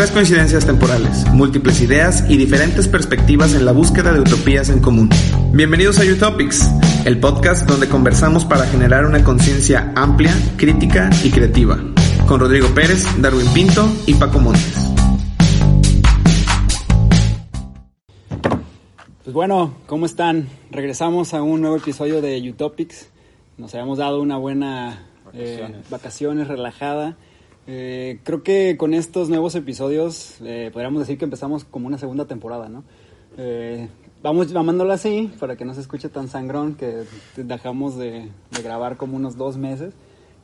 Tres 0.00 0.12
coincidencias 0.12 0.64
temporales, 0.64 1.26
múltiples 1.30 1.82
ideas 1.82 2.24
y 2.26 2.38
diferentes 2.38 2.88
perspectivas 2.88 3.52
en 3.52 3.66
la 3.66 3.72
búsqueda 3.72 4.14
de 4.14 4.20
utopías 4.20 4.70
en 4.70 4.80
común. 4.80 5.10
Bienvenidos 5.52 5.98
a 5.98 6.04
Utopics, 6.10 6.66
el 7.04 7.20
podcast 7.20 7.68
donde 7.68 7.86
conversamos 7.86 8.46
para 8.46 8.64
generar 8.64 9.04
una 9.04 9.22
conciencia 9.22 9.92
amplia, 9.94 10.34
crítica 10.56 11.10
y 11.22 11.30
creativa. 11.30 11.78
Con 12.26 12.40
Rodrigo 12.40 12.68
Pérez, 12.68 13.04
Darwin 13.20 13.46
Pinto 13.52 13.86
y 14.06 14.14
Paco 14.14 14.38
Montes. 14.38 14.74
Pues 19.22 19.34
bueno, 19.34 19.74
¿cómo 19.86 20.06
están? 20.06 20.48
Regresamos 20.70 21.34
a 21.34 21.42
un 21.42 21.60
nuevo 21.60 21.76
episodio 21.76 22.22
de 22.22 22.40
Utopics. 22.48 23.10
Nos 23.58 23.74
habíamos 23.74 23.98
dado 23.98 24.22
una 24.22 24.38
buena 24.38 25.02
vacaciones, 25.26 25.76
eh, 25.76 25.84
vacaciones 25.90 26.48
relajada. 26.48 27.18
Eh, 27.72 28.18
creo 28.24 28.42
que 28.42 28.76
con 28.76 28.94
estos 28.94 29.28
nuevos 29.28 29.54
episodios 29.54 30.40
eh, 30.42 30.70
podríamos 30.72 30.98
decir 30.98 31.18
que 31.18 31.24
empezamos 31.24 31.62
como 31.62 31.86
una 31.86 31.98
segunda 31.98 32.24
temporada, 32.24 32.68
¿no? 32.68 32.82
Eh, 33.38 33.88
vamos 34.24 34.52
llamándolo 34.52 34.92
así 34.92 35.30
para 35.38 35.54
que 35.54 35.64
no 35.64 35.72
se 35.74 35.80
escuche 35.80 36.08
tan 36.08 36.26
sangrón 36.26 36.74
que 36.74 37.04
dejamos 37.36 37.96
de, 37.96 38.28
grabar 38.64 38.96
como 38.96 39.16
unos 39.16 39.36
dos 39.36 39.56
meses. 39.56 39.94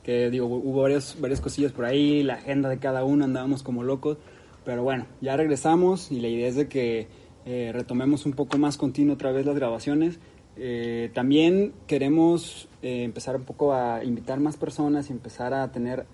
Que 0.03 0.29
digo, 0.29 0.45
hubo 0.45 0.83
varias, 0.83 1.19
varias 1.19 1.41
cosillas 1.41 1.73
por 1.73 1.83
ahí, 1.83 2.23
la 2.23 2.35
agenda 2.35 2.69
de 2.69 2.79
cada 2.79 3.03
uno 3.03 3.25
andábamos 3.25 3.61
como 3.61 3.83
locos. 3.83 4.17
Pero 4.63 4.83
bueno, 4.83 5.05
ya 5.19 5.35
regresamos 5.35 6.13
y 6.13 6.21
la 6.21 6.29
idea 6.29 6.47
es 6.47 6.55
de 6.55 6.69
que 6.69 7.09
eh, 7.45 7.71
retomemos 7.73 8.25
un 8.25 8.31
poco 8.31 8.57
más 8.57 8.77
continuo 8.77 9.15
otra 9.15 9.33
vez 9.33 9.45
las 9.45 9.55
grabaciones. 9.55 10.17
Eh, 10.55 11.11
también 11.13 11.73
queremos 11.87 12.69
empezar 12.81 13.35
un 13.35 13.43
poco 13.43 13.73
a 13.73 14.01
invitar 14.05 14.39
más 14.39 14.55
personas 14.55 15.09
y 15.09 15.11
empezar 15.11 15.53
a 15.53 15.73
tener 15.73 16.05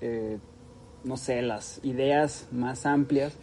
no 1.04 1.18
sé, 1.18 1.42
las 1.42 1.80
ideas 1.84 2.48
más 2.52 2.86
amplias. 2.86 3.34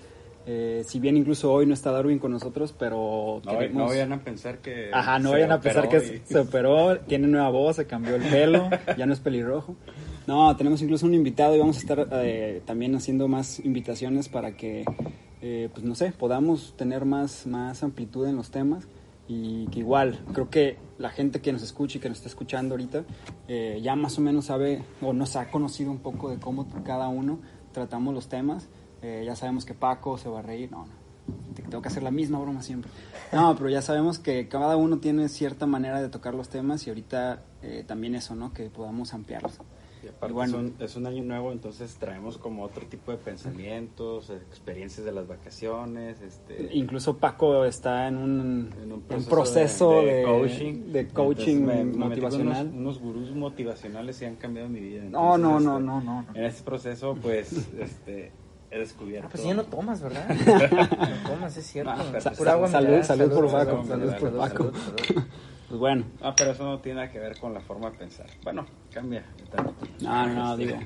Eh, 0.47 0.83
si 0.87 0.99
bien 0.99 1.17
incluso 1.17 1.53
hoy 1.53 1.67
no 1.67 1.75
está 1.75 1.93
Darwin 1.93 2.19
con 2.19 2.33
nosotros, 2.33 2.75
pero 2.77 3.43
no, 3.45 3.69
no 3.69 3.87
vayan 3.87 4.13
a 4.13 4.25
pensar 4.25 4.59
que 4.59 4.91
Ajá, 4.93 5.19
no 5.19 5.33
vayan 5.33 5.53
a 5.53 5.61
pensar 5.61 5.89
que 5.89 6.23
se 6.25 6.39
operó, 6.39 6.99
tiene 7.01 7.29
nueva 7.29 7.51
voz, 7.51 7.77
se 7.77 7.87
cambió 7.87 8.17
el 8.17 8.23
pelo, 8.23 8.71
ya 8.97 9.07
no 9.07 9.13
es 9.13 9.21
pelirrojo. 9.21 9.77
No, 10.27 10.57
tenemos 10.57 10.81
incluso 10.81 11.07
un 11.07 11.15
invitado 11.15 11.55
y 11.55 11.59
vamos 11.59 11.77
a 11.77 11.81
estar 11.81 12.09
eh, 12.13 12.63
también 12.65 12.95
haciendo 12.95 13.29
más 13.29 13.61
invitaciones 13.61 14.29
para 14.29 14.53
que, 14.53 14.85
eh, 15.43 15.69
pues 15.73 15.85
no 15.85 15.95
sé, 15.95 16.13
podamos 16.13 16.75
tener 16.77 17.05
más, 17.05 17.47
más 17.47 17.83
amplitud 17.83 18.27
en 18.27 18.37
los 18.37 18.51
temas 18.51 18.89
y 19.33 19.69
que 19.69 19.79
igual 19.79 20.19
creo 20.33 20.51
que 20.51 20.77
la 20.99 21.09
gente 21.09 21.41
que 21.41 21.53
nos 21.53 21.63
escucha 21.63 21.99
y 21.99 22.01
que 22.01 22.09
nos 22.09 22.19
está 22.19 22.29
escuchando 22.29 22.75
ahorita 22.75 23.05
eh, 23.47 23.79
ya 23.81 23.95
más 23.95 24.19
o 24.19 24.21
menos 24.21 24.47
sabe 24.47 24.83
o 25.01 25.13
nos 25.13 25.37
ha 25.37 25.53
conocido 25.53 25.93
un 25.93 26.01
poco 26.01 26.31
de 26.31 26.39
cómo 26.39 26.67
cada 26.83 27.07
uno 27.07 27.39
tratamos 27.73 28.13
los 28.13 28.29
temas. 28.29 28.69
Eh, 29.03 29.23
ya 29.25 29.37
sabemos 29.37 29.65
que 29.65 29.73
Paco 29.73 30.19
se 30.19 30.29
va 30.29 30.41
a 30.41 30.43
reír, 30.43 30.73
no, 30.73 30.85
no, 30.85 31.55
tengo 31.55 31.81
que 31.81 31.89
hacer 31.89 32.03
la 32.03 32.11
misma 32.11 32.41
broma 32.41 32.61
siempre. 32.61 32.91
No, 33.33 33.55
pero 33.55 33.71
ya 33.71 33.83
sabemos 33.83 34.19
que 34.19 34.49
cada 34.49 34.77
uno 34.77 34.99
tiene 34.99 35.29
cierta 35.29 35.65
manera 35.65 36.03
de 36.03 36.09
tocar 36.09 36.35
los 36.35 36.49
temas 36.49 36.85
y 36.89 36.91
ahorita 36.91 37.45
eh, 37.63 37.85
también 37.87 38.17
eso, 38.17 38.35
¿no? 38.35 38.53
Que 38.53 38.69
podamos 38.69 39.15
ampliarlos. 39.15 39.61
Y 40.03 40.09
aparte 40.09 40.33
bueno, 40.33 40.71
es, 40.79 40.97
un, 40.97 41.07
año 41.07 41.23
nuevo, 41.23 41.53
entonces 41.53 41.97
traemos 41.97 42.39
como 42.39 42.63
otro 42.63 42.87
tipo 42.87 43.13
de 43.13 43.19
pensamientos, 43.19 44.31
experiencias 44.31 45.05
de 45.05 45.13
las 45.13 45.27
vacaciones. 45.27 46.21
Este, 46.21 46.71
Incluso 46.73 47.19
Paco 47.19 47.65
está 47.65 48.09
en 48.09 48.17
un, 48.17 49.05
proceso, 49.29 50.03
de, 50.03 50.23
coaching, 50.25 50.93
de 50.93 51.09
coaching 51.09 51.97
motivacional. 51.97 52.71
Unos, 52.75 52.99
gurús 52.99 53.33
motivacionales 53.33 54.21
y 54.23 54.25
han 54.25 54.37
cambiado 54.37 54.69
mi 54.69 54.81
vida. 54.81 55.05
no, 55.05 55.37
no, 55.37 55.61
no, 55.61 55.79
no, 55.79 56.01
no. 56.01 56.27
En 56.35 56.45
este 56.45 56.63
proceso, 56.63 57.17
pues, 57.21 57.53
este, 57.79 58.33
he 58.71 58.79
descubierto. 58.79 59.27
Ah, 59.27 59.31
pues 59.33 59.45
ya 59.45 59.55
no 59.55 59.65
tomas, 59.65 60.01
¿verdad? 60.01 60.29
no 60.29 61.31
tomas, 61.31 61.57
es 61.57 61.67
cierto. 61.67 61.91
agua 61.91 62.69
salud, 62.69 63.03
salud, 63.03 63.33
por 63.33 63.51
Paco. 63.51 63.85
Salud, 63.85 64.15
por 64.15 64.37
Paco. 64.37 64.73
Pues 65.71 65.79
bueno. 65.79 66.05
Ah, 66.21 66.35
pero 66.37 66.51
eso 66.51 66.65
no 66.65 66.81
tiene 66.81 66.97
nada 66.97 67.13
que 67.13 67.21
ver 67.21 67.39
con 67.39 67.55
la 67.55 67.61
forma 67.61 67.93
de 67.93 67.99
pensar. 67.99 68.27
Bueno, 68.43 68.67
cambia. 68.93 69.25
No, 70.01 70.27
no, 70.27 70.57
digo, 70.57 70.77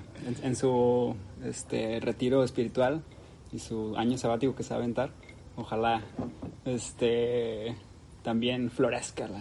en, 0.43 0.55
su 0.55 1.17
este, 1.43 2.01
retiro 2.01 2.45
espiritual 2.45 3.03
y 3.51 3.61
su 3.61 3.97
año 3.97 4.19
sabático 4.19 4.55
que 4.55 4.63
se 4.63 4.75
va 4.75 4.77
a 4.77 4.79
aventar, 4.81 5.09
ojalá 5.57 6.03
este, 6.67 7.75
también 8.23 8.71
florezca 8.71 9.27
la, 9.27 9.41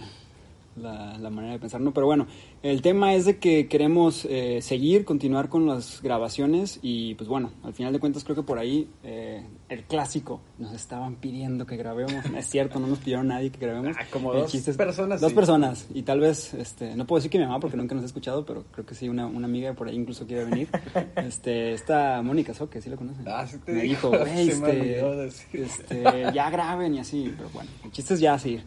la, 0.76 1.18
la, 1.18 1.30
manera 1.30 1.54
de 1.54 1.60
pensar, 1.60 1.82
¿no? 1.82 1.94
Pero 1.94 2.06
bueno, 2.06 2.28
el 2.62 2.82
tema 2.82 3.14
es 3.14 3.26
de 3.26 3.38
que 3.38 3.68
queremos 3.68 4.26
eh, 4.26 4.60
seguir, 4.62 5.06
continuar 5.06 5.50
con 5.50 5.68
las 5.68 6.02
grabaciones 6.02 6.80
y 6.82 7.16
pues 7.16 7.30
bueno, 7.30 7.52
al 7.64 7.74
final 7.74 7.94
de 7.94 8.00
cuentas 8.00 8.24
creo 8.24 8.36
que 8.36 8.44
por 8.44 8.60
ahí 8.60 8.90
eh, 9.04 9.44
el 9.70 9.84
clásico 9.84 10.42
nos 10.58 10.74
estaban 10.74 11.16
pidiendo 11.16 11.66
que 11.66 11.78
grabemos, 11.78 12.26
es 12.38 12.48
cierto, 12.48 12.80
no 12.80 12.88
nos 12.88 13.00
pidieron 13.00 13.28
nadie 13.28 13.52
que 13.52 13.60
grabemos. 13.60 13.96
Ah, 14.00 14.06
como 14.10 14.34
dos 14.34 14.52
personas. 14.78 15.22
Dos 15.22 15.34
personas 15.34 15.88
y 15.94 16.04
tal 16.04 16.20
vez, 16.20 16.54
este, 16.54 16.96
no 16.96 17.06
puedo 17.06 17.20
decir 17.20 17.32
que 17.32 17.40
mi 17.40 17.46
mamá 17.46 17.60
porque 17.60 17.78
nunca 17.78 17.96
nos 17.96 18.04
ha 18.04 18.08
escuchado, 18.08 18.46
pero 18.46 18.64
creo 18.72 18.86
que 18.86 18.96
sí, 18.96 19.10
una, 19.10 19.26
una 19.26 19.46
amiga 19.46 19.74
por 19.74 19.88
ahí 19.88 19.96
incluso 19.96 20.26
quiere 20.26 20.46
venir. 20.46 20.70
Este, 21.16 21.74
esta 21.74 22.22
Mónica 22.22 22.54
que 22.70 22.82
sí 22.82 22.90
la 22.90 22.98
conocen. 22.98 23.26
Ah, 23.28 23.46
sí 23.48 23.58
te 23.58 23.72
me 23.72 23.82
dijo, 23.82 24.10
güey, 24.10 24.50
este, 24.50 25.28
este, 25.54 26.04
ya 26.34 26.50
graben 26.50 26.96
y 26.96 27.00
así, 27.00 27.34
pero 27.36 27.50
bueno, 27.50 27.70
el 27.84 27.92
chiste 27.92 28.14
es 28.14 28.20
ya 28.20 28.38
seguir. 28.38 28.64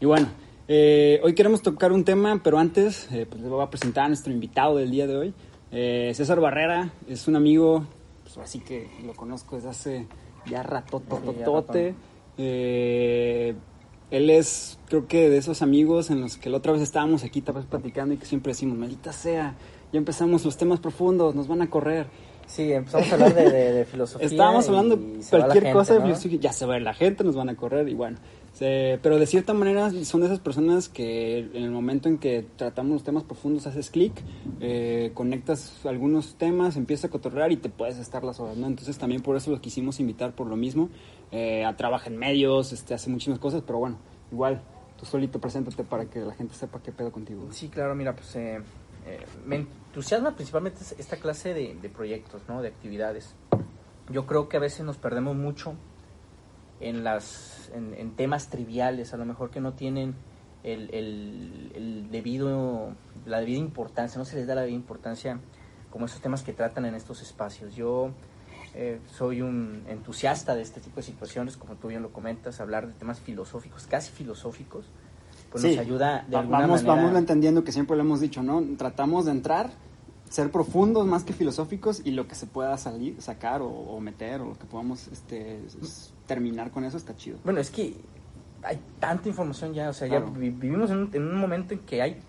Y 0.00 0.06
bueno, 0.06 0.28
eh, 0.72 1.20
hoy 1.24 1.34
queremos 1.34 1.62
tocar 1.62 1.90
un 1.90 2.04
tema, 2.04 2.40
pero 2.44 2.60
antes 2.60 3.10
eh, 3.10 3.26
pues 3.28 3.42
les 3.42 3.50
voy 3.50 3.60
a 3.60 3.70
presentar 3.70 4.04
a 4.04 4.08
nuestro 4.08 4.32
invitado 4.32 4.76
del 4.76 4.92
día 4.92 5.08
de 5.08 5.16
hoy. 5.16 5.34
Eh, 5.72 6.12
César 6.14 6.38
Barrera 6.38 6.92
es 7.08 7.26
un 7.26 7.34
amigo, 7.34 7.84
pues 8.22 8.38
así 8.38 8.60
que 8.60 8.88
lo 9.04 9.12
conozco 9.14 9.56
desde 9.56 9.68
hace 9.68 10.06
ya 10.46 10.62
rato, 10.62 11.00
tototote. 11.00 11.96
él 12.38 14.30
es, 14.30 14.78
creo 14.86 15.08
que 15.08 15.28
de 15.28 15.38
esos 15.38 15.60
amigos 15.60 16.08
en 16.08 16.20
los 16.20 16.36
que 16.36 16.50
la 16.50 16.58
otra 16.58 16.70
vez 16.70 16.82
estábamos 16.82 17.24
aquí 17.24 17.40
tal 17.40 17.56
vez 17.56 17.64
platicando 17.64 18.14
y 18.14 18.18
que 18.18 18.26
siempre 18.26 18.50
decimos, 18.52 18.78
maldita 18.78 19.12
sea, 19.12 19.56
ya 19.92 19.98
empezamos 19.98 20.44
los 20.44 20.56
temas 20.56 20.78
profundos, 20.78 21.34
nos 21.34 21.48
van 21.48 21.62
a 21.62 21.68
correr. 21.68 22.06
Sí, 22.46 22.72
empezamos 22.72 23.10
a 23.10 23.14
hablar 23.14 23.34
de, 23.34 23.84
filosofía. 23.86 24.26
Estábamos 24.28 24.68
hablando 24.68 24.96
de 24.96 25.20
cualquier 25.28 25.72
cosa 25.72 25.94
de 25.94 26.02
filosofía, 26.02 26.38
ya 26.40 26.52
se 26.52 26.64
va 26.64 26.74
a 26.74 26.76
ver 26.76 26.82
la 26.82 26.94
gente, 26.94 27.24
nos 27.24 27.34
van 27.34 27.48
a 27.48 27.56
correr 27.56 27.88
y 27.88 27.94
bueno. 27.94 28.18
Pero 28.60 29.18
de 29.18 29.26
cierta 29.26 29.54
manera 29.54 29.90
son 30.04 30.20
de 30.20 30.26
esas 30.26 30.40
personas 30.40 30.90
que 30.90 31.38
en 31.38 31.62
el 31.62 31.70
momento 31.70 32.10
en 32.10 32.18
que 32.18 32.46
tratamos 32.56 32.92
los 32.92 33.04
temas 33.04 33.22
profundos 33.22 33.66
haces 33.66 33.90
clic, 33.90 34.12
eh, 34.60 35.12
conectas 35.14 35.86
algunos 35.86 36.34
temas, 36.34 36.76
empiezas 36.76 37.06
a 37.06 37.08
cotorrear 37.08 37.52
y 37.52 37.56
te 37.56 37.70
puedes 37.70 37.98
estar 37.98 38.22
las 38.22 38.38
horas, 38.38 38.58
¿no? 38.58 38.66
Entonces 38.66 38.98
también 38.98 39.22
por 39.22 39.36
eso 39.36 39.50
lo 39.50 39.60
quisimos 39.62 39.98
invitar 39.98 40.34
por 40.34 40.46
lo 40.46 40.56
mismo. 40.56 40.90
Eh, 41.32 41.64
a 41.64 41.74
trabaja 41.76 42.10
en 42.10 42.18
medios, 42.18 42.72
este, 42.72 42.92
hace 42.92 43.08
muchísimas 43.08 43.38
cosas, 43.38 43.62
pero 43.64 43.78
bueno, 43.78 43.98
igual 44.30 44.60
tú 44.98 45.06
solito 45.06 45.40
preséntate 45.40 45.82
para 45.82 46.04
que 46.04 46.20
la 46.20 46.34
gente 46.34 46.54
sepa 46.54 46.82
qué 46.82 46.92
pedo 46.92 47.10
contigo. 47.10 47.48
Sí, 47.52 47.68
claro, 47.68 47.94
mira, 47.94 48.14
pues 48.14 48.36
eh, 48.36 48.60
me 49.46 49.56
entusiasma 49.56 50.34
principalmente 50.34 50.80
esta 50.98 51.16
clase 51.16 51.54
de, 51.54 51.88
proyectos, 51.88 52.42
¿no? 52.46 52.60
De 52.60 52.68
actividades. 52.68 53.34
Yo 54.10 54.26
creo 54.26 54.48
que 54.48 54.56
a 54.58 54.60
veces 54.60 54.84
nos 54.84 54.98
perdemos 54.98 55.36
mucho 55.36 55.76
en, 56.80 57.04
las, 57.04 57.70
en, 57.74 58.10
temas 58.12 58.48
triviales, 58.48 59.14
a 59.14 59.16
lo 59.16 59.24
mejor 59.24 59.50
que 59.50 59.60
no 59.60 59.74
tienen 59.74 60.14
el, 60.62 60.90
el, 60.92 62.08
debido, 62.10 62.94
la 63.26 63.40
debida 63.40 63.58
importancia, 63.58 64.18
no 64.18 64.24
se 64.24 64.36
les 64.36 64.46
da 64.46 64.54
la 64.54 64.62
debida 64.62 64.76
importancia 64.76 65.38
como 65.90 66.06
esos 66.06 66.20
temas 66.20 66.42
que 66.42 66.52
tratan 66.52 66.84
en 66.86 66.94
estos 66.94 67.22
espacios. 67.22 67.74
Yo 67.74 68.10
eh, 68.74 69.00
soy 69.10 69.42
un 69.42 69.82
entusiasta 69.88 70.54
de 70.54 70.62
este 70.62 70.80
tipo 70.80 70.96
de 70.96 71.02
situaciones, 71.02 71.56
como 71.56 71.74
tú 71.74 71.88
bien 71.88 72.02
lo 72.02 72.12
comentas, 72.12 72.60
hablar 72.60 72.86
de 72.86 72.92
temas 72.94 73.20
filosóficos, 73.20 73.86
casi 73.86 74.12
filosóficos, 74.12 74.86
pues 75.50 75.64
nos 75.64 75.78
ayuda 75.78 76.24
de 76.28 76.36
alguna 76.36 76.60
vamos, 76.60 76.82
manera. 76.84 77.02
Vamos 77.02 77.18
entendiendo 77.18 77.64
que 77.64 77.72
siempre 77.72 77.96
lo 77.96 78.02
hemos 78.02 78.20
dicho, 78.20 78.42
¿no? 78.42 78.62
Tratamos 78.78 79.24
de 79.24 79.32
entrar, 79.32 79.70
ser 80.30 80.50
profundos 80.52 81.06
más 81.06 81.24
que 81.24 81.32
filosóficos 81.32 82.02
y 82.04 82.12
lo 82.12 82.28
que 82.28 82.36
se 82.36 82.46
pueda 82.46 82.78
salir, 82.78 83.20
sacar 83.20 83.62
o, 83.62 83.98
meter 84.00 84.40
o 84.40 84.50
lo 84.50 84.58
que 84.58 84.64
podamos 84.64 85.08
este, 85.08 85.60
terminar 86.26 86.70
con 86.70 86.84
eso 86.84 86.96
está 86.96 87.16
chido. 87.16 87.38
Bueno, 87.42 87.58
es 87.58 87.70
que 87.70 87.96
hay 88.62 88.80
tanta 89.00 89.28
información 89.28 89.74
ya, 89.74 89.90
o 89.90 89.92
sea, 89.92 90.06
ya 90.06 90.20
vivimos 90.20 90.90
en 90.90 91.10
un, 91.14 91.34
momento 91.34 91.74
en 91.74 91.80
que 91.80 92.00
hay 92.00 92.22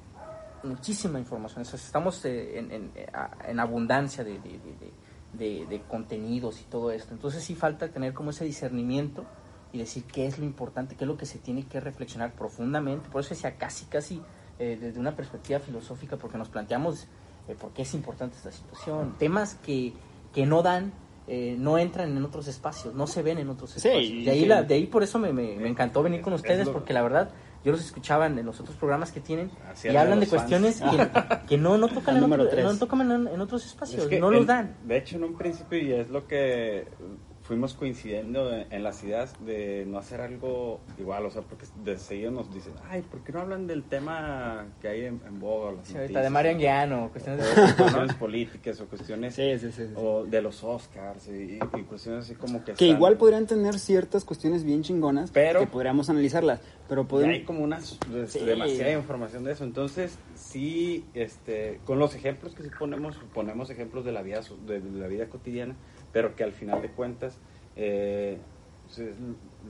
muchísima 0.64 1.20
información, 1.20 1.62
o 1.62 1.66
sea, 1.66 1.78
estamos 1.78 2.26
eh, 2.26 2.58
en, 2.58 2.92
en, 3.48 3.60
abundancia 3.60 4.24
de, 4.24 4.40
de, 4.40 5.66
de 5.68 5.82
contenidos 5.88 6.60
y 6.60 6.64
todo 6.64 6.90
esto. 6.90 7.14
Entonces 7.14 7.44
sí 7.44 7.54
falta 7.54 7.88
tener 7.90 8.16
como 8.16 8.32
ese 8.32 8.46
discernimiento 8.46 9.26
y 9.74 9.78
decir 9.78 10.06
qué 10.06 10.26
es 10.26 10.40
lo 10.40 10.46
importante, 10.46 10.96
qué 10.96 11.04
es 11.04 11.08
lo 11.08 11.18
que 11.18 11.28
se 11.28 11.38
tiene 11.38 11.68
que 11.68 11.80
reflexionar 11.80 12.34
profundamente. 12.34 13.10
Por 13.10 13.22
eso 13.22 13.30
decía 13.30 13.58
casi, 13.58 13.86
casi 13.86 14.24
eh, 14.58 14.78
desde 14.80 15.00
una 15.00 15.16
perspectiva 15.16 15.60
filosófica, 15.60 16.18
porque 16.18 16.38
nos 16.38 16.50
planteamos 16.50 17.08
eh, 17.52 17.56
por 17.60 17.72
qué 17.72 17.82
es 17.84 17.94
importante 17.94 18.38
esta 18.38 18.52
situación. 18.52 19.16
Temas 19.20 19.56
que, 19.56 19.94
que 20.34 20.46
no 20.46 20.62
dan, 20.64 20.92
eh, 21.28 21.56
no 21.58 21.78
entran 21.78 22.16
en 22.18 22.24
otros 22.26 22.48
espacios, 22.48 22.94
no 22.96 23.08
se 23.08 23.22
ven 23.22 23.38
en 23.38 23.50
otros 23.50 23.72
Sí, 23.72 23.88
espacios. 23.88 24.12
y 24.12 24.24
de, 24.26 24.32
ahí 24.32 24.46
la, 24.46 24.64
de 24.64 24.76
ahí 24.76 24.88
por 24.88 25.04
eso 25.04 25.20
me, 25.20 25.32
me, 25.34 25.56
me 25.58 25.68
encantó 25.70 26.02
venir 26.04 26.22
con 26.22 26.34
Es 26.34 26.40
ustedes, 26.42 26.66
lo- 26.68 26.74
porque 26.74 26.94
la 26.94 27.02
verdad 27.04 27.30
yo 27.64 27.72
los 27.72 27.82
escuchaba 27.82 28.26
en 28.26 28.44
los 28.44 28.60
otros 28.60 28.76
programas 28.76 29.12
que 29.12 29.20
tienen 29.20 29.52
y 29.84 29.96
hablan 29.96 30.20
de 30.20 30.28
cuestiones 30.28 30.82
que, 30.82 31.08
que 31.48 31.58
no, 31.60 31.78
no 31.78 31.88
tocan, 31.90 32.18
en, 32.18 32.24
otro- 32.24 32.64
no 32.64 32.78
tocan 32.78 33.02
en, 33.12 33.28
en 33.28 33.40
otros 33.42 33.66
espacios, 33.66 34.04
Es 34.04 34.10
que 34.10 34.20
no 34.20 34.32
los 34.32 34.48
dan. 34.48 34.78
De 34.84 34.98
hecho, 34.98 35.18
en 35.18 35.24
un 35.26 35.38
principio, 35.38 35.78
y 35.78 35.92
es 35.94 36.10
lo 36.10 36.28
que 36.28 36.88
fuimos 37.52 37.74
coincidiendo 37.74 38.50
en, 38.56 38.66
en 38.72 38.82
las 38.82 39.04
ideas 39.04 39.34
de 39.46 39.84
no 39.86 39.98
hacer 39.98 40.22
algo 40.22 40.80
igual, 40.98 41.26
o 41.26 41.32
sea, 41.32 41.42
porque 41.42 41.66
de 41.84 41.98
seguido 42.00 42.32
nos 42.32 42.54
dicen, 42.54 42.72
ay, 42.90 43.02
¿por 43.02 43.26
qué 43.26 43.34
no 43.34 43.42
hablan 43.42 43.68
del 43.68 43.84
tema 43.84 44.68
que 44.82 44.88
hay 44.88 45.02
en, 45.04 45.20
en 45.28 45.38
boga? 45.38 45.74
Sí, 45.84 45.98
ahorita 45.98 46.22
de 46.22 46.30
Marian 46.30 46.58
Guiano, 46.58 47.10
cuestiones 47.12 47.46
o 47.46 47.62
de... 47.62 47.74
cuestiones 47.76 48.16
políticas 48.16 48.80
o 48.80 48.86
cuestiones 48.86 49.36
Sí, 49.36 49.60
sí, 49.60 49.70
sí, 49.74 49.88
sí. 49.88 49.94
o 49.98 50.24
de 50.24 50.42
los 50.42 50.64
Oscars 50.64 51.28
y, 51.28 51.60
y 51.78 51.82
cuestiones 51.84 52.24
así 52.24 52.36
como 52.36 52.60
que 52.60 52.68
Que 52.74 52.86
están- 52.86 52.88
igual 52.88 53.18
podrían 53.18 53.46
tener 53.48 53.78
ciertas 53.80 54.24
cuestiones 54.24 54.64
bien 54.64 54.82
chingonas 54.82 55.30
Pero- 55.32 55.60
que 55.60 55.68
podríamos 55.68 56.10
analizarlas, 56.10 56.62
pero 56.88 57.06
podemos... 57.06 57.34
hay 57.36 57.44
como 57.44 57.66
una 57.66 57.80
este, 57.80 58.28
Sí. 58.28 58.40
demasiada 58.46 58.94
información 58.94 59.44
de 59.44 59.52
eso. 59.52 59.66
Entonces, 59.66 60.18
sí, 60.36 61.04
este, 61.16 61.82
con 61.84 62.00
los 62.00 62.16
ejemplos 62.16 62.56
que 62.56 62.64
sí 62.64 62.70
ponemos, 62.80 63.18
ponemos 63.34 63.70
ejemplos 63.70 64.06
de 64.06 64.14
la 64.14 64.22
vida, 64.22 64.42
so- 64.42 64.56
de, 64.66 64.80
la 64.80 65.08
vida 65.08 65.28
cotidiana, 65.28 65.76
pero 66.12 66.36
que 66.36 66.44
al 66.44 66.52
final 66.54 66.82
de 66.82 66.90
cuentas 66.90 67.38
eh, 67.76 68.38
pues, 68.86 69.00
es 69.00 69.16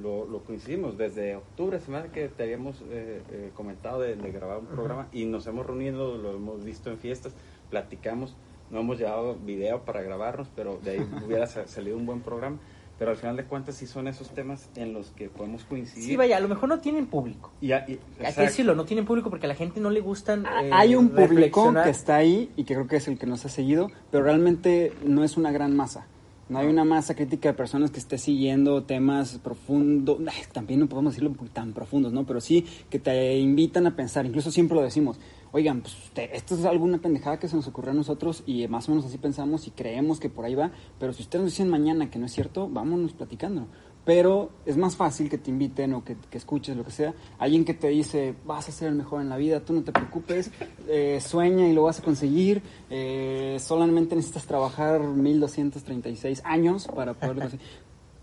lo, 0.02 0.26
lo 0.26 0.44
coincidimos. 0.44 0.98
Desde 0.98 1.36
octubre, 1.36 1.80
semana 1.80 2.12
que 2.12 2.28
te 2.30 2.44
habíamos 2.44 2.82
eh, 2.90 3.22
eh, 3.32 3.52
comentado 3.54 4.02
de, 4.02 4.16
de 4.16 4.32
grabar 4.32 4.58
un 4.60 4.66
programa 4.68 5.08
y 5.12 5.26
nos 5.26 5.46
hemos 5.48 5.66
reunido, 5.66 6.18
lo 6.18 6.36
hemos 6.36 6.64
visto 6.64 6.90
en 6.90 6.98
fiestas, 6.98 7.34
platicamos, 7.70 8.36
no 8.70 8.80
hemos 8.80 8.98
llevado 8.98 9.36
video 9.36 9.82
para 9.86 10.02
grabarnos, 10.02 10.48
pero 10.56 10.80
de 10.84 10.92
ahí 10.92 11.08
hubiera 11.26 11.46
sa- 11.48 11.68
salido 11.68 11.98
un 11.98 12.06
buen 12.06 12.22
programa. 12.22 12.58
Pero 12.98 13.10
al 13.12 13.18
final 13.18 13.36
de 13.36 13.46
cuentas 13.46 13.74
sí 13.76 13.88
son 13.88 14.08
esos 14.08 14.30
temas 14.30 14.70
en 14.76 14.94
los 14.94 15.10
que 15.10 15.28
podemos 15.28 15.64
coincidir. 15.64 16.06
Sí, 16.08 16.16
vaya, 16.16 16.38
a 16.38 16.40
lo 16.40 16.48
mejor 16.48 16.70
no 16.70 16.80
tienen 16.82 17.08
público. 17.08 17.52
Y, 17.60 17.72
y- 17.72 17.74
Hay 17.74 17.98
que 18.36 18.42
decirlo, 18.42 18.76
no 18.76 18.86
tienen 18.86 19.06
público 19.06 19.32
porque 19.32 19.48
a 19.48 19.50
la 19.50 19.56
gente 19.56 19.80
no 19.80 19.90
le 19.90 20.02
gustan. 20.02 20.46
eh, 20.46 20.70
Hay 20.72 20.96
un 20.96 21.10
público 21.10 21.74
que 21.84 21.90
está 21.90 22.18
ahí 22.18 22.52
y 22.56 22.64
que 22.64 22.76
creo 22.76 22.86
que 22.88 22.98
es 22.98 23.08
el 23.08 23.18
que 23.18 23.26
nos 23.26 23.44
ha 23.46 23.50
seguido, 23.50 23.90
pero 24.12 24.24
realmente 24.24 24.94
no 25.04 25.24
es 25.24 25.36
una 25.36 25.52
gran 25.52 25.76
masa. 25.76 26.06
No 26.52 26.60
hay 26.60 26.68
una 26.68 26.84
masa 26.84 27.16
crítica 27.16 27.48
de 27.48 27.54
personas 27.54 27.92
que 27.92 28.00
esté 28.00 28.18
siguiendo 28.18 28.84
temas 28.84 29.38
profundos, 29.38 30.18
también 30.52 30.82
no 30.82 30.90
podemos 30.90 31.14
decirlo 31.14 31.34
tan 31.54 31.72
profundos, 31.72 32.12
¿no? 32.12 32.26
Pero 32.26 32.42
sí 32.42 32.66
que 32.90 33.00
te 33.00 33.40
invitan 33.40 33.88
a 33.88 33.96
pensar, 33.96 34.26
incluso 34.26 34.52
siempre 34.52 34.76
lo 34.76 34.84
decimos, 34.84 35.18
oigan, 35.54 35.80
pues 35.80 35.96
esto 36.34 36.56
es 36.56 36.66
alguna 36.66 36.98
pendejada 36.98 37.40
que 37.40 37.48
se 37.48 37.56
nos 37.56 37.68
ocurrió 37.68 37.92
a 37.92 37.94
nosotros 37.94 38.44
y 38.46 38.68
más 38.68 38.90
o 38.90 38.92
menos 38.92 39.06
así 39.06 39.18
pensamos 39.18 39.66
y 39.68 39.72
creemos 39.72 40.20
que 40.20 40.28
por 40.28 40.44
ahí 40.44 40.54
va, 40.54 40.72
pero 41.00 41.14
si 41.14 41.22
ustedes 41.22 41.44
nos 41.44 41.54
dicen 41.54 41.70
mañana 41.70 42.12
que 42.12 42.20
no 42.20 42.26
es 42.26 42.34
cierto, 42.34 42.68
vámonos 42.68 43.14
platicando. 43.14 43.68
Pero 44.04 44.50
es 44.66 44.78
más 44.78 44.96
fácil 44.96 45.30
que 45.30 45.38
te 45.38 45.52
inviten 45.52 45.94
o 45.94 46.04
que, 46.04 46.16
que 46.30 46.38
escuches 46.38 46.76
lo 46.76 46.84
que 46.84 46.92
sea. 46.92 47.14
Alguien 47.38 47.66
que 47.66 47.76
te 47.76 47.90
dice, 47.90 48.34
vas 48.46 48.68
a 48.68 48.72
ser 48.72 48.90
el 48.90 48.96
mejor 48.96 49.22
en 49.22 49.30
la 49.30 49.38
vida, 49.38 49.60
tú 49.60 49.74
no 49.74 49.84
te 49.84 49.92
preocupes, 49.92 50.50
eh, 50.88 51.20
sueña 51.22 51.68
y 51.68 51.74
lo 51.74 51.84
vas 51.84 52.00
a 52.00 52.04
conseguir. 52.04 52.64
eh, 52.90 53.58
solamente 53.60 54.16
necesitas 54.16 54.46
trabajar 54.46 55.02
1236 55.02 56.42
años 56.46 56.88
para 56.88 57.14
poderlo 57.14 57.42
conseguir. 57.44 57.66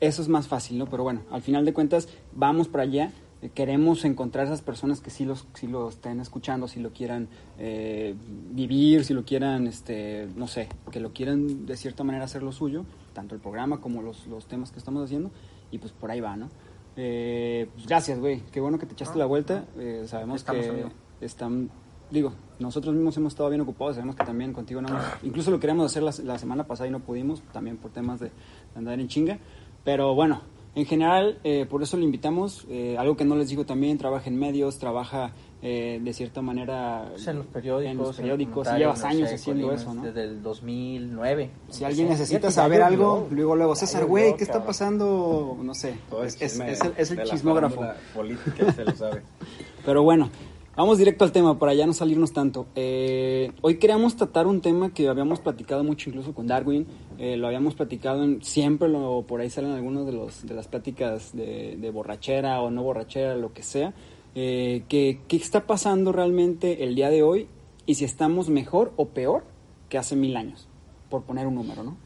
Eso 0.01 0.23
es 0.23 0.29
más 0.29 0.47
fácil, 0.47 0.79
¿no? 0.79 0.87
Pero 0.87 1.03
bueno, 1.03 1.23
al 1.31 1.43
final 1.43 1.65
de 1.65 1.73
cuentas, 1.73 2.09
vamos 2.35 2.69
para 2.69 2.85
allá. 2.85 3.13
Eh, 3.43 3.51
Queremos 3.55 4.05
encontrar 4.05 4.47
esas 4.47 4.63
personas 4.63 5.01
que 5.01 5.11
sí, 5.11 5.25
los, 5.25 5.47
sí 5.55 5.67
lo 5.67 5.89
estén 5.89 6.21
escuchando, 6.21 6.69
si 6.69 6.81
lo 6.81 6.91
quieran 6.93 7.29
eh, 7.59 8.15
vivir, 8.53 9.05
si 9.05 9.15
lo 9.15 9.25
quieran, 9.25 9.67
este, 9.67 10.29
no 10.37 10.47
sé, 10.47 10.69
que 10.91 11.01
lo 11.01 11.13
quieran 11.13 11.67
de 11.67 11.77
cierta 11.77 12.05
manera 12.05 12.25
hacer 12.25 12.43
lo 12.43 12.53
suyo, 12.53 12.85
tanto 13.13 13.35
el 13.35 13.41
programa 13.41 13.81
como 13.81 14.03
los, 14.03 14.27
los 14.27 14.47
temas 14.47 14.71
que 14.71 14.79
estamos 14.79 15.05
haciendo, 15.05 15.31
y 15.71 15.79
pues 15.79 15.93
por 15.93 16.11
ahí 16.11 16.21
va, 16.21 16.37
¿no? 16.37 16.49
Eh, 16.97 17.69
pues 17.75 17.87
gracias, 17.87 18.19
güey, 18.19 18.43
qué 18.53 18.61
bueno 18.61 18.79
que 18.79 18.87
te 18.87 18.95
echaste 18.95 19.19
la 19.19 19.27
vuelta, 19.27 19.65
eh, 19.79 20.05
sabemos 20.07 20.37
Estamos, 20.41 20.65
que 20.65 20.71
amigo. 20.71 20.89
están, 21.21 21.71
digo, 22.11 22.33
nosotros 22.59 22.95
mismos 22.95 23.17
hemos 23.17 23.33
estado 23.33 23.49
bien 23.51 23.61
ocupados, 23.61 23.95
sabemos 23.95 24.17
que 24.17 24.25
también 24.25 24.53
contigo 24.53 24.81
no 24.83 24.89
hemos, 24.89 25.03
incluso 25.23 25.51
lo 25.51 25.61
queríamos 25.61 25.87
hacer 25.87 26.03
la, 26.03 26.13
la 26.25 26.39
semana 26.39 26.67
pasada 26.67 26.89
y 26.89 26.91
no 26.91 27.01
pudimos, 27.01 27.43
también 27.53 27.77
por 27.77 27.93
temas 27.93 28.19
de, 28.21 28.27
de 28.27 28.33
andar 28.75 28.99
en 28.99 29.07
chinga, 29.09 29.39
pero 29.85 30.15
bueno, 30.15 30.41
en 30.75 30.87
general, 30.87 31.39
eh, 31.45 31.67
por 31.69 31.83
eso 31.83 31.97
le 31.97 32.05
invitamos, 32.05 32.65
eh, 32.69 32.97
algo 32.99 33.17
que 33.17 33.25
no 33.25 33.35
les 33.37 33.49
digo 33.49 33.65
también, 33.65 33.99
trabaja 33.99 34.29
en 34.29 34.39
medios, 34.39 34.79
trabaja 34.79 35.33
eh, 35.61 36.01
de 36.03 36.13
cierta 36.13 36.41
manera 36.41 37.11
O 37.15 37.19
sea, 37.19 37.33
en 37.33 37.39
los 37.39 37.47
periódicos. 37.47 37.91
en 37.93 37.99
los 37.99 38.17
periódicos, 38.17 38.67
los 38.67 38.77
y 38.77 38.79
llevas 38.79 39.05
años 39.05 39.21
no 39.23 39.27
sé, 39.29 39.35
haciendo 39.35 39.73
eso, 39.73 39.95
¿no? 39.95 40.03
Desde 40.03 40.25
el 40.25 40.43
2009. 40.43 41.51
Si 41.71 41.85
alguien 41.85 42.09
necesita 42.09 42.51
saber 42.51 42.83
algo, 42.83 43.27
luego, 43.31 43.57
luego, 43.57 43.75
César, 43.75 44.05
güey, 44.07 44.37
¿qué 44.37 44.45
está 44.45 44.65
pasando? 44.65 45.57
No 45.63 45.75
sé, 45.75 45.95
Todo 46.11 46.25
es, 46.25 46.41
es- 46.41 46.59
es 46.61 46.81
el, 46.83 46.93
es 46.97 47.11
el 47.11 47.23
chismógrafo. 47.25 47.77
farándula 47.77 48.01
política 48.15 48.73
se 48.73 48.85
lo 48.85 48.93
sabe. 48.93 49.23
Pero 49.85 50.03
bueno, 50.03 50.31
vamos 50.77 50.99
directo 50.99 51.25
al 51.25 51.33
tema 51.33 51.59
para 51.59 51.75
ya 51.75 51.87
no 51.87 51.93
salirnos 51.93 52.33
tanto. 52.33 52.67
Eh, 52.77 53.51
hoy 53.63 53.79
queríamos 53.79 54.15
tratar 54.17 54.47
un 54.47 54.61
tema 54.61 54.93
que 54.95 55.09
habíamos 55.09 55.41
platicado 55.41 55.83
mucho 55.83 56.09
incluso 56.11 56.35
con 56.35 56.47
Darwin. 56.47 56.87
eh, 57.19 57.37
lo 57.37 57.47
habíamos 57.49 57.75
platicado 57.75 58.23
en, 58.23 58.43
siempre, 58.45 58.89
lo, 58.89 59.23
por 59.27 59.41
ahí 59.41 59.51
salen 59.51 59.73
algunos 59.73 60.07
de, 60.07 60.13
los, 60.13 60.47
de 60.47 60.55
las 60.55 60.69
pláticas 60.69 61.35
de, 61.35 61.77
de 61.79 61.91
borrachera 61.91 62.61
o 62.61 62.71
no 62.71 62.83
borrachera, 62.85 63.35
lo 63.35 63.53
que 63.53 63.63
sea. 63.65 63.93
Eh, 64.35 64.85
que, 64.89 65.21
¿Qué 65.29 65.37
está 65.37 65.67
pasando 65.67 66.13
realmente 66.13 66.85
el 66.85 66.95
día 66.95 67.11
de 67.11 67.23
hoy 67.23 67.49
y 67.87 67.95
si 67.95 68.05
estamos 68.05 68.49
mejor 68.49 68.93
o 68.97 69.09
peor 69.09 69.45
que 69.89 69.99
hace 69.99 70.17
mil 70.17 70.37
años? 70.37 70.69
Por 71.11 71.23
poner 71.23 71.47
un 71.47 71.55
número, 71.55 71.83
¿no? 71.83 71.97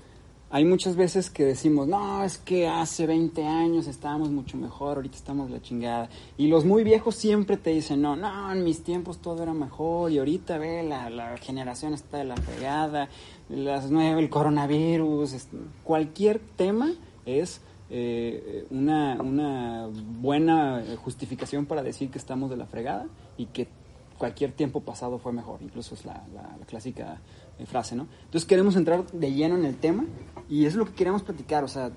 Hay 0.55 0.67
muchas 0.67 0.97
veces 0.97 1.31
que 1.31 1.47
decimos, 1.47 1.89
no, 1.89 2.23
es 2.25 2.37
que 2.37 2.69
hace 2.69 3.07
20 3.07 3.43
años 3.47 3.87
estábamos 3.87 4.31
mucho 4.31 4.59
mejor, 4.59 4.97
ahorita 4.99 5.17
estamos 5.17 5.51
la 5.51 5.63
chingada. 5.63 6.11
Y 6.37 6.49
los 6.49 6.67
muy 6.67 6.85
viejos 6.85 7.15
siempre 7.15 7.57
te 7.57 7.71
dicen, 7.71 8.03
no, 8.03 8.17
no, 8.17 8.53
en 8.53 8.63
mis 8.63 8.85
tiempos 8.85 9.23
todo 9.23 9.43
era 9.43 9.55
mejor 9.55 10.13
y 10.13 10.19
ahorita 10.19 10.59
ve, 10.59 10.83
la, 10.83 11.09
la 11.09 11.39
generación 11.39 11.95
está 11.95 12.19
de 12.19 12.25
la 12.25 12.37
fregada, 12.37 13.09
las 13.49 13.91
nueve, 13.91 14.21
el 14.21 14.29
coronavirus, 14.29 15.49
cualquier 15.85 16.39
tema 16.39 16.93
es 17.25 17.63
eh, 17.95 18.67
una, 18.71 19.21
una 19.21 19.87
buena 20.19 20.83
justificación 20.97 21.67
para 21.67 21.83
decir 21.83 22.11
que 22.11 22.17
estamos 22.17 22.49
de 22.49 22.57
la 22.57 22.65
fregada 22.65 23.07
y 23.37 23.47
que 23.47 23.69
cualquier 24.17 24.53
tiempo 24.53 24.81
pasado 24.81 25.19
fue 25.19 25.35
mejor, 25.35 25.61
incluso 25.61 25.95
es 25.95 26.07
la, 26.07 26.25
clásica 26.67 27.21
eh, 27.59 27.67
frase, 27.67 27.95
¿no? 27.95 28.07
Entonces 28.25 28.47
queremos 28.47 28.77
entrar 28.77 29.05
de 29.05 29.33
lleno 29.35 29.57
en 29.57 29.67
el 29.67 29.77
tema 29.77 30.07
y 30.49 30.65
es 30.65 30.75
lo 30.75 30.87
que 30.87 30.95
queremos 30.95 31.23
platicar, 31.23 31.65
o 31.65 31.69
sea, 31.69 31.91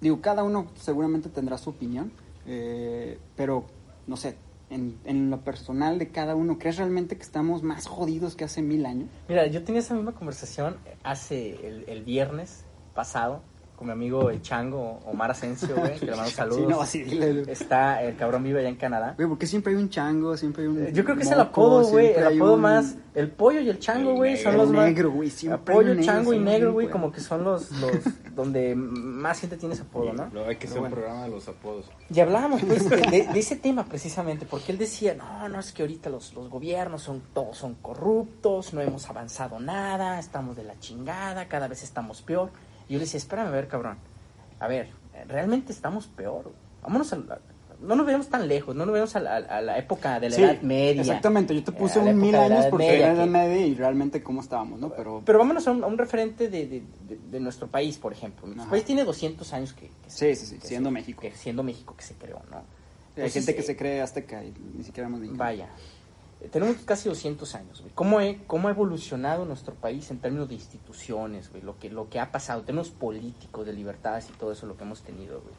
digo, 0.00 0.22
cada 0.22 0.44
uno 0.44 0.68
seguramente 0.76 1.28
tendrá 1.28 1.58
su 1.58 1.68
opinión, 1.68 2.10
eh, 2.46 3.18
pero 3.36 3.66
no 4.06 4.16
sé, 4.16 4.36
en, 4.70 4.96
en 5.04 5.28
lo 5.28 5.42
personal 5.42 5.98
de 5.98 6.08
cada 6.08 6.36
uno, 6.36 6.58
¿crees 6.58 6.78
realmente 6.78 7.18
que 7.18 7.22
estamos 7.22 7.62
más 7.62 7.86
jodidos 7.86 8.34
que 8.34 8.44
hace 8.44 8.62
mil 8.62 8.86
años? 8.86 9.10
Mira, 9.28 9.46
yo 9.46 9.62
tenía 9.62 9.80
esa 9.80 9.92
misma 9.92 10.12
conversación 10.12 10.78
hace 11.02 11.66
el, 11.66 11.84
el 11.86 12.02
viernes 12.02 12.64
pasado 12.94 13.42
con 13.78 13.86
mi 13.86 13.92
amigo 13.92 14.28
el 14.30 14.42
Chango 14.42 14.98
Omar 15.06 15.30
Asensio, 15.30 15.76
güey, 15.76 15.98
que 15.98 16.06
le 16.06 16.16
mando 16.16 16.30
saludos. 16.32 16.60
Sí, 16.60 16.66
no, 16.66 16.80
así 16.82 17.02
dile. 17.04 17.44
Está, 17.50 18.02
el 18.02 18.16
cabrón 18.16 18.42
vive 18.42 18.60
allá 18.60 18.68
en 18.68 18.76
Canadá. 18.76 19.14
Güey, 19.16 19.28
porque 19.28 19.46
siempre 19.46 19.72
hay 19.72 19.78
un 19.80 19.88
chango, 19.88 20.36
siempre 20.36 20.64
hay 20.64 20.68
un. 20.68 20.86
Eh, 20.86 20.92
Yo 20.92 21.04
creo 21.04 21.16
que 21.16 21.22
es 21.22 21.30
el 21.30 21.40
apodo, 21.40 21.84
güey. 21.88 22.08
El 22.12 22.26
apodo 22.26 22.54
un- 22.54 22.60
más. 22.60 22.96
El 23.14 23.30
pollo 23.32 23.60
y 23.60 23.68
el 23.68 23.80
chango, 23.80 24.10
El 24.10 24.16
güey, 24.16 24.36
son 24.36 24.56
los 24.56 24.68
El 24.68 24.76
más. 24.76 24.84
negro, 24.86 25.10
güey, 25.10 25.28
siempre 25.30 25.74
hay 25.74 25.80
Pollo, 25.80 26.00
chango 26.02 26.32
y 26.34 26.38
negro, 26.38 26.72
güey, 26.72 26.88
como 26.88 27.10
que 27.10 27.20
son 27.20 27.42
los, 27.42 27.68
los 27.80 27.90
donde 28.36 28.76
más 28.76 29.40
gente 29.40 29.56
tiene 29.56 29.74
ese 29.74 29.82
apodo, 29.82 30.12
¿no? 30.12 30.28
Luego 30.32 30.48
hay 30.48 30.54
que 30.56 30.68
hacer 30.68 30.78
bueno. 30.78 30.94
un 30.94 31.00
programa 31.02 31.24
de 31.24 31.30
los 31.30 31.48
apodos. 31.48 31.86
Y 32.14 32.20
hablábamos 32.20 32.62
pues 32.62 32.88
de, 32.90 32.96
de- 32.98 33.26
de 33.32 33.38
ese 33.40 33.56
tema 33.56 33.84
precisamente, 33.86 34.46
porque 34.48 34.70
él 34.70 34.78
decía, 34.78 35.14
no, 35.14 35.48
no 35.48 35.58
es 35.58 35.72
que 35.72 35.82
ahorita 35.82 36.10
los, 36.10 36.32
los 36.34 36.48
gobiernos 36.48 37.02
son 37.02 37.20
todos 37.34 37.56
son 37.56 37.74
corruptos, 37.82 38.72
no 38.72 38.80
hemos 38.80 39.08
avanzado 39.10 39.58
nada, 39.58 40.20
estamos 40.20 40.54
de 40.56 40.62
la 40.62 40.78
chingada, 40.78 41.48
cada 41.48 41.66
vez 41.66 41.82
estamos 41.82 42.22
peor. 42.22 42.50
Y 42.88 42.92
yo 42.94 42.98
le 42.98 43.04
decía, 43.04 43.18
espérame 43.18 43.48
a 43.48 43.50
ver, 43.50 43.68
cabrón, 43.68 43.98
a 44.60 44.66
ver, 44.68 44.88
realmente 45.26 45.72
estamos 45.72 46.06
peor. 46.06 46.52
Vámonos 46.82 47.12
a, 47.12 47.16
la- 47.16 47.38
no 47.80 47.94
nos 47.94 48.06
veamos 48.06 48.28
tan 48.28 48.48
lejos, 48.48 48.74
no 48.74 48.84
nos 48.86 48.92
veamos 48.92 49.14
a 49.14 49.20
la, 49.20 49.36
a 49.36 49.60
la 49.62 49.78
época 49.78 50.18
de 50.18 50.30
la 50.30 50.36
Sí, 50.36 50.42
Edad 50.42 50.60
Media. 50.62 51.00
Exactamente, 51.00 51.54
yo 51.54 51.62
te 51.62 51.70
eh, 51.70 51.74
puse 51.74 52.00
un 52.00 52.18
mil 52.18 52.34
años 52.34 52.60
Edad 52.62 52.70
porque 52.70 52.96
era 52.98 53.14
la 53.14 53.24
que- 53.24 53.30
media 53.30 53.66
y 53.66 53.74
realmente 53.74 54.20
cómo 54.22 54.40
estábamos, 54.40 54.80
¿no? 54.80 54.90
Pero, 54.90 55.22
Pero 55.24 55.38
vámonos 55.38 55.68
a 55.68 55.70
un, 55.70 55.84
a 55.84 55.86
un 55.86 55.96
referente 55.96 56.48
de, 56.48 56.66
de- 56.66 56.82
de- 57.08 57.18
de 57.30 57.40
nuestro 57.40 57.68
país, 57.68 57.96
por 57.98 58.12
ejemplo. 58.12 58.46
Nuestro 58.46 58.62
Ajá. 58.64 58.70
país 58.72 58.84
tiene 58.84 59.04
200 59.04 59.52
años 59.52 59.72
que, 59.74 59.86
que 59.86 60.10
Sí, 60.10 60.34
sí, 60.34 60.46
sí, 60.46 60.58
que 60.58 60.66
siendo 60.66 60.88
se- 60.88 60.94
México. 60.94 61.20
que 61.20 61.30
siendo 61.32 61.62
México 61.62 61.94
que 61.96 62.02
se 62.02 62.14
creó, 62.14 62.40
¿no? 62.50 62.62
hay 63.22 63.30
gente 63.30 63.52
que 63.54 63.60
eh, 63.62 63.64
se 63.64 63.76
cree 63.76 64.00
azteca 64.00 64.44
y 64.44 64.52
ni 64.76 64.84
siquiera 64.84 65.08
hemos 65.08 65.20
Vaya. 65.36 65.68
Tenemos 66.52 66.76
casi 66.84 67.08
200 67.08 67.54
años, 67.56 67.80
güey. 67.80 67.92
¿Cómo, 67.94 68.20
he- 68.20 68.38
¿Cómo 68.46 68.68
ha 68.68 68.70
evolucionado 68.70 69.44
nuestro 69.44 69.74
país 69.74 70.10
en 70.10 70.18
términos 70.20 70.48
de 70.48 70.54
instituciones, 70.54 71.50
güey? 71.50 71.62
Lo 71.62 71.78
que, 71.78 71.90
lo 71.90 72.08
que 72.08 72.20
ha 72.20 72.30
pasado, 72.30 72.62
términos 72.62 72.90
políticos, 72.90 73.66
de 73.66 73.72
libertades 73.72 74.28
y 74.30 74.32
todo 74.34 74.52
eso, 74.52 74.66
lo 74.66 74.76
que 74.76 74.84
hemos 74.84 75.02
tenido, 75.02 75.40
güey. 75.40 75.54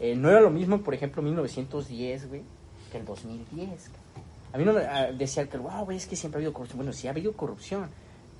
Eh, 0.00 0.16
no 0.16 0.28
era 0.30 0.40
lo 0.40 0.50
mismo, 0.50 0.80
por 0.82 0.94
ejemplo, 0.94 1.22
1910, 1.22 2.28
güey, 2.28 2.42
que 2.90 2.98
el 2.98 3.04
2010. 3.04 3.68
cabrón. 3.68 4.28
A 4.52 4.58
mí 4.58 4.64
no 4.64 4.72
me 4.72 4.80
ah, 4.80 5.12
decía 5.12 5.48
que, 5.48 5.58
wow, 5.58 5.84
güey, 5.84 5.96
es 5.98 6.06
que 6.06 6.16
siempre 6.16 6.38
ha 6.38 6.40
habido 6.40 6.52
corrupción. 6.52 6.78
Bueno, 6.78 6.92
sí 6.92 7.06
ha 7.06 7.10
habido 7.10 7.32
corrupción, 7.34 7.88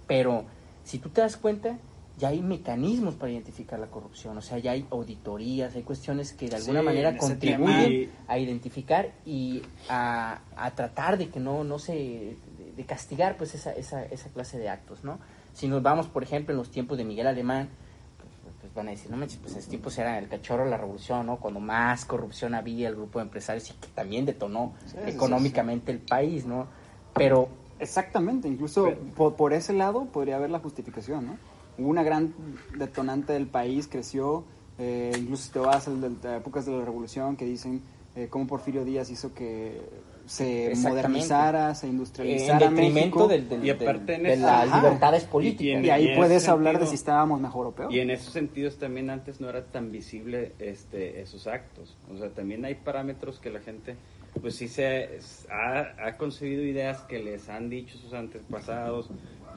pero 0.06 0.44
si 0.84 0.98
tú 0.98 1.10
te 1.10 1.20
das 1.20 1.36
cuenta, 1.36 1.78
ya 2.18 2.28
hay 2.28 2.42
mecanismos 2.42 3.14
para 3.14 3.32
identificar 3.32 3.78
la 3.78 3.86
corrupción. 3.86 4.36
O 4.36 4.42
sea, 4.42 4.58
ya 4.58 4.72
hay 4.72 4.86
auditorías, 4.90 5.74
hay 5.74 5.82
cuestiones 5.82 6.32
que 6.32 6.48
de 6.48 6.56
alguna 6.56 6.80
Sí, 6.80 6.86
manera 6.86 7.16
contribuyen 7.16 8.10
a 8.26 8.38
identificar 8.38 9.12
y 9.24 9.62
a, 9.88 10.40
a 10.56 10.70
tratar 10.72 11.16
de 11.16 11.28
que 11.28 11.40
no, 11.40 11.64
no 11.64 11.78
se, 11.78 12.36
de, 12.76 12.84
castigar 12.84 13.36
pues 13.36 13.54
esa, 13.54 13.72
esa, 13.72 14.04
esa 14.04 14.28
clase 14.30 14.58
de 14.58 14.68
actos, 14.68 15.04
¿no? 15.04 15.18
Si 15.52 15.68
nos 15.68 15.82
vamos, 15.82 16.08
por 16.08 16.22
ejemplo, 16.22 16.52
en 16.52 16.58
los 16.58 16.70
tiempos 16.70 16.98
de 16.98 17.04
Miguel 17.04 17.26
Alemán, 17.26 17.68
pues, 18.18 18.54
pues 18.60 18.74
van 18.74 18.88
a 18.88 18.90
decir, 18.90 19.10
no 19.10 19.16
manches, 19.16 19.38
pues 19.38 19.54
esos 19.56 19.68
tiempos 19.68 19.96
era 19.98 20.18
el 20.18 20.28
cachorro 20.28 20.64
de 20.64 20.70
la 20.70 20.76
revolución, 20.76 21.26
¿no? 21.26 21.38
Cuando 21.38 21.60
más 21.60 22.04
corrupción 22.04 22.54
había, 22.54 22.88
el 22.88 22.96
grupo 22.96 23.20
de 23.20 23.24
empresarios 23.24 23.70
y 23.70 23.74
que 23.74 23.88
también 23.94 24.26
detonó 24.26 24.74
Sí, 24.86 24.96
sí, 25.04 25.10
económicamente 25.10 25.92
el 25.92 26.00
país, 26.00 26.46
¿no? 26.46 26.66
Pero 27.14 27.48
Exactamente, 27.80 28.48
incluso 28.48 28.92
por, 29.16 29.36
por 29.36 29.52
ese 29.52 29.72
lado 29.72 30.06
podría 30.06 30.36
haber 30.36 30.50
la 30.50 30.58
justificación, 30.58 31.26
¿no? 31.26 31.38
Hubo 31.78 31.88
una 31.88 32.02
gran 32.02 32.34
detonante 32.76 33.32
del 33.32 33.46
país, 33.46 33.88
creció, 33.88 34.44
eh, 34.78 35.12
incluso 35.18 35.44
si 35.44 35.52
te 35.52 35.58
vas 35.60 35.86
a 35.88 35.90
las 35.92 36.10
épocas 36.40 36.66
de 36.66 36.72
la 36.72 36.84
revolución 36.84 37.36
que 37.36 37.44
dicen 37.44 37.82
eh, 38.16 38.26
cómo 38.28 38.46
Porfirio 38.48 38.84
Díaz 38.84 39.10
hizo 39.10 39.32
que 39.32 39.80
se 40.26 40.72
modernizara, 40.76 41.74
se 41.76 41.86
eh, 41.86 41.90
industrializara 41.90 42.66
en 42.66 42.74
detrimento 42.74 43.00
México, 43.00 43.28
del, 43.28 43.48
del- 43.48 43.64
Y 43.64 43.70
aparte 43.70 44.12
del- 44.12 44.26
en 44.26 44.30
de 44.30 44.36
las 44.38 44.66
Ajá. 44.68 44.76
libertades 44.76 45.22
Y- 45.22 45.26
y 45.26 45.28
políticas. 45.28 45.78
en- 45.78 45.84
y 45.84 45.90
ahí 45.90 46.16
puedes 46.16 46.42
ese 46.42 46.50
hablar 46.50 46.74
de 46.74 46.78
sentido- 46.80 46.90
si 46.90 46.94
estábamos 46.96 47.40
mejor 47.40 47.66
o 47.68 47.72
peor. 47.72 47.92
Y 47.92 48.00
en 48.00 48.10
esos 48.10 48.32
sentidos 48.32 48.76
también 48.78 49.08
antes 49.10 49.40
no 49.40 49.48
era 49.48 49.64
tan 49.66 49.92
visible 49.92 50.52
este, 50.58 51.20
esos 51.22 51.46
actos. 51.46 51.96
O 52.12 52.16
sea, 52.18 52.30
también 52.30 52.64
hay 52.64 52.74
parámetros 52.74 53.38
que 53.38 53.50
la 53.50 53.60
gente, 53.60 53.94
pues 54.40 54.56
sí 54.56 54.66
se 54.68 55.20
ha, 55.50 56.06
ha 56.06 56.16
concebido 56.16 56.62
ideas 56.64 57.02
que 57.02 57.20
les 57.20 57.48
han 57.48 57.70
dicho 57.70 57.96
sus 57.98 58.12
antepasados, 58.14 59.08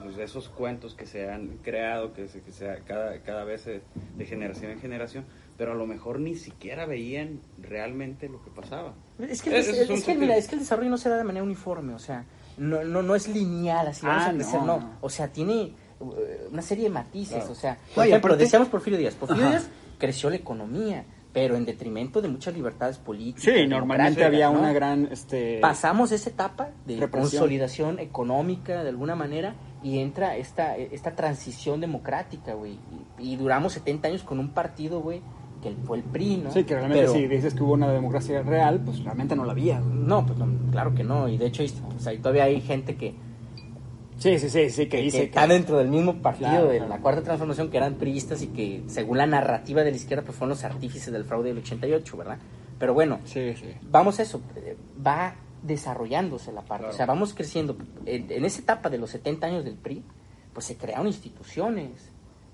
pues 0.02 0.16
esos 0.18 0.48
cuentos 0.48 0.94
que 0.94 1.06
se 1.06 1.30
han 1.30 1.58
creado, 1.62 2.12
que 2.12 2.28
se, 2.28 2.40
que 2.42 2.52
se 2.52 2.66
cada, 2.86 3.20
cada 3.20 3.44
vez 3.44 3.62
se- 3.62 3.80
de 4.16 4.24
generación 4.26 4.70
en 4.72 4.80
generación, 4.80 5.24
pero 5.56 5.72
a 5.72 5.74
lo 5.74 5.86
mejor 5.86 6.18
ni 6.20 6.34
siquiera 6.36 6.86
veían 6.86 7.40
realmente 7.60 8.28
lo 8.28 8.42
que 8.42 8.50
pasaba. 8.50 8.94
Es 9.18 9.42
que, 9.42 9.50
el, 9.50 9.56
es 9.56 10.04
que, 10.04 10.14
mira, 10.14 10.36
es 10.36 10.48
que 10.48 10.54
el 10.56 10.60
desarrollo 10.60 10.90
no 10.90 10.98
se 10.98 11.08
da 11.08 11.16
de 11.16 11.24
manera 11.24 11.44
uniforme, 11.44 11.94
o 11.94 11.98
sea, 11.98 12.24
no, 12.58 12.82
no, 12.84 13.02
no 13.02 13.14
es 13.14 13.28
lineal, 13.28 13.86
así 13.88 14.04
vamos 14.04 14.22
Ah, 14.24 14.28
a 14.30 14.32
crecer, 14.34 14.60
no, 14.60 14.66
no, 14.66 14.80
no. 14.80 14.90
O 15.00 15.08
sea, 15.10 15.28
tiene 15.28 15.72
uh, 16.00 16.12
una 16.50 16.62
serie 16.62 16.84
de 16.84 16.90
matices, 16.90 17.36
Claro. 17.38 17.52
o 17.52 17.54
sea, 17.54 17.78
por 17.94 18.04
y 18.06 18.08
ejemplo, 18.10 18.36
decíamos 18.36 18.68
Porfirio 18.68 18.98
Díaz, 18.98 19.14
Porfirio 19.14 19.44
Ajá. 19.44 19.50
Díaz 19.58 19.68
creció 19.98 20.28
la 20.30 20.36
economía, 20.36 21.04
pero 21.32 21.56
en 21.56 21.64
detrimento 21.64 22.20
de 22.20 22.28
muchas 22.28 22.54
libertades 22.54 22.98
políticas. 22.98 23.42
Sí, 23.54 23.66
normalmente 23.66 24.24
había 24.24 24.50
¿no? 24.50 24.58
una 24.58 24.72
gran... 24.72 25.08
Este, 25.10 25.58
Pasamos 25.60 26.12
esa 26.12 26.28
etapa 26.30 26.70
de 26.86 26.96
Represión. 26.98 27.30
consolidación 27.40 27.98
económica 27.98 28.82
de 28.82 28.90
alguna 28.90 29.14
manera 29.14 29.54
y 29.82 29.98
entra 29.98 30.36
esta, 30.36 30.76
esta 30.76 31.14
transición 31.16 31.80
democrática, 31.80 32.54
güey. 32.54 32.78
Y, 33.18 33.32
y 33.32 33.36
duramos 33.36 33.72
70 33.72 34.08
años 34.08 34.22
con 34.22 34.38
un 34.38 34.50
partido, 34.50 35.00
güey, 35.00 35.22
que 35.62 35.74
fue 35.84 35.96
el 35.98 36.02
PRI, 36.02 36.36
¿no? 36.38 36.50
Sí, 36.50 36.64
que 36.64 36.74
realmente 36.74 37.00
Pero- 37.02 37.12
si 37.14 37.26
dices 37.26 37.54
que 37.54 37.62
hubo 37.62 37.72
una 37.72 37.90
democracia 37.90 38.42
real, 38.42 38.80
pues 38.84 39.02
realmente 39.02 39.34
no 39.34 39.44
la 39.44 39.52
había. 39.52 39.80
güey. 39.80 39.94
no, 39.94 40.26
pues 40.26 40.38
no, 40.38 40.46
claro 40.70 40.94
que 40.94 41.02
no. 41.04 41.28
Y 41.28 41.38
de 41.38 41.46
hecho, 41.46 41.62
pues, 41.90 42.06
ahí 42.06 42.18
todavía 42.18 42.44
hay 42.44 42.60
gente 42.60 42.96
que, 42.96 43.14
Sí, 44.22 44.38
sí, 44.38 44.48
sí, 44.50 44.70
sí, 44.70 44.82
que 44.84 44.88
que, 44.98 45.02
dice 45.02 45.18
que 45.18 45.24
está 45.24 45.46
dentro 45.48 45.78
del 45.78 45.88
mismo 45.88 46.22
partido 46.22 46.50
Claro, 46.50 46.68
de 46.68 46.76
claro. 46.78 46.94
la 46.94 47.00
Cuarta 47.00 47.22
Transformación, 47.22 47.70
que 47.70 47.76
eran 47.76 47.94
priistas 47.94 48.40
y 48.42 48.46
que, 48.48 48.84
según 48.86 49.18
la 49.18 49.26
narrativa 49.26 49.82
de 49.82 49.90
la 49.90 49.96
izquierda, 49.96 50.22
pues 50.24 50.36
fueron 50.38 50.50
los 50.50 50.62
artífices 50.64 51.12
del 51.12 51.24
fraude 51.24 51.48
del 51.48 51.58
88, 51.58 52.16
¿verdad? 52.16 52.38
Pero 52.78 52.94
bueno, 52.94 53.18
Sí, 53.24 53.54
sí. 53.56 53.66
vamos 53.90 54.18
a 54.18 54.22
eso, 54.22 54.40
eh, 54.56 54.76
va 55.04 55.34
desarrollándose 55.62 56.52
la 56.52 56.60
parte, 56.62 56.82
Claro. 56.84 56.94
o 56.94 56.96
sea, 56.96 57.06
vamos 57.06 57.34
creciendo. 57.34 57.76
En, 58.06 58.30
en 58.30 58.44
esa 58.44 58.60
etapa 58.60 58.90
de 58.90 58.98
los 58.98 59.10
70 59.10 59.46
años 59.46 59.64
del 59.64 59.74
PRI, 59.74 60.02
pues 60.52 60.66
se 60.66 60.76
crearon 60.76 61.06
instituciones, 61.08 61.90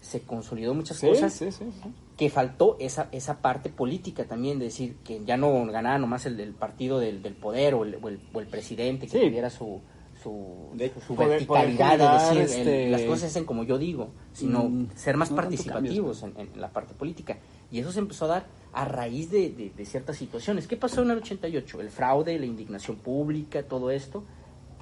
se 0.00 0.20
consolidó 0.20 0.72
muchas 0.74 0.96
Sí, 0.98 1.08
cosas, 1.08 1.32
sí, 1.32 1.50
sí, 1.52 1.64
sí. 1.82 1.92
que 2.16 2.30
faltó 2.30 2.76
esa, 2.80 3.08
esa 3.12 3.38
parte 3.42 3.68
política 3.68 4.24
también, 4.24 4.58
de 4.58 4.66
decir 4.66 4.96
que 5.04 5.24
ya 5.24 5.36
no 5.36 5.66
ganaba 5.66 5.98
nomás 5.98 6.24
el, 6.26 6.38
el 6.40 6.52
partido 6.54 6.98
del, 7.00 7.22
del 7.22 7.34
poder 7.34 7.74
o 7.74 7.84
el, 7.84 7.98
o 8.00 8.08
el- 8.08 8.20
o 8.32 8.40
el 8.40 8.46
presidente 8.46 9.06
que 9.06 9.18
tuviera 9.18 9.50
su, 9.50 9.80
su, 10.22 10.70
De- 10.74 10.92
su- 11.06 11.14
poder- 11.14 11.30
verticalidad 11.46 11.98
de 11.98 12.08
decir 12.18 12.38
el- 12.38 12.44
este- 12.60 12.88
las 12.90 13.02
cosas 13.02 13.20
se 13.20 13.26
hacen 13.26 13.44
como 13.44 13.64
yo 13.64 13.78
digo, 13.78 14.10
sino 14.32 14.64
Mm, 14.68 14.88
ser 14.96 15.16
más 15.16 15.30
no 15.30 15.36
participativos 15.36 16.22
en, 16.22 16.34
en 16.38 16.60
la 16.60 16.70
parte 16.70 16.94
política. 16.94 17.38
Y 17.70 17.78
eso 17.80 17.92
se 17.92 17.98
empezó 18.00 18.24
a 18.24 18.28
dar 18.28 18.46
a 18.72 18.84
raíz 18.84 19.30
de, 19.30 19.50
de- 19.50 19.70
de 19.76 19.84
ciertas 19.84 20.16
situaciones. 20.16 20.66
¿Qué 20.66 20.76
pasó 20.76 21.02
en 21.02 21.10
el 21.10 21.18
88? 21.18 21.80
El 21.80 21.90
fraude, 21.90 22.38
la 22.38 22.46
indignación 22.46 22.96
pública, 22.96 23.62
todo 23.62 23.90
esto. 23.90 24.24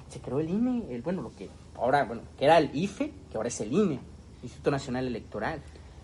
Se 0.09 0.19
creó 0.21 0.39
el 0.39 0.49
INE, 0.49 0.83
el, 0.89 1.01
bueno, 1.01 1.21
lo 1.21 1.35
que 1.35 1.49
ahora, 1.75 2.05
bueno, 2.05 2.21
que 2.39 2.45
era 2.45 2.57
el 2.57 2.69
IFE, 2.73 3.11
que 3.29 3.37
ahora 3.37 3.49
es 3.49 3.59
el 3.61 3.73
INE, 3.73 3.99
Instituto 4.41 4.71
Nacional 4.71 5.05
Electoral. 5.07 5.61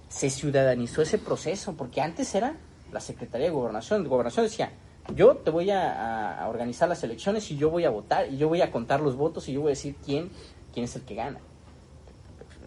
Se 0.09 0.29
ciudadanizó 0.29 1.01
ese 1.01 1.17
proceso, 1.17 1.73
porque 1.73 2.01
antes 2.01 2.35
era 2.35 2.55
la 2.91 2.99
Secretaría 2.99 3.47
de 3.47 3.53
Gobernación. 3.53 4.07
Gobernación 4.07 4.45
decía, 4.45 4.71
yo 5.15 5.35
te 5.37 5.51
voy 5.51 5.69
a, 5.71 6.45
organizar 6.49 6.89
las 6.89 7.03
elecciones 7.03 7.49
y 7.51 7.57
yo 7.57 7.69
voy 7.69 7.85
a 7.85 7.89
votar, 7.89 8.31
y 8.31 8.37
yo 8.37 8.47
voy 8.47 8.61
a 8.61 8.71
contar 8.71 9.01
los 9.01 9.15
votos 9.15 9.47
y 9.49 9.53
yo 9.53 9.61
voy 9.61 9.69
a 9.69 9.75
decir 9.75 9.95
quién, 10.05 10.29
quién 10.73 10.85
es 10.85 10.95
el 10.95 11.03
que 11.03 11.15
gana. 11.15 11.39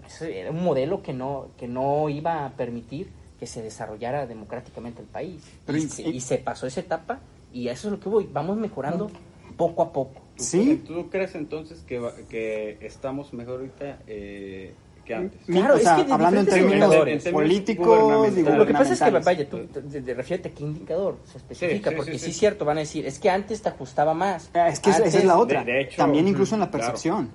Ese 0.07 0.41
era 0.41 0.51
un 0.51 0.63
modelo 0.63 1.03
que 1.03 1.13
no, 1.13 1.49
que 1.59 1.67
no 1.67 2.09
iba 2.09 2.47
a 2.47 2.51
permitir 2.51 3.11
que 3.41 3.47
se 3.47 3.63
desarrollara 3.63 4.27
democráticamente 4.27 5.03
el 5.03 5.09
país. 5.09 5.43
Pero 5.67 5.79
y, 5.79 5.83
y- 5.83 5.89
se, 5.89 6.09
y 6.09 6.21
se 6.21 6.39
pasó 6.39 6.67
esa 6.67 6.81
etapa 6.81 7.21
y 7.53 7.69
eso 7.69 7.89
es 7.89 7.93
lo 7.93 8.01
que 8.01 8.09
voy. 8.09 8.29
Vamos 8.33 8.57
mejorando 8.57 9.11
poco 9.57 9.83
a 9.83 9.93
poco. 9.93 10.23
Sí, 10.37 10.83
¿Tú 10.87 11.09
crees 11.11 11.35
entonces 11.35 11.81
que, 11.81 11.99
va- 11.99 12.15
que 12.29 12.79
estamos 12.83 13.33
mejor 13.33 13.61
ahorita 13.61 14.01
eh, 14.07 14.75
que 15.07 15.15
antes? 15.15 15.41
Claro, 15.47 15.75
o 15.75 15.77
es 15.79 15.83
sea, 15.85 15.97
que 15.97 16.05
de 16.05 16.13
hablando 16.13 16.41
en 16.41 16.47
términos 16.47 16.73
indicadores. 16.75 17.29
políticos 17.29 18.29
y 18.37 18.43
Lo 18.43 18.57
Lo 18.57 18.67
que 18.67 18.73
pasa 18.75 18.93
es 18.93 19.01
que, 19.01 19.11
vaya, 19.11 19.49
tú 19.49 19.59
te, 19.67 19.81
te 20.03 20.15
refiérete 20.15 20.49
a 20.51 20.53
qué 20.53 20.63
indicador 20.65 21.19
se 21.25 21.39
especifica, 21.39 21.91
Sí, 21.91 21.95
sí, 21.95 21.97
porque 21.97 22.13
sí, 22.13 22.19
sí, 22.19 22.25
sí. 22.27 22.31
es 22.33 22.37
cierto, 22.39 22.65
van 22.65 22.77
a 22.77 22.81
decir, 22.81 23.07
es 23.07 23.19
que 23.19 23.31
antes 23.31 23.63
te 23.63 23.69
ajustaba 23.71 24.13
más. 24.13 24.51
Ah, 24.55 24.69
Es 24.69 24.81
que 24.81 24.91
esa- 24.91 24.99
esa 24.99 25.09
es 25.09 25.15
Antes- 25.15 25.29
la 25.29 25.39
otra. 25.39 25.65
de- 25.65 25.73
de 25.73 25.81
hecho, 25.83 25.97
También 25.97 26.29
incluso 26.29 26.55
en 26.55 26.61
la 26.61 26.71
claro. 26.71 26.85
percepción. 26.87 27.31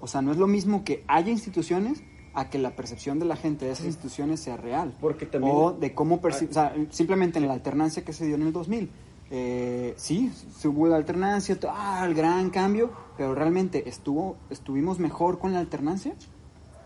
O 0.00 0.06
sea, 0.06 0.22
no 0.22 0.30
es 0.32 0.38
lo 0.38 0.46
mismo 0.46 0.84
que 0.84 1.04
haya 1.08 1.30
instituciones 1.30 2.02
a 2.34 2.50
que 2.50 2.58
la 2.58 2.76
percepción 2.76 3.18
de 3.18 3.24
la 3.24 3.36
gente 3.36 3.64
de 3.64 3.72
esas 3.72 3.86
instituciones 3.86 4.40
sea 4.40 4.56
real. 4.56 4.92
Porque 5.00 5.24
también- 5.26 5.54
O 5.56 5.72
de 5.72 5.94
cómo 5.94 6.20
percibe... 6.20 6.50
O 6.50 6.54
sea, 6.54 6.74
simplemente 6.90 7.38
en 7.38 7.48
la 7.48 7.54
alternancia 7.54 8.04
que 8.04 8.12
se 8.12 8.26
dio 8.26 8.34
en 8.36 8.42
el 8.42 8.52
2000. 8.52 8.90
Eh, 9.30 9.94
sí, 9.96 10.30
hubo 10.64 10.86
la 10.86 10.96
alternancia, 10.96 11.58
ah, 11.68 12.04
el 12.06 12.14
gran 12.14 12.50
cambio, 12.50 12.92
pero 13.16 13.34
realmente 13.34 13.88
estuvo 13.88 14.36
estuvimos 14.50 15.00
mejor 15.00 15.38
con 15.40 15.52
la 15.52 15.58
alternancia. 15.58 16.14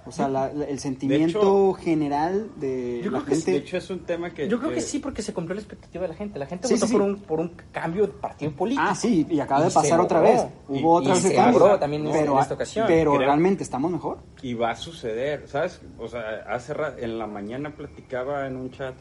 O 0.06 0.12
sea, 0.12 0.28
la- 0.28 0.50
la- 0.52 0.64
el 0.64 0.78
sentimiento 0.78 1.74
general 1.74 2.48
de 2.56 3.00
Yo 3.04 3.10
la 3.10 3.18
creo 3.18 3.28
que 3.28 3.34
gente... 3.36 3.50
De 3.52 3.56
hecho, 3.58 3.76
es 3.76 3.90
un 3.90 4.00
tema 4.00 4.30
que... 4.30 4.48
Yo 4.48 4.58
creo 4.58 4.72
que 4.72 4.80
sí, 4.80 4.98
porque 4.98 5.20
se 5.22 5.34
cumplió 5.34 5.54
la 5.54 5.60
expectativa 5.60 6.02
de 6.02 6.08
la 6.08 6.14
gente. 6.14 6.38
La 6.38 6.46
gente 6.46 6.68
Sí, 6.68 6.74
votó 6.74 6.86
sí, 6.86 6.92
por, 6.94 7.02
sí. 7.02 7.08
un, 7.10 7.16
por 7.20 7.40
un 7.40 7.52
cambio 7.70 8.06
de 8.06 8.12
partido 8.14 8.50
político. 8.52 8.82
Ah, 8.88 8.94
sí, 8.94 9.26
y 9.28 9.38
acaba 9.40 9.64
de 9.64 9.70
pasar 9.70 10.00
otra 10.00 10.20
vez. 10.20 10.42
Y- 10.70 10.82
Hubo 10.82 10.94
otra 10.94 11.16
y 11.16 11.22
vez 11.22 11.32
cambio. 11.34 11.78
también 11.78 12.06
en 12.06 12.12
pero, 12.12 12.40
esta 12.40 12.54
ocasión. 12.54 12.86
Pero 12.88 13.12
Creo- 13.12 13.26
realmente 13.26 13.62
estamos 13.62 13.90
mejor. 13.90 14.18
Y 14.42 14.54
va 14.54 14.70
a 14.70 14.76
suceder, 14.76 15.46
¿sabes? 15.46 15.80
O 15.98 16.08
sea, 16.08 16.44
hace 16.48 16.72
ra- 16.74 16.94
en 16.98 17.18
la 17.18 17.26
mañana 17.26 17.70
platicaba 17.76 18.46
en 18.46 18.56
un 18.56 18.70
chat, 18.70 18.94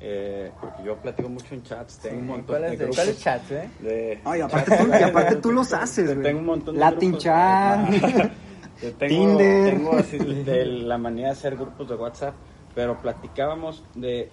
eh, 0.00 0.52
porque 0.60 0.82
yo 0.84 0.96
platico 0.98 1.30
mucho 1.30 1.54
en 1.54 1.62
chats, 1.62 1.98
tengo 2.00 2.18
un 2.18 2.26
montón 2.26 2.60
de 2.60 2.76
grupos. 2.76 2.96
¿Cuáles 2.96 3.18
chats, 3.18 3.50
eh? 3.50 3.70
de- 3.80 4.20
Ay, 4.24 4.42
aparte 4.42 4.76
tú, 4.76 4.88
y 4.88 5.02
aparte 5.02 5.36
tú 5.36 5.52
los 5.52 5.72
haces, 5.72 6.12
güey. 6.12 6.22
Tengo 6.22 6.40
un 6.40 6.46
montón 6.46 6.74
de 6.74 6.80
Latin 6.80 7.12
grupos. 7.12 7.24
chat. 7.24 7.88
Yo 8.84 8.92
tengo, 8.92 9.38
Tinder. 9.38 9.74
Tengo 9.74 9.96
así 9.96 10.18
de 10.18 10.66
la 10.66 10.98
manera 10.98 11.28
de 11.28 11.32
hacer 11.32 11.56
grupos 11.56 11.88
de 11.88 11.94
WhatsApp, 11.94 12.34
pero 12.74 12.98
platicábamos 12.98 13.82
de 13.94 14.28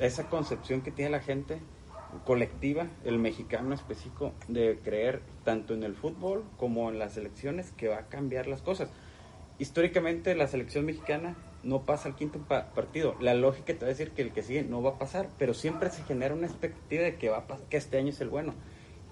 esa 0.00 0.24
concepción 0.24 0.80
que 0.80 0.90
tiene 0.90 1.12
la 1.12 1.20
gente 1.20 1.60
colectiva, 2.24 2.88
el 3.04 3.18
mexicano 3.18 3.72
específico, 3.72 4.32
de 4.48 4.80
creer 4.82 5.22
tanto 5.44 5.74
en 5.74 5.84
el 5.84 5.94
fútbol 5.94 6.42
como 6.56 6.90
en 6.90 6.98
las 6.98 7.16
elecciones 7.16 7.70
que 7.70 7.86
va 7.86 7.98
a 7.98 8.06
cambiar 8.08 8.48
las 8.48 8.62
cosas. 8.62 8.90
Históricamente 9.60 10.34
la 10.34 10.48
selección 10.48 10.84
mexicana 10.84 11.36
no 11.62 11.82
pasa 11.82 12.08
al 12.08 12.16
quinto 12.16 12.40
pa- 12.40 12.66
partido. 12.74 13.14
La 13.20 13.34
lógica 13.34 13.72
te 13.74 13.80
va 13.80 13.86
a 13.86 13.88
decir 13.90 14.10
que 14.10 14.22
el 14.22 14.32
que 14.32 14.42
sigue 14.42 14.64
no 14.64 14.82
va 14.82 14.90
a 14.90 14.98
pasar, 14.98 15.28
pero 15.38 15.54
siempre 15.54 15.90
se 15.90 16.02
genera 16.02 16.34
una 16.34 16.46
expectativa 16.48 17.02
de 17.04 17.14
que 17.16 17.28
va 17.28 17.38
a 17.38 17.56
que 17.70 17.76
este 17.76 17.98
año 17.98 18.08
es 18.08 18.20
el 18.20 18.28
bueno. 18.28 18.54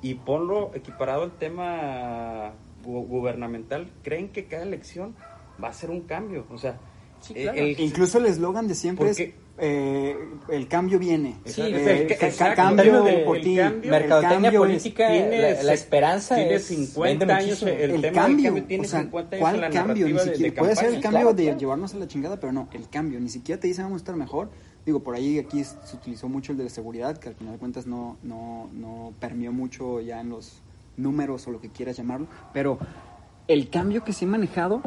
Y 0.02 0.14
ponlo 0.14 0.72
equiparado 0.74 1.22
al 1.22 1.32
tema 1.32 2.52
gubernamental, 2.86 3.90
creen 4.02 4.28
que 4.30 4.46
cada 4.46 4.62
elección 4.62 5.14
va 5.62 5.68
a 5.68 5.72
ser 5.72 5.90
un 5.90 6.02
cambio. 6.02 6.46
O 6.50 6.58
sea, 6.58 6.78
Sí, 7.20 7.32
claro. 7.34 7.58
el- 7.58 7.80
Incluso 7.80 8.18
el 8.18 8.26
eslogan 8.26 8.68
de 8.68 8.74
siempre 8.74 9.06
Porque- 9.06 9.22
es 9.22 9.34
eh, 9.58 10.14
el 10.50 10.68
cambio 10.68 10.98
viene. 10.98 11.36
Sí, 11.46 11.62
Eh, 11.62 11.66
el- 11.66 12.12
el, 12.12 12.54
cambio 12.54 13.06
El 13.06 13.24
por 13.24 13.40
ti. 13.40 13.54
Mercadotecnia 13.56 13.96
el 13.96 14.20
cambio 14.20 14.50
es- 14.50 14.58
política, 14.58 15.08
tiene 15.08 15.40
la, 15.54 15.62
la 15.62 15.72
esperanza 15.72 16.34
tiene 16.36 16.54
es, 16.56 16.64
50 16.66 17.24
vende 17.24 17.32
años, 17.32 17.62
muchísimo. 17.62 17.70
el 17.70 17.76
el, 17.80 17.88
tema 17.88 18.02
del 18.02 18.12
cambio, 18.12 18.44
cambio 18.50 18.64
tiene 18.64 18.84
o 18.86 18.88
sea, 18.90 19.00
50 19.00 19.36
años 19.36 19.40
¿cuál 19.42 19.60
la 19.62 19.70
cambio? 19.70 20.06
Ni 20.06 20.12
de- 20.12 20.36
de 20.38 20.52
puede 20.52 20.76
ser 20.76 20.88
el 20.92 21.00
cambio 21.00 21.20
Claro, 21.20 21.32
de 21.34 21.42
claro. 21.44 21.58
llevarnos 21.58 21.94
a 21.94 21.96
la 21.96 22.06
chingada, 22.06 22.38
pero 22.38 22.52
no, 22.52 22.68
el 22.74 22.88
cambio. 22.90 23.18
Ni 23.18 23.30
siquiera 23.30 23.58
te 23.58 23.66
dicen 23.68 23.84
vamos 23.84 23.96
a 23.96 24.02
estar 24.02 24.14
mejor. 24.16 24.50
Digo, 24.84 25.02
por 25.02 25.14
ahí 25.14 25.38
aquí 25.38 25.64
se 25.64 25.96
utilizó 25.96 26.28
mucho 26.28 26.52
el 26.52 26.58
de 26.58 26.64
la 26.64 26.70
seguridad, 26.70 27.16
que 27.16 27.30
al 27.30 27.34
final 27.34 27.54
de 27.54 27.58
cuentas 27.58 27.86
no, 27.86 28.18
no, 28.22 28.68
no 28.74 29.14
permeó 29.18 29.52
mucho 29.52 30.02
ya 30.02 30.20
en 30.20 30.28
los 30.28 30.60
números 30.96 31.46
o 31.46 31.50
lo 31.50 31.60
que 31.60 31.70
quieras 31.70 31.96
llamarlo. 31.96 32.26
Pero 32.52 32.78
el 33.48 33.70
cambio 33.70 34.04
que 34.04 34.12
se 34.12 34.24
ha 34.24 34.28
manejado 34.28 34.82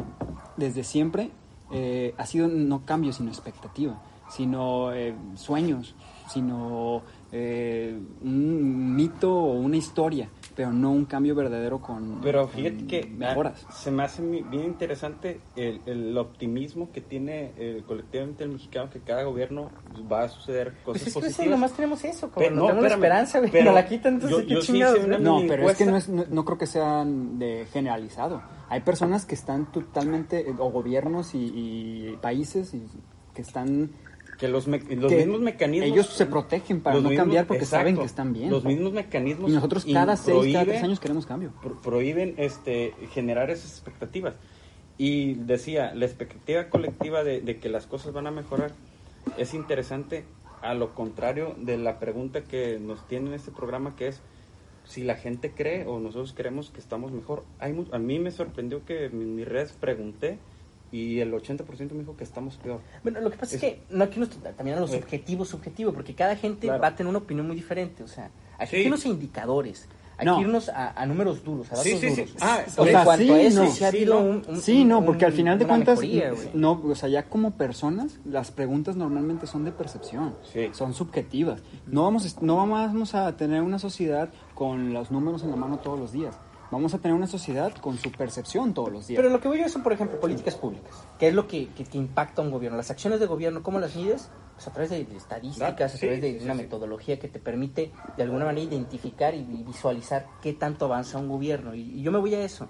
desde 0.56 0.84
siempre 0.84 1.30
eh, 1.72 2.14
ha 2.18 2.26
sido 2.26 2.48
no 2.48 2.84
cambio, 2.84 3.12
sino 3.12 3.30
expectativa, 3.30 4.02
sino 4.28 4.92
eh, 4.92 5.14
sueños, 5.36 5.94
sino 6.28 7.02
eh, 7.32 7.98
un 8.22 8.94
mito 8.94 9.32
o 9.32 9.52
una 9.52 9.76
historia, 9.76 10.28
pero 10.54 10.72
no 10.72 10.90
un 10.90 11.04
cambio 11.04 11.34
verdadero 11.34 11.80
con, 11.80 12.20
Pero 12.22 12.42
con 12.48 12.50
fíjate 12.50 12.86
que 12.86 13.06
mejoras. 13.06 13.64
ah, 13.68 13.72
se 13.72 13.90
me 13.90 14.02
hace 14.02 14.22
bien 14.22 14.64
interesante 14.64 15.40
el, 15.56 15.80
el 15.86 16.16
optimismo 16.18 16.90
que 16.92 17.00
tiene 17.00 17.52
eh, 17.56 17.82
colectivamente 17.86 18.44
el 18.44 18.50
mexicano 18.50 18.90
que 18.90 19.00
cada 19.00 19.22
gobierno 19.24 19.70
va 20.10 20.24
a 20.24 20.28
suceder 20.28 20.74
Pues 20.84 20.98
cosas 20.98 21.06
es 21.08 21.12
que 21.14 21.18
a 21.18 21.22
veces 21.22 21.36
positivas. 21.36 21.58
nomás 21.58 21.72
tenemos 21.72 22.04
eso, 22.04 22.30
como 22.30 22.46
no, 22.46 22.50
tenemos 22.50 22.66
la 22.66 22.72
espérame, 22.88 22.92
esperanza, 22.98 23.38
güey, 23.38 23.50
pero 23.50 23.72
la 23.74 23.86
quitan, 23.86 24.14
entonces 24.14 24.38
yo- 24.38 24.46
qué 24.46 24.54
yo 24.54 24.60
sí 24.62 24.82
una 25.04 25.18
¿no? 25.18 25.40
No, 25.40 25.46
pero 25.48 25.68
es 25.70 25.76
que 25.78 25.86
no, 25.86 25.96
es, 25.96 26.08
no, 26.08 26.24
no 26.28 26.44
creo 26.44 26.58
que 26.58 26.66
sean 26.66 27.38
de 27.38 27.66
generalizado. 27.72 28.42
Hay 28.68 28.80
personas 28.82 29.26
que 29.26 29.34
están 29.34 29.70
totalmente, 29.72 30.48
eh, 30.48 30.54
o 30.58 30.70
gobiernos 30.70 31.34
y, 31.34 31.38
y 32.12 32.18
países 32.20 32.74
y- 32.74 32.82
que 33.34 33.42
están... 33.42 33.90
que 34.40 34.48
los, 34.48 34.66
me- 34.66 34.78
los 34.78 35.12
que 35.12 35.18
mismos 35.18 35.40
mecanismos 35.40 35.90
ellos 35.92 36.06
se 36.06 36.24
protegen 36.26 36.80
para 36.80 36.96
no 36.96 37.10
mismos- 37.10 37.16
cambiar 37.16 37.46
porque 37.46 37.64
exacto, 37.64 37.80
saben 37.82 37.96
que 37.98 38.04
están 38.04 38.32
bien. 38.32 38.50
los 38.50 38.64
mismos 38.64 38.92
mecanismos 38.92 39.50
y 39.50 39.54
nosotros 39.54 39.84
cada 39.84 40.16
seis, 40.16 40.52
cada 40.54 40.64
tres 40.64 40.82
años 40.82 40.98
queremos 40.98 41.26
cambio. 41.26 41.52
pro- 41.62 41.80
prohíben 41.82 42.34
este 42.38 42.94
generar 43.12 43.50
esas 43.50 43.70
expectativas 43.72 44.34
y 44.96 45.34
decía 45.34 45.94
la 45.94 46.06
expectativa 46.06 46.68
colectiva 46.70 47.22
de, 47.22 47.40
de 47.42 47.58
que 47.58 47.68
las 47.68 47.86
cosas 47.86 48.12
van 48.14 48.26
a 48.26 48.30
mejorar 48.30 48.72
es 49.36 49.52
interesante 49.54 50.24
a 50.62 50.74
lo 50.74 50.94
contrario 50.94 51.54
de 51.58 51.76
la 51.78 51.98
pregunta 51.98 52.42
que 52.42 52.78
nos 52.80 53.06
tiene 53.08 53.28
en 53.28 53.34
este 53.34 53.50
programa 53.50 53.94
que 53.96 54.08
es 54.08 54.20
si 54.84 55.02
la 55.04 55.14
gente 55.16 55.52
cree 55.52 55.86
o 55.86 56.00
nosotros 56.00 56.32
creemos 56.34 56.70
que 56.70 56.80
estamos 56.80 57.12
mejor 57.12 57.44
hay 57.58 57.74
a 57.92 57.98
mí 57.98 58.18
me 58.18 58.30
sorprendió 58.30 58.84
que 58.86 59.04
en 59.06 59.36
mis 59.36 59.46
redes 59.46 59.72
pregunté 59.72 60.38
y 60.92 61.20
el 61.20 61.32
80% 61.32 61.92
me 61.92 62.00
dijo 62.00 62.16
que 62.16 62.24
estamos 62.24 62.56
peor 62.56 62.80
Bueno, 63.02 63.20
lo 63.20 63.30
que 63.30 63.36
pasa 63.38 63.56
es, 63.56 63.62
Es- 63.62 63.70
que 63.74 63.82
no 63.90 64.04
aquí 64.04 64.18
nos, 64.20 64.30
también 64.56 64.76
a 64.76 64.80
lo 64.80 64.86
Eh. 64.86 65.00
subjetivo, 65.00 65.44
subjetivo, 65.44 65.92
porque 65.92 66.14
cada 66.14 66.36
gente 66.36 66.66
Claro. 66.66 66.82
va 66.82 66.88
a 66.88 66.96
tener 66.96 67.08
una 67.08 67.18
opinión 67.18 67.46
muy 67.46 67.56
diferente. 67.56 68.02
O 68.02 68.08
sea, 68.08 68.30
hay 68.58 68.66
Sí. 68.66 68.76
que 68.76 68.82
irnos 68.82 69.04
a 69.04 69.08
indicadores, 69.08 69.88
hay 70.18 70.26
No. 70.26 70.36
que 70.36 70.42
irnos 70.42 70.68
a, 70.68 70.90
a 71.00 71.06
números 71.06 71.42
duros, 71.44 71.68
a 71.68 71.76
datos 71.76 71.84
Sí, 71.84 71.96
sí, 71.98 72.10
sí. 72.10 72.22
duros. 72.22 72.36
Ah, 72.40 72.60
o 72.66 72.70
sea, 72.70 72.84
sea, 72.84 72.98
en 72.98 73.04
cuanto 73.04 73.24
sí, 73.24 73.30
a 73.30 73.40
eso, 73.42 73.64
no. 73.64 73.70
sí 73.70 73.84
ha 73.84 73.90
Sí, 73.90 73.96
habido 73.96 74.14
no. 74.14 74.20
un, 74.28 74.42
un- 74.48 74.60
Sí, 74.60 74.84
no, 74.84 74.98
un- 74.98 75.06
porque 75.06 75.24
al 75.24 75.32
final 75.32 75.58
de 75.58 75.66
cuentas, 75.66 76.00
mejoría, 76.00 76.32
no, 76.54 76.72
o 76.84 76.94
sea, 76.94 77.08
ya 77.08 77.22
como 77.24 77.52
personas, 77.52 78.18
las 78.24 78.50
preguntas 78.50 78.96
normalmente 78.96 79.46
son 79.46 79.64
de 79.64 79.72
percepción, 79.72 80.34
Sí. 80.52 80.68
son 80.72 80.92
subjetivas. 80.92 81.62
No 81.86 82.02
vamos, 82.02 82.42
no 82.42 82.56
vamos 82.56 83.14
a 83.14 83.36
tener 83.36 83.62
una 83.62 83.78
sociedad 83.78 84.28
con 84.54 84.92
los 84.92 85.10
números 85.10 85.42
en 85.44 85.50
la 85.50 85.56
mano 85.56 85.78
todos 85.78 85.98
los 85.98 86.12
días. 86.12 86.36
Vamos 86.70 86.94
a 86.94 86.98
tener 86.98 87.16
una 87.16 87.26
sociedad 87.26 87.72
con 87.74 87.98
su 87.98 88.12
percepción 88.12 88.72
todos 88.74 88.92
los 88.92 89.06
días. 89.08 89.18
Pero 89.18 89.28
lo 89.30 89.40
que 89.40 89.48
voy 89.48 89.58
yo 89.60 89.68
son, 89.68 89.82
por 89.82 89.92
ejemplo, 89.92 90.20
políticas 90.20 90.54
públicas. 90.54 90.94
¿Qué 91.18 91.28
es 91.28 91.34
lo 91.34 91.48
que, 91.48 91.68
que, 91.70 91.84
que 91.84 91.98
impacta 91.98 92.42
a 92.42 92.44
un 92.44 92.50
gobierno? 92.52 92.76
Las 92.76 92.90
acciones 92.90 93.18
de 93.18 93.26
gobierno, 93.26 93.62
¿cómo 93.62 93.80
las 93.80 93.96
mides? 93.96 94.28
Pues 94.54 94.68
a 94.68 94.72
través 94.72 94.90
de, 94.90 95.00
estadísticas, 95.16 95.94
a 95.94 95.96
Sí, 95.96 96.00
través 96.06 96.20
de 96.22 96.38
sí, 96.38 96.44
una 96.44 96.54
sí. 96.54 96.62
metodología 96.62 97.18
que 97.18 97.28
te 97.28 97.40
permite 97.40 97.90
de 98.16 98.22
alguna 98.22 98.44
manera 98.44 98.64
identificar 98.66 99.34
y 99.34 99.42
vi- 99.42 99.64
visualizar 99.64 100.26
qué 100.42 100.52
tanto 100.52 100.84
avanza 100.84 101.18
un 101.18 101.28
gobierno. 101.28 101.74
Y, 101.74 101.80
y 101.80 102.02
yo 102.02 102.12
me 102.12 102.18
voy 102.18 102.34
a 102.34 102.44
eso. 102.44 102.68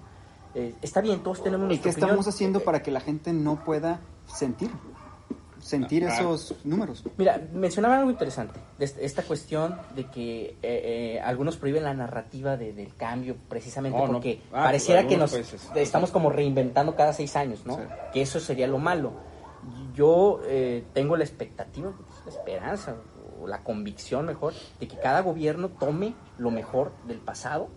Eh, 0.55 0.73
está 0.81 1.01
bien, 1.01 1.21
todos 1.21 1.43
tenemos 1.43 1.65
¿Y 1.65 1.67
nuestra 1.67 1.83
qué 1.83 1.89
estamos 1.99 2.27
haciendo 2.27 2.59
Eh, 2.59 2.63
para 2.63 2.81
que 2.81 2.91
la 2.91 3.01
gente 3.01 3.33
no 3.33 3.63
pueda 3.63 4.01
sentir? 4.25 4.71
Sentir 5.61 6.03
esos 6.03 6.55
números. 6.63 7.03
Mira, 7.17 7.39
mencionaba 7.53 7.97
algo 7.99 8.09
interesante, 8.11 8.59
esta 8.79 9.23
cuestión 9.23 9.77
de 9.95 10.05
que 10.07 10.45
eh, 10.45 10.57
eh, 10.63 11.21
algunos 11.23 11.55
prohíben 11.57 11.83
la 11.83 11.93
narrativa 11.93 12.57
de- 12.57 12.73
del 12.73 12.95
cambio 12.95 13.35
precisamente 13.47 13.97
Oh, 13.99 14.07
no. 14.07 14.13
porque 14.13 14.41
Ah, 14.51 14.63
pareciera 14.65 15.07
que 15.07 15.17
nos 15.17 15.31
países. 15.31 15.69
estamos 15.75 16.11
como 16.11 16.29
reinventando 16.29 16.95
cada 16.95 17.13
seis 17.13 17.35
años, 17.35 17.65
¿no? 17.65 17.75
Sí. 17.77 17.81
Que 18.13 18.21
eso 18.23 18.39
sería 18.39 18.67
lo 18.67 18.79
malo. 18.79 19.13
Yo 19.93 20.41
eh, 20.45 20.83
tengo 20.93 21.15
la 21.15 21.23
expectativa, 21.23 21.91
la 22.25 22.31
esperanza 22.31 22.95
o 23.41 23.47
la 23.47 23.63
convicción 23.63 24.25
mejor 24.25 24.53
de 24.79 24.87
que 24.87 24.97
cada 24.97 25.21
gobierno 25.21 25.69
tome 25.69 26.15
lo 26.37 26.49
mejor 26.51 26.91
del 27.07 27.19
pasado 27.19 27.69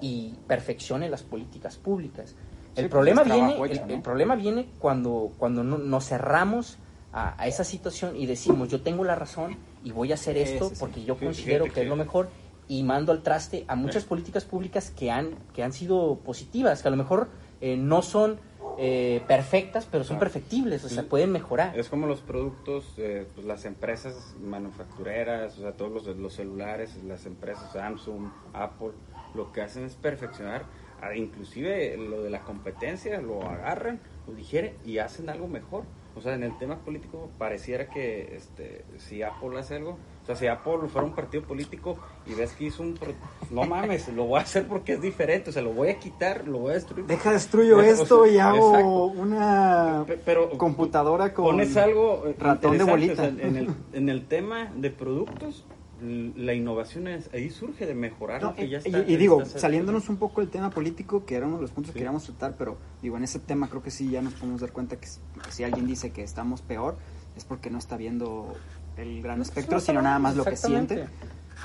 y 0.00 0.34
perfeccione 0.46 1.08
las 1.08 1.22
políticas 1.22 1.76
públicas. 1.76 2.36
El 2.76 2.84
Sí, 2.84 2.90
problema 2.90 3.22
pues, 3.24 3.32
es 3.32 3.34
viene, 3.34 3.72
el, 3.84 3.90
el 3.90 4.02
problema 4.02 4.36
viene 4.36 4.68
cuando, 4.78 5.32
cuando 5.38 5.64
no- 5.64 5.78
nos 5.78 6.06
cerramos 6.06 6.78
a, 7.18 7.34
a 7.42 7.46
esa 7.46 7.64
situación 7.64 8.16
y 8.16 8.26
decimos 8.26 8.68
yo 8.68 8.80
tengo 8.82 9.04
la 9.04 9.14
razón 9.14 9.56
y 9.82 9.90
voy 9.92 10.12
a 10.12 10.14
hacer 10.14 10.36
esto 10.36 10.70
porque 10.78 11.02
yo 11.04 11.16
considero 11.18 11.64
que 11.72 11.82
es 11.82 11.88
lo 11.88 11.96
mejor 11.96 12.28
y 12.68 12.82
mando 12.82 13.12
al 13.12 13.22
traste 13.22 13.64
a 13.66 13.74
muchas 13.76 14.04
políticas 14.04 14.44
públicas 14.44 14.90
que 14.90 15.10
han, 15.10 15.30
que 15.54 15.62
han 15.62 15.72
sido 15.72 16.18
positivas, 16.18 16.82
que 16.82 16.88
a 16.88 16.90
lo 16.90 16.98
mejor 16.98 17.28
eh, 17.60 17.76
no 17.78 18.02
son 18.02 18.38
eh, 18.80 19.22
perfectas, 19.26 19.88
pero 19.90 20.04
son 20.04 20.18
Claro. 20.18 20.30
perfectibles, 20.30 20.84
o 20.84 20.88
sea, 20.88 21.02
pueden 21.04 21.32
mejorar. 21.32 21.76
Es 21.76 21.88
como 21.88 22.06
los 22.06 22.20
productos, 22.20 22.84
eh, 22.98 23.26
pues 23.34 23.46
las 23.46 23.64
empresas 23.64 24.34
manufactureras, 24.40 25.58
o 25.58 25.62
sea, 25.62 25.72
todos 25.72 25.90
los, 26.06 26.16
los 26.16 26.32
celulares, 26.34 26.94
las 27.04 27.26
empresas 27.26 27.72
Samsung, 27.72 28.30
Apple, 28.52 28.92
lo 29.34 29.50
que 29.52 29.62
hacen 29.62 29.84
es 29.84 29.94
perfeccionar, 29.96 30.64
ah, 31.00 31.14
inclusive 31.16 31.96
lo 31.96 32.22
de 32.22 32.30
la 32.30 32.42
competencia, 32.42 33.20
lo 33.20 33.42
agarran, 33.48 33.98
lo 34.28 34.34
digieren 34.34 34.76
y 34.84 34.98
hacen 34.98 35.28
algo 35.30 35.48
mejor. 35.48 35.84
O 36.18 36.20
sea, 36.20 36.34
en 36.34 36.42
el 36.42 36.56
tema 36.58 36.76
político 36.78 37.30
pareciera 37.38 37.88
que 37.88 38.34
este, 38.36 38.84
si 38.98 39.22
Apple 39.22 39.58
hace 39.58 39.76
algo, 39.76 39.92
o 40.22 40.26
sea, 40.26 40.36
si 40.36 40.46
Apple 40.46 40.88
fuera 40.88 41.06
un 41.06 41.14
partido 41.14 41.44
político 41.44 41.96
y 42.26 42.34
ves 42.34 42.52
que 42.52 42.64
hizo 42.64 42.82
un... 42.82 42.94
pro- 42.94 43.14
No 43.50 43.62
mames, 43.64 44.08
lo 44.08 44.24
voy 44.24 44.40
a 44.40 44.42
hacer 44.42 44.66
porque 44.66 44.94
es 44.94 45.00
diferente, 45.00 45.50
o 45.50 45.52
sea, 45.52 45.62
lo 45.62 45.72
voy 45.72 45.88
a 45.88 45.98
quitar, 45.98 46.46
lo 46.46 46.58
voy 46.58 46.72
a 46.72 46.74
destruir. 46.74 47.06
Deja, 47.06 47.32
destruyo 47.32 47.78
O 47.78 47.82
sea, 47.82 47.90
esto 47.92 48.26
y 48.26 48.38
hago 48.38 48.68
exacto. 48.70 48.88
una 49.20 50.04
Pe- 50.06 50.18
pero 50.24 50.50
computadora 50.58 51.32
con 51.32 51.44
pones 51.46 51.76
algo 51.76 52.24
ratón 52.38 52.76
de 52.76 52.84
bolita. 52.84 53.12
o 53.12 53.16
sea, 53.16 53.26
en, 53.28 53.56
el, 53.56 53.68
en 53.92 54.08
el 54.08 54.26
tema 54.26 54.70
de 54.74 54.90
productos 54.90 55.64
la 56.00 56.54
innovación 56.54 57.08
es, 57.08 57.28
ahí 57.34 57.50
surge 57.50 57.86
de 57.86 57.94
mejorar 57.94 58.40
No, 58.42 58.50
lo 58.50 58.54
que 58.56 58.64
y, 58.66 58.68
ya 58.70 58.78
y- 58.78 58.86
está 58.86 58.98
y 59.00 59.16
digo, 59.16 59.42
está- 59.42 59.58
saliéndonos 59.58 60.08
un 60.08 60.16
poco 60.16 60.40
del 60.40 60.50
tema 60.50 60.70
político, 60.70 61.24
que 61.24 61.34
era 61.36 61.46
uno 61.46 61.56
de 61.56 61.62
los 61.62 61.70
puntos 61.70 61.88
Sí. 61.88 61.94
que 61.94 61.98
queríamos 62.00 62.24
tratar, 62.24 62.54
pero 62.56 62.76
digo, 63.02 63.16
en 63.16 63.24
ese 63.24 63.38
tema 63.40 63.68
creo 63.68 63.82
que 63.82 63.90
sí 63.90 64.08
ya 64.10 64.22
nos 64.22 64.34
podemos 64.34 64.60
dar 64.60 64.72
cuenta 64.72 64.96
que, 64.96 65.08
si 65.50 65.64
alguien 65.64 65.86
dice 65.86 66.10
que 66.12 66.22
estamos 66.22 66.62
peor, 66.62 66.96
es 67.36 67.44
porque 67.44 67.70
no 67.70 67.78
está 67.78 67.96
viendo 67.96 68.54
el 68.96 69.22
gran 69.22 69.40
espectro, 69.42 69.80
sino 69.80 70.02
nada 70.02 70.18
más 70.18 70.36
lo 70.36 70.44
que 70.44 70.56
siente. 70.56 71.06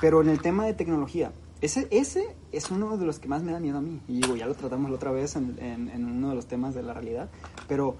Pero 0.00 0.20
en 0.22 0.28
el 0.28 0.40
tema 0.40 0.66
de 0.66 0.74
tecnología, 0.74 1.32
ese, 1.60 1.86
ese 1.90 2.24
es 2.52 2.70
uno 2.70 2.96
de 2.96 3.06
los 3.06 3.18
que 3.20 3.28
más 3.28 3.42
me 3.42 3.52
da 3.52 3.60
miedo 3.60 3.78
a 3.78 3.80
mí. 3.80 4.00
Y 4.08 4.20
digo, 4.20 4.36
ya 4.36 4.46
lo 4.46 4.54
tratamos 4.54 4.90
la 4.90 4.96
otra 4.96 5.10
vez 5.12 5.36
en, 5.36 5.56
en- 5.60 5.88
en 5.88 6.04
uno 6.04 6.30
de 6.30 6.34
los 6.34 6.46
temas 6.46 6.74
de 6.74 6.82
la 6.82 6.92
realidad. 6.94 7.30
Pero 7.68 7.96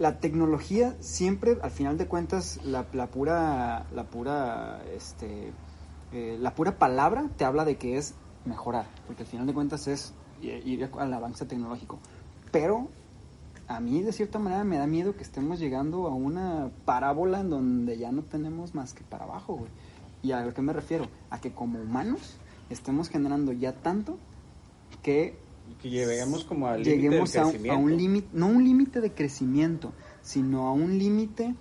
la 0.00 0.18
tecnología 0.18 0.96
siempre, 1.00 1.58
al 1.60 1.70
final 1.70 1.98
de 1.98 2.06
cuentas, 2.06 2.58
la, 2.64 2.86
la 2.94 3.08
pura, 3.08 3.84
la 3.94 4.04
pura, 4.04 4.82
este, 4.96 5.52
eh, 6.12 6.38
la 6.40 6.54
pura 6.54 6.78
palabra 6.78 7.28
te 7.36 7.44
habla 7.44 7.66
de 7.66 7.76
que 7.76 7.98
es 7.98 8.14
mejorar, 8.46 8.86
porque 9.06 9.24
al 9.24 9.28
final 9.28 9.46
de 9.46 9.52
cuentas 9.52 9.86
es 9.88 10.14
ir 10.40 10.88
al 10.98 11.12
avance 11.12 11.44
tecnológico. 11.44 11.98
Pero 12.50 12.88
a 13.68 13.78
mí 13.80 14.00
de 14.00 14.12
cierta 14.12 14.38
manera 14.38 14.64
me 14.64 14.78
da 14.78 14.86
miedo 14.86 15.14
que 15.14 15.22
estemos 15.22 15.60
llegando 15.60 16.06
a 16.06 16.14
una 16.14 16.70
parábola 16.86 17.40
en 17.40 17.50
donde 17.50 17.98
ya 17.98 18.10
no 18.10 18.22
tenemos 18.22 18.74
más 18.74 18.94
que 18.94 19.04
para 19.04 19.24
abajo, 19.24 19.56
güey. 19.56 19.70
¿Y 20.22 20.32
a 20.32 20.42
lo 20.42 20.54
que 20.54 20.62
me 20.62 20.72
refiero? 20.72 21.08
A 21.28 21.42
que 21.42 21.52
como 21.52 21.78
humanos 21.78 22.38
estemos 22.70 23.10
generando 23.10 23.52
ya 23.52 23.74
tanto 23.74 24.16
que 25.02 25.38
que 25.80 25.90
lleguemos 25.90 26.44
como 26.44 26.66
al 26.68 26.82
del 26.82 26.94
lleguemos 27.00 27.36
a, 27.36 27.46
un- 27.46 27.70
a 27.70 27.76
un 27.76 27.96
límite, 27.96 28.28
no 28.32 28.46
un 28.48 28.64
límite 28.64 29.00
de 29.00 29.12
crecimiento, 29.12 29.92
sino 30.22 30.66
a 30.68 30.72
un 30.72 30.98
límite, 30.98 31.54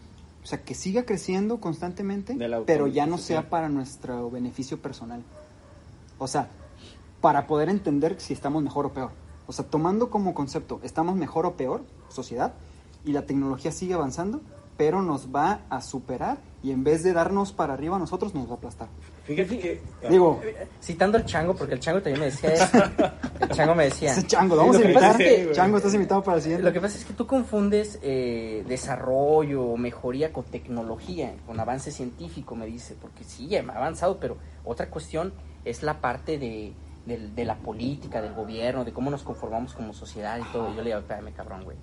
o 0.43 0.45
sea, 0.48 0.62
que 0.63 0.74
siga 0.76 1.04
creciendo 1.06 1.60
constantemente, 1.60 2.36
pero 2.65 2.88
ya 2.88 3.06
no 3.06 3.17
sea 3.17 3.50
para 3.50 3.69
nuestro 3.69 4.30
beneficio 4.32 4.82
personal. 4.82 5.22
O 6.17 6.28
sea, 6.28 6.50
para 7.22 7.48
poder 7.48 7.69
entender 7.69 8.15
si 8.19 8.34
estamos 8.34 8.63
mejor 8.63 8.86
o 8.86 8.93
peor. 8.93 9.12
O 9.48 9.54
sea, 9.54 9.65
tomando 9.65 10.10
como 10.10 10.34
concepto, 10.34 10.80
estamos 10.84 11.15
mejor 11.15 11.45
o 11.45 11.56
peor, 11.56 11.84
sociedad, 12.10 12.54
y 13.06 13.13
la 13.13 13.26
tecnología 13.26 13.72
sigue 13.72 13.93
avanzando, 13.93 14.41
pero 14.78 15.02
nos 15.02 15.34
va 15.34 15.62
a 15.69 15.82
superar 15.82 16.38
y 16.63 16.72
en 16.72 16.84
vez 16.84 17.04
de 17.04 17.13
darnos 17.13 17.52
para 17.52 17.74
arriba 17.74 17.95
a 17.95 18.00
nosotros 18.00 18.34
nos 18.36 18.48
va 18.48 18.54
a 18.54 18.56
aplastar. 18.58 18.88
Fíjate 19.36 19.60
que. 19.60 19.82
Digo, 20.10 20.42
Citando 20.82 21.18
al 21.20 21.26
chango, 21.26 21.56
porque 21.56 21.76
el 21.76 21.80
chango 21.80 22.02
también 22.02 22.20
me 22.20 22.26
decía 22.26 22.52
eso. 22.54 22.84
El 23.42 23.50
chango 23.50 23.76
me 23.76 23.84
decía. 23.86 24.12
ese 24.12 24.26
chango, 24.28 24.56
lo 24.56 24.62
vamos 24.62 24.78
a 24.78 24.82
invitar. 24.82 25.22
es 25.22 25.46
que- 25.48 25.52
chango, 25.54 25.78
estás 25.78 25.94
invitado 25.94 26.24
para 26.24 26.38
el 26.38 26.44
siguiente. 26.44 26.63
Lo 26.63 26.74
que 26.74 26.82
pasa 26.82 26.98
es 26.98 27.06
que 27.06 27.13
tú 27.13 27.28
confundes 27.28 28.00
eh, 28.02 28.63
desarrollo 28.68 29.63
o 29.63 29.78
mejoría 29.78 30.34
con 30.34 30.44
tecnología, 30.46 31.34
con 31.46 31.60
avance 31.60 31.92
científico, 31.92 32.56
me 32.56 32.65
dice, 32.65 32.96
porque 33.00 33.24
sí, 33.24 33.56
ha 33.56 33.60
avanzado, 33.60 34.20
pero 34.20 34.38
otra 34.65 34.89
cuestión 34.89 35.32
es 35.63 35.84
la 35.84 36.02
parte 36.02 36.38
de, 36.39 36.74
de 37.06 37.46
la 37.46 37.56
política, 37.58 38.22
del 38.22 38.34
gobierno, 38.34 38.84
de 38.84 38.92
cómo 38.94 39.10
nos 39.12 39.22
conformamos 39.24 39.74
como 39.74 39.94
sociedad 39.94 40.39
y 40.39 40.52
todo. 40.52 40.72
Y 40.72 40.76
yo 40.76 40.82
le 40.82 40.89
digo, 40.89 41.00
espérame, 41.00 41.32
cabrón, 41.34 41.63
güey. 41.65 41.78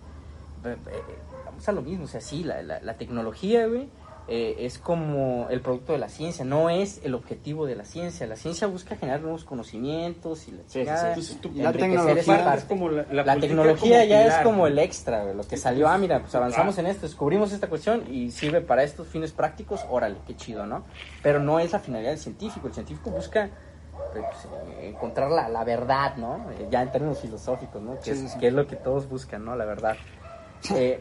Vamos 1.44 1.68
a 1.68 1.72
lo 1.72 1.82
mismo, 1.82 2.04
o 2.04 2.08
sea, 2.08 2.20
sí, 2.20 2.42
la, 2.42 2.62
la- 2.62 2.80
la 2.80 2.94
tecnología, 2.96 3.66
güey, 3.66 3.88
eh, 4.28 4.56
es 4.66 4.78
como 4.78 5.46
el 5.50 5.60
producto 5.60 5.92
de 5.92 5.98
la 5.98 6.08
ciencia, 6.08 6.44
no 6.44 6.68
es 6.68 7.00
el 7.04 7.14
objetivo 7.14 7.64
de 7.66 7.76
la 7.76 7.84
ciencia. 7.84 8.26
La 8.26 8.34
ciencia 8.36 8.66
busca 8.66 8.96
generar 8.96 9.20
nuevos 9.20 9.44
conocimientos 9.44 10.48
y 10.48 10.52
la 10.52 10.62
tú- 11.40 11.52
la 11.54 11.72
tecnología 11.72 12.20
esa 12.20 12.36
es 12.38 12.44
parte. 12.44 12.66
como 12.68 12.88
la- 12.90 13.02
la 13.04 13.22
La 13.22 13.34
política 13.34 13.40
tecnología 13.48 13.98
como 13.98 14.10
ya 14.10 14.22
pilar, 14.22 14.40
es 14.40 14.44
como 14.44 14.56
¿no? 14.58 14.66
el 14.66 14.78
extra, 14.80 15.22
güey, 15.22 15.36
lo 15.36 15.46
que 15.46 15.56
salió. 15.56 15.86
Ah, 15.88 15.96
mira, 15.98 16.20
pues 16.20 16.34
avanzamos 16.34 16.76
en 16.78 16.86
esto, 16.86 17.02
descubrimos 17.06 17.52
esta 17.52 17.68
cuestión 17.68 18.02
y 18.12 18.30
sirve 18.32 18.60
para 18.62 18.82
estos 18.82 19.06
fines 19.06 19.30
prácticos, 19.32 19.84
órale, 19.88 20.16
qué 20.26 20.34
chido, 20.36 20.66
¿no? 20.66 20.82
Pero 21.22 21.38
no 21.40 21.60
es 21.60 21.70
la 21.72 21.78
finalidad 21.78 22.10
del 22.10 22.18
científico. 22.18 22.66
El 22.66 22.74
científico 22.74 23.10
busca 23.10 23.48
pues, 24.12 24.24
eh, 24.80 24.88
encontrar 24.94 25.30
la, 25.30 25.48
la 25.48 25.62
verdad, 25.64 26.16
¿no? 26.16 26.40
Eh, 26.52 26.66
Ya 26.70 26.82
en 26.82 26.90
términos 26.90 27.18
filosóficos, 27.20 27.80
¿no? 27.82 27.94
Es, 27.94 28.34
que 28.34 28.46
es 28.48 28.52
lo 28.52 28.66
que 28.66 28.76
todos 28.76 29.08
buscan, 29.08 29.44
¿no? 29.44 29.54
La 29.56 29.64
verdad. 29.64 29.98
Eh, 30.74 31.00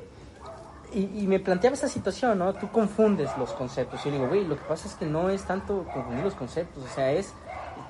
y, 0.93 1.21
y 1.23 1.27
me 1.27 1.39
planteaba 1.39 1.75
esa 1.75 1.87
situación, 1.87 2.39
¿no? 2.39 2.53
Tú 2.53 2.69
confundes 2.71 3.29
los 3.37 3.51
conceptos. 3.53 4.01
Y 4.05 4.09
yo 4.09 4.15
digo, 4.15 4.27
güey, 4.27 4.45
lo 4.45 4.55
que 4.57 4.63
pasa 4.65 4.87
es 4.87 4.95
que 4.95 5.05
no 5.05 5.29
es 5.29 5.43
tanto 5.43 5.85
confundir 5.93 6.23
los 6.23 6.35
conceptos, 6.35 6.83
o 6.83 6.87
sea, 6.93 7.11
es, 7.11 7.33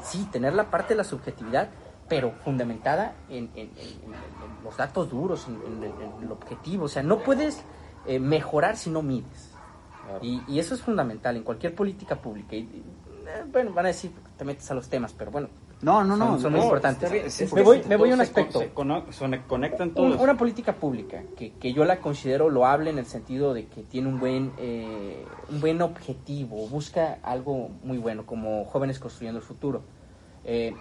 sí, 0.04 0.28
tener 0.32 0.54
la 0.54 0.70
parte 0.70 0.90
de 0.94 0.98
la 0.98 1.04
subjetividad, 1.04 1.70
pero 2.08 2.32
fundamentada 2.44 3.16
en, 3.30 3.50
en- 3.56 3.72
en- 3.78 4.04
en- 4.04 4.14
en 4.14 4.64
los 4.64 4.78
datos 4.78 5.10
duros, 5.10 5.48
en, 5.48 5.84
el 6.24 6.32
objetivo. 6.32 6.86
O 6.86 6.88
sea, 6.90 7.04
no 7.04 7.20
puedes 7.20 7.62
eh, 8.06 8.20
mejorar 8.20 8.78
si 8.78 8.90
no 8.90 9.02
mides. 9.02 9.52
Y, 10.22 10.44
y 10.48 10.60
eso 10.60 10.76
es 10.76 10.82
fundamental 10.84 11.36
en 11.36 11.44
cualquier 11.44 11.74
política 11.74 12.16
pública. 12.16 12.56
Y, 12.56 12.60
y, 12.60 12.84
eh, 13.28 13.44
bueno, 13.52 13.74
van 13.74 13.86
a 13.86 13.88
decir 13.88 14.12
que 14.12 14.20
te 14.38 14.46
metes 14.46 14.70
a 14.70 14.76
los 14.76 14.88
temas, 14.88 15.14
pero 15.14 15.32
bueno, 15.32 15.50
No, 15.86 16.04
no, 16.04 16.18
no. 16.18 16.26
Son- 16.32 16.42
son 16.42 16.52
no, 16.54 16.58
muy 16.58 16.66
importantes. 16.66 17.12
bien. 17.12 17.30
Sí, 17.32 17.46
me 17.54 17.62
voy- 17.62 17.84
se- 17.84 17.88
me 17.90 17.96
voy 17.96 18.10
a 18.10 18.14
un 18.16 18.22
aspecto. 18.22 18.60
Se, 18.60 18.72
conectan 19.48 19.92
todos. 19.94 20.20
una 20.20 20.36
política 20.36 20.74
pública 20.74 21.22
que, 21.38 21.52
que 21.54 21.74
yo 21.74 21.86
la 21.86 21.98
considero 22.00 22.50
loable 22.50 22.90
en 22.90 22.98
el 22.98 23.06
sentido 23.06 23.54
de 23.54 23.68
que 23.68 23.84
tiene 23.84 24.08
un 24.08 24.20
buen, 24.20 24.52
eh, 24.58 25.24
un 25.50 25.62
buen 25.62 25.82
objetivo, 25.84 26.68
busca 26.68 27.20
algo 27.22 27.70
muy 27.84 27.98
bueno, 28.00 28.26
como 28.26 28.66
Jóvenes 28.66 28.98
Construyendo 29.00 29.40
el 29.40 29.46
Futuro. 29.46 29.84
Eh, 30.44 30.74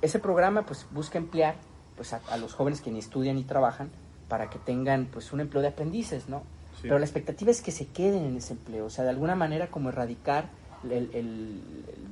ese 0.00 0.18
programa 0.18 0.66
pues 0.66 0.86
busca 0.90 1.18
emplear 1.18 1.54
pues, 1.96 2.12
a, 2.12 2.20
a 2.28 2.36
los 2.36 2.52
jóvenes 2.54 2.80
que 2.80 2.90
ni 2.90 2.98
estudian 2.98 3.36
ni 3.36 3.44
trabajan 3.44 3.90
para 4.28 4.50
que 4.50 4.58
tengan 4.58 5.06
pues 5.06 5.32
un 5.32 5.40
empleo 5.40 5.62
de 5.62 5.68
aprendices, 5.68 6.28
¿no? 6.28 6.42
Sí. 6.76 6.82
Pero 6.88 6.98
la 6.98 7.04
expectativa 7.04 7.50
es 7.52 7.62
que 7.62 7.70
se 7.70 7.86
queden 7.86 8.24
en 8.24 8.36
ese 8.36 8.54
empleo, 8.54 8.86
o 8.86 8.90
sea, 8.90 9.04
de 9.04 9.10
alguna 9.10 9.36
manera 9.36 9.68
como 9.68 9.90
erradicar 9.90 10.46
el- 10.82 10.92
el- 10.92 11.12
el- 11.14 11.62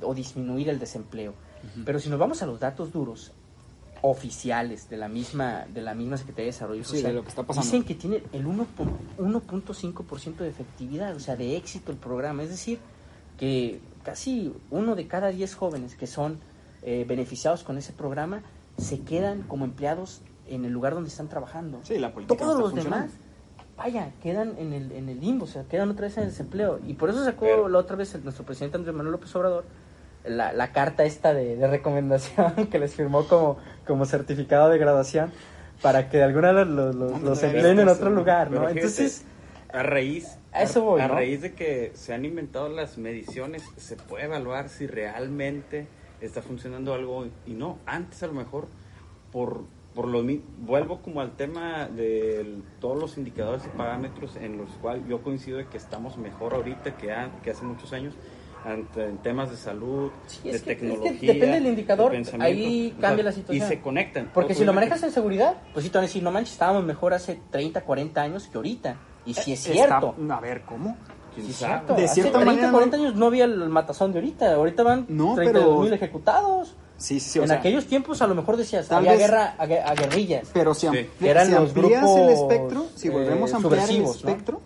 o 0.03 0.15
disminuir 0.15 0.69
el 0.69 0.79
desempleo. 0.79 1.35
Pero 1.85 1.99
si 2.01 2.09
nos 2.09 2.19
vamos 2.19 2.43
a 2.43 2.47
los 2.47 2.59
datos 2.61 2.93
duros, 2.93 3.33
oficiales 4.03 4.89
de 4.89 4.97
la 4.97 5.09
misma 5.09 5.67
de 5.73 5.83
la 5.83 5.95
misma 5.95 6.17
Secretaría 6.17 6.47
de 6.47 6.53
Desarrollo 6.53 6.85
Sí, 6.85 6.91
Social 6.97 7.13
de 7.13 7.17
lo 7.19 7.23
que 7.23 7.29
está 7.29 7.43
dicen 7.43 7.85
que 7.85 7.95
tiene 7.95 8.23
el 8.33 8.47
1 8.47 8.67
pu- 8.77 8.89
1.5% 9.19 10.37
de 10.39 10.49
efectividad, 10.49 11.15
o 11.15 11.21
sea, 11.21 11.37
de 11.37 11.57
éxito 11.57 11.93
el 11.93 11.99
programa, 11.99 12.43
es 12.43 12.49
decir, 12.49 12.79
que 13.39 13.81
casi 14.03 14.55
uno 14.71 14.95
de 14.97 15.07
cada 15.07 15.29
10 15.29 15.55
jóvenes 15.55 15.95
que 15.97 16.07
son 16.07 16.39
eh, 16.83 17.05
beneficiados 17.07 17.63
con 17.63 17.77
ese 17.77 17.93
programa 17.93 18.43
se 18.79 19.01
quedan 19.01 19.43
como 19.43 19.67
empleados 19.67 20.23
en 20.47 20.65
el 20.65 20.73
lugar 20.73 20.95
donde 20.95 21.11
están 21.11 21.29
trabajando. 21.29 21.81
Sí, 21.83 21.99
la 21.99 22.13
política 22.13 22.43
Todos 22.43 22.59
los 22.59 22.75
demás 22.75 23.11
vaya, 23.77 24.13
quedan 24.23 24.55
en 24.59 24.73
el, 24.73 24.93
en 24.93 25.09
el 25.11 25.21
limbo, 25.21 25.45
o 25.45 25.49
sea, 25.49 25.65
quedan 25.65 25.91
otra 25.91 26.07
vez 26.07 26.17
en 26.17 26.25
el 26.25 26.31
desempleo. 26.31 26.81
Y 26.87 26.95
por 26.95 27.11
eso 27.11 27.23
sacó 27.25 27.41
Pero- 27.47 27.69
la 27.69 27.79
otra 27.79 27.97
vez 27.97 28.15
el- 28.15 28.25
nuestro 28.25 28.45
presidente 28.47 28.77
Andrés 28.79 28.95
Manuel 28.95 29.13
López 29.13 29.35
Obrador 29.37 29.65
la, 30.25 30.53
la 30.53 30.73
carta 30.73 31.05
esta 31.05 31.33
de, 31.35 31.57
de 31.57 31.67
recomendación 31.67 32.67
que 32.71 32.79
les 32.79 32.95
firmó 32.95 33.27
como, 33.27 33.59
como 33.87 34.05
certificado 34.05 34.69
de 34.69 34.79
graduación 34.79 35.33
para 35.83 36.09
que 36.09 36.19
de 36.19 36.25
alguna 36.25 36.53
los, 36.53 36.95
los, 36.95 37.23
los 37.23 37.43
empleen 37.43 37.79
en 37.81 37.89
otro 37.89 38.11
lugar, 38.11 38.51
¿no? 38.51 38.69
Entonces, 38.69 39.25
a 39.73 39.83
raíz 39.83 40.37
a 40.53 40.63
eso 40.63 40.83
voy, 40.83 41.01
a 41.01 41.09
¿no? 41.09 41.15
raíz 41.15 41.41
de 41.43 41.55
que 41.55 41.93
se 41.95 42.13
han 42.13 42.25
inventado 42.25 42.69
las 42.69 42.99
mediciones, 42.99 43.63
se 43.77 43.97
puede 43.97 44.25
evaluar 44.25 44.69
si 44.69 44.87
realmente 44.87 45.87
está 46.21 46.43
funcionando 46.43 46.93
algo 46.93 47.27
y 47.47 47.53
no. 47.55 47.79
Antes 47.87 48.23
a 48.23 48.27
lo 48.27 48.33
mejor 48.35 48.67
por 49.33 49.65
por 49.95 50.07
lo 50.07 50.23
mi- 50.23 50.41
vuelvo 50.59 51.03
como 51.03 51.21
al 51.21 51.33
tema 51.33 51.89
de 51.89 52.59
todos 52.81 52.97
los 52.97 53.19
indicadores 53.19 53.65
y 53.65 53.77
parámetros 53.77 54.37
en 54.37 54.57
los 54.57 54.71
cuales 54.81 55.03
yo 55.09 55.21
coincido 55.23 55.59
de 55.59 55.67
que 55.67 55.79
estamos 55.79 56.17
mejor 56.17 56.55
ahorita 56.55 56.93
que, 56.97 57.11
an- 57.13 57.33
que 57.43 57.51
hace 57.51 57.65
muchos 57.65 57.93
años 57.93 58.15
ante- 58.65 59.05
en 59.07 59.19
temas 59.19 59.51
de 59.51 59.57
salud, 59.57 60.11
Sí, 60.27 60.41
de 60.45 60.51
es 60.57 60.63
que- 60.63 60.73
es 60.73 60.79
que 60.79 60.87
tecnología, 60.87 61.33
depende 61.33 61.55
del 61.57 61.67
indicador, 61.67 62.13
de 62.13 62.43
ahí 62.43 62.95
o 62.97 63.01
cambia 63.01 63.17
sea, 63.23 63.25
la 63.25 63.33
situación. 63.33 63.67
Y 63.67 63.69
se 63.69 63.81
conectan. 63.81 64.31
Porque 64.35 64.55
si 64.55 64.65
lo 64.65 64.73
manejas 64.73 65.03
en 65.03 65.13
seguridad, 65.13 65.57
pues 65.73 65.85
sí 65.85 65.91
te 65.91 65.99
van 65.99 66.05
a 66.05 66.07
decir, 66.07 66.23
no 66.23 66.31
manches, 66.31 66.53
estábamos 66.53 66.85
mejor 66.85 67.15
hace 67.15 67.41
30, 67.51 67.83
40 67.83 68.23
años 68.23 68.49
que 68.49 68.57
ahorita. 68.59 68.97
Y 69.27 69.35
si 69.35 69.53
es 69.53 69.61
Está- 69.67 69.73
cierto. 70.01 70.15
a 70.31 70.41
ver, 70.41 70.63
¿cómo? 70.63 70.97
¿Quién 71.35 71.47
Sí, 71.47 71.53
cierto. 71.53 71.95
De 71.95 72.05
Hace 72.05 72.15
cierta 72.15 72.33
30, 72.39 72.47
manera, 72.53 72.73
40 72.73 72.97
¿no? 72.97 73.03
años 73.05 73.15
no 73.17 73.27
había 73.27 73.45
el 73.45 73.69
matazón 73.69 74.13
de 74.13 74.19
ahorita. 74.19 74.55
Ahorita 74.55 74.83
van 74.83 75.07
No, 75.09 75.35
32 75.37 75.65
pero- 75.69 75.81
mil 75.83 75.93
ejecutados. 75.93 76.75
Sí, 76.97 77.19
sí, 77.21 77.31
sí. 77.31 77.39
o 77.39 77.43
en 77.43 77.49
sea, 77.49 77.59
aquellos 77.59 77.87
tiempos 77.87 78.21
a 78.21 78.27
lo 78.27 78.35
mejor 78.35 78.57
decías, 78.59 78.89
Tal 78.89 78.99
había 78.99 79.13
vez- 79.13 79.21
guerra 79.21 79.55
a, 79.59 79.63
a 79.63 79.95
guerrillas. 79.95 80.51
Pero 80.53 80.75
si, 80.75 80.87
ampli- 80.89 81.07
eran 81.23 81.47
si 81.47 81.53
los 81.53 81.61
amplías 81.71 82.03
grupos, 82.03 82.19
el 82.21 82.29
espectro, 82.31 82.87
si 82.95 83.09
eh, 83.09 83.11
volvemos 83.11 83.53
a 83.55 83.57
ampliar 83.57 83.89
el 83.91 84.03
¿no? 84.03 84.61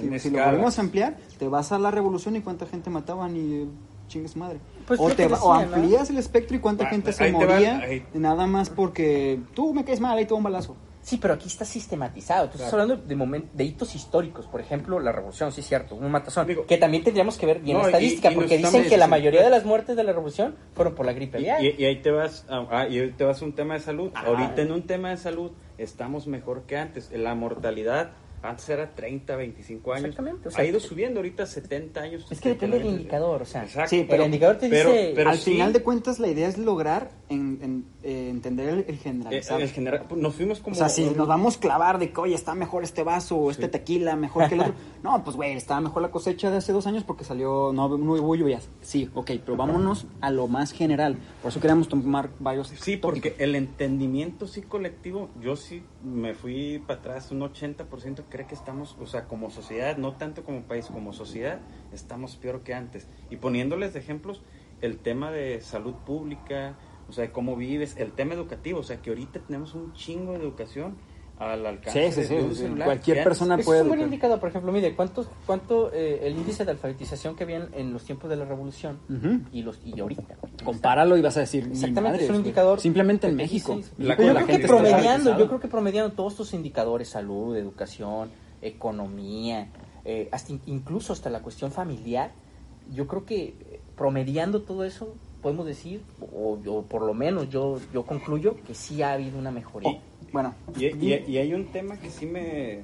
Si, 0.00 0.18
si 0.18 0.30
lo 0.30 0.44
volvemos 0.44 0.78
a 0.78 0.82
ampliar, 0.82 1.16
te 1.38 1.48
vas 1.48 1.72
a 1.72 1.78
la 1.78 1.90
revolución 1.90 2.36
y 2.36 2.40
cuánta 2.40 2.66
gente 2.66 2.90
mataban 2.90 3.36
y 3.36 3.68
chingues 4.08 4.36
madre. 4.36 4.58
Pues 4.86 4.98
o, 5.00 5.10
te 5.10 5.28
va- 5.28 5.38
amplías 5.62 6.08
el 6.10 6.16
espectro 6.18 6.56
y 6.56 6.60
cuánta 6.60 6.84
Ah, 6.86 6.88
gente 6.90 7.12
se 7.12 7.30
va, 7.30 7.38
moría 7.38 7.78
ahí. 7.78 8.06
nada 8.14 8.46
más 8.46 8.70
porque 8.70 9.38
tú 9.54 9.74
me 9.74 9.84
caes 9.84 10.00
mal, 10.00 10.16
ahí 10.16 10.24
te 10.24 10.30
doy 10.30 10.38
un 10.38 10.44
balazo. 10.44 10.76
Sí, 11.00 11.16
pero 11.16 11.32
aquí 11.34 11.46
está 11.46 11.64
sistematizado. 11.64 12.48
Tú 12.50 12.58
estás 12.58 12.70
hablando 12.72 12.96
de, 12.96 13.16
momen- 13.16 13.44
de 13.54 13.64
hitos 13.64 13.94
históricos. 13.94 14.46
Por 14.46 14.60
ejemplo, 14.60 14.98
la 15.00 15.10
revolución, 15.12 15.52
sí 15.52 15.60
es 15.62 15.66
cierto, 15.66 15.94
un 15.94 16.10
matazón. 16.10 16.46
Digo- 16.46 16.66
que 16.66 16.76
también 16.76 17.02
tendríamos 17.04 17.38
que 17.38 17.46
ver 17.46 17.60
bien 17.60 17.78
No, 17.78 17.82
la 17.84 17.88
y- 17.88 17.92
estadística, 17.92 18.32
y 18.32 18.34
porque 18.34 18.56
dicen 18.56 18.66
estamos- 18.66 18.88
que 18.88 18.96
la 18.98 19.06
mayoría 19.06 19.42
de 19.42 19.48
las 19.48 19.64
muertes 19.64 19.96
de 19.96 20.04
la 20.04 20.12
revolución 20.12 20.56
fueron 20.74 20.94
por 20.94 21.06
la 21.06 21.12
gripe 21.14 21.40
Y, 21.40 21.44
y- 21.44 21.74
y 21.78 21.84
ahí 21.86 22.02
te 22.02 22.10
vas 22.10 22.44
a, 22.50 22.66
ah, 22.70 22.88
y 22.88 22.98
ahí 22.98 23.10
te 23.12 23.24
vas 23.24 23.40
a 23.40 23.44
un 23.44 23.54
tema 23.54 23.74
de 23.74 23.80
salud. 23.80 24.10
Ajá. 24.14 24.26
Ahorita 24.26 24.60
en 24.60 24.72
un 24.72 24.82
tema 24.82 25.08
de 25.10 25.16
salud 25.16 25.52
estamos 25.78 26.26
mejor 26.26 26.62
que 26.62 26.76
antes. 26.76 27.10
La 27.12 27.34
mortalidad 27.34 28.10
antes 28.42 28.68
era 28.68 28.94
30, 28.94 29.36
25 29.36 29.92
años. 29.92 30.04
Exactamente, 30.06 30.48
o 30.48 30.50
sea, 30.50 30.64
ha 30.64 30.66
ido 30.66 30.80
subiendo 30.80 31.20
ahorita 31.20 31.46
70 31.46 32.00
años. 32.00 32.26
es 32.30 32.40
que 32.40 32.50
depende 32.50 32.76
del 32.78 32.84
70, 32.86 33.00
indicador, 33.02 33.42
o 33.42 33.44
sea, 33.44 33.64
Exacto. 33.64 33.90
Sí, 33.90 34.06
pero- 34.08 34.22
el 34.22 34.26
indicador 34.28 34.56
te 34.58 34.68
pero- 34.68 34.90
dice... 34.92 35.12
pero 35.14 35.30
Al 35.30 35.38
sí, 35.38 35.52
final 35.52 35.72
de 35.72 35.82
cuentas, 35.82 36.18
la 36.18 36.28
idea 36.28 36.48
es 36.48 36.58
lograr 36.58 37.10
en, 37.28 37.58
en, 37.62 37.84
eh, 38.02 38.28
entender 38.30 38.68
el, 38.68 38.78
el 38.80 38.98
eh, 39.30 39.42
en 39.50 39.68
general, 39.68 40.04
pues, 40.08 40.20
nos 40.20 40.34
fuimos 40.34 40.60
como... 40.60 40.74
O 40.74 40.78
sea, 40.78 40.88
si 40.88 41.04
nos 41.10 41.26
vamos 41.28 41.56
a 41.56 41.60
clavar 41.60 41.98
de 41.98 42.10
que, 42.12 42.20
oye, 42.20 42.34
está 42.34 42.54
mejor 42.54 42.84
este 42.84 43.02
vaso 43.02 43.36
o 43.36 43.50
este 43.50 43.66
Sí. 43.66 43.70
tequila, 43.72 44.16
mejor 44.16 44.48
que 44.48 44.54
el 44.54 44.60
otro. 44.62 44.74
No, 45.02 45.22
pues, 45.22 45.36
güey, 45.36 45.52
estaba 45.52 45.80
mejor 45.80 46.02
la 46.02 46.10
cosecha 46.10 46.50
de 46.50 46.56
hace 46.56 46.72
dos 46.72 46.86
años 46.88 47.04
porque 47.04 47.22
salió, 47.24 47.72
no, 47.72 47.88
no 47.96 48.12
hubo 48.14 48.34
lluvias. 48.34 48.68
Sí, 48.80 49.08
ok, 49.14 49.30
pero 49.44 49.56
vámonos 49.56 50.06
a 50.20 50.30
lo 50.30 50.48
más 50.48 50.72
general. 50.72 51.16
Por 51.40 51.50
eso 51.52 51.60
queríamos 51.60 51.88
tomar 51.88 52.30
varios 52.40 52.68
Sí, 52.68 52.96
porque 52.96 53.36
el 53.38 53.54
entendimiento 53.54 54.46
sí 54.48 54.62
colectivo, 54.62 55.30
yo 55.40 55.54
sí 55.56 55.82
me 56.02 56.34
fui 56.34 56.82
para 56.86 57.00
atrás, 57.00 57.30
un 57.32 57.40
80% 57.40 58.24
cree 58.28 58.46
que 58.46 58.54
estamos, 58.54 58.96
o 59.00 59.06
sea, 59.06 59.26
como 59.26 59.50
sociedad, 59.50 59.96
no 59.96 60.14
tanto 60.14 60.44
como 60.44 60.62
país, 60.62 60.86
como 60.86 61.12
sociedad, 61.12 61.60
estamos 61.92 62.36
peor 62.36 62.62
que 62.62 62.74
antes. 62.74 63.08
Y 63.30 63.36
poniéndoles 63.36 63.92
de 63.94 64.00
ejemplos, 64.00 64.42
el 64.80 64.98
tema 64.98 65.32
de 65.32 65.60
salud 65.60 65.94
pública, 66.06 66.76
o 67.08 67.12
sea, 67.12 67.24
de 67.24 67.32
cómo 67.32 67.56
vives, 67.56 67.96
el 67.96 68.12
tema 68.12 68.34
educativo, 68.34 68.80
o 68.80 68.82
sea, 68.82 69.02
que 69.02 69.10
ahorita 69.10 69.40
tenemos 69.40 69.74
un 69.74 69.92
chingo 69.92 70.32
de 70.32 70.40
educación 70.40 70.96
al 71.38 71.64
alcance 71.66 72.10
Sí, 72.12 72.22
sí, 72.22 72.26
sí, 72.28 72.34
de 72.34 72.42
un 72.42 72.54
celular, 72.54 72.86
cualquier 72.86 73.22
persona 73.24 73.56
puede 73.58 73.78
es 73.78 73.82
un 73.84 73.88
buen 73.88 74.00
indicador, 74.02 74.40
por 74.40 74.48
ejemplo, 74.48 74.72
mire, 74.72 74.94
¿cuánto, 74.96 75.26
cuánto 75.46 75.92
eh, 75.92 76.20
el 76.26 76.36
índice 76.36 76.64
de 76.64 76.72
alfabetización 76.72 77.36
que 77.36 77.44
había 77.44 77.68
en, 77.72 77.92
los 77.92 78.04
tiempos 78.04 78.28
de 78.28 78.36
la 78.36 78.44
revolución 78.44 78.98
Ujú. 79.08 79.40
y 79.52 79.62
los 79.62 79.78
y 79.84 79.98
ahorita? 80.00 80.36
Compáralo 80.64 81.16
y 81.16 81.22
vas 81.22 81.36
a 81.36 81.40
decir, 81.40 81.64
Exactamente, 81.64 82.00
madres, 82.00 82.22
es 82.24 82.30
un 82.30 82.36
indicador. 82.36 82.80
Simplemente 82.80 83.28
en 83.28 83.36
México. 83.36 83.78
La- 83.98 84.16
yo 84.16 84.32
la 84.32 84.44
creo 84.44 84.58
que 84.58 84.66
promediando, 84.66 85.38
yo 85.38 85.46
creo 85.46 85.60
que 85.60 85.68
promediando 85.68 86.12
todos 86.14 86.32
estos 86.32 86.54
indicadores, 86.54 87.08
salud, 87.08 87.56
educación, 87.56 88.30
economía, 88.60 89.68
eh, 90.04 90.28
hasta 90.32 90.52
in- 90.52 90.62
incluso 90.66 91.12
hasta 91.12 91.30
la 91.30 91.40
cuestión 91.40 91.70
familiar, 91.70 92.32
yo 92.92 93.06
creo 93.06 93.24
que 93.24 93.44
eh, 93.44 93.80
promediando 93.96 94.62
todo 94.62 94.84
eso 94.84 95.14
podemos 95.42 95.66
decir, 95.66 96.02
o, 96.32 96.58
o 96.66 96.82
por 96.82 97.02
lo 97.02 97.14
menos 97.14 97.48
yo 97.48 97.78
yo 97.92 98.04
concluyo 98.04 98.56
que 98.66 98.74
sí 98.74 99.02
ha 99.02 99.12
habido 99.12 99.38
una 99.38 99.50
mejoría. 99.50 100.00
Bueno, 100.32 100.54
Y, 100.76 100.86
y- 100.86 101.24
y 101.26 101.38
hay 101.38 101.54
un 101.54 101.66
tema 101.66 101.96
que 101.98 102.10
sí 102.10 102.26
me 102.26 102.82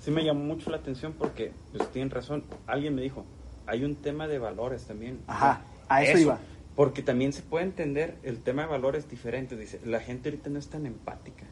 sí 0.00 0.10
me 0.10 0.24
llamó 0.24 0.44
mucho 0.44 0.70
la 0.70 0.78
atención 0.78 1.14
porque, 1.16 1.52
pues 1.76 1.90
tienen 1.92 2.10
razón, 2.10 2.44
alguien 2.66 2.94
me 2.94 3.02
dijo, 3.02 3.24
hay 3.66 3.84
un 3.84 3.94
tema 3.96 4.26
de 4.26 4.38
valores 4.38 4.84
también. 4.84 5.20
Ajá, 5.28 5.62
a 5.88 6.02
eso 6.02 6.18
iba. 6.18 6.38
Porque 6.74 7.02
también 7.02 7.32
se 7.32 7.42
puede 7.42 7.64
entender 7.66 8.16
el 8.24 8.38
tema 8.40 8.62
de 8.62 8.68
valores 8.68 9.08
diferentes. 9.08 9.58
Dice, 9.58 9.78
la 9.84 10.00
gente 10.00 10.30
ahorita 10.30 10.50
no 10.50 10.58
es 10.58 10.68
tan 10.68 10.86
empática. 10.86 11.44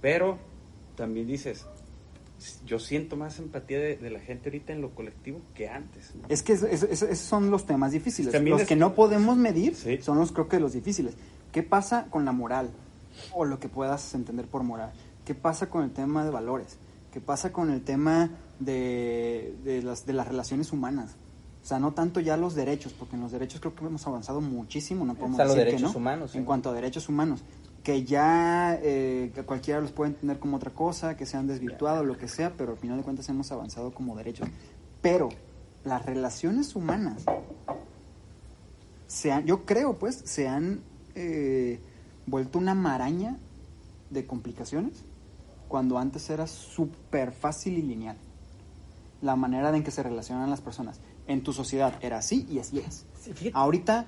Pero 0.00 0.38
también 0.96 1.26
dices, 1.26 1.66
yo 2.64 2.78
siento 2.78 3.16
más 3.16 3.38
empatía 3.40 3.80
de, 3.80 3.96
de 3.96 4.10
la 4.10 4.20
gente 4.20 4.50
ahorita 4.50 4.72
en 4.72 4.80
lo 4.80 4.90
colectivo 4.90 5.40
que 5.54 5.68
antes. 5.68 6.14
¿no? 6.14 6.28
Es 6.28 6.42
que 6.42 6.52
es- 6.52 6.62
es- 6.62 6.82
es- 6.84 7.02
esos 7.02 7.18
son 7.18 7.50
los 7.50 7.66
temas 7.66 7.90
difíciles. 7.92 8.32
También 8.32 8.56
los 8.56 8.66
que 8.68 8.76
no 8.76 8.94
podemos 8.94 9.36
medir 9.36 9.74
Sí. 9.74 9.98
son 10.00 10.18
los, 10.18 10.30
creo 10.30 10.46
que 10.48 10.60
los 10.60 10.72
difíciles. 10.74 11.14
¿Qué 11.50 11.62
pasa 11.64 12.06
con 12.10 12.24
la 12.24 12.32
moral? 12.32 12.70
O 13.34 13.44
lo 13.44 13.58
que 13.58 13.68
puedas 13.68 14.14
entender 14.14 14.46
por 14.46 14.62
moral. 14.62 14.92
¿Qué 15.24 15.34
pasa 15.34 15.68
con 15.68 15.84
el 15.84 15.90
tema 15.92 16.24
de 16.24 16.30
valores? 16.30 16.78
¿Qué 17.12 17.20
pasa 17.20 17.52
con 17.52 17.70
el 17.70 17.82
tema 17.82 18.30
de, 18.60 19.56
de 19.64 19.82
las, 19.82 20.06
de 20.06 20.12
las 20.12 20.26
relaciones 20.28 20.72
humanas? 20.72 21.16
O 21.62 21.66
sea, 21.68 21.78
no 21.78 21.92
tanto 21.92 22.20
ya 22.20 22.36
los 22.36 22.54
derechos, 22.54 22.92
porque 22.92 23.16
en 23.16 23.22
los 23.22 23.32
derechos 23.32 23.60
creo 23.60 23.74
que 23.74 23.84
hemos 23.84 24.06
avanzado 24.06 24.40
muchísimo, 24.40 25.04
no 25.04 25.14
podemos 25.14 25.32
Están 25.32 25.48
los 25.48 25.56
decir 25.56 25.66
que 25.66 25.72
derechos 25.76 25.92
no, 25.94 25.98
humanos, 25.98 26.34
En 26.34 26.42
sí. 26.42 26.46
cuanto 26.46 26.70
a 26.70 26.72
derechos 26.72 27.08
humanos, 27.08 27.42
que 27.82 28.04
ya 28.04 28.78
eh, 28.80 29.32
que 29.34 29.42
cualquiera 29.42 29.80
los 29.80 29.92
puede 29.92 30.12
entender 30.12 30.38
como 30.38 30.56
otra 30.56 30.70
cosa, 30.70 31.16
que 31.16 31.26
se 31.26 31.36
han 31.36 31.46
desvirtuado, 31.46 32.04
lo 32.04 32.16
que 32.16 32.28
sea, 32.28 32.54
pero 32.56 32.72
al 32.72 32.78
final 32.78 32.96
de 32.98 33.02
cuentas 33.02 33.28
hemos 33.28 33.50
avanzado 33.52 33.92
como 33.92 34.16
derechos. 34.16 34.48
Pero 35.02 35.28
las 35.84 36.04
relaciones 36.06 36.74
humanas, 36.76 37.24
se 39.06 39.32
han- 39.32 39.44
yo 39.46 39.64
creo 39.64 39.98
pues, 39.98 40.16
se 40.24 40.48
han 40.48 40.80
eh, 41.14 41.80
vuelto 42.30 42.58
una 42.58 42.74
maraña 42.74 43.36
de 44.10 44.26
complicaciones 44.26 45.04
cuando 45.68 45.98
antes 45.98 46.28
era 46.30 46.46
súper 46.46 47.32
fácil 47.32 47.76
y 47.78 47.82
lineal. 47.82 48.16
La 49.20 49.36
manera 49.36 49.74
en 49.76 49.82
que 49.82 49.90
se 49.90 50.02
relacionan 50.02 50.48
las 50.50 50.60
personas. 50.60 51.00
En 51.26 51.42
tu 51.42 51.52
sociedad 51.52 51.94
era 52.00 52.18
así 52.18 52.46
y 52.50 52.58
así 52.58 52.78
es. 52.78 53.04
Sí, 53.20 53.50
Ahorita 53.52 54.06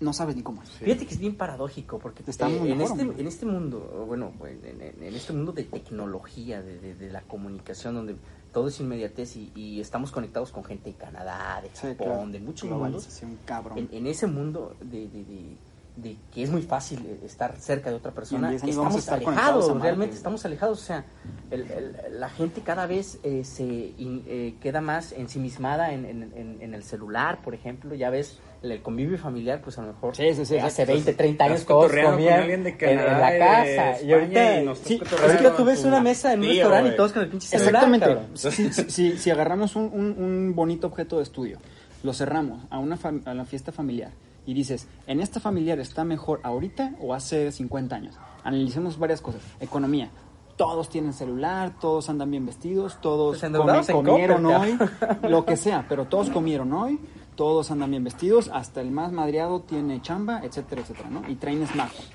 no 0.00 0.12
sabes 0.12 0.36
ni 0.36 0.42
cómo 0.42 0.62
es. 0.62 0.70
Fíjate 0.70 1.06
que 1.06 1.14
es 1.14 1.20
bien 1.20 1.36
paradójico 1.36 1.98
porque 1.98 2.22
Estamos 2.26 2.66
eh, 2.66 2.72
en, 2.72 2.80
este, 2.80 3.02
en 3.02 3.26
este 3.26 3.46
mundo, 3.46 4.04
bueno, 4.06 4.32
en, 4.46 4.80
en- 4.80 5.02
en 5.02 5.14
este 5.14 5.32
mundo 5.32 5.52
de 5.52 5.64
tecnología, 5.64 6.62
de, 6.62 6.78
de- 6.80 6.94
de 6.94 7.10
la 7.10 7.22
comunicación, 7.22 7.94
donde 7.94 8.16
todo 8.52 8.68
es 8.68 8.78
inmediatez 8.80 9.36
y, 9.36 9.52
y 9.54 9.80
estamos 9.80 10.10
conectados 10.12 10.52
con 10.52 10.64
gente 10.64 10.90
de 10.90 10.96
Canadá, 10.96 11.60
de 11.62 11.68
Sí, 11.70 11.88
Japón, 11.88 11.96
claro. 12.06 12.26
de 12.28 12.40
muchos 12.40 12.70
mundos, 12.70 13.08
cabrón. 13.44 13.78
en, 13.78 13.88
en 13.92 14.06
ese 14.06 14.26
mundo 14.26 14.76
de, 14.80 15.08
de- 15.08 15.56
de- 15.96 16.16
que 16.34 16.42
es 16.42 16.50
muy 16.50 16.62
fácil 16.62 16.98
eh, 17.06 17.20
estar 17.24 17.54
cerca 17.58 17.88
de 17.90 17.96
otra 17.96 18.10
persona, 18.10 18.48
Y 18.48 18.56
en 18.56 18.60
10 18.60 18.62
años 18.64 18.76
vamos 18.76 18.94
a 18.96 18.98
estamos 18.98 19.26
alejados, 19.28 19.80
realmente 19.80 20.16
estamos 20.16 20.44
alejados, 20.44 20.82
o 20.82 20.84
sea, 20.84 21.04
el- 21.52 21.70
el- 21.70 22.20
la 22.20 22.28
gente 22.30 22.62
cada 22.62 22.86
vez 22.86 23.18
eh, 23.22 23.44
se 23.44 23.62
in- 23.64 24.24
eh, 24.26 24.54
queda 24.60 24.80
más 24.80 25.12
ensimismada 25.12 25.92
en, 25.92 26.04
en- 26.04 26.32
en- 26.34 26.58
en 26.60 26.74
el 26.74 26.82
celular, 26.82 27.42
por 27.42 27.54
ejemplo, 27.54 27.94
ya 27.94 28.10
ves, 28.10 28.38
el, 28.62 28.72
el 28.72 28.82
convivio 28.82 29.18
familiar, 29.18 29.60
pues 29.62 29.78
a 29.78 29.82
lo 29.82 29.88
mejor 29.92 30.16
Sí, 30.16 30.34
sí, 30.34 30.44
sí, 30.44 30.56
hace 30.56 30.82
exacto. 30.82 30.92
20, 30.94 31.14
30 31.14 31.44
años 31.44 31.64
todos 31.64 31.92
comían 31.92 32.48
de 32.64 32.70
en, 32.70 32.96
la 32.96 33.38
casa, 33.38 34.02
y 34.02 34.12
ahorita, 34.12 34.60
y 34.62 34.76
sí, 34.84 34.98
cotorreando 34.98 35.32
ahorita 35.32 35.56
tú 35.56 35.64
ves 35.64 35.84
una 35.84 36.00
mesa 36.00 36.32
en 36.32 36.40
un 36.40 36.46
tío, 36.46 36.54
restaurante 36.54 36.90
y 36.92 36.96
todos 36.96 37.12
con 37.12 37.22
el 37.22 37.28
pinche 37.28 37.46
celular, 37.46 37.84
Exactamente. 37.94 38.90
Si, 38.90 39.16
si- 39.18 39.30
agarramos 39.30 39.76
un, 39.76 39.84
un- 39.92 40.16
un 40.24 40.54
bonito 40.56 40.88
objeto 40.88 41.18
de 41.18 41.22
estudio, 41.22 41.58
lo 42.02 42.12
cerramos 42.12 42.64
a 42.70 42.78
una, 42.80 42.98
a 43.26 43.34
la 43.34 43.44
fiesta 43.44 43.70
familiar 43.70 44.10
y 44.46 44.54
dices, 44.54 44.88
¿en 45.06 45.20
esta 45.20 45.40
familiar 45.40 45.78
está 45.80 46.04
mejor 46.04 46.40
ahorita 46.42 46.94
o 47.00 47.14
hace 47.14 47.50
50 47.52 47.96
años? 47.96 48.16
Analicemos 48.42 48.98
varias 48.98 49.20
cosas. 49.20 49.42
Economía. 49.60 50.10
Todos 50.56 50.88
tienen 50.88 51.12
celular, 51.12 51.78
todos 51.80 52.08
andan 52.08 52.30
bien 52.30 52.46
vestidos, 52.46 53.00
todos 53.00 53.40
Pues 53.40 53.52
comi- 53.52 53.92
comieron 53.92 54.46
hoy, 54.46 54.78
lo 55.28 55.44
que 55.44 55.56
sea, 55.56 55.86
pero 55.88 56.04
todos 56.06 56.30
comieron 56.30 56.72
hoy, 56.72 57.00
todos 57.34 57.72
andan 57.72 57.90
bien 57.90 58.04
vestidos, 58.04 58.48
hasta 58.52 58.80
el 58.80 58.92
más 58.92 59.10
madreado 59.10 59.62
tiene 59.62 60.00
chamba, 60.00 60.40
etcétera, 60.44 60.82
etcétera, 60.82 61.10
¿no? 61.10 61.28
Y 61.28 61.34
traen 61.34 61.66
smartphone, 61.66 62.06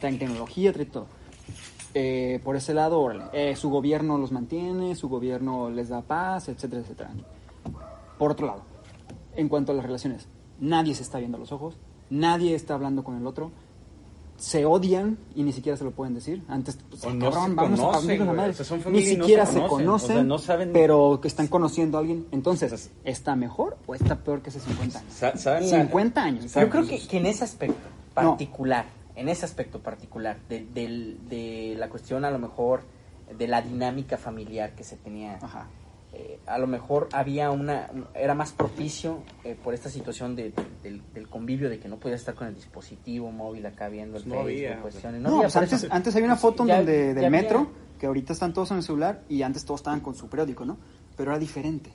traen 0.00 0.18
tecnología, 0.18 0.72
traen 0.72 0.90
todo. 0.90 1.06
Eh, 1.94 2.40
por 2.42 2.56
ese 2.56 2.72
lado, 2.72 2.98
órale, 2.98 3.24
eh, 3.34 3.54
su 3.56 3.68
gobierno 3.68 4.16
los 4.16 4.32
mantiene, 4.32 4.94
su 4.94 5.10
gobierno 5.10 5.68
les 5.68 5.90
da 5.90 6.00
paz, 6.00 6.48
etcétera, 6.48 6.80
etcétera. 6.80 7.10
Por 8.18 8.30
otro 8.30 8.46
lado, 8.46 8.62
en 9.36 9.50
cuanto 9.50 9.72
a 9.72 9.74
las 9.74 9.84
relaciones, 9.84 10.26
nadie 10.60 10.94
se 10.94 11.02
está 11.02 11.18
viendo 11.18 11.36
a 11.36 11.40
los 11.40 11.52
ojos, 11.52 11.76
nadie 12.10 12.54
está 12.54 12.74
hablando 12.74 13.04
con 13.04 13.16
el 13.16 13.26
otro, 13.26 13.50
se 14.36 14.64
odian 14.64 15.18
y 15.36 15.44
ni 15.44 15.52
siquiera 15.52 15.76
se 15.76 15.84
lo 15.84 15.92
pueden 15.92 16.14
decir. 16.14 16.42
Antes, 16.48 16.76
pues, 16.90 17.04
no 17.14 17.30
cabrón, 17.30 17.50
se 17.50 17.54
vamos 17.54 17.80
a 17.80 17.82
conocen. 17.84 18.28
O 18.28 18.52
sea, 18.54 18.64
son 18.64 18.78
Ni 18.92 19.00
no 19.00 19.06
siquiera 19.06 19.46
se 19.46 19.52
se 19.52 19.58
conocen, 19.60 19.86
conocen, 19.86 20.10
o 20.10 20.14
sea, 20.14 20.22
no 20.24 20.38
saben- 20.38 20.72
pero 20.72 21.20
que 21.22 21.28
están 21.28 21.46
conociendo 21.46 21.96
a 21.96 22.00
alguien. 22.00 22.26
Entonces, 22.32 22.90
¿está 23.04 23.36
mejor 23.36 23.76
o 23.86 23.94
está 23.94 24.16
peor 24.16 24.42
que 24.42 24.50
hace 24.50 24.58
50 24.60 24.98
años? 24.98 25.12
Sa- 25.14 25.36
¿saben 25.36 25.70
la- 25.70 25.82
50 25.82 26.22
años. 26.24 26.54
Yo 26.54 26.68
creo 26.68 26.86
que, 26.86 26.98
que 27.06 27.18
en 27.18 27.26
ese 27.26 27.44
aspecto 27.44 27.76
No. 28.16 28.30
particular, 28.32 28.86
en 29.14 29.28
ese 29.28 29.44
aspecto 29.44 29.78
particular, 29.80 30.38
de, 30.48 30.64
del- 30.74 31.18
de 31.28 31.76
la 31.78 31.88
cuestión 31.88 32.24
a 32.24 32.30
lo 32.30 32.38
mejor 32.40 32.80
de 33.38 33.46
la 33.46 33.62
dinámica 33.62 34.18
familiar 34.18 34.74
que 34.74 34.82
se 34.82 34.96
tenía, 34.96 35.38
Ajá. 35.40 35.68
Eh, 36.14 36.38
a 36.46 36.58
lo 36.58 36.66
mejor 36.66 37.08
había 37.12 37.50
una, 37.50 37.88
un- 37.92 38.06
era 38.14 38.34
más 38.34 38.52
propicio 38.52 39.22
eh, 39.44 39.56
por 39.62 39.72
esta 39.74 39.88
situación 39.88 40.36
de, 40.36 40.50
de- 40.50 40.52
del, 40.82 41.02
del 41.14 41.28
convivio, 41.28 41.70
de 41.70 41.78
que 41.78 41.88
no 41.88 41.96
podías 41.98 42.20
estar 42.20 42.34
con 42.34 42.48
el 42.48 42.54
dispositivo 42.54 43.30
móvil 43.32 43.64
acá 43.66 43.88
viendo 43.88 44.18
el 44.18 44.28
No 44.28 44.34
Facebook, 44.44 44.50
había, 44.50 44.80
cuestiones. 44.82 45.20
No, 45.22 45.28
había, 45.30 45.42
pues 45.42 45.56
antes, 45.56 45.82
eso. 45.84 45.88
antes 45.92 46.14
había 46.14 46.26
una 46.26 46.36
foto 46.36 46.66
Ya- 46.66 46.76
donde, 46.78 47.14
del 47.14 47.24
había- 47.24 47.30
metro, 47.30 47.66
que 47.98 48.06
ahorita 48.06 48.32
están 48.32 48.52
todos 48.52 48.70
en 48.72 48.78
el 48.78 48.82
celular 48.82 49.22
y 49.28 49.42
antes 49.42 49.64
todos 49.64 49.80
estaban 49.80 50.00
con 50.00 50.14
su 50.14 50.28
periódico, 50.28 50.64
¿no? 50.64 50.76
Pero 51.16 51.30
era 51.30 51.38
diferente. 51.38 51.90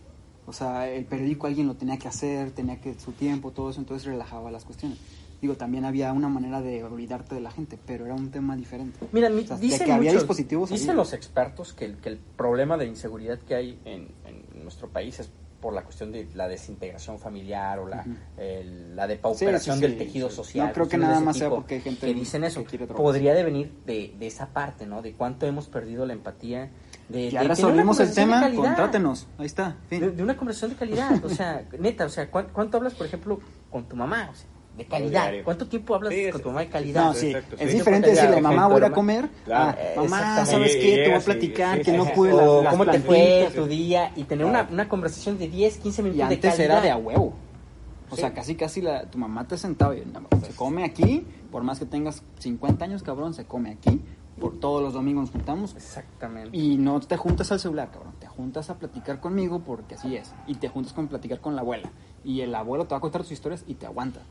O 0.46 0.54
sea, 0.54 0.90
el 0.90 1.04
periódico 1.06 1.46
alguien 1.46 1.68
lo 1.68 1.76
tenía 1.76 1.98
que 1.98 2.08
hacer, 2.08 2.52
tenía 2.52 2.80
que 2.80 2.94
su 2.98 3.12
tiempo, 3.12 3.52
todo 3.52 3.70
eso, 3.70 3.82
entonces 3.82 4.08
relajaba 4.08 4.50
las 4.50 4.64
cuestiones. 4.64 4.98
Digo, 5.42 5.56
también 5.56 5.86
había 5.86 6.12
una 6.14 6.30
manera 6.30 6.62
de 6.62 6.84
olvidarte 6.84 7.36
de 7.36 7.42
la 7.42 7.52
gente, 7.52 7.78
pero 7.86 8.06
era 8.06 8.16
un 8.16 8.32
tema 8.32 8.56
diferente. 8.56 8.98
Mira, 9.12 9.30
mi- 9.30 9.42
O 9.44 9.48
sea, 9.48 9.58
dicen 9.58 9.86
que 9.86 9.92
había 9.94 10.12
muchos- 10.12 10.24
dispositivos, 10.24 10.70
dicen 10.72 10.96
los 10.96 11.14
expertos 11.14 11.74
que 11.74 11.86
el, 11.86 11.98
que 11.98 12.10
el 12.10 12.18
problema 12.18 12.76
de 12.78 12.86
inseguridad 12.88 13.38
que 13.40 13.54
hay 13.56 13.80
en, 13.86 14.08
en 14.26 14.64
nuestro 14.64 14.90
país 14.90 15.20
es 15.20 15.30
por 15.62 15.74
la 15.74 15.84
cuestión 15.84 16.12
de 16.12 16.28
la 16.36 16.48
desintegración 16.48 17.18
familiar 17.20 17.80
o 17.80 17.88
la, 17.88 18.06
el- 18.38 18.96
la 18.96 19.08
depauperación 19.08 19.78
Sí, 19.78 19.82
sí, 19.84 19.88
del 19.90 19.98
tejido 19.98 20.30
social. 20.30 20.68
No 20.68 20.74
creo 20.74 20.88
que 20.88 20.98
nada 20.98 21.20
más 21.20 21.38
sea 21.38 21.50
porque 21.50 21.76
hay 21.76 21.82
gente 21.82 22.06
que 22.08 22.14
dicen 22.14 22.44
eso. 22.44 22.64
que. 22.64 22.78
Podría 22.80 23.34
de 23.34 23.44
venir 23.44 23.72
de, 23.86 24.16
de 24.18 24.28
esa 24.28 24.48
parte, 24.48 24.86
¿no? 24.86 25.02
De 25.02 25.14
cuánto 25.14 25.46
hemos 25.46 25.68
perdido 25.68 26.06
la 26.06 26.14
empatía. 26.14 26.70
De, 27.10 27.32
Ya 27.32 27.42
de 27.42 27.48
resolvimos 27.48 28.00
el 28.00 28.14
tema, 28.14 28.52
contrátenos. 28.54 29.28
Ahí 29.38 29.46
está. 29.46 29.78
fin. 29.90 30.00
De, 30.02 30.12
de 30.12 30.24
una 30.24 30.36
conversación 30.36 30.72
de 30.72 30.78
calidad, 30.78 31.24
o 31.24 31.30
sea, 31.30 31.66
neta, 31.80 32.06
o 32.06 32.10
sea, 32.10 32.30
¿cuán- 32.30 32.50
¿cuánto 32.52 32.78
hablas, 32.78 32.94
por 32.96 33.06
ejemplo, 33.08 33.40
con 33.72 33.86
tu 33.88 33.96
mamá? 33.96 34.30
O 34.32 34.36
sea, 34.36 34.48
de 34.78 34.86
calidad. 34.86 35.24
diario. 35.24 35.44
¿Cuánto 35.44 35.68
tiempo 35.68 35.96
hablas 35.96 36.14
Sí, 36.14 36.30
con 36.32 36.42
tu 36.42 36.48
mamá 36.50 36.62
de 36.62 36.70
calidad? 36.70 37.06
No, 37.06 37.14
sí, 37.14 37.28
Exacto, 37.32 37.56
es 37.60 37.72
sí. 37.72 37.78
diferente 37.78 38.10
decirle, 38.12 38.42
mamá, 38.42 38.68
voy 38.68 38.84
a 38.84 38.92
comer. 38.92 39.30
Claro. 39.46 39.78
Ah, 39.80 40.02
mamá. 40.02 40.46
¿sabes 40.46 40.76
Y 40.76 40.80
qué? 40.80 40.96
Te 40.98 41.06
voy 41.08 41.14
a 41.14 41.20
y- 41.20 41.24
platicar 41.24 41.78
sí, 41.80 41.84
que 41.84 41.92
sí, 41.92 41.98
no 41.98 42.06
sí. 42.06 42.12
pude 42.16 42.34
o 42.34 42.56
las, 42.56 42.64
las 42.66 42.72
cómo 42.74 42.86
te 42.92 43.00
fue 43.00 43.50
tu 43.56 43.66
día 43.66 44.12
y 44.16 44.24
tener 44.26 44.46
una, 44.46 44.68
una 44.72 44.88
conversación 44.88 45.38
de 45.38 45.48
10, 45.50 45.78
15 45.78 46.02
Y 46.02 46.04
minutos 46.06 46.30
de 46.30 46.36
antes 46.36 46.52
calidad. 46.52 46.66
era 46.78 46.82
de 46.82 46.92
a 46.92 46.98
huevo. 46.98 47.34
O 48.10 48.16
Sí. 48.16 48.22
sea, 48.22 48.34
casi 48.34 48.56
casi 48.56 48.82
la, 48.82 49.04
tu 49.06 49.18
mamá 49.18 49.46
te 49.48 49.58
sentaba 49.58 49.94
y 49.96 50.02
se 50.42 50.56
come 50.56 50.86
aquí, 50.86 51.26
por 51.52 51.64
más 51.64 51.78
que 51.80 51.86
tengas 51.86 52.24
50 52.40 52.86
años, 52.86 53.04
cabrón, 53.04 53.34
se 53.34 53.44
come 53.46 53.72
aquí. 53.72 54.02
Por 54.40 54.60
todos 54.60 54.84
los 54.84 54.94
domingos 54.94 55.24
nos 55.24 55.32
juntamos 55.32 55.76
Exactamente. 55.76 56.56
y 56.56 56.78
no 56.78 57.00
te 57.00 57.18
juntas 57.18 57.52
al 57.52 57.60
celular, 57.60 57.90
cabrón. 57.92 58.14
Te 58.20 58.28
juntas 58.28 58.70
a 58.70 58.76
platicar 58.76 59.20
conmigo 59.20 59.62
porque 59.66 59.96
así 59.96 60.16
es. 60.16 60.32
Y 60.46 60.54
te 60.56 60.70
juntas 60.70 60.94
con 60.94 61.08
platicar 61.08 61.42
con 61.42 61.56
la 61.56 61.62
abuela. 61.62 61.90
Y 62.24 62.42
el 62.42 62.54
abuelo 62.54 62.86
te 62.86 62.92
va 62.94 63.00
a 63.00 63.02
contar 63.02 63.24
sus 63.24 63.32
historias 63.32 63.64
y 63.66 63.74
te 63.74 63.88
aguanta. 63.88 64.22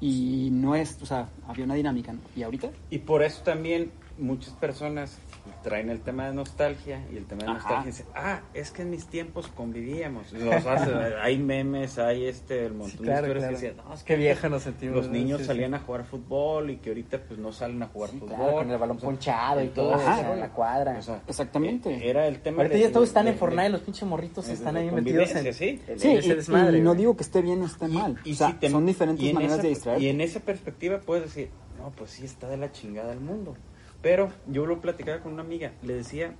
Y 0.00 0.48
no 0.52 0.74
es, 0.74 0.98
o 1.02 1.06
sea, 1.06 1.28
había 1.48 1.64
una 1.64 1.74
dinámica. 1.74 2.14
¿Y 2.36 2.42
ahorita? 2.42 2.70
Y 2.90 2.98
por 2.98 3.22
eso 3.22 3.42
también 3.42 3.90
muchas 4.18 4.54
personas 4.54 5.18
traen 5.62 5.90
el 5.90 6.00
tema 6.00 6.26
de 6.26 6.34
nostalgia 6.34 7.02
y 7.12 7.16
el 7.16 7.26
tema 7.26 7.42
de 7.44 7.48
Ajá. 7.50 7.54
nostalgia 7.58 7.86
dicen, 7.90 8.06
ah, 8.14 8.40
es 8.54 8.70
que 8.70 8.82
en 8.82 8.90
mis 8.90 9.06
tiempos 9.06 9.48
convivíamos. 9.48 10.32
Los 10.32 10.66
hace- 10.66 10.92
hay 11.22 11.38
memes, 11.38 11.98
hay 11.98 12.24
este, 12.26 12.66
el 12.66 12.74
montón 12.74 13.04
claro, 13.04 13.26
de 13.26 13.32
historias 13.32 13.38
claro. 13.38 13.48
que 13.48 13.66
decían, 13.66 13.76
no, 13.88 13.94
es 13.94 14.02
Qué 14.02 14.14
que 14.14 14.20
vieja 14.20 14.48
nos 14.48 14.62
sentimos. 14.62 14.96
los 14.96 15.08
niños 15.10 15.38
Sí, 15.38 15.44
sí. 15.44 15.48
salían 15.48 15.74
a 15.74 15.78
jugar 15.80 16.04
fútbol 16.04 16.70
y 16.70 16.76
que 16.76 16.90
ahorita 16.90 17.18
pues 17.26 17.38
no 17.38 17.52
salen 17.52 17.82
a 17.82 17.86
jugar 17.88 18.10
Sí, 18.10 18.18
fútbol. 18.18 18.36
claro, 18.36 18.52
con 18.54 18.70
el 18.70 18.78
balón 18.78 18.96
O 18.96 19.00
sea, 19.00 19.08
ponchado 19.08 19.62
y 19.62 19.68
todo, 19.68 19.92
entonces, 19.92 20.08
o 20.08 20.16
sea, 20.20 20.32
en 20.34 20.40
la 20.40 20.48
cuadra. 20.50 20.98
o 20.98 21.02
sea, 21.02 21.22
Exactamente. 21.26 21.90
eh, 21.94 22.10
Era 22.10 22.26
el 22.26 22.40
tema 22.40 22.58
Ahorita 22.58 22.74
de- 22.76 22.82
ya 22.82 22.92
todos 22.92 23.08
están 23.08 23.24
de- 23.26 23.32
en 23.32 23.38
Fortnite, 23.38 23.62
de- 23.64 23.68
los 23.70 23.80
pinches 23.82 24.08
morritos 24.08 24.46
de- 24.46 24.52
están 24.54 24.74
de 24.74 24.80
ahí 24.80 24.90
metidos 24.90 25.30
en, 25.34 25.54
sí. 25.54 25.80
en 25.88 25.98
Sí, 26.00 26.12
ese 26.12 26.28
y, 26.28 26.34
desmadre. 26.34 26.78
y 26.78 26.80
no 26.82 26.94
digo 26.94 27.16
que 27.16 27.22
esté 27.22 27.42
bien 27.42 27.60
o 27.62 27.66
esté 27.66 27.88
mal. 27.88 28.18
Y 28.24 28.32
o 28.32 28.34
sea, 28.36 28.48
si 28.48 28.54
te- 28.54 28.70
son 28.70 28.86
diferentes 28.86 29.24
en 29.26 29.34
maneras 29.34 29.54
esa- 29.54 29.62
de 29.62 29.68
distraer. 29.68 30.02
Y 30.02 30.08
en 30.08 30.20
esa 30.20 30.40
perspectiva 30.40 31.00
puedes 31.00 31.24
decir, 31.24 31.50
no, 31.78 31.90
pues 31.90 32.10
sí 32.12 32.24
está 32.24 32.48
de 32.48 32.56
la 32.56 32.72
chingada 32.72 33.12
el 33.12 33.20
mundo. 33.20 33.56
Pero 34.04 34.30
yo 34.46 34.66
lo 34.66 34.80
platicaba 34.80 35.18
con 35.20 35.32
una 35.32 35.42
amiga, 35.42 35.72
le 35.82 35.94
decía 35.94 36.34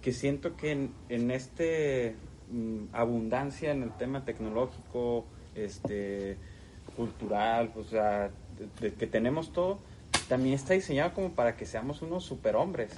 que 0.00 0.12
siento 0.12 0.56
que 0.56 0.70
en, 0.70 0.94
en 1.10 1.30
este 1.32 2.14
mm, 2.52 2.84
abundancia 2.94 3.72
en 3.72 3.82
el 3.82 3.90
tema 3.98 4.24
tecnológico, 4.24 5.26
este 5.56 6.38
cultural, 6.96 7.72
o 7.76 7.82
sea, 7.84 8.30
de- 8.58 8.88
de 8.90 8.94
que 8.94 9.06
tenemos 9.08 9.52
todo, 9.52 9.78
también 10.28 10.54
está 10.54 10.74
diseñado 10.74 11.12
como 11.12 11.30
para 11.32 11.56
que 11.56 11.66
seamos 11.66 12.00
unos 12.00 12.24
superhombres, 12.24 12.92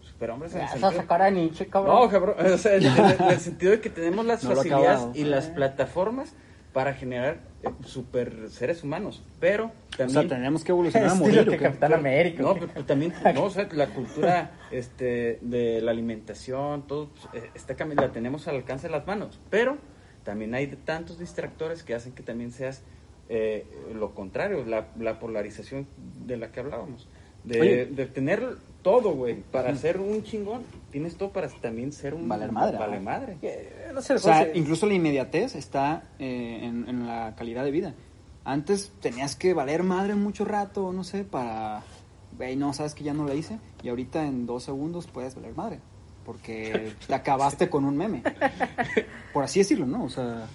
superhombres 0.00 0.54
en 0.54 0.62
el 0.62 0.68
sentido... 0.68 0.92
sacar 0.92 1.22
a 1.22 1.30
Nietzsche, 1.30 1.66
cabrón. 1.68 1.94
No, 2.02 2.10
cabrón, 2.10 2.34
o 2.44 2.58
sea, 2.58 2.74
en, 2.74 2.84
en- 2.86 3.22
en 3.22 3.30
el 3.30 3.38
sentido 3.40 3.70
de 3.72 3.80
que 3.80 3.90
tenemos 3.90 4.26
las 4.26 4.42
No 4.42 4.56
facilidades 4.56 5.16
y 5.16 5.24
las 5.24 5.46
plataformas 5.46 6.34
para 6.72 6.94
generar 6.94 7.40
eh, 7.62 7.68
super 7.84 8.48
seres 8.48 8.82
humanos, 8.82 9.22
pero 9.38 9.66
O 9.66 9.96
también... 9.96 10.10
sea, 10.10 10.28
tenemos 10.28 10.64
que 10.64 10.72
evolucionar 10.72 11.10
a 11.10 11.14
morir. 11.16 11.48
que 11.48 11.56
¿o? 11.56 11.58
Capitán 11.58 11.92
América. 11.92 12.42
No, 12.42 12.50
¿o 12.52 12.54
pero 12.54 12.84
también, 12.84 13.12
no, 13.34 13.44
o 13.44 13.50
sea, 13.50 13.68
la 13.72 13.88
cultura 13.88 14.52
este, 14.70 15.38
de 15.42 15.80
la 15.82 15.90
alimentación, 15.90 16.86
todo, 16.86 17.10
pues, 17.10 17.44
eh, 17.44 17.50
está 17.54 17.74
cambiando, 17.74 18.06
la 18.06 18.12
tenemos 18.12 18.48
al 18.48 18.56
alcance 18.56 18.86
de 18.88 18.92
las 18.92 19.06
manos, 19.06 19.38
pero 19.50 19.76
también 20.24 20.54
hay 20.54 20.66
tantos 20.68 21.18
distractores 21.18 21.82
que 21.82 21.94
hacen 21.94 22.12
que 22.12 22.22
también 22.22 22.52
seas 22.52 22.82
eh, 23.28 23.66
lo 23.94 24.14
contrario, 24.14 24.64
la, 24.64 24.88
la 24.98 25.18
polarización 25.18 25.86
de 26.26 26.36
la 26.36 26.52
que 26.52 26.60
hablábamos. 26.60 27.08
De, 27.44 27.86
de 27.86 28.06
tener 28.06 28.56
todo, 28.82 29.14
güey, 29.14 29.42
para 29.42 29.74
ser 29.76 29.98
un 29.98 30.22
chingón, 30.22 30.62
tienes 30.90 31.16
todo 31.16 31.30
para 31.30 31.48
también 31.48 31.92
ser 31.92 32.14
un... 32.14 32.28
Valer 32.28 32.52
madre, 32.52 32.78
Vale 32.78 32.96
¿no? 32.96 33.02
madre. 33.02 33.36
No 33.92 34.02
sé, 34.02 34.14
O 34.14 34.18
sea, 34.18 34.38
José, 34.38 34.52
incluso 34.54 34.86
la 34.86 34.94
inmediatez 34.94 35.54
está 35.54 36.02
eh, 36.18 36.60
en, 36.62 36.88
en 36.88 37.06
la 37.06 37.34
calidad 37.36 37.64
de 37.64 37.70
vida. 37.70 37.94
Antes 38.44 38.92
tenías 39.00 39.36
que 39.36 39.54
valer 39.54 39.82
madre 39.82 40.14
mucho 40.14 40.44
rato, 40.44 40.92
no 40.92 41.04
sé, 41.04 41.24
para... 41.24 41.82
Güey, 42.36 42.56
no, 42.56 42.72
sabes 42.72 42.94
que 42.94 43.04
ya 43.04 43.14
no 43.14 43.26
la 43.26 43.34
hice. 43.34 43.58
Y 43.82 43.88
ahorita 43.88 44.26
en 44.26 44.46
dos 44.46 44.64
segundos 44.64 45.06
puedes 45.06 45.34
valer 45.34 45.54
madre. 45.54 45.80
Porque 46.24 46.92
te 47.06 47.14
acabaste 47.14 47.70
con 47.70 47.84
un 47.84 47.96
meme. 47.96 48.22
Por 49.32 49.44
así 49.44 49.60
decirlo, 49.60 49.86
¿no? 49.86 50.04
O 50.04 50.08
sea... 50.08 50.48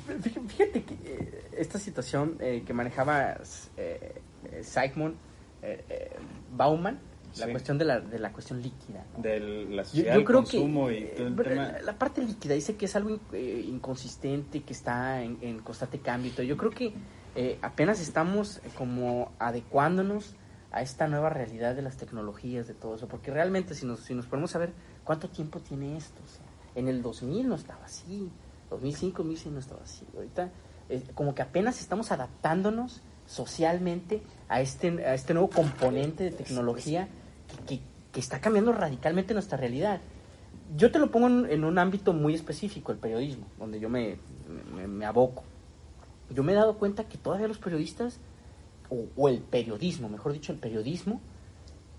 Fíjate, 0.48 0.84
que 0.84 0.94
eh, 1.06 1.44
esta 1.58 1.80
situación 1.80 2.38
eh, 2.40 2.64
que 2.66 2.74
manejaba 2.74 3.38
eh, 3.78 4.22
eh, 4.52 4.64
Sigmund 4.64 5.16
eh, 5.62 5.84
eh, 5.90 6.12
Bauman, 6.56 7.00
la 7.40 7.46
Sí. 7.46 7.52
cuestión 7.52 7.78
de 7.78 7.86
la, 7.86 8.00
de 8.00 8.20
la 8.20 8.32
cuestión 8.32 8.62
líquida. 8.62 9.06
¿no? 9.16 9.22
De 9.24 9.40
la 9.70 9.84
sociedad, 9.86 10.14
yo 10.14 10.20
el 10.20 10.26
creo 10.26 10.40
consumo 10.40 10.88
que 10.88 11.00
y 11.00 11.06
todo 11.16 11.28
el 11.28 11.34
eh, 11.40 11.44
tema. 11.44 11.72
la, 11.72 11.82
la 11.82 11.94
parte 11.98 12.22
líquida 12.24 12.54
dice 12.54 12.76
que 12.76 12.86
es 12.86 12.96
algo 12.96 13.20
eh, 13.34 13.66
inconsistente, 13.68 14.62
que 14.64 14.74
está 14.74 15.22
en, 15.24 15.38
en 15.42 15.60
constante 15.60 16.00
cambio. 16.00 16.32
y 16.32 16.34
todo. 16.34 16.44
Yo 16.44 16.58
creo 16.58 16.72
que 16.72 16.94
eh, 17.36 17.60
apenas 17.62 18.00
estamos 18.02 18.58
eh, 18.58 18.62
como 18.76 19.32
adecuándonos 19.40 20.36
a 20.72 20.82
esta 20.82 21.08
nueva 21.08 21.30
realidad 21.30 21.76
de 21.76 21.82
las 21.82 21.98
tecnologías, 21.98 22.68
de 22.68 22.74
todo 22.74 22.96
eso, 22.96 23.08
porque 23.08 23.32
realmente 23.32 23.74
si 23.74 23.86
nos, 23.86 24.02
si 24.02 24.14
nos 24.14 24.26
ponemos 24.28 24.56
a 24.56 24.60
ver 24.60 24.74
cuánto 25.04 25.30
tiempo 25.30 25.60
tiene 25.60 25.96
esto, 25.98 26.22
o 26.24 26.28
sea, 26.28 26.44
en 26.76 26.88
el 26.88 27.02
2000 27.02 27.48
no 27.48 27.56
estaba 27.56 27.86
así, 27.86 28.30
2005, 28.70 29.24
2006 29.24 29.54
no 29.54 29.60
estaba 29.60 29.82
así, 29.84 30.06
ahorita 30.16 30.52
eh, 30.90 31.02
como 31.16 31.34
que 31.34 31.42
apenas 31.42 31.80
estamos 31.80 32.12
adaptándonos 32.12 33.02
socialmente 33.26 34.22
a 34.50 34.62
este, 34.62 35.06
a 35.06 35.14
este 35.14 35.34
nuevo 35.34 35.50
componente 35.50 36.24
de 36.26 36.32
tecnología 36.32 37.08
que, 37.68 37.80
que- 38.12 38.20
está 38.20 38.42
cambiando 38.42 38.72
radicalmente 38.74 39.34
nuestra 39.34 39.58
realidad. 39.58 40.02
Yo 40.76 40.92
te 40.92 40.98
lo 41.00 41.12
pongo 41.12 41.28
en, 41.28 41.46
en 41.52 41.64
un 41.64 41.78
ámbito 41.78 42.14
muy 42.14 42.34
específico, 42.34 42.92
el 42.92 42.98
periodismo, 42.98 43.46
donde 43.60 43.80
yo 43.80 43.90
me, 43.90 44.18
me- 44.76 44.88
me 44.88 45.06
aboco. 45.06 45.44
Yo 46.30 46.44
me 46.44 46.52
he 46.54 46.56
dado 46.56 46.78
cuenta 46.78 47.04
que 47.06 47.18
todavía 47.18 47.48
los 47.48 47.58
periodistas, 47.60 48.20
o, 48.90 49.06
o 49.16 49.30
el 49.30 49.40
periodismo, 49.40 50.10
mejor 50.10 50.34
dicho, 50.34 50.52
el 50.52 50.58
periodismo, 50.58 51.22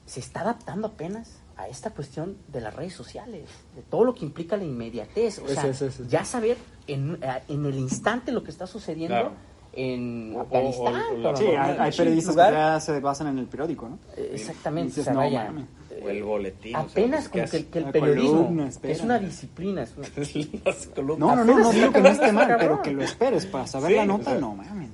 se 0.07 0.21
está 0.21 0.41
adaptando 0.41 0.89
apenas 0.89 1.39
a 1.57 1.69
esta 1.69 1.91
cuestión 1.91 2.37
de 2.49 2.61
las 2.61 2.75
redes 2.75 2.95
sociales, 2.95 3.49
de 3.75 3.83
todo 3.83 4.05
lo 4.05 4.15
que 4.15 4.25
implica 4.25 4.57
la 4.57 4.65
inmediatez. 4.65 5.39
O 5.39 5.49
sea, 5.49 5.67
ese, 5.67 5.87
ese. 5.87 6.07
ya 6.09 6.25
saber 6.25 6.57
en, 6.87 7.19
en 7.49 7.67
el 7.67 7.77
instante 7.79 8.33
lo 8.33 8.43
que 8.45 8.51
está 8.51 8.67
sucediendo 8.67 9.15
Claro. 9.15 9.33
En 9.81 10.35
O- 10.37 10.41
Afganistán. 10.41 10.95
o- 11.25 11.29
o 11.31 11.37
Sí, 11.37 11.45
hay, 11.47 11.93
periodistas 11.93 12.35
lugar. 12.35 12.51
que 12.51 12.57
ya 12.59 12.81
se 12.81 13.01
basan 13.01 13.27
en 13.29 13.39
el 13.39 13.47
periódico, 13.47 13.89
¿no? 13.89 13.99
Eh, 14.17 14.31
Exactamente, 14.35 14.89
Dices, 14.89 15.03
o 15.03 15.05
sea, 15.05 15.13
no, 15.13 15.19
vaya, 15.21 15.45
mames. 15.45 15.65
O 16.05 16.09
el 16.09 16.23
boletín. 16.25 16.75
o 16.77 16.81
sea, 16.81 16.89
apenas 16.91 17.29
pues, 17.29 17.31
como 17.31 17.45
¿qué 17.45 17.51
que, 17.51 17.57
el- 17.59 17.67
que 17.67 17.79
el 17.79 17.85
La 17.85 17.93
periodismo 17.93 18.37
columna, 18.43 18.63
que 18.65 18.69
espera. 18.71 18.95
es 18.95 19.01
una 19.03 19.19
disciplina, 19.19 19.83
es 19.83 19.95
una-. 19.97 20.09
No, 21.19 21.37
no, 21.37 21.45
no, 21.45 21.45
no 21.45 21.53
Apenas 21.69 21.75
digo 21.75 21.93
que 21.93 22.01
no 22.01 22.09
esté 22.09 22.33
mal, 22.33 22.57
pero 22.59 22.83
que 22.83 22.91
lo 22.93 23.03
esperes 23.03 23.47
para 23.47 23.67
saber 23.67 23.91
Sí, 23.91 23.97
la 23.97 24.03
o 24.03 24.07
nota, 24.07 24.25
sea. 24.33 24.39
no 24.41 24.55
mames. 24.55 24.89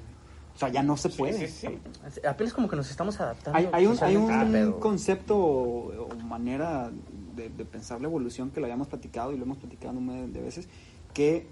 O 0.55 0.59
sea, 0.59 0.68
ya 0.68 0.83
no 0.85 0.97
se 0.97 1.09
puede. 1.09 1.49
Sí, 1.49 1.66
sí, 1.68 1.79
sí. 2.14 2.20
apenas 2.27 2.53
como 2.55 2.68
que 2.68 2.77
nos 2.77 2.88
estamos 2.88 3.18
adaptando. 3.20 3.59
Hay, 3.59 3.68
hay 3.73 3.87
un, 3.87 3.97
hay 4.03 4.16
un 4.16 4.23
socialmente 4.27 4.59
a 4.59 4.62
pedo. 4.70 4.81
concepto 4.81 5.37
o, 5.37 6.07
o 6.07 6.14
manera 6.25 6.90
de, 7.35 7.49
de 7.49 7.64
pensar 7.64 8.01
la 8.01 8.07
evolución 8.07 8.51
que 8.51 8.61
lo 8.61 8.66
habíamos 8.66 8.87
platicado 8.87 9.33
y 9.33 9.37
lo 9.37 9.44
hemos 9.44 9.59
platicado 9.59 9.99
un 9.99 10.07
montón 10.07 10.33
de 10.33 10.40
veces, 10.42 10.68
que 11.12 11.49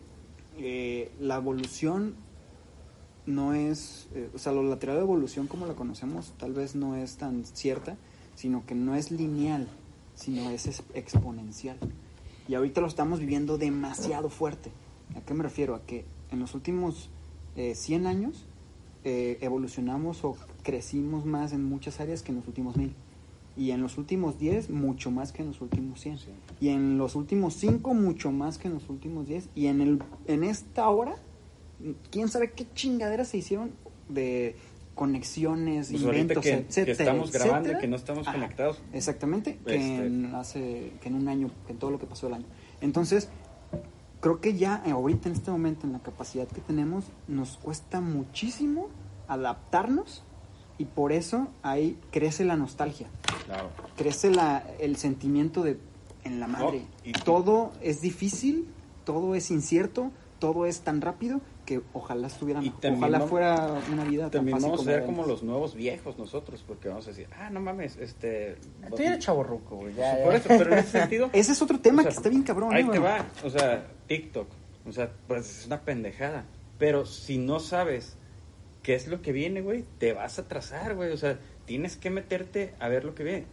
eh, 0.59 1.11
la 1.19 1.37
evolución 1.37 2.15
no 3.27 3.55
es, 3.55 4.09
eh, 4.15 4.31
o 4.35 4.39
sea, 4.39 4.53
la 4.53 4.79
teoría 4.79 4.97
de 4.97 5.03
evolución 5.03 5.47
como 5.47 5.67
la 5.67 5.75
conocemos 5.75 6.33
tal 6.39 6.53
vez 6.53 6.75
no 6.75 6.97
es 6.97 7.17
tan 7.17 7.45
cierta, 7.45 7.97
sino 8.35 8.65
que 8.67 8.75
no 8.75 8.95
es 8.95 9.11
lineal, 9.11 9.69
sino 10.15 10.51
es 10.51 10.83
exponencial. 10.95 11.79
Y 12.49 12.55
ahorita 12.55 12.81
lo 12.81 12.87
estamos 12.87 13.21
viviendo 13.21 13.59
demasiado 13.59 14.29
fuerte. 14.29 14.71
¿A 15.17 15.21
qué 15.21 15.35
me 15.35 15.43
refiero? 15.43 15.75
A 15.75 15.83
que 15.83 16.05
en 16.31 16.41
los 16.41 16.55
últimos 16.55 17.11
eh, 17.57 17.75
100 17.75 18.07
años 18.07 18.45
eh, 19.05 19.39
evolucionamos 19.41 20.25
o 20.25 20.37
crecimos 20.63 21.25
más 21.25 21.53
en 21.53 21.65
muchas 21.65 22.01
áreas 22.01 22.23
que 22.23 22.33
en 22.33 22.39
los 22.39 22.49
últimos 22.49 22.77
mil. 22.77 22.95
Y 23.57 23.73
en 23.73 23.83
los 23.83 23.99
últimos 23.99 24.39
10, 24.39 24.71
mucho 24.71 25.11
más 25.11 25.31
que 25.33 25.43
en 25.43 25.49
los 25.49 25.61
últimos 25.61 26.01
100. 26.01 26.19
Sí. 26.19 26.27
Y 26.61 26.69
en 26.71 26.97
los 26.97 27.15
últimos 27.17 27.55
5, 27.55 27.93
mucho 27.93 28.33
más 28.33 28.57
que 28.57 28.69
en 28.69 28.75
los 28.75 28.89
últimos 28.89 29.27
10. 29.27 29.51
Y 29.55 29.67
en, 29.67 29.81
el, 29.83 30.03
en 30.27 30.43
esta 30.43 30.89
hora, 30.89 31.17
quién 32.11 32.29
sabe 32.29 32.51
qué 32.53 32.67
chingaderas 32.75 33.29
se 33.29 33.39
hicieron 33.39 33.73
de 34.09 34.57
conexiones, 34.95 35.89
Pues 35.91 36.03
inventos, 36.03 36.43
que, 36.45 36.51
que 36.51 36.57
etcétera, 36.59 36.93
estamos 36.93 37.33
grabando 37.33 37.55
y 37.57 37.59
etcétera. 37.73 37.79
que 37.81 37.89
no 37.89 37.97
estamos 37.97 38.29
Ajá. 38.29 38.37
conectados. 38.37 38.83
Exactamente, 38.93 39.59
que, 39.67 39.75
Este- 39.77 40.07
en, 40.07 40.35
hace, 40.35 40.93
que 41.01 41.09
en 41.09 41.15
un 41.15 41.29
año, 41.29 41.51
que 41.67 41.73
en 41.73 41.79
todo 41.79 41.91
lo 41.91 41.99
que 41.99 42.07
pasó 42.07 42.27
el 42.27 42.35
año. 42.35 42.45
Entonces, 42.81 43.29
creo 44.21 44.41
que 44.41 44.55
ya 44.55 44.83
eh, 44.87 44.91
ahorita 44.91 45.29
en 45.29 45.35
este 45.35 45.51
momento, 45.51 45.87
en 45.87 45.93
la 45.95 45.99
capacidad 46.01 46.47
que 46.47 46.61
tenemos, 46.61 47.05
nos 47.27 47.57
cuesta 47.57 48.01
muchísimo 48.01 48.89
adaptarnos 49.29 50.23
y 50.79 50.85
por 50.85 51.13
eso 51.13 51.49
ahí 51.63 51.99
crece 52.11 52.45
la 52.45 52.57
nostalgia, 52.57 53.09
Claro. 53.47 53.71
crece 53.97 54.31
la, 54.31 54.65
el 54.79 54.97
sentimiento 54.97 55.63
de 55.63 55.79
en 56.25 56.39
la 56.39 56.47
madre. 56.47 56.81
No, 57.05 57.09
y- 57.11 57.13
todo 57.13 57.73
es 57.81 58.01
difícil, 58.01 58.69
todo 59.05 59.35
es 59.35 59.51
incierto, 59.51 60.13
todo 60.39 60.67
es 60.67 60.81
tan 60.83 61.01
rápido 61.01 61.41
que 61.65 61.81
ojalá 61.93 62.27
estuviera 62.27 62.61
Y 62.61 62.67
mejor. 62.67 62.81
también 62.81 63.03
Ojalá 63.03 63.19
vamos- 63.19 63.31
fuera 63.31 63.75
una 63.93 64.05
vida 64.05 64.23
tan 64.25 64.31
También 64.33 64.57
fácil 64.57 64.71
vamos 64.71 64.81
a 64.81 64.85
ser 64.85 64.95
era 64.95 65.07
como 65.07 65.27
los 65.27 65.43
nuevos 65.43 65.75
viejos 65.75 66.19
nosotros, 66.19 66.65
porque 66.67 66.89
vamos 66.89 67.07
a 67.07 67.11
decir, 67.11 67.29
ah, 67.39 67.51
no 67.51 67.61
mames, 67.61 67.97
este... 67.99 68.57
Tú 68.91 69.03
eres 69.03 69.19
chaborruco, 69.21 69.77
güey. 69.77 69.95
ya, 69.95 70.17
Por 70.25 70.33
ya. 70.33 70.39
eso, 70.39 70.49
pero 70.49 70.73
en 70.73 70.79
ese 70.79 71.01
sentido... 71.01 71.31
Ese 71.33 71.53
es 71.53 71.63
otro 71.63 71.79
tema 71.81 72.01
o 72.01 72.03
sea, 72.03 72.11
que 72.11 72.17
está 72.17 72.29
bien 72.29 72.43
cabrón. 72.43 72.73
Ahí 72.75 72.85
¿no? 72.85 72.91
te 72.93 72.99
va, 72.99 73.25
o 73.45 73.51
sea, 73.51 73.87
TikTok, 74.09 74.49
o 74.87 74.93
sea, 74.93 75.11
pues 75.29 75.59
es 75.61 75.67
una 75.67 75.81
pendejada. 75.83 76.45
Pero 76.79 77.07
si 77.07 77.39
no 77.39 77.61
sabes 77.61 78.17
qué 78.83 78.95
es 78.95 79.07
lo 79.07 79.23
que 79.23 79.31
viene, 79.31 79.61
güey, 79.61 79.85
te 79.99 80.13
vas 80.13 80.39
a 80.39 80.43
atrasar, 80.43 80.97
güey. 80.97 81.13
O 81.13 81.17
sea, 81.17 81.39
tienes 81.65 81.97
que 81.97 82.11
meterte 82.11 82.75
a 82.81 82.89
ver 82.89 83.05
lo 83.05 83.15
que 83.15 83.23
viene. 83.23 83.45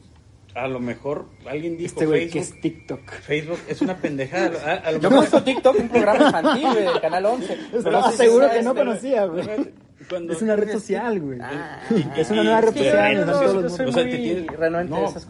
A 0.55 0.67
lo 0.67 0.79
mejor 0.79 1.25
alguien 1.45 1.77
dijo 1.77 1.87
Este 1.93 2.05
güey 2.07 2.27
que 2.27 2.39
Facebook, 2.39 2.55
es 2.55 2.61
TikTok. 2.61 3.11
Facebook 3.21 3.59
es 3.67 3.81
una 3.81 3.95
pendejada. 3.97 4.51
A, 4.65 4.87
a 4.87 4.91
lo 4.91 4.99
Yo 4.99 5.09
mejor- 5.09 5.25
conozco 5.29 5.43
TikTok, 5.43 5.79
un 5.79 5.89
programa 5.89 6.25
infantil, 6.25 6.67
güey, 6.73 7.01
Canal 7.01 7.25
11. 7.25 7.53
Estaba 7.73 7.99
no 8.01 8.11
seguro 8.11 8.49
que 8.49 8.61
no 8.63 8.73
pero- 8.73 8.85
conocía, 8.87 9.25
güey. 9.25 9.47
Cuando- 10.09 10.33
Es 10.33 10.41
una 10.41 10.55
red 10.55 10.71
social, 10.71 11.19
güey. 11.19 11.39
Ah, 11.41 11.81
Es 12.17 12.31
una 12.31 12.43
nueva 12.43 12.61
red 12.61 12.69
social. 12.69 13.25
no, 13.27 13.39
O 13.39 13.91
sea, 13.91 14.03
te 14.03 14.17
tienes- 14.17 14.47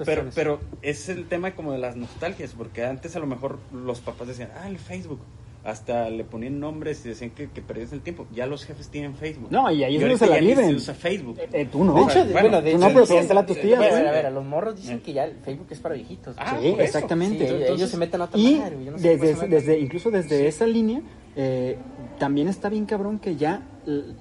pero, 0.06 0.30
pero 0.36 0.60
es 0.82 1.10
el 1.10 1.28
tema 1.28 1.52
como 1.52 1.74
de 1.74 1.80
las 1.80 1.96
nostalgias, 1.98 2.54
porque 2.58 2.86
antes 2.86 3.16
a 3.16 3.20
lo 3.20 3.26
mejor 3.26 3.60
los 3.74 4.00
papás 4.00 4.28
decían, 4.30 4.52
ah, 4.62 4.70
el 4.70 4.78
Facebook. 4.78 5.20
Hasta 5.64 6.10
le 6.10 6.24
ponían 6.24 6.58
nombres 6.60 7.06
y 7.06 7.10
decían 7.10 7.32
que, 7.32 7.50
que 7.50 7.62
perdías 7.62 7.92
el 7.92 8.00
tiempo. 8.02 8.26
Ya 8.34 8.46
los 8.46 8.64
jefes 8.64 8.88
tienen 8.90 9.16
Facebook. 9.16 9.50
No, 9.52 9.70
y 9.70 9.84
ahí 9.84 9.96
es 9.96 10.02
donde 10.02 10.18
se 10.18 10.28
la 10.28 10.38
viven. 10.38 10.70
se 10.70 10.76
usa 10.76 10.94
Facebook. 10.94 11.38
Eh, 11.52 11.68
tú 11.70 11.84
no. 11.84 11.94
De 11.96 12.02
hecho, 12.04 12.20
Bueno, 12.26 12.32
bueno, 12.32 12.62
de 12.62 12.72
tú 12.72 12.78
hecho, 12.78 12.88
no, 12.88 12.94
pero 12.94 13.06
sí, 13.06 13.12
pregúntale 13.14 13.40
a 13.42 13.46
tus 13.46 13.56
sí, 13.58 13.62
tías, 13.64 13.78
güey. 13.80 14.08
a 14.08 14.12
ver, 14.12 14.26
a 14.26 14.30
los 14.30 14.46
morros 14.46 14.78
dicen 14.78 15.02
que 15.02 15.12
ya 15.14 15.26
el 15.26 15.36
Facebook 15.40 15.68
es 15.70 15.80
para 15.80 15.96
viejitos. 15.96 16.36
Ah, 16.40 16.58
Sí, 16.62 16.70
por 16.72 16.82
eso. 16.82 16.82
exactamente. 16.82 17.40
Sí, 17.40 17.54
Entonces- 17.54 17.70
ellos 17.76 17.90
se 17.90 17.98
meten 17.98 18.22
a 18.22 18.24
otra 18.24 18.40
Y 18.40 18.56
madre, 18.56 18.86
yo 18.86 18.92
no 18.92 18.98
sé 19.00 19.18
desde, 19.18 19.48
desde 19.48 19.80
incluso 19.80 20.10
desde 20.12 20.48
esa 20.48 20.66
línea, 20.66 21.02
eh, 21.36 21.78
también 22.20 22.48
está 22.48 22.70
bien 22.70 22.86
cabrón 22.86 23.20
que 23.20 23.36
ya 23.36 23.62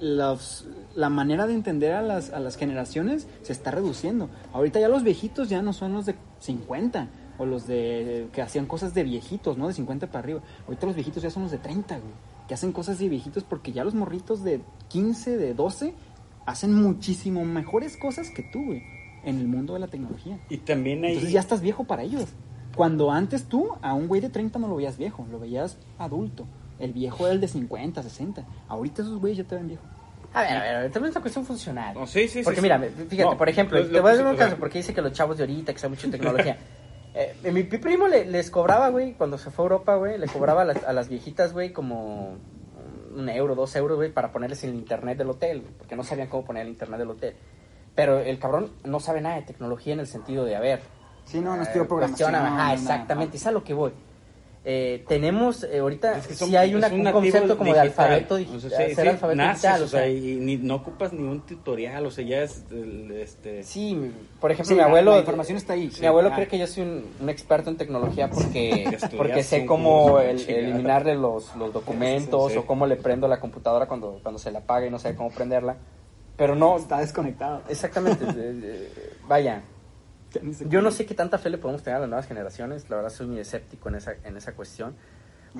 los- 0.01 0.67
la 0.95 1.09
manera 1.09 1.47
de 1.47 1.55
entender 1.55 1.93
a 1.93 2.03
las, 2.03 2.31
a 2.33 2.41
las 2.41 2.57
generaciones 2.57 3.29
se 3.43 3.53
está 3.53 3.71
reduciendo. 3.71 4.29
Ahorita 4.53 4.81
ya 4.81 4.89
los 4.89 5.05
viejitos 5.05 5.49
ya 5.49 5.63
no 5.63 5.73
son 5.73 5.93
los 5.93 6.07
de 6.07 6.17
50 6.41 7.09
o 7.39 7.47
los 7.47 7.67
de 7.67 8.29
que 8.33 8.43
hacían 8.43 8.67
cosas 8.67 8.93
de 8.95 9.05
viejitos, 9.05 9.57
¿no? 9.57 9.69
De 9.69 9.75
50 9.75 10.09
para 10.09 10.19
arriba. 10.21 10.41
Ahorita 10.67 10.87
los 10.87 10.95
viejitos 10.97 11.23
ya 11.23 11.31
son 11.31 11.45
los 11.45 11.53
de 11.53 11.59
30, 11.59 11.99
güey. 11.99 12.13
Que 12.49 12.55
hacen 12.55 12.73
cosas 12.73 12.99
de 12.99 13.09
viejitos 13.09 13.45
porque 13.45 13.73
ya 13.73 13.85
los 13.85 13.95
morritos 13.95 14.43
de 14.43 14.61
15, 14.89 15.37
de 15.37 15.55
12 15.55 15.95
hacen 16.47 16.75
muchísimo 16.75 17.45
mejores 17.45 17.97
cosas 17.97 18.31
que 18.31 18.43
tú, 18.43 18.65
güey, 18.65 18.83
en 19.25 19.39
el 19.39 19.47
mundo 19.49 19.75
de 19.75 19.81
la 19.81 19.89
tecnología. 19.89 20.39
Y 20.49 20.59
también 20.59 21.05
hay... 21.05 21.11
Entonces 21.13 21.33
ya 21.33 21.41
estás 21.41 21.61
viejo 21.61 21.85
para 21.85 22.03
ellos. 22.03 22.25
Cuando 22.75 23.11
antes 23.11 23.45
tú 23.45 23.71
a 23.83 23.93
un 23.95 24.09
güey 24.09 24.21
de 24.21 24.31
30 24.31 24.59
no 24.59 24.69
lo 24.69 24.77
veías 24.77 24.97
viejo, 24.99 25.27
lo 25.31 25.39
veías 25.39 25.77
adulto. 25.99 26.47
El 26.79 26.93
viejo 26.93 27.25
era 27.27 27.35
el 27.35 27.41
de 27.41 27.49
50, 27.49 28.03
60. 28.03 28.47
Ahorita 28.69 29.03
esos 29.03 29.19
güeyes 29.21 29.39
ya 29.39 29.45
te 29.45 29.57
ven 29.57 29.69
viejo. 29.69 29.83
A 30.33 30.43
ver, 30.43 30.51
a 30.57 30.61
ver, 30.63 30.75
a 30.75 30.79
ver, 30.81 30.93
también 30.93 31.11
es 31.11 31.17
una 31.17 31.23
cuestión 31.23 31.45
funcional. 31.45 31.95
No, 31.95 32.07
sí, 32.07 32.23
sí, 32.23 32.29
sí, 32.29 32.41
porque 32.45 32.61
sí. 32.61 32.63
mira, 32.63 32.79
fíjate, 32.79 33.25
No, 33.25 33.37
por 33.37 33.49
ejemplo, 33.49 33.79
lo- 33.81 33.89
te 33.89 34.01
voy 34.01 34.13
a 34.13 34.17
dar 34.17 34.27
un 34.27 34.37
caso, 34.37 34.57
porque 34.59 34.79
dice 34.79 34.95
que 34.95 35.01
los 35.03 35.13
chavos 35.13 35.37
de 35.39 35.43
ahorita, 35.45 35.73
que 35.73 35.79
saben 35.79 35.97
mucho 35.97 36.07
de 36.07 36.13
tecnología. 36.19 36.57
Eh, 37.15 37.35
mi, 37.45 37.51
mi 37.53 37.63
primo 37.65 38.07
le- 38.07 38.25
les 38.27 38.51
cobraba, 38.51 38.91
güey, 38.91 39.15
cuando 39.15 39.39
se 39.39 39.51
fue 39.51 39.65
a 39.65 39.67
Europa, 39.67 39.97
güey, 39.97 40.19
le 40.19 40.27
cobraba 40.27 40.63
a 40.63 40.65
las, 40.65 40.85
a 40.85 40.93
las 40.93 41.09
viejitas, 41.09 41.53
güey, 41.53 41.73
como 41.73 42.37
un 43.15 43.29
euro, 43.29 43.55
dos 43.55 43.75
euros, 43.77 43.97
güey, 43.97 44.13
para 44.13 44.31
ponerles 44.33 44.63
el 44.65 44.75
internet 44.75 45.19
del 45.19 45.31
hotel, 45.31 45.61
güey, 45.63 45.73
porque 45.77 45.97
no 45.97 46.05
sabían 46.05 46.29
cómo 46.29 46.45
poner 46.45 46.63
el 46.63 46.69
internet 46.69 46.99
del 47.01 47.11
hotel. 47.11 47.35
Pero 47.95 48.19
el 48.19 48.39
cabrón 48.39 48.71
no 48.85 49.01
sabe 49.01 49.21
nada 49.21 49.37
de 49.37 49.43
tecnología 49.43 49.93
en 49.95 50.01
el 50.01 50.07
sentido 50.07 50.45
de, 50.45 50.55
a 50.55 50.61
ver, 50.61 50.81
Sí, 51.25 51.41
no, 51.41 51.57
no 51.57 51.63
eh, 51.63 51.65
estudió 51.65 51.89
programación. 51.89 52.31
cuestiona, 52.31 52.55
ajá, 52.55 52.69
no, 52.69 52.75
exactamente, 52.75 53.37
es 53.37 53.47
a 53.47 53.51
lo 53.51 53.65
que 53.65 53.75
voy. 53.75 53.93
Eh, 54.65 55.05
tenemos 55.09 55.65
eh, 55.65 55.79
ahorita, 55.79 56.19
Es 56.19 56.27
que 56.27 56.35
son- 56.35 56.49
sí 56.51 56.57
hay 56.57 56.75
una, 56.75 56.89
un 56.89 57.05
concepto 57.11 57.57
como 57.57 57.73
de 57.73 57.83
digital. 57.83 58.27
O 58.31 58.61
sea, 58.61 58.87
sí, 58.89 58.95
sí, 58.95 59.01
alfabeto 59.01 59.37
naces, 59.37 59.63
digital, 59.63 59.83
o 59.83 59.89
sea, 59.89 60.09
y 60.09 60.37
ni, 60.37 60.57
no 60.59 60.75
ocupas 60.75 61.13
ni 61.13 61.23
un 61.23 61.41
tutorial, 61.43 62.05
o 62.05 62.11
sea, 62.11 62.25
ya 62.25 62.43
es 62.43 62.65
el, 62.71 63.11
este... 63.13 63.63
Sí, 63.63 64.11
por 64.41 64.51
ejemplo, 64.51 64.69
Sí, 64.69 64.75
mi 64.75 64.81
abuelo. 64.83 65.13
la 65.13 65.21
información 65.21 65.57
está 65.57 65.73
ahí. 65.75 65.91
Mi 66.01 66.07
abuelo 66.07 66.31
Ah. 66.33 66.35
cree 66.35 66.49
que 66.49 66.59
yo 66.59 66.67
soy 66.67 66.83
un, 66.83 67.05
un 67.21 67.29
experto 67.31 67.71
en 67.71 67.77
tecnología 67.77 68.29
porque, 68.29 68.99
porque 69.17 69.43
sé 69.43 69.65
cómo 69.65 70.19
el- 70.21 70.41
eliminarle 70.51 71.15
los, 71.15 71.55
los 71.57 71.73
documentos 71.73 72.55
o 72.57 72.67
cómo 72.67 72.87
le 72.87 72.97
prendo 72.97 73.27
la 73.29 73.41
computadora 73.41 73.87
cuando, 73.87 74.19
cuando 74.23 74.39
se 74.39 74.51
la 74.51 74.59
apaga 74.59 74.87
y 74.87 74.91
no 74.91 74.99
sabe 74.99 75.15
cómo 75.15 75.31
prenderla. 75.31 75.77
Pero 76.37 76.55
no, 76.55 76.77
Está 76.77 76.99
desconectado. 77.01 77.63
exactamente. 77.69 78.25
eh, 78.29 78.33
eh, 78.37 79.13
vaya, 79.27 79.63
yo 80.69 80.83
no 80.83 80.91
sé 80.91 81.07
qué 81.07 81.15
tanta 81.15 81.39
fe 81.39 81.51
le 81.51 81.59
podemos 81.59 81.83
tener 81.83 81.97
a 81.97 82.01
las 82.01 82.09
nuevas 82.09 82.27
generaciones. 82.27 82.89
La 82.91 82.97
verdad, 82.97 83.11
soy 83.11 83.27
muy 83.27 83.39
escéptico 83.41 83.89
en 83.89 83.95
esa, 83.97 84.13
en 84.25 84.37
esa 84.37 84.53
cuestión. 84.53 84.95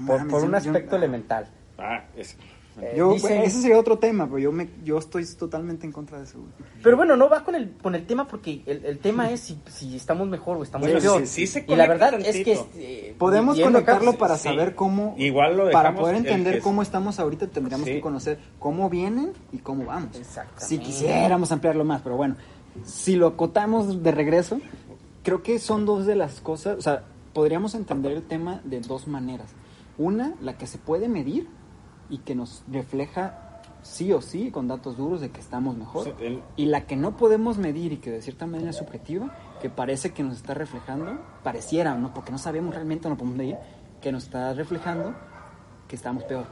Por, 0.07 0.27
por 0.29 0.43
un 0.45 0.51
yo- 0.53 0.59
yo- 0.59 0.71
aspecto 0.71 0.97
elemental. 0.97 1.49
Ah, 1.79 2.05
es... 2.17 2.37
Eh, 2.81 2.95
Yo, 2.97 3.13
dicen- 3.13 3.43
ese 3.43 3.61
sería 3.61 3.77
otro 3.77 3.99
tema, 3.99 4.27
pero 4.27 4.39
yo 4.39 4.53
me, 4.53 4.69
yo 4.85 4.99
estoy 4.99 5.27
totalmente 5.37 5.85
en 5.85 5.91
contra 5.91 6.19
de 6.19 6.25
eso. 6.25 6.39
Pero 6.81 6.97
bueno, 6.97 7.17
no 7.17 7.29
va 7.29 7.43
con 7.43 7.57
el, 7.57 7.73
con 7.83 7.97
el 7.97 8.07
tema 8.07 8.29
porque 8.29 8.63
el, 8.67 8.85
el 8.85 9.01
tema 9.01 9.33
es 9.33 9.41
si, 9.41 9.61
si 9.67 9.97
estamos 9.97 10.29
mejor 10.29 10.59
o 10.59 10.63
estamos 10.63 10.87
Bueno, 10.87 11.01
peor. 11.01 11.23
sí- 11.23 11.27
sí 11.27 11.47
se 11.49 11.65
y 11.67 11.75
la 11.75 11.89
verdad 11.89 12.15
es 12.21 12.37
que... 12.37 12.55
tantito. 12.55 12.69
este, 12.79 13.17
Podemos 13.19 13.59
conectarlo 13.59 14.13
para 14.17 14.37
sí. 14.37 14.45
saber 14.45 14.77
cómo, 14.77 15.17
Igual 15.19 15.57
lo 15.57 15.71
para 15.73 15.93
poder 15.97 16.15
entender 16.15 16.57
es- 16.59 16.63
cómo 16.63 16.83
estamos 16.83 17.19
ahorita, 17.19 17.49
tendríamos 17.49 17.85
Sí. 17.89 17.95
que 17.95 18.01
conocer 18.01 18.39
cómo 18.61 18.89
vienen 18.89 19.33
y 19.51 19.59
cómo 19.59 19.87
vamos. 19.87 20.17
Si 20.59 20.79
quisiéramos 20.79 21.51
ampliarlo 21.51 21.85
más, 21.85 22.03
pero 22.03 22.17
bueno, 22.17 22.37
si 22.85 23.17
lo 23.17 23.27
acotamos 23.27 24.03
de 24.03 24.11
regreso, 24.13 24.61
creo 25.23 25.43
que 25.43 25.59
son 25.59 25.85
dos 25.87 26.07
de 26.07 26.15
las 26.17 26.41
cosas, 26.41 26.79
o 26.79 26.83
sea, 26.83 27.05
podríamos 27.33 27.75
entender 27.75 28.13
el 28.13 28.23
tema 28.23 28.61
de 28.65 28.81
dos 28.81 29.07
maneras. 29.09 29.51
Una, 29.99 30.35
la 30.41 30.57
que 30.57 30.67
se 30.67 30.79
puede 30.79 31.09
medir 31.09 31.49
y 32.11 32.19
que 32.19 32.35
nos 32.35 32.63
refleja 32.71 33.45
sí 33.83 34.13
o 34.13 34.21
sí 34.21 34.51
con 34.51 34.67
datos 34.69 34.97
duros 34.97 35.21
de 35.21 35.31
que 35.31 35.41
estamos 35.41 35.77
mejor. 35.77 36.05
Sí, 36.05 36.13
el- 36.21 36.43
Y 36.57 36.67
la 36.67 36.87
que 36.87 36.97
no 36.97 37.17
podemos 37.17 37.59
medir 37.59 37.93
y 37.93 37.97
que 37.99 38.11
de 38.11 38.23
cierta 38.23 38.47
manera 38.47 38.71
es 38.71 38.77
subjetiva, 38.77 39.35
que 39.61 39.71
parece 39.71 40.13
que 40.13 40.23
nos 40.23 40.37
está 40.37 40.55
reflejando, 40.55 41.19
pareciera, 41.43 41.95
¿no? 41.95 42.13
Porque 42.15 42.33
no 42.33 42.39
sabemos 42.39 42.75
realmente, 42.75 43.09
no 43.09 43.17
podemos 43.17 43.37
medir, 43.39 43.57
que 44.01 44.13
nos 44.13 44.25
está 44.25 44.53
reflejando 44.55 45.15
que 45.89 45.97
estamos 45.97 46.23
peor. 46.25 46.45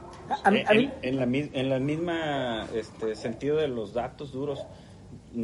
A 0.43 0.49
mí- 0.51 0.63
a 0.67 0.73
mí- 0.73 0.91
en, 1.01 1.13
en 1.13 1.17
la, 1.17 1.37
en 1.59 1.69
la 1.69 1.79
misma 1.79 2.65
este, 2.73 3.15
sentido 3.15 3.57
de 3.57 3.67
los 3.67 3.93
datos 3.93 4.31
duros, 4.31 4.65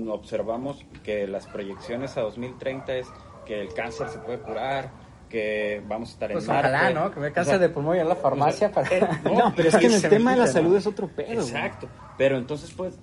observamos 0.10 0.86
que 1.04 1.28
las 1.28 1.48
proyecciones 1.48 2.18
a 2.18 2.22
2030 2.22 2.96
es 2.96 3.08
que 3.46 3.62
el 3.62 3.74
cáncer 3.74 4.10
se 4.10 4.20
puede 4.20 4.40
curar, 4.40 4.90
que 5.30 5.82
vamos 5.88 6.10
a 6.10 6.14
estar 6.14 6.32
Pues 6.32 6.46
en 6.46 6.52
Marte. 6.54 6.70
ojalá, 6.70 6.90
¿no? 6.92 7.12
Que 7.12 7.20
me 7.20 7.28
O 7.30 7.34
cáncer 7.34 7.54
sea, 7.58 7.60
de 7.60 7.70
pulmón 7.70 7.98
y 7.98 8.00
en 8.00 8.08
la 8.10 8.16
farmacia 8.16 8.68
o 8.68 8.74
sea, 8.74 8.84
para... 8.84 8.96
eh, 8.98 9.08
No, 9.24 9.54
pero 9.56 9.70
es 9.70 9.76
que 9.78 9.86
en 9.88 9.94
el 9.94 10.02
tema 10.10 10.32
de 10.32 10.38
la 10.38 10.48
salud 10.48 10.72
¿no? 10.72 10.78
es 10.78 10.88
otro 10.88 11.08
pedo. 11.08 11.28
güey. 11.36 11.48
Exacto, 11.48 11.88
pero 12.18 12.38
entonces 12.38 12.72
pues 12.72 12.98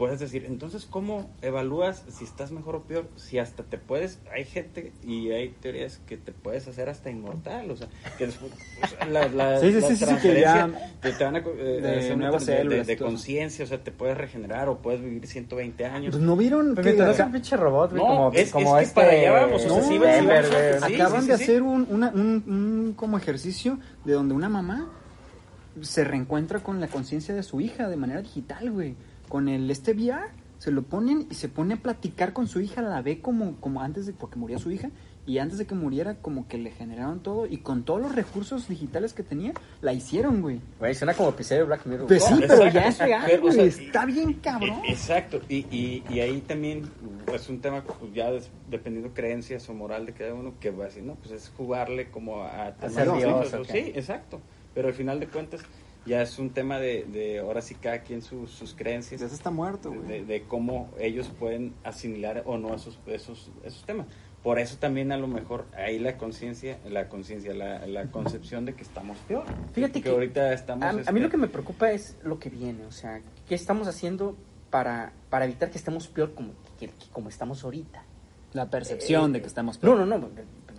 puedes 0.00 0.18
decir, 0.18 0.46
entonces 0.46 0.86
¿cómo 0.88 1.28
evalúas 1.42 2.04
si 2.08 2.24
estás 2.24 2.52
mejor 2.52 2.74
o 2.76 2.82
peor? 2.84 3.06
Si 3.16 3.38
hasta 3.38 3.64
te 3.64 3.76
puedes, 3.76 4.18
hay 4.34 4.46
gente 4.46 4.94
y 5.04 5.30
hay 5.30 5.50
teorías 5.60 5.98
que 6.06 6.16
te 6.16 6.32
puedes 6.32 6.66
hacer 6.68 6.88
hasta 6.88 7.10
inmortal, 7.10 7.70
o 7.70 7.76
sea, 7.76 7.86
que 8.16 8.24
después, 8.24 8.50
o 8.82 8.86
sea, 8.86 9.04
la, 9.06 9.28
la, 9.28 9.60
Sí, 9.60 9.70
sí, 9.74 9.80
la 10.06 10.16
sí, 10.16 10.16
que 10.22 10.40
ya 10.40 10.70
te, 11.02 11.12
te 11.12 11.22
van 11.22 11.36
a 11.36 11.40
eh, 11.40 11.80
de 12.08 12.16
nuevas 12.16 12.46
de- 12.46 12.56
células 12.56 12.86
de, 12.86 12.96
conciencia, 12.96 13.62
o 13.66 13.68
sea, 13.68 13.84
te 13.84 13.92
puedes 13.92 14.16
regenerar 14.16 14.70
o 14.70 14.78
puedes 14.78 15.02
vivir 15.02 15.26
120 15.26 15.84
años. 15.84 16.12
Pues 16.12 16.22
no 16.24 16.34
vieron 16.34 16.74
que 16.76 16.94
no 16.94 17.04
acá- 17.04 17.26
un 17.26 17.32
pinche 17.32 17.58
robot, 17.58 17.90
güey, 17.90 18.02
No, 18.02 18.08
como, 18.08 18.32
es- 18.32 18.50
como 18.52 18.78
es 18.78 18.80
que 18.80 18.88
este... 18.88 18.94
para 19.02 19.12
allá 19.12 19.32
vamos, 19.32 19.66
o 19.66 19.68
sea, 19.74 19.82
sí, 19.82 19.98
Denver, 19.98 20.44
acaban 20.82 21.22
sí, 21.24 21.28
de 21.28 21.36
sí. 21.36 21.42
hacer 21.42 21.60
un, 21.62 21.86
una- 21.90 22.08
un- 22.08 22.42
un 22.46 22.94
como 22.96 23.18
ejercicio 23.18 23.78
de 24.06 24.14
donde 24.14 24.32
una 24.32 24.48
mamá 24.48 24.88
se 25.82 26.04
reencuentra 26.04 26.60
con 26.60 26.80
la 26.80 26.88
conciencia 26.88 27.34
de 27.34 27.42
su 27.42 27.60
hija 27.60 27.88
de 27.90 27.96
manera 27.96 28.22
digital, 28.22 28.70
güey. 28.70 28.96
Con 29.30 29.48
el 29.48 29.70
este 29.70 29.92
VR, 29.92 30.26
se 30.58 30.70
lo 30.72 30.82
ponen 30.82 31.26
y 31.30 31.36
se 31.36 31.48
pone 31.48 31.74
a 31.74 31.76
platicar 31.78 32.34
con 32.34 32.46
su 32.48 32.60
hija, 32.60 32.82
la 32.82 33.00
ve 33.00 33.22
como, 33.22 33.56
como 33.60 33.80
antes 33.80 34.04
de, 34.04 34.12
porque 34.12 34.38
murió 34.38 34.58
su 34.58 34.70
hija, 34.70 34.90
y 35.24 35.38
antes 35.38 35.56
de 35.58 35.66
que 35.66 35.74
muriera 35.76 36.16
como 36.16 36.48
que 36.48 36.58
le 36.58 36.72
generaron 36.72 37.20
todo, 37.22 37.46
y 37.46 37.58
con 37.58 37.84
todos 37.84 38.00
los 38.02 38.12
recursos 38.14 38.66
digitales 38.68 39.12
que 39.14 39.22
tenía, 39.22 39.52
la 39.82 39.92
hicieron, 39.92 40.42
güey. 40.42 40.60
Güey, 40.80 40.94
suena 40.96 41.14
como 41.14 41.28
episodio 41.28 41.60
de 41.62 41.66
Black 41.68 41.86
Mirror. 41.86 42.08
Pues 42.08 42.24
sí, 42.24 42.34
pero 42.40 42.54
exacto. 42.54 42.74
ya 42.74 42.88
es 42.88 42.98
real, 42.98 43.22
Pero, 43.24 43.46
o 43.46 43.52
sea, 43.52 43.62
güey, 43.62 43.68
está 43.68 44.04
bien 44.06 44.32
cabrón. 44.34 44.80
Exacto, 44.88 45.40
y, 45.48 45.58
y, 45.74 46.02
y 46.10 46.18
ahí 46.20 46.40
también 46.40 46.90
es 47.32 47.48
un 47.48 47.60
tema 47.60 47.82
pues, 47.84 48.12
ya 48.12 48.32
des- 48.32 48.50
dependiendo 48.68 49.14
creencias 49.14 49.68
o 49.68 49.74
moral 49.74 50.04
de 50.06 50.12
cada 50.12 50.34
uno 50.34 50.54
que 50.58 50.70
va 50.72 50.84
a 50.84 50.86
decir, 50.88 51.04
no, 51.04 51.14
pues 51.14 51.30
es 51.30 51.52
jugarle 51.56 52.10
como 52.10 52.42
a... 52.42 52.72
temas 52.74 52.94
ser 52.94 53.08
así, 53.08 53.18
Dios, 53.18 53.54
o- 53.54 53.60
¿o 53.60 53.62
qué? 53.62 53.72
Sí, 53.72 53.92
exacto, 53.94 54.40
pero 54.74 54.88
al 54.88 54.94
final 54.94 55.20
de 55.20 55.28
cuentas 55.28 55.60
ya 56.06 56.22
es 56.22 56.38
un 56.38 56.50
tema 56.50 56.78
de, 56.78 57.04
de 57.04 57.38
ahora 57.40 57.60
sí 57.62 57.74
cada 57.74 58.00
quien 58.02 58.22
sus, 58.22 58.50
sus 58.50 58.74
creencias, 58.74 59.20
Ya 59.20 59.28
se 59.28 59.34
está 59.34 59.50
muerto, 59.50 59.90
de, 59.90 59.98
güey. 59.98 60.24
de 60.24 60.42
cómo 60.44 60.88
ellos 60.98 61.28
pueden 61.38 61.74
asimilar 61.84 62.42
o 62.46 62.58
no 62.58 62.74
esos, 62.74 62.98
esos, 63.06 63.50
esos 63.64 63.84
temas. 63.84 64.06
Por 64.42 64.58
eso 64.58 64.78
también 64.78 65.12
a 65.12 65.18
lo 65.18 65.26
mejor 65.26 65.66
ahí 65.76 65.98
la 65.98 66.16
conciencia, 66.16 66.78
la 66.88 67.10
conciencia, 67.10 67.52
la, 67.52 67.86
la 67.86 68.06
concepción 68.10 68.64
de 68.64 68.74
que 68.74 68.82
estamos 68.82 69.18
peor. 69.28 69.44
Fíjate 69.74 70.00
que 70.00 70.08
ahorita 70.08 70.54
estamos... 70.54 70.82
A, 70.82 70.88
a 70.88 70.92
mí 70.94 71.00
este, 71.00 71.20
lo 71.20 71.28
que 71.28 71.36
me 71.36 71.48
preocupa 71.48 71.90
es 71.92 72.16
lo 72.22 72.38
que 72.38 72.48
viene, 72.48 72.86
o 72.86 72.90
sea, 72.92 73.20
¿qué 73.46 73.54
estamos 73.54 73.86
haciendo 73.86 74.38
para, 74.70 75.12
para 75.28 75.44
evitar 75.44 75.70
que 75.70 75.76
estemos 75.76 76.08
peor 76.08 76.32
como, 76.34 76.52
que- 76.78 76.88
que 76.88 77.06
como 77.12 77.28
estamos 77.28 77.62
ahorita? 77.64 78.02
La 78.54 78.70
percepción 78.70 79.30
Eh, 79.30 79.34
de 79.34 79.40
que 79.42 79.46
estamos 79.46 79.76
No, 79.76 79.94
peor. 79.94 80.06
no, 80.06 80.18
no, 80.18 80.28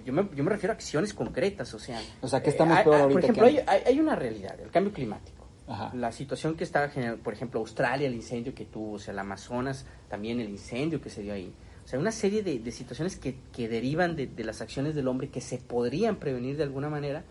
yo 0.06 0.14
me, 0.14 0.28
yo 0.36 0.44
me 0.44 0.50
refiero 0.52 0.72
a 0.74 0.76
acciones 0.76 1.14
concretas, 1.14 1.74
o 1.74 1.80
sea... 1.80 2.02
O 2.22 2.28
sea, 2.28 2.42
¿qué 2.42 2.50
eh, 2.50 2.54
estamos 2.54 2.78
hay- 2.78 2.84
peor 2.84 2.96
hay- 2.96 3.02
ahorita 3.04 3.20
Por 3.20 3.24
ejemplo, 3.30 3.64
que 3.64 3.70
hay, 3.72 3.82
hay- 3.86 4.00
una 4.00 4.16
realidad, 4.16 4.60
el 4.60 4.70
cambio 4.70 4.94
climático. 4.94 5.46
Ajá. 5.68 5.92
La 5.96 6.12
situación 6.12 6.56
que 6.56 6.64
está 6.64 6.90
generando, 6.90 7.24
por 7.24 7.34
ejemplo, 7.34 7.60
Australia, 7.60 8.08
el 8.08 8.16
incendio 8.16 8.54
que 8.54 8.66
tuvo, 8.66 8.94
o 8.94 9.00
sea, 9.00 9.14
el 9.14 9.20
Amazonas, 9.20 9.86
también 10.10 10.40
el 10.40 10.50
incendio 10.50 11.00
que 11.02 11.10
se 11.10 11.22
dio 11.22 11.34
ahí. 11.34 11.54
O 11.86 11.88
sea, 11.88 11.98
una 12.00 12.12
serie 12.12 12.44
de, 12.44 12.60
de 12.60 12.72
situaciones 12.72 13.16
que, 13.16 13.36
que 13.54 13.68
derivan 13.70 14.16
de, 14.16 14.28
de 14.28 14.44
las 14.44 14.62
acciones 14.62 14.96
del 14.96 15.08
hombre 15.08 15.30
que 15.30 15.40
se 15.42 15.58
podrían 15.58 16.18
prevenir 16.18 16.58
de 16.58 16.64
alguna 16.64 16.90
manera 16.90 17.24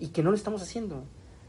y 0.00 0.08
que 0.08 0.22
no 0.22 0.30
lo 0.30 0.36
estamos 0.36 0.62
haciendo. 0.62 1.04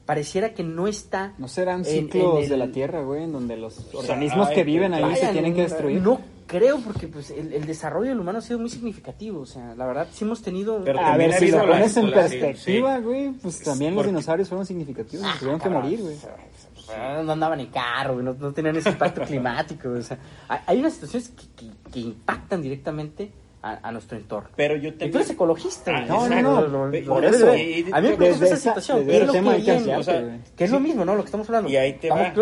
Pareciera 0.06 0.54
que 0.54 0.64
no 0.64 0.88
está... 0.88 1.34
¿No 1.38 1.48
serán 1.48 1.84
ciclos 1.84 2.38
en 2.38 2.44
el- 2.44 2.50
de 2.50 2.58
la 2.58 2.72
Tierra, 2.72 3.02
güey, 3.04 3.24
en 3.24 3.32
donde 3.34 3.58
los 3.58 3.94
organismos 3.94 4.48
ay, 4.50 4.56
que 4.56 4.64
viven 4.64 4.94
ahí 4.94 5.16
se 5.16 5.28
tienen 5.34 5.54
que 5.54 5.64
no- 5.64 5.68
destruir? 5.70 6.02
No 6.02 6.22
creo, 6.48 6.80
porque 6.80 7.08
pues 7.08 7.30
el, 7.32 7.54
el 7.54 7.66
desarrollo 7.66 8.10
del 8.10 8.20
humano 8.20 8.40
ha 8.40 8.42
sido 8.42 8.58
muy 8.60 8.70
significativo. 8.70 9.42
O 9.42 9.46
sea, 9.46 9.76
la 9.76 9.86
verdad, 9.86 10.08
sí 10.12 10.24
hemos 10.26 10.42
tenido... 10.42 10.84
Pero 10.84 11.00
a 11.00 11.04
también 11.12 11.30
ver, 11.32 11.40
si 11.40 11.52
lo 11.52 11.60
pones 11.68 11.96
en 11.98 12.12
perspectiva, 12.12 12.98
sí. 12.98 13.04
güey, 13.04 13.32
pues 13.32 13.56
Es 13.60 13.64
también 13.64 13.94
los 13.96 14.06
dinosaurios 14.06 14.48
fueron 14.50 14.66
significativos, 14.66 15.26
se 15.34 15.40
tuvieron 15.40 15.60
que 15.60 15.70
morir, 15.70 16.02
güey. 16.02 16.16
Ah, 16.98 17.22
No 17.24 17.34
andaban 17.34 17.60
en 17.60 17.68
carro, 17.68 18.14
güey, 18.14 18.26
no, 18.26 18.34
no 18.34 18.54
tenían 18.54 18.76
ese 18.78 18.90
impacto 18.90 19.22
climático. 19.24 19.90
O 19.90 20.02
sea, 20.02 20.18
hay, 20.66 20.80
unas 20.80 20.94
situaciones 20.94 21.30
que, 21.30 21.66
que- 21.66 21.92
que 21.92 22.00
impactan 22.00 22.62
directamente 22.62 23.30
a, 23.62 23.80
a 23.88 23.92
nuestro 23.92 24.18
entorno. 24.18 24.50
Pero 24.56 24.76
yo 24.78 24.90
Y 24.90 24.94
tú 25.12 25.18
eres 25.18 25.30
ecologista, 25.30 25.92
güey. 25.92 26.04
Ah, 26.04 26.08
No, 26.08 26.30
no, 26.30 26.42
no, 26.42 26.62
Lo- 26.62 26.68
lo- 26.86 26.92
Ve- 26.92 27.02
lo 27.02 27.14
por 27.16 27.26
eso. 27.26 27.50
A 27.52 27.54
mí 28.02 28.08
me 28.10 28.16
preocupa 28.16 28.46
esa 28.46 28.56
situación. 28.56 29.06
¿Qué 29.06 29.18
es 29.18 29.28
lo 29.28 29.34
tema 29.34 29.56
que 29.58 29.64
que 29.64 29.96
o 29.96 30.04
sea. 30.04 30.40
Que 30.56 30.64
es 30.64 30.72
lo 30.72 30.80
mismo, 30.80 31.04
¿no? 31.04 31.16
Lo 31.16 31.22
que 31.24 31.26
estamos 31.28 31.48
hablando. 31.50 31.70
Y 31.70 31.76
ahí 31.76 31.94
te 31.94 32.10
va. 32.10 32.34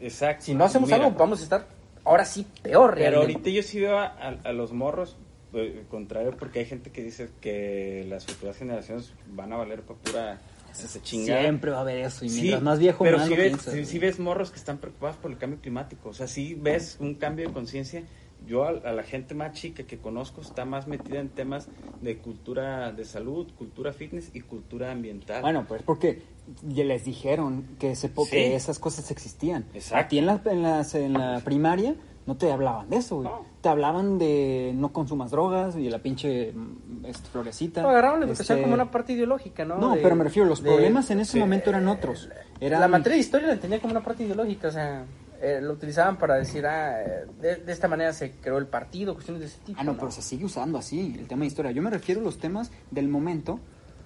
Exacto. 0.00 0.44
Si 0.44 0.54
no 0.54 0.64
hacemos 0.64 0.88
Mira, 0.88 1.04
algo, 1.04 1.18
vamos 1.18 1.40
a 1.40 1.42
estar 1.42 1.66
ahora 2.04 2.24
sí 2.24 2.46
peor 2.62 2.94
Pero 2.94 3.10
realmente. 3.10 3.32
ahorita 3.34 3.50
yo 3.50 3.62
sí 3.62 3.80
veo 3.80 3.98
a, 3.98 4.06
a- 4.06 4.40
a 4.44 4.52
los 4.52 4.72
morros, 4.72 5.16
eh, 5.52 5.84
contrario, 5.90 6.36
porque 6.38 6.60
hay 6.60 6.64
gente 6.66 6.90
que 6.90 7.02
dice 7.02 7.28
que 7.40 8.06
las 8.08 8.26
futuras 8.26 8.56
generaciones 8.56 9.12
van 9.28 9.52
a 9.52 9.56
valer 9.56 9.82
para 9.82 9.98
pura 9.98 10.40
esa 10.72 11.02
chingada. 11.02 11.40
Siempre 11.42 11.70
va 11.72 11.78
a 11.78 11.80
haber 11.80 11.98
eso, 11.98 12.24
y 12.24 12.28
Sí, 12.28 12.40
mientras 12.42 12.62
más 12.62 12.78
viejo, 12.78 13.02
pero 13.04 13.18
más 13.18 13.26
sí 13.26 13.30
lo 13.32 13.36
ves, 13.36 13.48
piensas, 13.48 13.74
sí- 13.74 13.84
sí 13.84 13.98
ves 13.98 14.18
morros 14.20 14.50
que 14.50 14.56
están 14.58 14.78
preocupados 14.78 15.16
por 15.16 15.30
el 15.30 15.38
cambio 15.38 15.58
climático. 15.60 16.10
O 16.10 16.14
sea, 16.14 16.26
sí 16.28 16.54
ves 16.58 16.96
un 17.00 17.14
cambio 17.14 17.46
de 17.48 17.52
conciencia. 17.52 18.04
Yo 18.46 18.64
a, 18.64 18.70
a 18.70 18.92
la 18.92 19.02
gente 19.02 19.34
más 19.34 19.52
chica 19.52 19.84
que 19.84 19.98
conozco 19.98 20.40
está 20.40 20.64
más 20.64 20.86
metida 20.88 21.20
en 21.20 21.28
temas 21.28 21.68
de 22.00 22.18
cultura 22.18 22.90
de 22.92 23.04
salud, 23.04 23.46
cultura 23.56 23.92
fitness 23.92 24.30
y 24.34 24.40
cultura 24.40 24.90
ambiental. 24.90 25.42
Bueno, 25.42 25.64
pues 25.68 25.82
porque 25.82 26.22
ya 26.66 26.84
les 26.84 27.04
dijeron 27.04 27.64
que, 27.78 27.92
ese 27.92 28.08
po- 28.08 28.24
Sí. 28.24 28.32
que 28.32 28.56
esas 28.56 28.78
cosas 28.78 29.10
existían. 29.10 29.66
Exacto. 29.74 30.04
A 30.04 30.08
ti 30.08 30.18
en 30.18 30.26
la, 30.26 30.40
en, 30.46 30.62
las- 30.62 30.94
en 30.94 31.12
la 31.12 31.40
primaria 31.44 31.94
no 32.26 32.36
te 32.36 32.50
hablaban 32.50 32.88
de 32.90 32.96
eso, 32.96 33.16
güey. 33.16 33.28
No. 33.28 33.44
Te 33.60 33.68
hablaban 33.68 34.18
de 34.18 34.72
no 34.74 34.92
consumas 34.92 35.30
drogas 35.30 35.76
y 35.76 35.88
la 35.90 35.98
pinche 35.98 36.52
mm, 36.52 37.04
este, 37.06 37.28
florecita. 37.28 37.82
No, 37.82 37.90
agarraron 37.90 38.20
la 38.20 38.26
educación 38.26 38.58
Este, 38.58 38.62
como 38.62 38.74
una 38.74 38.90
parte 38.90 39.12
ideológica, 39.12 39.64
¿no? 39.64 39.76
No, 39.78 39.94
De- 39.94 40.00
pero 40.02 40.16
me 40.16 40.24
refiero, 40.24 40.48
los 40.48 40.62
de- 40.62 40.70
problemas 40.70 41.10
en 41.10 41.20
ese 41.20 41.38
momento 41.38 41.70
eran 41.70 41.86
otros. 41.88 42.28
Eran, 42.60 42.80
La 42.80 42.88
materia 42.88 43.14
de 43.16 43.20
historia 43.20 43.46
la 43.48 43.54
entendía 43.54 43.80
como 43.80 43.92
una 43.92 44.02
parte 44.02 44.24
ideológica, 44.24 44.68
o 44.68 44.72
sea... 44.72 45.04
eh, 45.40 45.60
lo 45.60 45.72
utilizaban 45.72 46.18
para 46.18 46.36
decir, 46.36 46.66
ah, 46.66 47.02
eh, 47.02 47.26
de, 47.40 47.56
de 47.56 47.72
esta 47.72 47.88
manera 47.88 48.12
se 48.12 48.32
creó 48.32 48.58
el 48.58 48.66
partido, 48.66 49.14
cuestiones 49.14 49.40
de 49.40 49.46
ese 49.46 49.58
tipo. 49.60 49.80
Ah, 49.80 49.84
no, 49.84 49.96
pero 49.96 50.10
se 50.10 50.22
sigue 50.22 50.44
usando 50.44 50.78
así, 50.78 51.16
el 51.18 51.26
tema 51.26 51.40
de 51.40 51.46
historia. 51.46 51.70
Yo 51.70 51.82
me 51.82 51.90
refiero 51.90 52.20
a 52.20 52.24
los 52.24 52.38
temas 52.38 52.70
del 52.90 53.08
momento. 53.08 53.58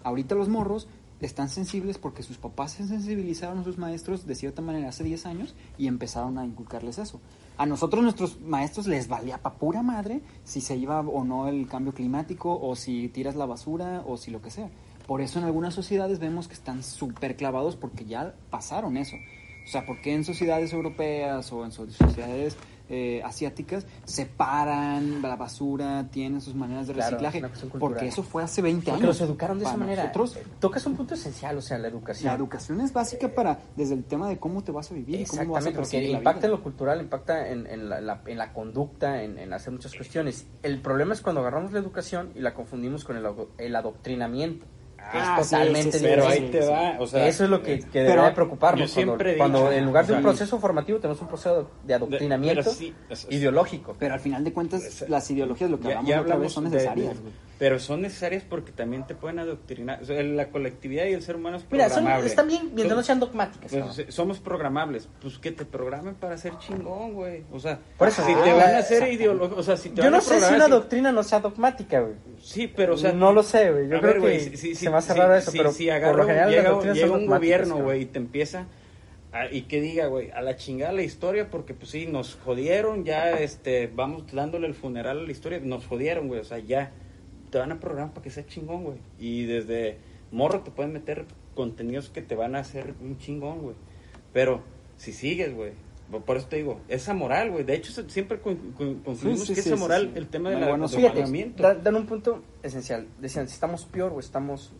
Ahorita 0.02 0.34
los 0.34 0.48
morros 0.48 0.86
están 1.20 1.48
sensibles 1.48 1.98
porque 1.98 2.22
sus 2.22 2.38
papás 2.38 2.72
se 2.72 2.86
sensibilizaron 2.86 3.58
a 3.58 3.64
sus 3.64 3.78
maestros 3.78 4.26
de 4.26 4.34
cierta 4.34 4.62
manera 4.62 4.88
hace 4.88 5.04
10 5.04 5.26
años 5.26 5.54
y 5.78 5.86
empezaron 5.86 6.38
a 6.38 6.44
inculcarles 6.44 6.98
eso. 6.98 7.20
A 7.56 7.66
nosotros, 7.66 8.02
nuestros 8.02 8.40
maestros, 8.40 8.86
les 8.86 9.08
valía 9.08 9.38
pa' 9.38 9.54
pura 9.54 9.82
madre 9.82 10.22
si 10.44 10.60
se 10.60 10.76
iba 10.76 11.00
o 11.00 11.24
no 11.24 11.48
el 11.48 11.66
cambio 11.68 11.94
climático 11.94 12.58
o 12.60 12.74
si 12.76 13.08
tiras 13.08 13.36
la 13.36 13.46
basura 13.46 14.02
o 14.06 14.16
si 14.16 14.30
lo 14.30 14.42
que 14.42 14.50
sea. 14.50 14.70
Por 15.06 15.20
eso 15.20 15.38
en 15.38 15.44
algunas 15.44 15.74
sociedades 15.74 16.18
vemos 16.18 16.48
que 16.48 16.54
están 16.54 16.82
súper 16.82 17.36
clavados 17.36 17.76
porque 17.76 18.06
ya 18.06 18.34
pasaron 18.50 18.96
eso. 18.96 19.16
O 19.64 19.66
sea, 19.66 19.86
¿por 19.86 20.00
qué 20.00 20.12
en 20.14 20.24
sociedades 20.24 20.72
europeas 20.72 21.50
o 21.52 21.64
en 21.64 21.72
so- 21.72 21.90
sociedades 21.90 22.56
eh, 22.90 23.22
asiáticas 23.24 23.86
separan 24.04 25.22
la 25.22 25.36
basura, 25.36 26.06
tienen 26.10 26.42
sus 26.42 26.54
maneras 26.54 26.86
de 26.86 26.92
reciclaje? 26.92 27.42
Porque 27.78 28.08
eso 28.08 28.22
fue 28.22 28.42
hace 28.42 28.60
20 28.60 28.84
Porque 28.84 28.90
años. 29.04 29.06
los 29.06 29.20
educaron 29.22 29.58
de 29.58 29.64
esa 29.64 29.76
manera. 29.78 30.02
Nosotros, 30.02 30.38
Tocas 30.60 30.84
un 30.86 30.94
punto 30.94 31.14
esencial, 31.14 31.56
o 31.56 31.62
sea, 31.62 31.78
la 31.78 31.88
educación. 31.88 32.28
la 32.28 32.34
educación 32.36 32.80
es 32.82 32.92
básica 32.92 33.28
para, 33.34 33.58
desde 33.74 33.94
el 33.94 34.04
tema 34.04 34.28
de 34.28 34.38
cómo 34.38 34.62
te 34.62 34.70
vas 34.70 34.90
a 34.90 34.94
vivir 34.94 35.20
y 35.20 35.24
cómo 35.24 35.52
vas 35.54 35.64
a 35.64 35.70
Exactamente, 35.70 35.78
porque 36.02 36.12
la 36.12 36.18
impacta 36.18 36.46
en 36.46 36.52
lo 36.52 36.62
cultural, 36.62 37.00
impacta 37.00 37.48
en, 37.48 37.66
en 37.66 37.88
la, 37.88 38.00
la- 38.02 38.22
en 38.26 38.36
la 38.36 38.52
conducta, 38.52 39.22
en, 39.22 39.50
hacer 39.52 39.72
muchas 39.72 39.94
cuestiones. 39.94 40.46
El 40.62 40.80
problema 40.82 41.14
es 41.14 41.22
cuando 41.22 41.40
agarramos 41.40 41.72
la 41.72 41.78
educación 41.78 42.32
y 42.34 42.40
la 42.40 42.52
confundimos 42.52 43.04
con 43.04 43.16
el 43.58 43.76
adoctrinamiento. 43.76 44.66
Que 45.12 45.18
Ah, 45.18 45.36
es 45.40 45.46
sí, 45.46 45.52
totalmente 45.52 45.92
sí, 45.92 45.98
sí, 45.98 46.04
Pero 46.04 46.22
diferente. 46.24 46.58
ahí 46.58 46.64
te 46.64 46.70
va, 46.70 46.96
o 47.00 47.06
sea, 47.06 47.26
Eso 47.28 47.44
es 47.44 47.50
lo 47.50 47.62
que, 47.62 47.78
que 47.80 47.86
pero 47.92 48.04
debería 48.04 48.24
de 48.24 48.32
preocuparnos. 48.32 48.92
cuando, 48.92 49.16
dicho- 49.16 49.36
cuando 49.38 49.72
en 49.72 49.84
lugar 49.84 50.06
de 50.06 50.12
un 50.14 50.22
proceso 50.22 50.58
formativo 50.58 50.98
tenemos 50.98 51.20
un 51.22 51.28
proceso 51.28 51.70
de 51.84 51.94
adoctrinamiento 51.94 52.62
pero 52.62 52.74
sí, 52.74 52.94
es- 53.08 53.24
es- 53.24 53.32
ideológico. 53.32 53.94
Pero 53.98 54.14
al 54.14 54.20
final 54.20 54.42
de 54.44 54.52
cuentas, 54.52 55.04
las 55.08 55.30
ideologías, 55.30 55.70
lo 55.70 55.78
que 55.78 55.84
Ya- 55.84 55.88
hablamos 55.90 56.10
ya 56.10 56.20
otra 56.20 56.36
vez, 56.36 56.52
son 56.52 56.64
necesarias. 56.64 57.14
de-. 57.22 57.30
Pero 57.58 57.78
son 57.78 58.02
necesarias 58.02 58.42
porque 58.48 58.72
también 58.72 59.06
te 59.06 59.14
pueden 59.14 59.38
adoctrinar. 59.38 60.02
O 60.02 60.04
sea, 60.04 60.22
la 60.22 60.48
colectividad 60.50 61.04
y 61.06 61.12
el 61.12 61.22
ser 61.22 61.36
humano 61.36 61.56
es 61.58 61.64
Mira, 61.70 61.84
son, 61.88 61.98
programable. 61.98 62.28
están 62.28 62.48
bien 62.48 62.70
mientras 62.74 62.96
no 62.96 63.02
sean 63.04 63.20
dogmáticas. 63.20 63.70
pues, 63.72 64.06
somos 64.14 64.40
programables. 64.40 65.08
Pues 65.22 65.38
que 65.38 65.52
te 65.52 65.64
programen 65.64 66.14
para 66.16 66.36
ser 66.36 66.58
chingón, 66.58 67.14
güey. 67.14 67.44
O 67.52 67.60
sea, 67.60 67.78
Por 67.96 68.08
eso, 68.08 68.24
si 68.26 68.32
ah, 68.32 68.42
te 68.44 68.52
van 68.52 68.60
a 68.68 68.72
la- 68.72 68.78
hacer 68.78 69.12
ideología, 69.12 69.56
o 69.56 69.62
sea, 69.62 69.76
si 69.76 69.90
te 69.90 69.96
Yo 69.96 70.02
van 70.04 70.14
a 70.14 70.16
no 70.16 70.22
sé 70.22 70.40
si 70.40 70.54
una 70.54 70.68
doctrina 70.68 71.12
no 71.12 71.22
sea 71.22 71.40
dogmática, 71.40 72.00
güey. 72.00 72.14
Sí, 72.40 72.66
pero 72.66 72.94
o 72.94 72.96
sea, 72.96 73.12
no 73.12 73.32
lo 73.32 73.42
sé, 73.42 73.70
güey. 73.70 73.88
Yo 73.88 73.96
a 73.96 74.00
creo 74.00 74.12
ver, 74.12 74.14
que 74.14 74.20
güey, 74.20 74.40
si- 74.40 74.56
si- 74.56 74.74
se 74.74 74.90
me 74.90 74.96
hace 74.96 75.12
si- 75.12 75.18
raro 75.18 75.34
eso, 75.36 75.52
pero 75.52 75.70
si 75.72 75.84
por 75.86 75.94
agarra 75.94 76.16
lo 76.16 76.22
un- 76.22 76.28
general 76.28 76.50
llega, 76.50 76.92
llega 76.92 77.12
un 77.12 77.26
gobierno, 77.26 77.76
güey, 77.82 78.02
y 78.02 78.06
te 78.06 78.18
empieza 78.18 78.66
a- 79.32 79.46
y 79.50 79.62
que 79.62 79.80
diga, 79.80 80.06
güey, 80.06 80.30
a 80.32 80.42
la 80.42 80.56
chingada 80.56 80.92
la 80.92 81.02
historia 81.02 81.48
porque 81.50 81.72
pues 81.74 81.90
sí, 81.90 82.06
nos 82.06 82.36
jodieron, 82.44 83.04
ya 83.04 83.30
este 83.32 83.88
vamos 83.92 84.24
dándole 84.32 84.66
el 84.66 84.74
funeral 84.74 85.18
a 85.20 85.22
la 85.22 85.30
historia, 85.32 85.60
nos 85.62 85.86
jodieron, 85.86 86.28
güey, 86.28 86.40
o 86.40 86.44
sea, 86.44 86.58
ya 86.58 86.92
te 87.54 87.60
van 87.60 87.70
a 87.70 87.78
programar 87.78 88.12
para 88.12 88.24
que 88.24 88.30
sea 88.30 88.44
chingón, 88.44 88.82
güey. 88.82 88.98
Y 89.16 89.44
desde 89.44 89.98
morro 90.32 90.62
te 90.64 90.72
pueden 90.72 90.92
meter 90.92 91.24
contenidos 91.54 92.08
que 92.10 92.20
te 92.20 92.34
van 92.34 92.56
a 92.56 92.58
hacer 92.58 92.94
un 93.00 93.16
chingón, 93.16 93.60
güey. 93.62 93.76
Pero 94.32 94.60
si 94.96 95.12
sigues, 95.12 95.54
güey, 95.54 95.70
por 96.26 96.36
eso 96.36 96.48
te 96.48 96.56
digo, 96.56 96.80
esa 96.88 97.14
moral, 97.14 97.52
güey. 97.52 97.62
De 97.62 97.74
hecho, 97.76 97.92
siempre 98.08 98.40
con- 98.40 98.56
con- 98.72 98.94
concluimos 99.04 99.46
sí, 99.46 99.54
que 99.54 99.62
sí, 99.62 99.68
esa 99.68 99.78
moral, 99.78 100.10
sí. 100.12 100.18
el 100.18 100.26
tema 100.26 100.48
de 100.50 100.56
Muy 100.56 100.64
la 100.64 100.70
bueno, 100.70 100.88
del 100.88 100.96
fíjate, 100.96 101.18
adoctrinamiento. 101.20 101.62
Da- 101.62 101.74
dan 101.76 101.94
un 101.94 102.06
punto 102.06 102.42
esencial. 102.64 103.06
Decían, 103.20 103.46
si 103.46 103.54
estamos 103.54 103.84
peor 103.84 104.12
o 104.12 104.18
estamos 104.18 104.72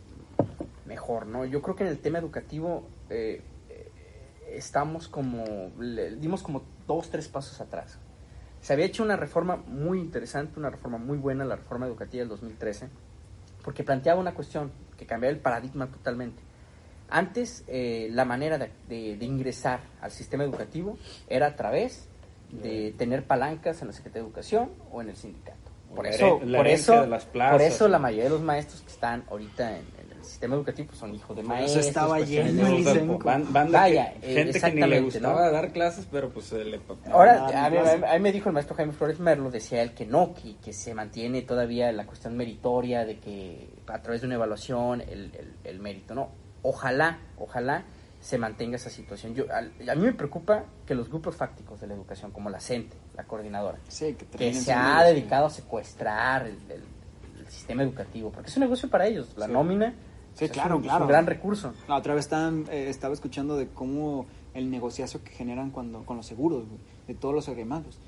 mejor, 0.85 1.27
¿no? 1.27 1.45
Yo 1.45 1.63
creo 1.63 1.77
que 1.77 1.85
en 1.85 1.91
el 1.91 1.99
tema 1.99 2.19
educativo 2.19 2.89
eh, 3.09 3.41
eh, 3.71 3.91
estamos 4.49 5.07
como, 5.07 5.45
le- 5.79 6.17
dimos 6.17 6.43
como 6.43 6.65
dos, 6.89 7.09
tres 7.09 7.29
pasos 7.29 7.61
atrás. 7.61 8.01
Se 8.65 8.73
había 8.73 8.87
hecho 8.87 9.03
una 9.03 9.17
reforma 9.17 9.57
muy 9.57 9.99
interesante, 10.01 10.59
una 10.59 10.71
reforma 10.71 10.97
muy 10.97 11.19
buena, 11.19 11.45
la 11.45 11.57
reforma 11.57 11.85
educativa 11.87 12.21
del 12.23 12.31
2013, 12.31 12.89
porque 13.63 13.85
planteaba 13.85 14.19
una 14.19 14.33
cuestión 14.33 14.73
que 14.97 15.05
cambiaba 15.05 15.35
el 15.35 15.41
paradigma 15.41 15.87
totalmente. 15.89 16.41
Antes, 17.11 17.63
eh, 17.69 18.09
la 18.11 18.25
manera 18.25 18.57
de, 18.57 18.71
de- 18.89 19.17
de 19.19 19.25
ingresar 19.27 19.81
al 20.01 20.11
sistema 20.11 20.45
educativo 20.45 20.97
era 21.29 21.49
a 21.49 21.57
través 21.57 22.09
de 22.51 22.95
tener 22.97 23.25
palancas 23.27 23.83
en 23.83 23.89
la 23.89 23.93
Secretaría 23.93 24.23
de 24.23 24.29
Educación 24.29 24.71
o 24.91 25.03
en 25.03 25.11
el 25.11 25.17
sindicato. 25.17 25.59
Por 25.95 26.07
La 26.07 26.11
eso, 26.11 26.39
por 26.41 26.67
eso, 26.67 27.01
de 27.03 27.07
las 27.07 27.27
plazas. 27.27 27.53
por 27.53 27.61
eso 27.61 27.89
la 27.89 27.99
mayoría 27.99 28.25
de 28.25 28.31
los 28.31 28.41
maestros 28.41 28.81
que 28.81 28.91
están 28.91 29.25
ahorita 29.31 29.77
en, 29.77 29.85
sistema 30.35 30.57
educativo 30.57 30.89
pues, 30.89 30.99
son 30.99 31.15
hijos 31.15 31.37
de 31.37 31.43
eso 31.43 31.49
maestros. 31.49 31.87
estaba 31.87 32.17
cuestiones 32.17 32.55
lleno 32.55 32.93
de 32.93 33.07
ban- 33.19 33.53
banda 33.53 33.79
Vaya, 33.81 34.13
que- 34.21 34.33
eh, 34.33 34.35
gente 34.45 34.61
que 34.61 34.73
ni 34.73 34.81
le 34.89 35.01
gustaba 35.01 35.47
¿no? 35.47 35.53
dar 35.53 35.71
clases, 35.73 36.07
pero 36.11 36.31
pues 36.31 36.47
se 36.47 36.65
le... 36.65 36.81
Ahora, 37.11 37.47
Ah, 37.55 37.67
a 37.67 37.71
mí, 37.71 37.77
a 37.79 38.19
me 38.19 38.33
dijo 38.33 38.49
el 38.49 38.53
maestro 38.53 38.75
Jaime 38.77 38.93
Flores 38.93 39.21
Merlo, 39.21 39.51
decía 39.51 39.81
él 39.83 39.95
que 39.95 40.07
no, 40.07 40.35
que, 40.35 40.57
que 40.57 40.73
se 40.73 40.93
mantiene 40.93 41.43
todavía 41.43 41.93
la 41.93 42.05
cuestión 42.05 42.37
meritoria 42.37 43.05
de 43.05 43.19
que 43.21 43.69
a 43.87 44.03
través 44.03 44.23
de 44.23 44.27
una 44.27 44.35
evaluación 44.37 45.01
el, 45.03 45.31
el- 45.39 45.55
el 45.63 45.79
mérito, 45.79 46.15
¿no? 46.15 46.31
Ojalá, 46.63 47.19
ojalá 47.39 47.85
se 48.21 48.37
mantenga 48.39 48.77
esa 48.77 48.91
situación. 48.91 49.35
Yo, 49.35 49.45
al- 49.53 49.73
a, 49.89 49.95
mí 49.95 50.03
me 50.03 50.15
preocupa 50.15 50.65
que 50.87 50.95
los 50.97 51.09
grupos 51.11 51.37
fácticos 51.37 51.81
de 51.81 51.87
la 51.87 51.95
educación, 51.95 52.33
como 52.33 52.51
la 52.51 52.59
CENTE, 52.59 52.97
la 53.17 53.23
coordinadora, 53.25 53.79
Sí, 53.89 54.17
que, 54.37 54.53
se 54.55 54.73
ha 54.73 55.05
dedicado 55.05 55.47
a 55.47 55.51
secuestrar 55.51 56.47
el, 56.47 56.57
el- 56.71 56.83
el 57.39 57.47
sistema 57.49 57.83
educativo, 57.83 58.31
porque 58.33 58.49
es 58.51 58.57
un 58.57 58.63
negocio 58.63 58.89
para 58.89 59.07
ellos, 59.07 59.29
la 59.37 59.47
Sí. 59.47 59.53
nómina 59.53 59.93
Sí, 60.35 60.49
claro, 60.49 60.77
un- 60.77 60.83
es 60.83 60.89
claro. 60.89 61.05
un 61.05 61.09
gran 61.09 61.27
recurso. 61.27 61.73
La 61.89 61.97
otra 61.97 62.15
vez 62.15 62.25
estaban, 62.27 62.67
eh, 62.71 62.89
estaba 62.89 63.15
escuchando 63.15 63.57
de 63.57 63.69
cómo 63.69 64.27
el 64.53 64.71
negociazo 64.71 65.23
que 65.23 65.31
generan 65.31 65.71
cuando 65.71 66.05
con 66.05 66.17
los 66.17 66.27
seguros, 66.27 66.67
güey, 66.69 66.81
de 67.09 67.15
todos 67.15 67.35
los 67.35 67.49
agremados. 67.49 67.99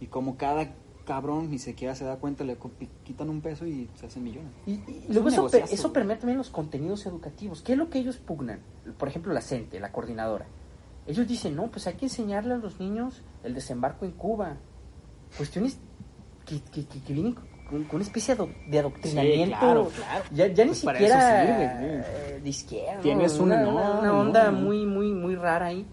Y 0.00 0.06
cómo 0.06 0.36
cada 0.36 0.74
cabrón 1.04 1.50
ni 1.50 1.58
siquiera 1.60 1.94
se 1.94 2.04
da 2.04 2.16
cuenta, 2.16 2.42
le 2.42 2.56
quitan 3.04 3.30
un 3.30 3.40
peso 3.40 3.64
y 3.66 3.88
se 3.94 4.06
hacen 4.06 4.24
millones. 4.24 4.50
Y, 4.66 4.72
y 4.72 5.04
Es 5.08 5.14
luego 5.14 5.28
eso, 5.28 5.48
eso 5.56 5.92
permea 5.92 6.18
también 6.18 6.36
los 6.38 6.50
contenidos 6.50 7.06
educativos. 7.06 7.62
¿Qué 7.62 7.72
es 7.72 7.78
lo 7.78 7.88
que 7.88 8.00
ellos 8.00 8.16
pugnan? 8.16 8.58
Por 8.98 9.08
ejemplo, 9.08 9.32
la 9.32 9.40
CENTE, 9.40 9.78
la 9.78 9.92
coordinadora. 9.92 10.46
Ellos 11.06 11.28
dicen, 11.28 11.54
no, 11.54 11.68
pues 11.70 11.86
hay 11.86 11.94
que 11.94 12.06
enseñarle 12.06 12.54
a 12.54 12.56
los 12.56 12.80
niños 12.80 13.22
el 13.44 13.54
desembarco 13.54 14.04
en 14.04 14.10
Cuba. 14.12 14.56
Cuestiones 15.36 15.78
que, 16.44 16.60
que, 16.60 16.84
que- 16.86 17.00
que 17.00 17.12
vienen 17.12 17.36
una 17.70 18.02
especie 18.02 18.34
de 18.34 18.42
ado- 18.42 18.52
de 18.68 18.78
adoctrinamiento. 18.78 19.58
claro, 19.58 19.88
claro. 19.94 20.24
Ya, 20.32 20.46
ya 20.48 20.64
ni 20.64 20.70
Pues 20.70 20.84
para 20.84 20.98
siquiera 20.98 21.46
sirve, 21.46 22.04
eh, 22.36 22.40
de 22.42 22.48
izquierda. 22.48 23.00
Tienes 23.02 23.36
¿no? 23.38 23.42
un- 23.44 23.52
una, 23.52 23.62
no, 23.62 23.70
una- 23.70 24.00
una 24.00 24.12
onda 24.18 24.50
no. 24.50 24.58
muy, 24.60 24.86
muy, 24.86 25.12
muy 25.12 25.34
rara 25.34 25.66
ahí. 25.66 25.86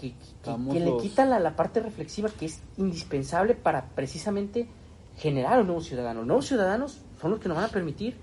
Que, 0.00 0.10
que- 0.12 0.72
que- 0.72 0.80
le 0.80 0.96
quita 0.98 1.24
la, 1.24 1.40
la 1.40 1.56
parte 1.56 1.80
reflexiva 1.80 2.28
que 2.38 2.46
es 2.46 2.60
indispensable 2.76 3.54
para 3.56 3.86
precisamente 3.86 4.68
generar 5.16 5.60
un 5.60 5.66
nuevo 5.66 5.80
ciudadano. 5.82 6.24
Nuevos 6.24 6.46
ciudadanos 6.46 7.00
son 7.20 7.32
los 7.32 7.40
que 7.40 7.48
nos 7.48 7.56
van 7.56 7.64
a 7.66 7.68
permitir 7.68 8.16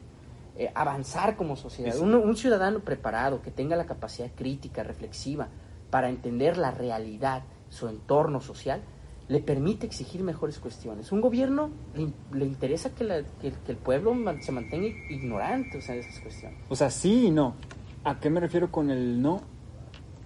eh, 0.58 0.72
avanzar 0.74 1.36
como 1.36 1.58
sociedad. 1.58 1.98
Un, 2.00 2.16
un 2.16 2.38
ciudadano 2.38 2.80
preparado, 2.80 3.42
que 3.42 3.52
tenga 3.52 3.76
la 3.76 3.86
capacidad 3.86 4.30
crítica, 4.34 4.84
reflexiva, 4.84 5.50
para 5.90 6.08
entender 6.08 6.58
la 6.58 6.72
realidad, 6.72 7.44
su 7.68 7.90
entorno 7.90 8.40
social, 8.40 8.80
le 9.28 9.40
permite 9.40 9.86
exigir 9.88 10.22
mejores 10.24 10.60
cuestiones. 10.60 11.12
Un 11.12 11.20
gobierno 11.22 11.70
le, 11.96 12.12
le 12.38 12.46
interesa 12.46 12.92
que, 12.92 13.04
la- 13.04 13.24
que- 13.42 13.54
que 13.66 13.72
el 13.72 13.78
pueblo 13.78 14.14
se 14.42 14.52
mantenga 14.52 14.88
ignorante 15.10 15.78
o 15.78 15.82
sea, 15.82 15.96
de 15.96 16.02
esas 16.02 16.20
cuestiones. 16.20 16.60
O 16.70 16.76
sea, 16.76 16.90
sí 16.92 17.28
y 17.28 17.32
no. 17.32 17.56
¿A 18.04 18.20
qué 18.20 18.30
me 18.30 18.40
refiero 18.40 18.72
con 18.72 18.92
el 18.92 19.22
no? 19.22 19.42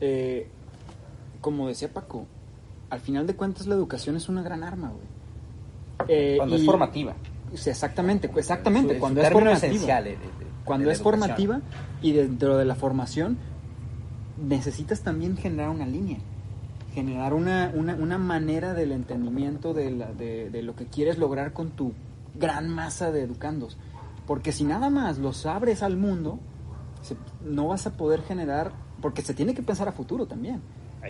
Eh, 0.01 0.49
como 1.39 1.67
decía 1.69 1.87
Paco, 1.93 2.25
al 2.89 2.99
final 2.99 3.25
de 3.25 3.35
cuentas 3.35 3.67
la 3.67 3.75
educación 3.75 4.17
es 4.17 4.27
una 4.27 4.41
gran 4.43 4.63
arma, 4.63 4.89
güey. 4.89 5.07
Eh, 6.09 6.35
Cuando 6.37 6.57
y- 6.57 6.59
es 6.59 6.65
formativa. 6.65 7.15
Sí, 7.55 7.69
exactamente, 7.69 8.29
exactamente. 8.35 8.89
Su- 8.89 8.95
su 8.95 8.99
cuando 8.99 9.21
es 9.21 9.29
formativa. 9.31 9.67
esencial 9.67 10.03
de- 10.03 10.09
de- 10.11 10.17
de 10.17 10.29
cuando 10.65 10.91
es 10.91 10.99
educación. 10.99 11.21
formativa 11.21 11.61
y 12.01 12.11
dentro 12.11 12.57
de 12.57 12.65
la 12.65 12.75
formación 12.75 13.37
necesitas 14.41 15.01
también 15.01 15.35
generar 15.37 15.69
una 15.69 15.85
línea, 15.85 16.17
generar 16.99 17.33
una, 17.33 17.71
una, 17.73 17.95
una 17.95 18.17
manera 18.17 18.73
del 18.73 18.91
entendimiento 18.91 19.73
de, 19.73 19.91
la- 19.91 20.11
de, 20.13 20.49
de 20.49 20.61
lo 20.63 20.75
que 20.75 20.85
quieres 20.85 21.17
lograr 21.17 21.53
con 21.53 21.71
tu 21.71 21.93
gran 22.35 22.67
masa 22.69 23.11
de 23.11 23.23
educandos. 23.23 23.77
Porque 24.27 24.51
si 24.51 24.63
nada 24.63 24.89
más 24.89 25.17
los 25.17 25.45
abres 25.45 25.81
al 25.81 25.97
mundo, 25.97 26.39
se- 27.01 27.15
no 27.43 27.67
vas 27.69 27.87
a 27.87 27.91
poder 27.97 28.21
generar, 28.23 28.71
porque 29.01 29.21
se 29.21 29.33
tiene 29.33 29.53
que 29.53 29.63
pensar 29.63 29.87
a 29.87 29.91
futuro 29.93 30.25
también. 30.27 30.61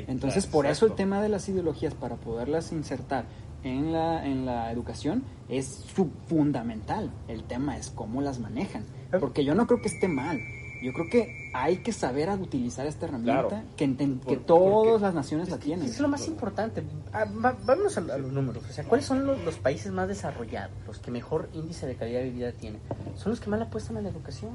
Entonces, 0.08 0.46
por 0.52 0.66
eso 0.68 0.86
el 0.86 0.92
tema 0.98 1.22
de 1.22 1.30
las 1.30 1.50
ideologías, 1.50 1.96
para 1.96 2.16
poderlas 2.16 2.72
insertar 2.72 3.26
en 3.64 3.92
la, 3.92 4.24
en 4.26 4.46
la 4.46 4.72
educación, 4.72 5.24
es 5.50 5.86
fundamental. 6.28 7.10
El 7.28 7.44
tema 7.44 7.76
es 7.78 7.90
cómo 7.90 8.22
las 8.22 8.40
manejan. 8.40 8.84
Porque 9.20 9.44
yo 9.44 9.56
no 9.56 9.66
creo 9.66 9.82
que 9.82 9.88
esté 9.90 10.08
mal. 10.08 10.38
Yo 10.82 10.94
creo 10.94 11.10
que 11.10 11.50
hay 11.54 11.78
que 11.78 11.92
saber 11.92 12.30
utilizar 12.30 12.86
esta 12.88 13.06
herramienta, 13.06 13.48
Claro. 13.48 13.64
que, 13.76 13.86
enten- 13.86 14.20
que 14.22 14.38
todas 14.38 14.88
porque- 14.94 15.02
las 15.04 15.14
naciones 15.14 15.50
la 15.50 15.58
tienen. 15.58 15.86
Es 15.88 16.00
lo 16.00 16.08
más 16.08 16.28
importante. 16.28 16.84
Ah, 17.12 17.26
va- 17.26 17.58
vámonos 17.66 17.98
a, 17.98 18.02
a 18.02 18.18
los 18.18 18.32
números. 18.32 18.64
O 18.70 18.72
sea, 18.74 18.84
¿cuáles 18.86 19.06
son 19.06 19.26
los, 19.26 19.44
los 19.44 19.56
países 19.58 19.92
más 19.92 20.08
desarrollados, 20.08 20.72
los 20.88 21.00
que 21.00 21.12
mejor 21.12 21.50
índice 21.54 21.86
de 21.88 21.96
calidad 21.96 22.22
de 22.22 22.30
vida 22.30 22.52
tienen? 22.54 22.80
Son 23.16 23.32
los 23.32 23.40
que 23.40 23.50
más 23.50 23.60
le 23.60 23.66
apuestan 23.66 23.98
a 23.98 24.02
la 24.02 24.10
educación, 24.10 24.52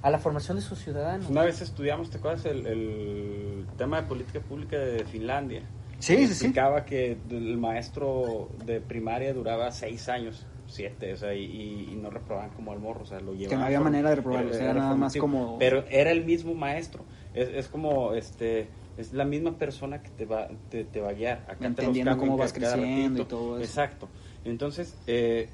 a 0.00 0.10
la 0.10 0.18
formación 0.18 0.56
de 0.56 0.62
sus 0.62 0.78
ciudadanos. 0.78 1.28
Una 1.28 1.42
vez 1.42 1.60
estudiamos, 1.60 2.08
¿te 2.10 2.18
acuerdas? 2.18 2.44
El, 2.46 2.66
el 2.66 3.66
tema 3.76 4.00
de 4.02 4.08
política 4.08 4.40
pública 4.40 4.78
de 4.78 5.04
Finlandia. 5.04 5.62
Sí, 5.98 6.16
sí, 6.16 6.26
sí. 6.26 6.32
explicaba 6.32 6.84
que 6.84 7.16
el 7.30 7.58
maestro 7.58 8.48
de 8.64 8.80
primaria 8.80 9.32
duraba 9.34 9.70
seis 9.70 10.08
años, 10.08 10.44
siete, 10.72 11.12
o 11.12 11.16
sea, 11.16 11.34
y, 11.34 11.44
y- 11.44 11.92
y 11.92 11.96
no 11.96 12.10
reprobaban 12.10 12.50
como 12.50 12.72
al 12.72 12.80
morro, 12.80 13.02
o 13.02 13.06
sea, 13.06 13.20
lo 13.20 13.32
llevaban. 13.34 13.48
Que 13.50 13.56
no 13.56 13.64
había 13.64 13.78
por- 13.78 13.84
manera 13.84 14.10
de 14.10 14.16
reprobarlo, 14.16 14.50
o 14.50 14.54
sea, 14.54 14.64
era 14.64 14.74
nada 14.74 14.94
más 14.96 15.14
como- 15.16 15.58
Pero 15.58 15.84
era 15.90 16.10
el 16.10 16.24
mismo 16.24 16.54
maestro, 16.54 17.04
es, 17.34 17.48
es 17.48 17.68
como, 17.68 18.14
este, 18.14 18.70
es 18.96 19.12
la 19.12 19.24
misma 19.24 19.56
persona 19.58 20.02
que 20.02 20.10
te 20.10 20.26
va, 20.26 20.48
te, 20.68 20.84
te 20.84 21.00
va 21.00 21.10
a 21.10 21.12
guiar. 21.14 21.38
Acá 21.48 21.56
te 21.56 21.62
los 21.64 21.70
Entendiendo 21.70 22.10
cambian 22.12 22.28
cómo 22.28 22.36
vas 22.38 22.52
creciendo 22.52 23.22
y 23.22 23.24
todo 23.26 23.56
eso. 23.58 23.64
Exacto. 23.64 24.08
Entonces, 24.44 25.00
eh, 25.06 25.48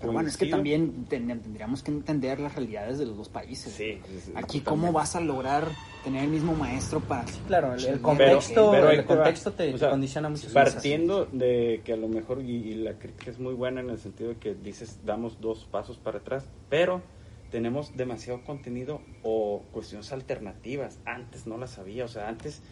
Pero 0.00 0.12
bueno, 0.12 0.28
es 0.28 0.36
que 0.36 0.46
también 0.46 1.04
ten- 1.08 1.26
tendríamos 1.42 1.82
que 1.82 1.90
entender 1.90 2.40
las 2.40 2.54
realidades 2.54 2.98
de 2.98 3.06
los 3.06 3.16
dos 3.16 3.28
países. 3.28 3.72
Sí, 3.74 4.00
Aquí. 4.34 4.60
¿cómo 4.60 4.92
vas 4.92 5.14
a 5.14 5.20
lograr 5.20 5.68
tener 6.02 6.24
el 6.24 6.30
mismo 6.30 6.54
maestro 6.54 7.00
para... 7.00 7.26
Claro, 7.46 7.74
el, 7.74 8.00
contexto, 8.00 8.70
pero 8.70 8.90
el 8.90 9.00
te 9.00 9.04
contexto 9.04 9.52
te, 9.52 9.68
O 9.68 9.72
te 9.72 9.78
sea, 9.78 9.90
condiciona 9.90 10.28
muchas 10.30 10.46
cosas. 10.52 10.72
Partiendo 10.74 11.26
de 11.26 11.82
que 11.84 11.92
a 11.92 11.96
lo 11.96 12.08
mejor, 12.08 12.40
y, 12.40 12.50
y 12.50 12.74
la 12.76 12.94
crítica 12.94 13.30
es 13.30 13.38
muy 13.38 13.52
buena 13.52 13.80
en 13.82 13.90
el 13.90 13.98
sentido 13.98 14.30
de 14.30 14.36
que 14.36 14.54
dices, 14.54 15.00
damos 15.04 15.40
dos 15.42 15.66
pasos 15.70 15.98
para 15.98 16.18
atrás, 16.18 16.46
pero 16.70 17.02
tenemos 17.50 17.94
demasiado 17.96 18.42
contenido 18.44 19.02
o 19.22 19.62
cuestiones 19.72 20.12
alternativas. 20.12 20.98
Antes 21.04 21.46
no 21.46 21.58
las 21.58 21.78
había, 21.78 22.06
o 22.06 22.08
sea, 22.08 22.28
antes 22.28 22.62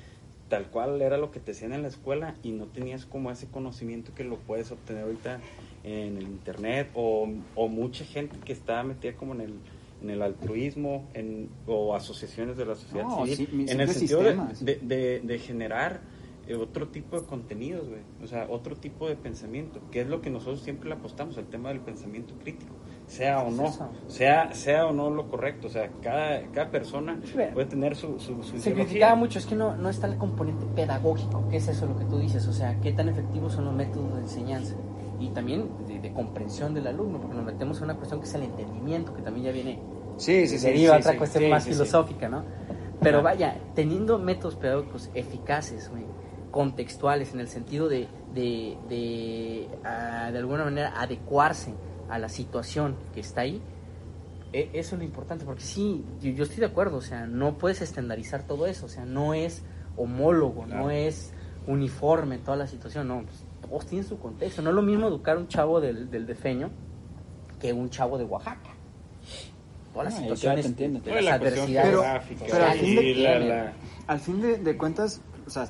tal 0.48 0.68
cual 0.70 1.02
era 1.02 1.18
lo 1.18 1.30
que 1.30 1.40
te 1.40 1.52
decían 1.52 1.74
en 1.74 1.82
la 1.82 1.88
escuela 1.88 2.34
y 2.42 2.52
no 2.52 2.64
tenías 2.68 3.04
como 3.04 3.30
ese 3.30 3.48
conocimiento 3.48 4.14
que 4.14 4.24
lo 4.24 4.36
puedes 4.38 4.70
obtener 4.72 5.02
ahorita 5.02 5.40
en 5.84 6.16
el 6.16 6.24
internet 6.24 6.90
o, 6.94 7.28
o 7.54 7.68
mucha 7.68 8.04
gente 8.04 8.36
que 8.44 8.52
está 8.52 8.82
metida 8.82 9.14
como 9.14 9.34
en 9.34 9.40
el 9.42 9.54
en 10.00 10.10
el 10.10 10.22
altruismo 10.22 11.08
en, 11.14 11.48
o 11.66 11.92
asociaciones 11.94 12.56
de 12.56 12.64
la 12.64 12.76
sociedad 12.76 13.04
No, 13.04 13.26
civil 13.26 13.48
sí, 13.66 13.72
en 13.72 13.80
el 13.80 13.88
sentido 13.88 14.22
de, 14.22 14.36
de, 14.60 14.76
de- 14.80 15.20
de 15.24 15.38
generar 15.40 16.00
eh, 16.46 16.54
otro 16.54 16.86
tipo 16.88 17.20
de 17.20 17.26
contenidos, 17.26 17.88
güey. 17.88 18.00
O 18.22 18.26
sea, 18.28 18.46
otro 18.48 18.76
tipo 18.76 19.08
de 19.08 19.16
pensamiento, 19.16 19.80
que 19.90 20.00
es 20.02 20.06
lo 20.06 20.22
que 20.22 20.30
nosotros 20.30 20.60
siempre 20.62 20.88
le 20.88 20.94
apostamos, 20.94 21.36
el 21.36 21.46
tema 21.46 21.70
del 21.70 21.80
pensamiento 21.80 22.32
crítico, 22.42 22.72
sea 23.08 23.40
o 23.40 23.50
no, 23.50 23.66
sea, 24.06 24.54
sea 24.54 24.86
o 24.86 24.92
no 24.92 25.10
lo 25.10 25.28
correcto. 25.28 25.66
O 25.66 25.70
sea, 25.70 25.90
cada, 26.00 26.42
cada 26.52 26.70
persona 26.70 27.20
puede 27.52 27.66
tener 27.66 27.96
su, 27.96 28.20
su, 28.20 28.40
su 28.44 28.58
Se 28.60 28.72
criticaba 28.72 29.14
mucho, 29.16 29.40
es 29.40 29.46
que 29.46 29.56
no, 29.56 29.76
no 29.76 29.90
está 29.90 30.06
el 30.06 30.16
componente 30.16 30.64
pedagógico, 30.76 31.46
que 31.50 31.56
es 31.56 31.66
eso 31.68 31.86
lo 31.86 31.98
que 31.98 32.04
tú 32.04 32.18
dices, 32.18 32.46
o 32.46 32.52
sea, 32.52 32.80
qué 32.80 32.92
tan 32.92 33.08
efectivos 33.08 33.52
son 33.54 33.64
los 33.66 33.74
métodos 33.74 34.14
de 34.14 34.20
enseñanza 34.20 34.76
y 35.20 35.28
también 35.30 35.68
de, 35.86 35.98
de 36.00 36.12
comprensión 36.12 36.74
del 36.74 36.86
alumno, 36.86 37.18
porque 37.20 37.36
nos 37.36 37.44
metemos 37.44 37.78
en 37.78 37.84
una 37.84 37.94
cuestión 37.96 38.20
que 38.20 38.26
es 38.26 38.34
el 38.34 38.42
entendimiento, 38.44 39.12
que 39.14 39.22
también 39.22 39.46
ya 39.46 39.52
viene, 39.52 39.78
Sí, 40.16 40.46
sí, 40.46 40.58
sí. 40.58 40.78
sí, 40.78 40.88
otra 40.88 41.12
sí, 41.12 41.18
cuestión 41.18 41.44
sí, 41.44 41.50
más 41.50 41.64
filosófica, 41.64 42.28
¿no? 42.28 42.44
Pero 43.00 43.22
vaya, 43.22 43.56
teniendo 43.74 44.18
métodos 44.18 44.56
pedagógicos 44.56 45.08
eficaces, 45.14 45.88
güey, 45.90 46.04
contextuales, 46.50 47.32
en 47.34 47.40
el 47.40 47.48
sentido 47.48 47.88
de, 47.88 48.08
de, 48.34 48.76
de, 48.88 49.68
de 50.32 50.38
alguna 50.38 50.64
manera 50.64 50.92
adecuarse 51.00 51.72
a 52.10 52.18
la 52.18 52.28
situación 52.28 52.96
que 53.14 53.20
está 53.20 53.42
ahí, 53.42 53.60
e- 54.52 54.70
eso 54.72 54.94
es 54.94 54.98
lo 54.98 55.04
importante, 55.04 55.44
porque 55.44 55.62
sí, 55.62 56.04
yo, 56.20 56.30
yo 56.30 56.44
estoy 56.44 56.58
de 56.60 56.66
acuerdo, 56.66 56.96
o 56.96 57.02
sea, 57.02 57.26
no 57.26 57.58
puedes 57.58 57.82
estandarizar 57.82 58.46
todo 58.46 58.66
eso, 58.66 58.86
o 58.86 58.88
sea, 58.88 59.04
no 59.04 59.34
es 59.34 59.62
homólogo, 59.96 60.66
no 60.66 60.90
es 60.90 61.32
uniforme 61.66 62.38
toda 62.38 62.56
la 62.56 62.66
situación, 62.66 63.08
no, 63.08 63.22
pues, 63.22 63.44
todos 63.68 63.86
tienen 63.86 64.06
su 64.08 64.18
contexto, 64.18 64.62
no 64.62 64.70
es 64.70 64.76
lo 64.76 64.82
mismo 64.82 65.06
educar 65.06 65.36
a 65.36 65.40
un 65.40 65.48
chavo 65.48 65.80
del, 65.80 66.10
del 66.10 66.26
defeño 66.26 66.70
que 67.60 67.72
un 67.72 67.90
chavo 67.90 68.18
de 68.18 68.24
Oaxaca. 68.24 68.70
Todas 69.92 70.06
las 70.06 70.14
Ah, 70.14 70.20
situaciones, 70.22 70.62
te 70.64 70.68
entiendo, 70.68 71.00
te 71.00 71.10
las 71.12 71.24
La 71.24 71.34
adversidades 71.34 71.90
pero 72.50 72.64
al 72.66 72.78
fin 72.78 72.96
de- 72.96 73.02
y 73.04 73.14
la- 73.14 73.38
la- 73.38 73.72
Al 74.06 74.20
fin 74.20 74.40
de, 74.40 74.58
de 74.58 74.76
cuentas, 74.78 75.20
o 75.46 75.50
sea, 75.50 75.68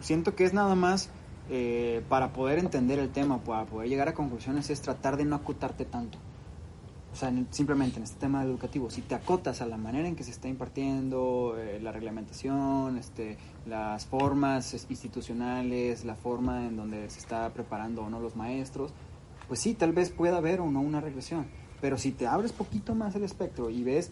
siento 0.00 0.34
que 0.34 0.44
es 0.44 0.52
nada 0.52 0.74
más 0.74 1.10
eh, 1.50 2.02
para 2.08 2.32
poder 2.32 2.58
entender 2.60 2.98
el 2.98 3.10
tema, 3.10 3.38
para 3.42 3.64
poder 3.66 3.88
llegar 3.88 4.08
a 4.08 4.14
conclusiones, 4.14 4.70
es 4.70 4.80
tratar 4.80 5.16
de 5.16 5.24
no 5.24 5.36
acotarte 5.36 5.84
tanto. 5.84 6.16
O 7.12 7.16
sea, 7.16 7.28
en- 7.28 7.46
simplemente 7.50 7.98
en 7.98 8.04
este 8.04 8.18
tema 8.18 8.42
educativo, 8.42 8.90
si 8.90 9.02
te 9.02 9.14
acotas 9.14 9.60
a 9.60 9.66
la 9.66 9.76
manera 9.76 10.08
en 10.08 10.16
que 10.16 10.24
se 10.24 10.30
está 10.30 10.48
impartiendo, 10.48 11.56
eh, 11.58 11.78
la 11.82 11.92
reglamentación, 11.92 12.96
este, 12.96 13.36
las 13.66 14.06
formas 14.06 14.72
es- 14.74 14.86
institucionales, 14.88 16.04
la 16.04 16.14
forma 16.14 16.66
en 16.66 16.76
donde 16.76 17.10
se 17.10 17.18
está 17.18 17.50
preparando 17.52 18.02
o 18.02 18.10
no 18.10 18.18
los 18.20 18.34
maestros, 18.36 18.92
pues 19.48 19.60
sí, 19.60 19.74
tal 19.74 19.92
vez 19.92 20.10
pueda 20.10 20.38
haber 20.38 20.60
o 20.60 20.70
no 20.70 20.80
una 20.80 21.00
regresión. 21.00 21.46
Pero 21.80 21.98
si 21.98 22.12
te 22.12 22.26
abres 22.26 22.52
poquito 22.52 22.94
más 22.94 23.14
el 23.14 23.24
espectro 23.24 23.68
y 23.68 23.82
ves 23.84 24.10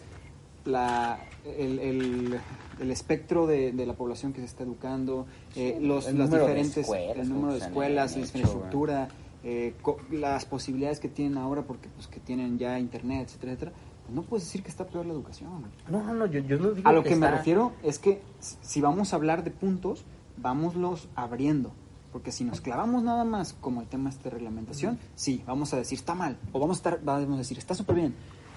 la, 0.65 1.19
el, 1.57 1.79
el- 1.79 2.39
el 2.79 2.91
espectro 2.91 3.47
de, 3.47 3.71
de 3.71 3.85
la 3.85 3.93
población 3.93 4.33
que 4.33 4.39
se 4.41 4.45
está 4.45 4.63
educando, 4.63 5.25
eh, 5.55 5.77
los, 5.81 6.07
el 6.07 6.17
las 6.19 6.29
número 6.29 6.45
de 6.47 6.53
diferentes, 6.53 6.77
escuelas, 6.77 7.17
el 7.17 7.29
número 7.29 7.53
de 7.53 7.59
escuelas, 7.59 8.11
la 8.11 8.21
infraestructura, 8.21 9.07
eh, 9.43 9.73
co- 9.81 9.97
las 10.11 10.45
posibilidades 10.45 10.99
que 10.99 11.09
tienen 11.09 11.37
ahora 11.37 11.63
porque 11.63 11.89
pues 11.89 12.07
que 12.07 12.19
tienen 12.19 12.57
ya 12.59 12.77
internet, 12.79 13.27
etcétera, 13.27 13.53
etcétera, 13.53 13.71
pues 14.03 14.15
no 14.15 14.21
puedes 14.23 14.45
decir 14.45 14.61
que 14.63 14.69
está 14.69 14.85
peor 14.87 15.05
la 15.05 15.13
educación. 15.13 15.49
No, 15.89 16.03
no, 16.03 16.13
no, 16.13 16.25
yo, 16.27 16.39
yo 16.41 16.57
no 16.59 16.71
digo 16.71 16.87
A 16.87 16.93
lo 16.93 17.03
que 17.03 17.15
me 17.15 17.25
está- 17.27 17.37
refiero 17.37 17.73
es 17.83 17.99
que 17.99 18.21
si- 18.61 18.81
vamos 18.81 19.13
a 19.13 19.15
hablar 19.15 19.43
de 19.43 19.51
puntos, 19.51 20.05
vámoslos 20.37 21.07
abriendo. 21.15 21.71
Porque 22.11 22.33
si 22.33 22.43
nos 22.43 22.59
clavamos 22.59 23.03
nada 23.03 23.23
más 23.23 23.53
como 23.53 23.79
el 23.79 23.87
tema 23.87 24.09
este 24.09 24.25
de 24.25 24.31
reglamentación, 24.31 24.99
sí, 25.15 25.43
vamos 25.47 25.73
a 25.73 25.77
decir 25.77 25.97
está 25.97 26.13
mal. 26.13 26.37
O 26.51 26.59
vamos 26.59 26.77
a, 26.77 26.79
estar, 26.79 26.99
vamos 27.03 27.35
a 27.35 27.37
decir 27.37 27.57
está 27.57 27.73
súper 27.73 27.95
bien. 27.95 28.13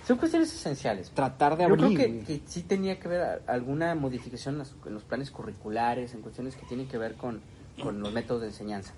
Son 0.08 0.18
cuestiones 0.18 0.52
esenciales. 0.52 1.10
Tratar 1.12 1.56
de 1.56 1.62
Yo 1.62 1.68
abrir. 1.72 1.96
creo 1.96 2.10
que, 2.12 2.24
que 2.24 2.42
sí 2.46 2.62
tenía 2.62 2.98
que 2.98 3.08
a- 3.16 3.38
alguna 3.46 3.94
modificación 3.94 4.60
en 4.86 4.92
los 4.94 5.04
planes 5.04 5.30
curriculares, 5.30 6.14
en 6.14 6.20
cuestiones 6.22 6.56
que 6.56 6.66
tienen 6.66 6.88
que 6.88 6.98
ver 6.98 7.14
con, 7.14 7.40
con 7.80 8.00
los 8.00 8.12
métodos 8.12 8.40
de 8.42 8.48
enseñanza. 8.48 8.92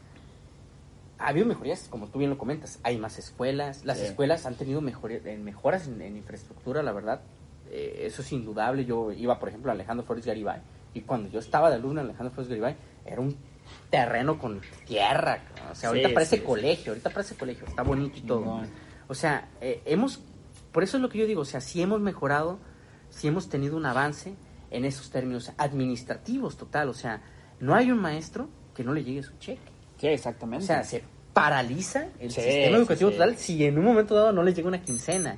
Ha 1.19 1.29
habido 1.29 1.47
mejorías, 1.47 1.87
como 1.89 2.09
tú 2.09 2.19
bien 2.19 2.31
lo 2.31 2.39
comentas. 2.39 2.79
Hay 2.83 2.99
más 2.99 3.19
escuelas. 3.19 3.85
Las 3.85 4.01
escuelas 4.01 4.45
han 4.47 4.55
tenido 4.55 4.81
mejoras 4.83 5.87
en, 5.87 6.03
en 6.03 6.17
infraestructura, 6.17 6.83
la 6.83 6.93
verdad. 6.93 7.23
Eh, 7.71 8.03
eso 8.07 8.23
es 8.23 8.33
indudable. 8.33 8.85
Yo 8.85 9.13
iba, 9.13 9.39
por 9.39 9.49
ejemplo, 9.49 9.71
a 9.71 9.75
Alejandro 9.75 10.05
Flores 10.05 10.27
Garibay. 10.27 10.61
Y 10.95 11.01
cuando 11.03 11.29
yo 11.31 11.39
estaba 11.41 11.71
de 11.71 11.77
alumno 11.77 12.01
en 12.01 12.09
Alejandro 12.09 12.35
Flores 12.35 12.49
Garibay, 12.51 12.77
era 13.05 13.21
un 13.21 13.37
terreno 13.91 14.39
con 14.39 14.61
tierra. 14.87 15.41
O 15.71 15.75
sea, 15.75 15.89
ahorita 15.89 16.09
Sí, 16.09 16.15
parece 16.15 16.37
sí, 16.37 16.41
sí. 16.43 16.47
colegio. 16.47 16.93
Ahorita 16.93 17.11
parece 17.11 17.35
colegio. 17.35 17.67
Está 17.67 17.83
bonito 17.83 18.19
y 18.19 18.23
todo. 18.23 18.63
O 19.09 19.15
sea, 19.15 19.49
eh, 19.61 19.83
hemos, 19.87 20.21
por 20.73 20.83
eso 20.83 20.97
es 20.99 21.03
lo 21.03 21.09
que 21.09 21.19
yo 21.19 21.27
digo, 21.27 21.43
o 21.43 21.47
sea, 21.47 21.61
si 21.61 21.81
hemos 21.81 22.01
mejorado, 22.01 22.59
si 23.09 23.29
hemos 23.29 23.49
tenido 23.49 23.77
un 23.77 23.87
avance 23.87 24.35
en 24.71 24.85
esos 24.85 25.11
términos 25.11 25.53
administrativos 25.59 26.57
total, 26.57 26.89
o 26.89 26.95
sea, 26.95 27.23
no 27.61 27.75
hay 27.75 27.91
un 27.91 27.99
maestro 28.01 28.49
que 28.75 28.85
no 28.85 28.93
le 28.93 29.05
llegue 29.05 29.23
su 29.23 29.37
cheque. 29.39 29.76
Sí, 29.99 30.07
O 30.07 30.11
exactamente. 30.11 30.67
sea, 30.67 30.85
se 30.85 31.03
paraliza 31.33 32.09
el 32.19 32.31
Sí, 32.31 32.41
sistema 32.41 32.77
educativo 32.79 33.11
sí, 33.11 33.17
total 33.17 33.37
si 33.37 33.65
en 33.65 33.79
un 33.79 33.85
momento 33.85 34.15
dado 34.15 34.33
no 34.33 34.43
les 34.43 34.55
llega 34.55 34.69
una 34.69 34.83
quincena. 34.83 35.37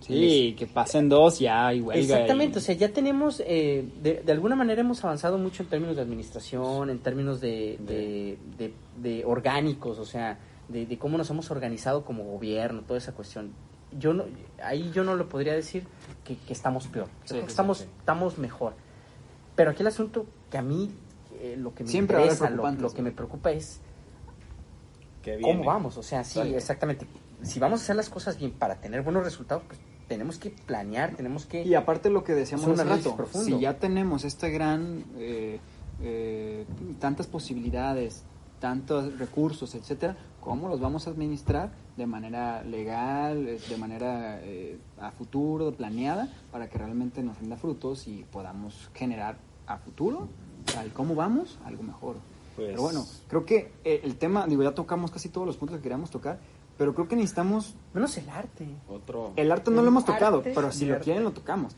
sí, 0.00 0.54
que 0.58 0.66
pasen 0.66 1.08
dos 1.08 1.38
ya 1.38 1.72
y 1.74 1.80
huelga. 1.80 2.02
Exactamente, 2.02 2.58
y- 2.58 2.62
o 2.62 2.64
sea, 2.64 2.74
ya 2.74 2.88
tenemos, 2.88 3.42
eh, 3.46 3.86
de, 4.02 4.22
de 4.24 4.32
alguna 4.32 4.56
manera 4.56 4.80
hemos 4.80 5.04
avanzado 5.04 5.38
mucho 5.38 5.62
en 5.62 5.68
términos 5.68 5.96
de 5.96 6.02
administración, 6.02 6.90
en 6.90 6.98
términos 7.00 7.40
de, 7.40 7.76
de, 7.80 8.38
de- 8.58 8.74
de 8.96 9.24
orgánicos, 9.24 9.98
o 9.98 10.04
sea, 10.04 10.38
de, 10.68 10.98
cómo 10.98 11.18
nos 11.18 11.28
hemos 11.30 11.50
organizado 11.50 12.04
como 12.04 12.24
gobierno, 12.24 12.82
toda 12.82 12.98
esa 12.98 13.12
cuestión. 13.12 13.52
Yo 13.98 14.14
no, 14.14 14.24
ahí 14.62 14.90
yo 14.94 15.02
no 15.04 15.16
lo 15.16 15.28
podría 15.28 15.52
decir 15.52 15.84
que, 16.24 16.36
que 16.36 16.52
estamos 16.52 16.86
peor, 16.86 17.08
Sí, 17.24 17.36
estamos, 17.46 17.80
estamos 17.98 18.38
mejor. 18.38 18.72
Pero 19.56 19.72
aquí 19.72 19.82
el 19.82 19.88
asunto 19.88 20.26
que 20.50 20.58
a 20.58 20.62
mí, 20.62 20.90
eh, 21.40 21.56
lo 21.56 21.74
que 21.74 21.84
me 21.84 21.90
Siempre 21.90 22.18
interesa, 22.18 22.50
lo, 22.50 22.70
lo 22.70 22.90
que 22.92 23.02
me 23.02 23.12
preocupa 23.12 23.50
es 23.50 23.80
que 25.22 25.36
viene. 25.36 25.58
¿Cómo 25.58 25.64
vamos? 25.64 25.96
O 25.96 26.02
sea, 26.02 26.24
sí, 26.24 26.40
exactamente. 26.40 27.06
Si 27.42 27.58
vamos 27.58 27.80
a 27.80 27.84
hacer 27.84 27.96
las 27.96 28.10
cosas 28.10 28.38
bien 28.38 28.52
para 28.52 28.76
tener 28.76 29.02
buenos 29.02 29.24
resultados, 29.24 29.62
pues 29.66 29.80
tenemos 30.08 30.38
que 30.38 30.50
planear, 30.50 31.14
tenemos 31.14 31.46
que... 31.46 31.62
Y 31.62 31.74
aparte 31.74 32.10
lo 32.10 32.24
que 32.24 32.32
decíamos 32.32 32.66
hace 32.68 32.84
rato, 32.84 33.16
profundo. 33.16 33.46
si 33.46 33.60
ya 33.60 33.78
tenemos 33.78 34.24
este 34.24 34.50
gran, 34.50 35.04
eh, 35.16 35.60
eh, 36.02 36.66
tantas 36.98 37.26
posibilidades, 37.26 38.24
tantos 38.58 39.18
recursos, 39.18 39.74
etcétera, 39.74 40.16
¿cómo 40.40 40.68
los 40.68 40.80
vamos 40.80 41.06
a 41.06 41.10
administrar 41.10 41.70
de 41.96 42.06
manera 42.06 42.62
legal, 42.64 43.58
de 43.68 43.76
manera 43.76 44.40
eh, 44.42 44.78
a 44.98 45.12
futuro, 45.12 45.72
planeada, 45.72 46.28
para 46.50 46.68
que 46.68 46.76
realmente 46.76 47.22
nos 47.22 47.38
rinda 47.38 47.56
frutos 47.56 48.08
y 48.08 48.24
podamos 48.32 48.90
generar 48.94 49.38
a 49.66 49.78
futuro, 49.78 50.28
al 50.78 50.92
cómo 50.92 51.14
vamos, 51.14 51.58
algo 51.64 51.82
mejor? 51.82 52.16
Pues- 52.56 52.68
Pero 52.70 52.82
bueno, 52.82 53.06
creo 53.28 53.44
que 53.46 53.72
eh, 53.84 54.00
el 54.04 54.16
tema, 54.16 54.46
digo, 54.46 54.62
ya 54.62 54.72
tocamos 54.72 55.10
casi 55.10 55.28
todos 55.28 55.46
los 55.46 55.56
puntos 55.56 55.78
que 55.78 55.82
queríamos 55.82 56.10
tocar, 56.10 56.38
pero 56.76 56.94
creo 56.94 57.08
que 57.08 57.16
necesitamos 57.16 57.74
Menos 57.94 58.16
el 58.18 58.28
arte. 58.30 58.66
Otro. 58.88 59.32
el 59.36 59.50
arte 59.52 59.70
no 59.70 59.82
lo 59.82 59.88
hemos 59.88 60.04
tocado, 60.04 60.38
Arte, 60.38 60.52
pero 60.54 60.72
si 60.72 60.86
lo 60.86 60.94
arte. 60.94 61.04
quieren 61.04 61.24
lo 61.24 61.32
tocamos. 61.32 61.74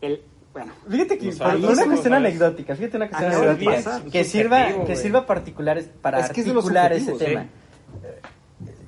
El, 0.00 0.22
bueno, 0.52 0.72
Fíjate 0.88 1.18
que 1.18 1.28
años, 1.42 1.70
una 1.70 1.86
cuestión 1.86 2.14
anecdótica, 2.14 2.74
fíjate 2.76 2.96
una 2.96 3.08
cuestión 3.10 3.32
anecdótica 3.32 4.02
que 4.10 4.20
es 4.20 4.28
sirva 4.30 4.84
que 4.86 4.96
sirva 4.96 5.26
particulares 5.26 5.90
para 6.00 6.20
Es 6.20 6.30
que 6.30 6.40
articular 6.42 6.92
ese 6.92 7.12
tema. 7.12 7.42
Eh, 7.42 8.20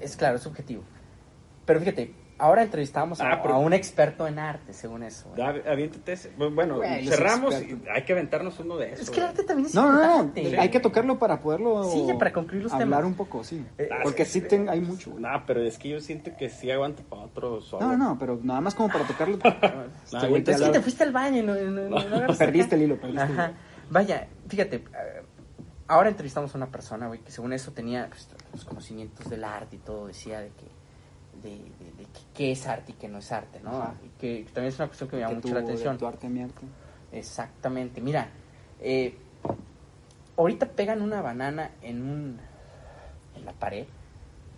Es 0.01 0.16
claro, 0.16 0.36
es 0.36 0.42
subjetivo. 0.42 0.82
Pero 1.66 1.80
fíjate, 1.80 2.14
ahora 2.39 2.62
entrevistamos 2.62 3.20
a, 3.20 3.32
Ah, 3.32 3.43
pero- 3.43 3.55
a 3.55 3.59
un 3.59 3.72
experto 3.72 4.26
en 4.26 4.39
arte, 4.39 4.72
según 4.72 5.03
eso. 5.03 5.28
güey. 5.34 5.43
Aviéntate 5.66 6.12
ese. 6.12 6.30
Bueno, 6.36 6.76
Güey, 6.76 7.07
cerramos 7.07 7.55
y 7.61 7.80
hay 7.93 8.03
que 8.05 8.12
aventarnos 8.12 8.59
uno 8.61 8.76
de 8.76 8.93
esos. 8.93 9.01
Es 9.07 9.11
que 9.11 9.20
el 9.20 9.26
arte 9.26 9.43
también 9.45 9.66
es 9.66 9.74
No, 9.74 9.91
no, 9.93 10.22
no, 10.24 10.32
hay 10.59 10.68
que 10.70 10.80
tocarlo 10.80 11.18
para 11.18 11.41
poderlo 11.41 11.84
Sí, 11.91 12.07
para 12.18 12.32
concluir 12.32 12.62
los 12.64 12.72
hablar 12.72 12.89
temas. 12.89 13.05
un 13.05 13.14
poco, 13.14 13.43
sí. 13.45 13.64
Eh, 13.76 13.89
Porque 14.03 14.24
sí 14.24 14.41
ten- 14.41 14.68
hay 14.68 14.80
mucho. 14.80 15.14
No, 15.18 15.28
pero 15.47 15.61
es 15.62 15.78
que 15.78 15.89
yo 15.91 16.01
siento 16.01 16.30
que 16.36 16.49
sí 16.49 16.70
aguanta 16.70 17.03
para 17.03 17.22
otro 17.22 17.61
solo. 17.61 17.86
No, 17.86 17.97
no, 17.97 18.18
pero 18.18 18.39
nada 18.43 18.61
más 18.61 18.74
como 18.74 18.89
para 18.89 19.05
tocarlo. 19.07 19.39
Güey 19.43 20.22
aviéntate- 20.22 20.53
Es 20.53 20.62
que 20.62 20.70
te 20.70 20.80
fuiste 20.80 21.05
al 21.05 21.12
baño 21.12 21.39
y 21.39 21.43
no, 21.43 21.55
no- 21.55 21.89
no 22.26 22.34
Perdiste 22.36 22.76
el 22.76 22.82
hilo, 22.82 22.97
perdiste 23.01 23.22
el 23.24 23.32
Ajá. 23.32 23.49
hilo. 23.51 23.55
Vaya, 23.91 24.26
fíjate, 24.49 24.76
eh, 24.76 25.22
ahora 25.86 26.09
entrevistamos 26.11 26.55
a 26.55 26.59
una 26.59 26.66
persona, 26.66 27.07
güey, 27.09 27.20
que 27.20 27.30
según 27.30 27.53
eso 27.53 27.72
tenía 27.72 28.07
pues, 28.09 28.28
los 28.53 28.64
conocimientos 28.64 29.28
del 29.30 29.45
arte 29.45 29.76
y 29.76 29.78
todo, 29.78 30.07
decía 30.07 30.41
de 30.41 30.49
que 30.51 30.78
de, 31.43 31.51
de- 31.51 31.57
de 31.57 31.70
que- 31.70 31.77
qué 32.34 32.52
es 32.52 32.66
arte 32.66 32.92
y 32.92 32.94
qué 32.94 33.08
no 33.08 33.18
es 33.18 33.30
arte, 33.32 33.60
¿no? 33.62 33.94
Y 34.04 34.08
que 34.20 34.44
también 34.52 34.66
es 34.66 34.78
una 34.78 34.86
cuestión 34.88 35.10
que 35.10 35.16
me 35.16 35.22
llama 35.22 35.34
mucho 35.36 35.48
la 35.54 35.60
de 35.60 35.64
atención. 35.66 35.98
Tu 35.98 36.06
arte, 36.06 36.28
mi 36.28 36.42
arte. 36.42 36.66
Exactamente. 37.12 38.00
Mira, 38.00 38.28
eh, 38.80 39.16
ahorita 40.36 40.66
pegan 40.66 41.02
una 41.02 41.20
banana 41.20 41.70
en 41.82 42.02
un 42.02 42.40
en 43.36 43.44
la 43.44 43.52
pared 43.52 43.86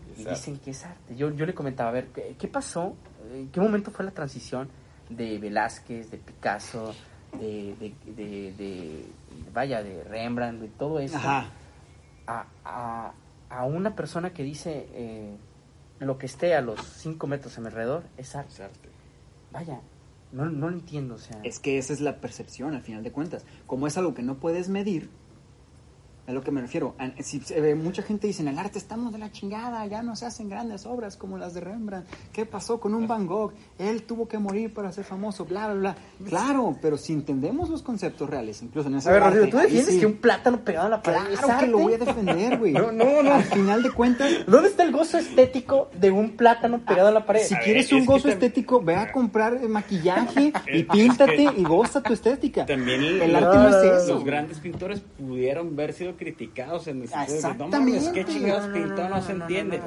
y 0.08 0.10
Exacto. 0.22 0.30
dicen 0.30 0.58
que 0.58 0.70
es 0.70 0.84
arte. 0.84 1.16
Yo, 1.16 1.30
yo 1.34 1.46
le 1.46 1.54
comentaba, 1.54 1.90
a 1.90 1.92
ver, 1.92 2.08
¿qué, 2.08 2.34
qué 2.38 2.48
pasó? 2.48 2.94
¿En 3.32 3.48
qué 3.50 3.60
momento 3.60 3.90
fue 3.90 4.04
la 4.04 4.10
transición 4.10 4.68
de 5.08 5.38
Velázquez, 5.38 6.10
de 6.10 6.18
Picasso, 6.18 6.94
de, 7.38 7.74
de, 7.78 7.94
de- 8.12 8.52
de- 8.52 9.06
vaya, 9.52 9.82
de 9.82 10.02
Rembrandt, 10.04 10.60
de 10.62 10.68
todo 10.68 10.98
eso? 10.98 11.16
Ajá. 11.16 11.46
A, 12.26 12.46
a- 12.64 13.12
a 13.50 13.64
una 13.64 13.94
persona 13.96 14.30
que 14.32 14.42
dice 14.44 14.88
eh, 14.92 15.36
lo 16.06 16.18
que 16.18 16.26
esté 16.26 16.54
a 16.54 16.62
los 16.62 16.80
5 16.80 17.26
metros 17.26 17.56
a 17.58 17.60
mi 17.60 17.68
alrededor 17.68 18.04
es 18.16 18.34
arte. 18.34 18.52
Es 18.52 18.60
arte. 18.60 18.88
Vaya, 19.52 19.80
no, 20.32 20.46
no 20.48 20.70
lo 20.70 20.76
entiendo, 20.76 21.16
o 21.16 21.18
sea... 21.18 21.40
Es 21.42 21.58
que 21.58 21.78
esa 21.78 21.92
es 21.92 22.00
la 22.00 22.20
percepción, 22.20 22.74
al 22.74 22.82
final 22.82 23.02
de 23.02 23.12
cuentas. 23.12 23.44
Como 23.66 23.86
es 23.86 23.98
algo 23.98 24.14
que 24.14 24.22
no 24.22 24.38
puedes 24.38 24.68
medir, 24.68 25.10
a 26.26 26.32
lo 26.32 26.42
que 26.42 26.50
me 26.50 26.60
refiero. 26.60 26.94
Si, 27.20 27.42
eh, 27.50 27.74
mucha 27.74 28.02
gente 28.02 28.26
dice, 28.26 28.42
en 28.42 28.48
el 28.48 28.58
arte 28.58 28.78
estamos 28.78 29.12
de 29.12 29.18
la 29.18 29.32
chingada, 29.32 29.84
ya 29.86 30.02
no 30.02 30.14
se 30.16 30.26
hacen 30.26 30.48
grandes 30.48 30.86
obras 30.86 31.16
como 31.16 31.38
las 31.38 31.54
de 31.54 31.60
Rembrandt. 31.60 32.06
¿Qué 32.32 32.46
pasó 32.46 32.78
con 32.78 32.94
un 32.94 33.08
Van 33.08 33.26
Gogh? 33.26 33.52
Él 33.78 34.02
tuvo 34.04 34.28
que 34.28 34.38
morir 34.38 34.72
para 34.72 34.92
ser 34.92 35.04
famoso, 35.04 35.44
bla, 35.44 35.66
bla, 35.72 35.74
bla. 36.20 36.28
Claro, 36.28 36.76
pero 36.80 36.96
si 36.96 37.12
entendemos 37.12 37.68
los 37.68 37.82
conceptos 37.82 38.30
reales, 38.30 38.62
incluso 38.62 38.88
en 38.88 38.96
ese 38.96 39.08
A 39.08 39.12
ver, 39.12 39.22
Rodrigo, 39.22 39.48
¿tú 39.50 39.56
defiendes 39.58 39.94
sí. 39.94 40.00
que 40.00 40.06
un 40.06 40.14
plátano 40.18 40.60
pegado 40.64 40.86
a 40.86 40.90
la 40.90 41.02
pared 41.02 41.18
Claro 41.32 41.46
que 41.46 41.52
arte? 41.52 41.66
lo 41.66 41.78
voy 41.78 41.94
a 41.94 41.98
defender, 41.98 42.58
güey. 42.58 42.72
No, 42.80 42.92
no, 42.92 43.22
no. 43.22 43.32
Al 43.34 43.44
final 43.44 43.82
de 43.82 43.90
cuentas, 43.90 44.30
¿Dónde 44.46 44.68
está 44.68 44.84
el 44.84 44.92
gozo 44.92 45.18
estético 45.18 45.90
de 45.98 46.10
un 46.10 46.36
plátano 46.36 46.80
pegado 46.84 47.08
a 47.08 47.12
la 47.12 47.26
pared? 47.26 47.42
Si 47.42 47.54
A 47.54 47.58
ver, 47.58 47.64
quieres 47.64 47.86
es 47.86 47.92
un 47.92 48.06
gozo 48.06 48.28
estético, 48.28 48.80
ve 48.80 48.94
a 48.96 49.10
comprar 49.12 49.54
eh, 49.62 49.68
maquillaje 49.68 50.52
y 50.72 50.82
píntate 50.84 51.42
y 51.56 51.62
goza 51.64 52.02
tu 52.02 52.12
estética. 52.12 52.66
También 52.66 53.02
el 53.02 53.32
los- 53.32 53.42
arte 53.42 53.56
no 53.58 53.68
es 53.68 54.02
eso. 54.02 54.14
Los 54.14 54.24
grandes 54.24 54.58
pintores 54.60 55.00
pudieron 55.18 55.68
haber 55.72 55.92
sido 55.92 56.09
criticados 56.16 56.86
en 56.88 56.98
no 56.98 57.04
exactamente. 57.04 57.78
mames, 57.78 58.08
qué 58.08 58.24
chingados 58.24 58.66
pintó, 58.72 59.02
no, 59.02 59.08
no, 59.08 59.16
no, 59.16 59.22
se 59.22 59.32
entiende. 59.32 59.80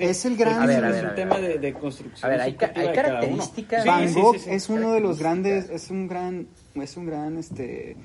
Es- 0.00 0.24
el 0.24 0.36
gran- 0.36 0.62
A 0.62 0.66
ver, 0.66 0.84
a 0.84 0.88
es 0.90 0.94
ver, 0.96 1.06
un 1.08 1.14
tema 1.14 1.38
de, 1.38 1.58
de 1.58 1.72
construcción. 1.74 2.24
A 2.24 2.28
ver, 2.32 2.40
hay 2.40 2.54
ca- 2.54 2.72
uno. 2.76 2.92
características. 2.94 3.82
Sí, 3.82 3.88
Van 3.88 4.08
sí, 4.08 4.20
Gogh 4.20 4.34
sí, 4.36 4.40
sí. 4.44 4.50
es 4.50 4.68
uno 4.68 4.92
de 4.92 5.00
los 5.00 5.18
grandes, 5.18 5.70
es 5.70 5.90
un 5.90 6.08
gran, 6.08 6.48
es 6.74 6.96
un 6.96 7.06
gran, 7.06 7.36
este, 7.38 7.96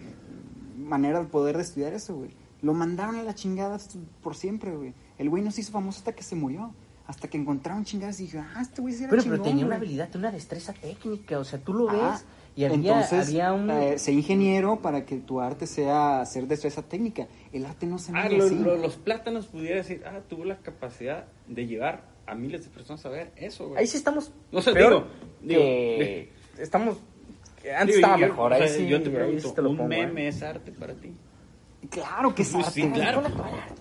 manera 0.77 1.19
de 1.19 1.25
poder 1.25 1.55
de 1.57 1.63
estudiar 1.63 1.93
eso, 1.93 2.15
güey. 2.15 2.31
Lo 2.61 2.73
mandaron 2.73 3.15
a 3.17 3.23
la 3.23 3.35
chingada 3.35 3.77
por 4.23 4.35
siempre, 4.35 4.75
güey. 4.75 4.93
El 5.17 5.29
güey 5.29 5.43
no 5.43 5.51
se 5.51 5.61
hizo 5.61 5.71
famoso 5.71 5.99
hasta 5.99 6.13
que 6.13 6.23
se 6.23 6.35
murió. 6.35 6.73
Hasta 7.07 7.27
que 7.27 7.37
encontraron 7.37 7.85
chingadas 7.85 8.19
y 8.19 8.23
dije, 8.23 8.39
ah, 8.39 8.61
este 8.63 8.81
güey 8.81 8.91
sí 8.95 9.03
era 9.03 9.11
Pero, 9.11 9.21
chingón, 9.21 9.37
pero 9.37 9.49
tenía 9.51 9.63
una 9.67 9.75
habilidad, 9.75 10.09
una 10.15 10.31
destreza 10.31 10.73
técnica, 10.73 11.37
o 11.37 11.43
sea, 11.43 11.59
tú 11.59 11.71
lo 11.71 11.87
Ah, 11.87 11.93
ves 12.13 12.25
y 12.55 12.63
había, 12.65 12.75
entonces, 12.77 13.27
había 13.27 13.51
un... 13.53 13.69
eh, 13.69 13.97
sé 13.99 14.11
ingeniero 14.13 14.81
para 14.81 15.05
que 15.05 15.17
tu 15.17 15.41
arte 15.41 15.67
sea 15.67 16.21
hacer 16.21 16.47
destreza 16.47 16.81
técnica. 16.83 17.27
El 17.51 17.65
arte 17.65 17.85
no 17.85 17.97
se 17.97 18.11
Ah, 18.15 18.23
mide 18.29 18.37
lo- 18.37 18.45
así. 18.45 18.55
lo- 18.55 18.77
los 18.77 18.95
plátanos 18.95 19.47
pudiera 19.47 19.75
decir, 19.77 20.03
ah, 20.05 20.21
tuvo 20.27 20.45
la 20.45 20.57
capacidad 20.57 21.25
de 21.47 21.67
llevar 21.67 22.03
a 22.25 22.33
miles 22.35 22.63
de 22.63 22.69
personas 22.71 23.05
a 23.05 23.09
ver 23.09 23.31
eso, 23.35 23.67
güey. 23.67 23.79
Ahí 23.81 23.87
sí 23.87 23.97
estamos 23.97 24.31
No 24.51 24.61
sé, 24.61 24.71
peor 24.73 25.05
digo, 25.41 25.57
que- 25.59 26.29
estamos... 26.59 26.97
antes 27.77 27.95
Digo, 27.95 28.07
estaba 28.07 28.17
yo- 28.19 28.27
mejor, 28.27 28.51
o 28.51 28.55
ahí 28.55 28.61
sea, 28.61 28.77
sí, 28.77 28.87
yo 28.87 29.01
te 29.01 29.09
ahí 29.09 29.15
pregunto, 29.15 29.47
sí 29.49 29.55
te 29.55 29.61
lo 29.61 29.69
¿un 29.71 29.77
pongo, 29.77 29.91
¿eh? 29.91 30.05
meme 30.07 30.27
es 30.27 30.41
arte 30.43 30.71
para 30.71 30.93
ti? 30.95 31.11
Claro 31.89 32.33
que 32.35 32.41
es 32.43 32.49
Pues 32.51 32.67
arte. 32.67 32.81
sí, 32.81 32.89
claro. 32.89 33.21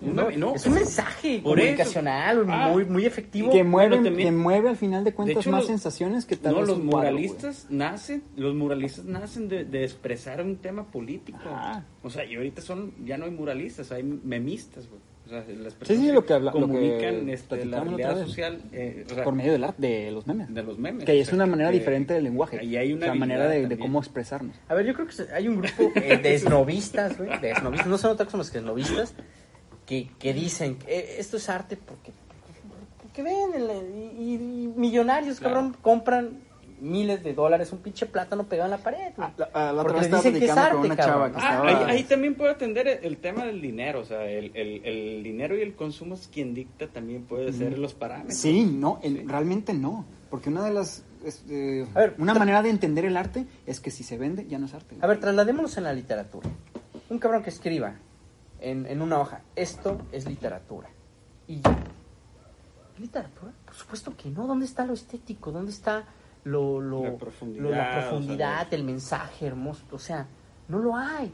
Meme, 0.01 0.37
no. 0.37 0.55
es 0.55 0.65
un 0.65 0.73
mensaje 0.73 1.39
Por 1.43 1.57
eso. 1.59 1.65
comunicacional 1.67 2.45
Ah. 2.49 2.69
muy, 2.71 2.85
muy 2.85 3.05
efectivo. 3.05 3.51
Que 3.51 3.63
mueve, 3.63 3.99
Bueno, 3.99 4.17
que 4.17 4.31
mueve 4.31 4.69
al 4.69 4.77
final 4.77 5.03
de 5.03 5.13
cuentas 5.13 5.37
hecho, 5.41 5.51
más 5.51 5.61
los- 5.61 5.67
sensaciones 5.67 6.25
que 6.25 6.35
tal 6.35 6.53
No, 6.53 6.59
vez 6.59 6.67
los 6.69 6.77
cuadro, 6.79 6.97
muralistas 7.11 7.67
nacen, 7.69 8.23
los 8.35 8.53
muralistas 8.55 9.05
nacen 9.05 9.47
de, 9.47 9.65
de 9.65 9.83
expresar 9.83 10.41
un 10.41 10.57
tema 10.57 10.83
político. 10.91 11.39
Ajá. 11.45 11.85
O 12.03 12.09
sea, 12.09 12.25
y 12.25 12.35
ahorita 12.35 12.61
son, 12.61 12.93
ya 13.05 13.17
no 13.17 13.25
hay 13.25 13.31
muralistas, 13.31 13.91
hay 13.91 14.03
memistas, 14.03 14.87
güey. 14.89 15.01
O 15.25 15.29
sea, 15.29 15.39
las 15.39 15.47
Sí, 15.47 15.79
personas 15.79 16.03
sí, 16.03 16.11
lo 16.11 16.25
que 16.25 16.33
habla- 16.33 16.51
lo 16.51 16.57
que 16.57 16.61
comunican 16.61 17.29
este, 17.29 17.65
la 17.65 17.77
la 17.79 17.83
realidad 17.83 18.19
social 18.25 18.61
eh, 18.71 18.91
o 18.91 19.03
güey. 19.05 19.15
sea, 19.15 19.23
Por 19.23 19.33
medio 19.33 19.51
de 19.53 20.11
los 20.11 20.27
memes. 20.27 20.53
de 20.53 20.63
los 20.63 20.77
memes. 20.77 21.03
Que 21.05 21.13
o 21.13 21.15
es 21.15 21.25
sea, 21.27 21.35
una 21.35 21.45
manera 21.47 21.71
que- 21.71 21.79
diferente 21.79 22.13
del 22.13 22.25
lenguaje. 22.25 22.59
Ahí 22.59 22.77
hay 22.77 22.93
una 22.93 23.07
o 23.07 23.09
sea, 23.09 23.15
manera 23.15 23.47
de, 23.47 23.77
cómo 23.79 23.99
expresarnos. 23.99 24.55
A 24.67 24.75
ver, 24.75 24.85
yo 24.85 24.93
creo 24.93 25.07
que 25.07 25.33
hay 25.33 25.47
un 25.47 25.61
grupo 25.61 25.91
eh, 25.95 26.17
de 26.21 26.35
esnovistas, 26.35 27.17
güey, 27.17 27.39
de 27.39 27.51
esnovistas, 27.51 27.87
no 27.87 27.97
son 27.97 28.11
otra 28.11 28.25
cosa 28.25 28.37
más 28.37 28.51
que 28.51 28.59
esnovistas, 28.59 29.15
que, 29.87 30.09
que 30.19 30.33
dicen, 30.33 30.75
que, 30.77 30.95
eh, 30.99 31.15
esto 31.19 31.37
es 31.37 31.49
arte 31.49 31.75
porque, 31.75 32.11
porque 33.01 33.23
ven, 33.23 33.53
el- 33.55 34.19
y, 34.19 34.33
y 34.33 34.37
millonarios, 34.75 35.39
Claro. 35.39 35.55
cabrón, 35.55 35.77
compran 35.81 36.39
miles 36.81 37.23
de 37.23 37.33
dólares 37.33 37.71
un 37.71 37.79
pinche 37.79 38.05
plátano 38.05 38.43
pegado 38.45 38.67
en 38.67 38.71
la 38.79 38.83
pared. 38.83 39.13
Ah, 39.17 39.31
la- 39.37 39.49
ah, 39.53 39.71
la 39.71 39.81
otra 39.81 39.83
Porque 39.83 39.93
vez 40.01 40.01
les 40.01 40.05
estaba 40.05 40.23
dicen 40.23 40.39
que 40.39 40.45
es 40.45 40.51
platicando 40.51 40.81
con 40.81 40.91
arte, 40.91 40.93
una 40.93 40.95
chava 41.05 41.31
cabrón. 41.31 41.31
que 41.31 41.47
Ah, 41.47 41.69
estaba... 41.71 41.87
ahí, 41.91 41.97
ahí 41.97 42.03
también 42.03 42.35
puede 42.35 42.51
atender 42.51 42.99
el, 43.03 43.17
tema 43.17 43.45
del 43.45 43.61
dinero, 43.61 43.99
o 44.01 44.05
sea, 44.05 44.25
el, 44.25 44.51
el, 44.55 44.85
el 44.85 45.23
dinero 45.23 45.57
y 45.57 45.61
el 45.61 45.75
consumo 45.75 46.15
es 46.15 46.27
quien 46.27 46.53
dicta 46.53 46.87
también 46.87 47.23
puede 47.23 47.53
ser 47.53 47.77
los 47.77 47.93
parámetros. 47.93 48.37
Sí, 48.37 48.65
no, 48.65 48.99
Sí. 49.03 49.23
realmente 49.27 49.73
no. 49.73 50.05
Porque 50.29 50.49
una 50.49 50.65
de 50.65 50.73
las... 50.73 51.05
es, 51.23 51.43
eh, 51.49 51.85
A 51.95 51.99
ver, 51.99 52.15
una 52.17 52.33
manera 52.33 52.61
de 52.61 52.69
entender 52.69 53.05
el 53.05 53.15
arte 53.15 53.45
es 53.65 53.79
que 53.79 53.91
si 53.91 54.03
se 54.03 54.17
vende, 54.17 54.45
ya 54.47 54.57
no 54.59 54.65
es 54.65 54.73
arte. 54.73 54.95
A 55.01 55.07
ver, 55.07 55.19
trasladémonos 55.19 55.77
en 55.77 55.83
la 55.85 55.93
literatura. 55.93 56.49
Un 57.09 57.19
cabrón 57.19 57.43
que 57.43 57.51
escriba 57.51 57.95
en, 58.59 58.85
en 58.87 59.01
una 59.01 59.19
hoja, 59.19 59.41
esto 59.55 60.01
es 60.11 60.27
literatura. 60.27 60.89
Y 61.47 61.61
ya. 61.61 61.77
¿Es 62.95 62.99
literatura? 62.99 63.51
Por 63.65 63.75
supuesto 63.75 64.13
que 64.17 64.29
no. 64.29 64.47
¿Dónde 64.47 64.65
está 64.65 64.85
lo 64.85 64.93
estético? 64.93 65.51
¿Dónde 65.51 65.71
está 65.71 66.05
lo, 66.45 66.79
lo, 66.79 67.03
La 67.03 67.17
profundidad, 67.17 67.63
lo- 67.63 67.69
la 67.71 67.75
o 67.75 67.83
sea, 67.91 67.99
profundidad, 68.09 68.73
el 68.73 68.83
mensaje 68.83 69.45
hermoso? 69.47 69.83
O 69.91 69.99
sea, 69.99 70.25
no 70.69 70.79
lo 70.79 70.95
hay. 70.95 71.31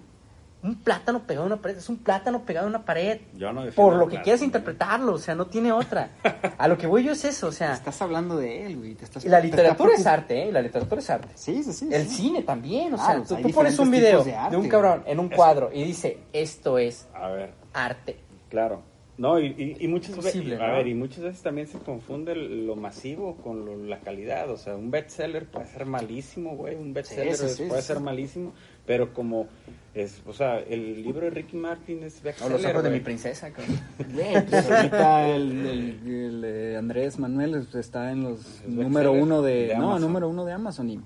Un 0.64 0.76
plátano 0.76 1.24
pegado 1.26 1.46
a 1.46 1.48
una 1.48 1.58
pared 1.60 1.76
es 1.78 1.90
un 1.90 1.98
plátano 1.98 2.44
pegado 2.44 2.68
a 2.68 2.70
una 2.70 2.86
pared. 2.86 3.20
Yo 3.34 3.52
no 3.52 3.64
Por 3.72 3.94
lo 3.94 4.02
que 4.06 4.10
plátano. 4.12 4.24
quieras 4.24 4.42
interpretarlo, 4.44 5.14
o 5.14 5.18
sea, 5.18 5.34
no 5.34 5.48
tiene 5.48 5.72
otra. 5.72 6.10
A 6.60 6.68
lo 6.68 6.78
que 6.78 6.86
voy 6.86 7.04
yo 7.04 7.14
es 7.14 7.26
eso, 7.26 7.48
o 7.48 7.52
sea, 7.52 7.74
Estás 7.74 8.00
hablando 8.04 8.38
de 8.38 8.68
él, 8.68 8.78
güey. 8.78 8.94
te 8.94 9.06
estás- 9.06 9.26
la 9.26 9.42
te 9.42 9.48
está 9.48 9.58
literatura 9.58 9.96
es 9.96 10.06
arte, 10.06 10.48
¿eh? 10.48 10.52
La 10.52 10.62
literatura 10.62 11.02
es 11.02 11.10
arte. 11.10 11.30
Sí, 11.34 11.64
sí, 11.64 11.74
sí. 11.74 11.90
El 11.92 12.08
sí. 12.08 12.16
cine 12.18 12.44
también, 12.44 12.94
o 12.94 12.98
Claro, 12.98 13.26
sea, 13.26 13.38
tú, 13.38 13.42
tú 13.48 13.52
pones 13.56 13.80
un 13.80 13.90
video 13.90 14.24
de 14.24 14.56
un 14.58 14.70
cabrón 14.70 15.02
en 15.08 15.20
un 15.20 15.26
Eso. 15.28 15.36
cuadro 15.36 15.72
y 15.74 15.84
dice, 15.84 16.20
esto 16.32 16.78
es 16.78 17.08
A 17.16 17.30
ver, 17.30 17.54
arte. 17.74 18.20
claro. 18.50 18.84
No, 19.18 19.40
y, 19.40 19.48
y, 19.48 19.86
y 19.86 19.88
muchas 19.88 20.16
veces, 20.24 20.60
a 20.60 20.72
ver, 20.72 20.88
y 20.88 20.96
muchas 20.96 21.20
veces 21.20 21.42
también 21.44 21.68
se 21.68 21.78
confunde 21.78 22.34
lo 22.36 22.76
masivo 22.76 23.36
con 23.36 23.66
lo- 23.66 23.78
la 23.78 24.00
calidad. 24.00 24.50
O 24.50 24.58
sea, 24.58 24.76
un 24.76 24.90
bestseller 24.90 25.46
puede 25.46 25.68
ser 25.68 25.86
malísimo, 25.86 26.56
güey. 26.56 26.76
Un 26.76 26.94
bestseller 26.94 27.36
sí, 27.36 27.50
sí, 27.50 27.64
puede 27.68 27.82
sí. 27.82 27.88
ser 27.88 28.00
malísimo, 28.00 28.54
pero 28.86 29.14
como 29.14 29.48
es, 29.94 30.22
o 30.26 30.34
sea, 30.34 30.58
el 30.60 31.04
libro 31.04 31.26
de 31.26 31.30
Ricky 31.32 31.56
Martin 31.58 32.04
es 32.04 32.20
O 32.20 32.24
bestseller. 32.24 32.52
los 32.54 32.66
ojos 32.66 32.84
de 32.84 32.90
güey. 32.90 33.00
mi 33.00 33.04
princesa. 33.06 33.50
Güey, 34.12 34.46
pues 34.50 34.72
ahorita 34.72 35.28
el, 35.30 35.66
el- 35.68 36.00
el, 36.08 36.44
eh, 36.46 36.78
Andrés 36.78 37.20
Manuel 37.20 37.68
está 37.76 38.12
en 38.12 38.24
los 38.24 38.62
Es 38.62 38.68
número 38.68 39.12
uno 39.12 39.42
de, 39.44 39.68
de 39.68 39.76
no, 39.78 39.84
Amazon. 39.90 40.02
número 40.02 40.30
uno 40.30 40.46
de 40.46 40.54
Amazon 40.54 40.90
y 40.90 41.00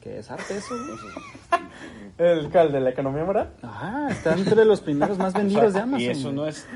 que 0.00 0.18
es 0.20 0.30
arte 0.30 0.56
eso, 0.56 0.74
güey. 0.74 1.60
¿El 2.18 2.50
cual 2.50 2.72
de 2.72 2.80
la 2.80 2.90
economía 2.90 3.24
moral? 3.24 3.52
Ajá, 3.62 4.08
está 4.10 4.32
entre 4.34 4.64
los 4.64 4.80
primeros 4.80 5.18
más 5.18 5.34
vendidos 5.34 5.74
de 5.74 5.80
Amazon. 5.80 6.00
Y 6.00 6.06
eso 6.06 6.32
no 6.32 6.46
es 6.48 6.66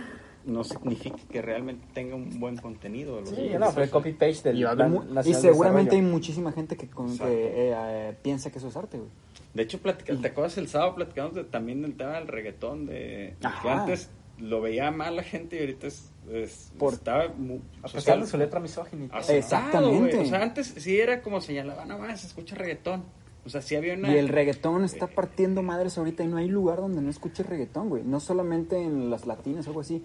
no 0.45 0.65
significa 0.65 1.17
que 1.31 1.41
realmente 1.43 1.87
tenga 1.95 2.15
un 2.17 2.39
buen 2.41 2.57
contenido. 2.57 3.25
Sí, 3.27 3.51
no, 3.59 3.71
pero 3.71 3.85
el 3.85 3.91
copy-paste 3.91 4.49
del 4.51 4.61
y, 4.61 4.65
Plan 4.65 5.01
y 5.25 5.29
de 5.33 5.35
seguramente 5.35 5.97
hay 5.97 6.03
muchísima 6.03 6.53
gente 6.53 6.77
que, 6.77 6.89
con- 6.89 7.17
que 7.17 7.25
eh, 7.25 7.75
eh, 7.77 8.17
piensa 8.23 8.51
que 8.51 8.59
eso 8.59 8.69
es 8.69 8.77
arte, 8.77 8.99
güey. 8.99 9.11
De 9.55 9.63
hecho, 9.63 9.79
platica- 9.81 10.17
¿te 10.21 10.29
acuerdas 10.29 10.57
el 10.59 10.69
sábado 10.69 10.95
platicamos 10.95 11.35
de- 11.35 11.45
también 11.45 11.83
del 11.83 11.95
tema 11.97 12.15
del 12.15 12.29
reggaetón? 12.29 12.87
De, 12.87 13.35
que 13.63 13.69
antes 13.69 14.09
lo 14.39 14.61
veía 14.61 14.91
mal 14.91 15.15
la 15.17 15.23
gente 15.23 15.57
y 15.57 15.61
ahorita 15.61 15.87
es, 15.87 16.11
es- 16.31 16.73
Por- 16.79 16.95
estaba 16.95 17.29
mu- 17.29 17.61
A 17.81 17.83
pesar 17.83 17.91
social- 18.01 18.21
de 18.23 18.27
su 18.27 18.39
letra 18.39 18.61
misógina. 18.61 19.09
Exactamente. 19.29 20.19
O 20.19 20.25
sea, 20.27 20.43
antes 20.43 20.75
sí 20.79 20.99
era 20.99 21.21
como 21.23 21.41
señalaba, 21.41 21.85
no 21.85 21.99
más, 21.99 22.25
escucha 22.25 22.55
reggaetón. 22.57 23.05
O 23.45 23.49
sea, 23.49 23.61
sí 23.61 23.75
había 23.75 23.95
una... 23.95 24.15
Y 24.15 24.19
el 24.19 24.29
reggaetón 24.29 24.85
está 24.85 25.09
partiendo 25.09 25.63
madres 25.65 25.99
ahorita 25.99 26.23
y 26.23 26.29
no 26.29 26.37
hay 26.37 26.47
lugar 26.49 26.79
donde 26.79 27.03
no 27.03 27.11
escuches 27.11 27.45
reggaetón, 27.45 27.89
güey. 27.89 28.05
No 28.05 28.21
solamente 28.21 28.81
en 28.81 29.11
las 29.11 29.27
latinas 29.27 29.67
o 29.67 29.71
algo 29.71 29.81
así. 29.81 30.01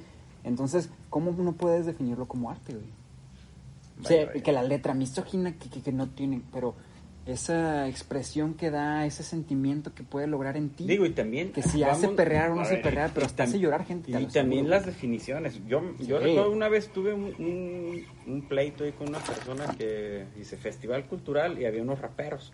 Entonces, 0.48 0.90
¿cómo 1.10 1.32
no 1.32 1.54
puedes 1.54 1.86
definirlo 1.86 2.26
como 2.28 2.50
arte, 2.50 2.74
güey? 2.74 2.86
Sí, 4.06 4.16
y 4.36 4.42
que 4.42 4.52
la 4.52 4.64
letra 4.64 4.94
misógina 4.94 5.54
que, 5.58 5.70
que, 5.70 5.82
que 5.82 5.92
no 5.92 6.08
tiene, 6.08 6.42
pero 6.54 6.76
esa 7.26 7.88
expresión 7.90 8.54
que 8.54 8.70
da, 8.72 9.06
ese 9.06 9.24
sentimiento 9.24 9.94
que 9.94 10.04
puede 10.04 10.28
lograr 10.28 10.56
en 10.56 10.70
ti. 10.70 10.86
Digo, 10.86 11.06
y 11.06 11.10
también. 11.10 11.52
Que 11.52 11.62
si 11.64 11.82
vamos- 11.82 11.98
hace 11.98 12.08
perrear 12.10 12.52
o 12.52 12.56
no 12.56 12.62
hace 12.62 12.78
perrear, 12.78 13.10
pero 13.14 13.26
y 13.26 13.28
hasta 13.28 13.44
hace 13.44 13.60
llorar 13.60 13.86
gente. 13.86 14.12
te 14.12 14.20
Y 14.20 14.24
lo 14.24 14.30
también 14.30 14.70
las 14.70 14.86
definiciones. 14.86 15.56
Yo, 15.68 15.82
yo 16.00 16.20
Sí. 16.20 16.24
recuerdo 16.26 16.52
una 16.52 16.70
vez 16.70 16.88
tuve 16.94 17.14
un, 17.14 17.26
un, 17.40 18.06
un 18.34 18.42
pleito 18.48 18.84
ahí 18.86 18.94
con 18.94 19.10
una 19.10 19.20
persona 19.20 19.66
que 19.78 20.26
dice 20.38 20.56
festival 20.58 21.06
cultural 21.08 21.60
y 21.60 21.66
había 21.66 21.82
unos 21.82 22.00
raperos. 22.00 22.54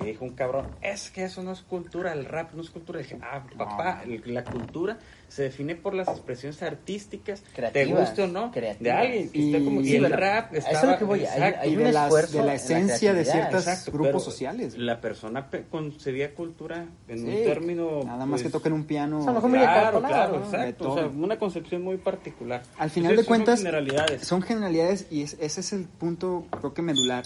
Y 0.00 0.04
dijo 0.06 0.24
un 0.24 0.32
cabrón, 0.34 0.66
es 0.80 1.10
que 1.10 1.24
eso 1.24 1.42
no 1.42 1.52
es 1.52 1.62
cultura, 1.62 2.12
el 2.12 2.24
rap 2.24 2.52
no 2.54 2.62
es 2.62 2.70
cultura. 2.70 3.00
Y 3.00 3.02
dije, 3.04 3.18
ah, 3.22 3.44
papá, 3.56 4.02
el- 4.04 4.22
la 4.32 4.44
cultura 4.44 4.98
se 5.28 5.42
define 5.44 5.74
por 5.76 5.92
las 5.94 6.08
expresiones 6.08 6.62
artísticas, 6.62 7.42
te 7.42 7.52
Creativas, 7.54 8.00
guste 8.08 8.22
o 8.22 8.26
no, 8.28 8.46
de 8.46 8.50
creativas. 8.52 8.96
alguien. 8.96 9.30
que 9.30 9.46
esté 9.46 9.64
como, 9.64 9.80
Y- 9.82 9.94
el 9.96 10.10
rap 10.10 10.52
a 10.52 10.56
eso 10.56 10.66
estaba... 10.68 10.80
es 10.80 10.90
lo 10.92 10.98
que 10.98 11.04
voy, 11.04 11.18
hay- 11.20 11.24
exacto, 11.26 11.60
hay 11.62 11.70
y 11.72 11.76
un 11.76 11.82
de, 11.84 11.92
las- 11.92 12.12
de 12.32 12.36
la 12.36 12.40
en 12.40 12.46
la 12.46 12.54
esencia 12.54 13.12
de 13.12 13.22
creatividad, 13.22 13.48
ciertos 13.50 13.66
Exacto, 13.68 13.92
grupos 13.92 14.24
sociales. 14.24 14.78
La 14.78 15.00
persona 15.00 15.50
pe- 15.50 15.64
concebía 15.70 16.34
cultura 16.34 16.86
en 17.08 17.18
un 17.24 17.34
término... 17.44 18.00
Nada 18.04 18.24
más 18.26 18.40
que 18.40 18.44
pues, 18.48 18.52
toquen 18.52 18.72
un 18.72 18.84
piano. 18.84 19.20
O 19.20 19.24
sea, 19.24 19.32
mejor 19.32 19.50
Claro, 19.50 20.00
claro, 20.00 20.38
¿no? 20.38 20.44
exacto. 20.44 20.88
O 20.90 20.94
De 20.94 21.00
sea, 21.02 21.08
todo. 21.10 21.22
una 21.24 21.38
concepción 21.38 21.82
muy 21.82 21.96
particular. 21.98 22.62
Al 22.78 22.90
final 22.90 23.10
Entonces, 23.12 23.26
de 23.26 23.28
cuentas, 23.28 23.58
son 23.60 23.66
generalidades. 23.66 24.22
son 24.26 24.42
generalidades 24.42 25.06
y 25.10 25.22
es- 25.22 25.36
ese 25.40 25.60
es 25.60 25.72
el 25.72 25.84
punto, 25.84 26.46
creo 26.50 26.72
que 26.72 26.82
medular. 26.82 27.24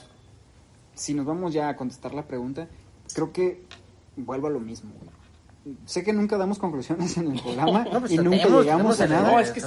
Si 0.95 1.15
nos 1.15 1.27
vamos 1.27 1.53
ya 1.53 1.69
a 1.69 1.77
contestar 1.77 2.15
la 2.15 2.27
pregunta, 2.27 2.69
creo 3.15 3.33
que 3.33 3.63
vuelvo 4.17 4.47
a 4.47 4.51
lo 4.51 4.61
mismo. 4.61 4.93
güey. 4.99 5.77
Sé 5.87 6.03
que 6.03 6.13
nunca 6.13 6.37
damos 6.37 6.59
conclusiones 6.59 7.17
en 7.17 7.31
el 7.33 7.41
programa 7.41 7.85
No, 7.85 8.01
pues 8.01 8.13
y 8.13 8.19
nunca 8.19 8.49
llegamos 8.49 9.01
a 9.01 9.07
nada. 9.07 9.31
No, 9.33 9.39
es 9.39 9.51
que 9.53 9.61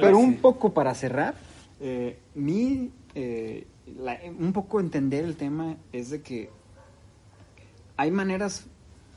pero 0.00 0.18
un 0.18 0.36
poco 0.36 0.74
para 0.74 0.94
cerrar, 0.94 1.34
eh, 1.80 2.18
mi, 2.34 2.90
eh, 3.14 3.66
la- 3.98 4.18
un 4.38 4.52
poco 4.52 4.78
entender 4.78 5.24
el 5.24 5.36
tema 5.36 5.76
es 5.92 6.10
de 6.10 6.20
que 6.22 6.50
hay 7.96 8.10
maneras 8.10 8.66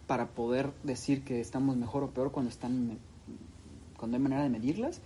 para 0.07 0.27
poder 0.27 0.71
decir 0.83 1.23
que 1.23 1.41
estamos 1.41 1.75
mejor 1.77 2.03
o 2.03 2.09
peor 2.11 2.31
cuando 2.31 2.49
están 2.49 2.97
cuando 3.97 4.17
hay 4.17 4.23
manera 4.23 4.43
de 4.43 4.49
medirlas 4.49 4.99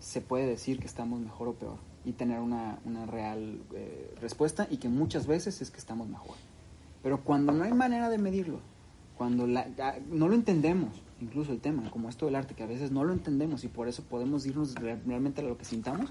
se 0.00 0.20
puede 0.20 0.46
decir 0.46 0.78
que 0.80 0.86
estamos 0.86 1.20
mejor 1.20 1.48
o 1.48 1.52
peor 1.54 1.76
y 2.04 2.12
tener 2.12 2.40
una, 2.40 2.78
una 2.84 3.06
real 3.06 3.60
eh, 3.74 4.14
respuesta 4.20 4.66
y 4.70 4.78
que 4.78 4.88
muchas 4.88 5.26
veces 5.26 5.62
es 5.62 5.70
que 5.70 5.78
estamos 5.78 6.08
mejor. 6.08 6.36
Pero 7.02 7.20
cuando 7.22 7.52
no 7.52 7.64
hay 7.64 7.72
manera 7.72 8.08
de 8.10 8.18
medirlo 8.18 8.60
cuando 9.16 9.46
la- 9.46 9.68
ya 9.76 9.98
no 10.10 10.26
lo 10.28 10.34
entendemos 10.34 10.90
incluso 11.20 11.52
el 11.52 11.60
tema 11.60 11.88
como 11.90 12.08
esto 12.08 12.26
del 12.26 12.34
arte 12.34 12.54
que 12.54 12.62
a 12.64 12.66
veces 12.66 12.90
no 12.90 13.04
lo 13.04 13.12
entendemos 13.12 13.62
y 13.62 13.68
por 13.68 13.86
eso 13.86 14.02
podemos 14.02 14.44
irnos 14.46 14.74
re- 14.74 14.98
realmente 15.06 15.42
a 15.42 15.44
lo 15.44 15.56
que 15.58 15.64
sintamos 15.64 16.10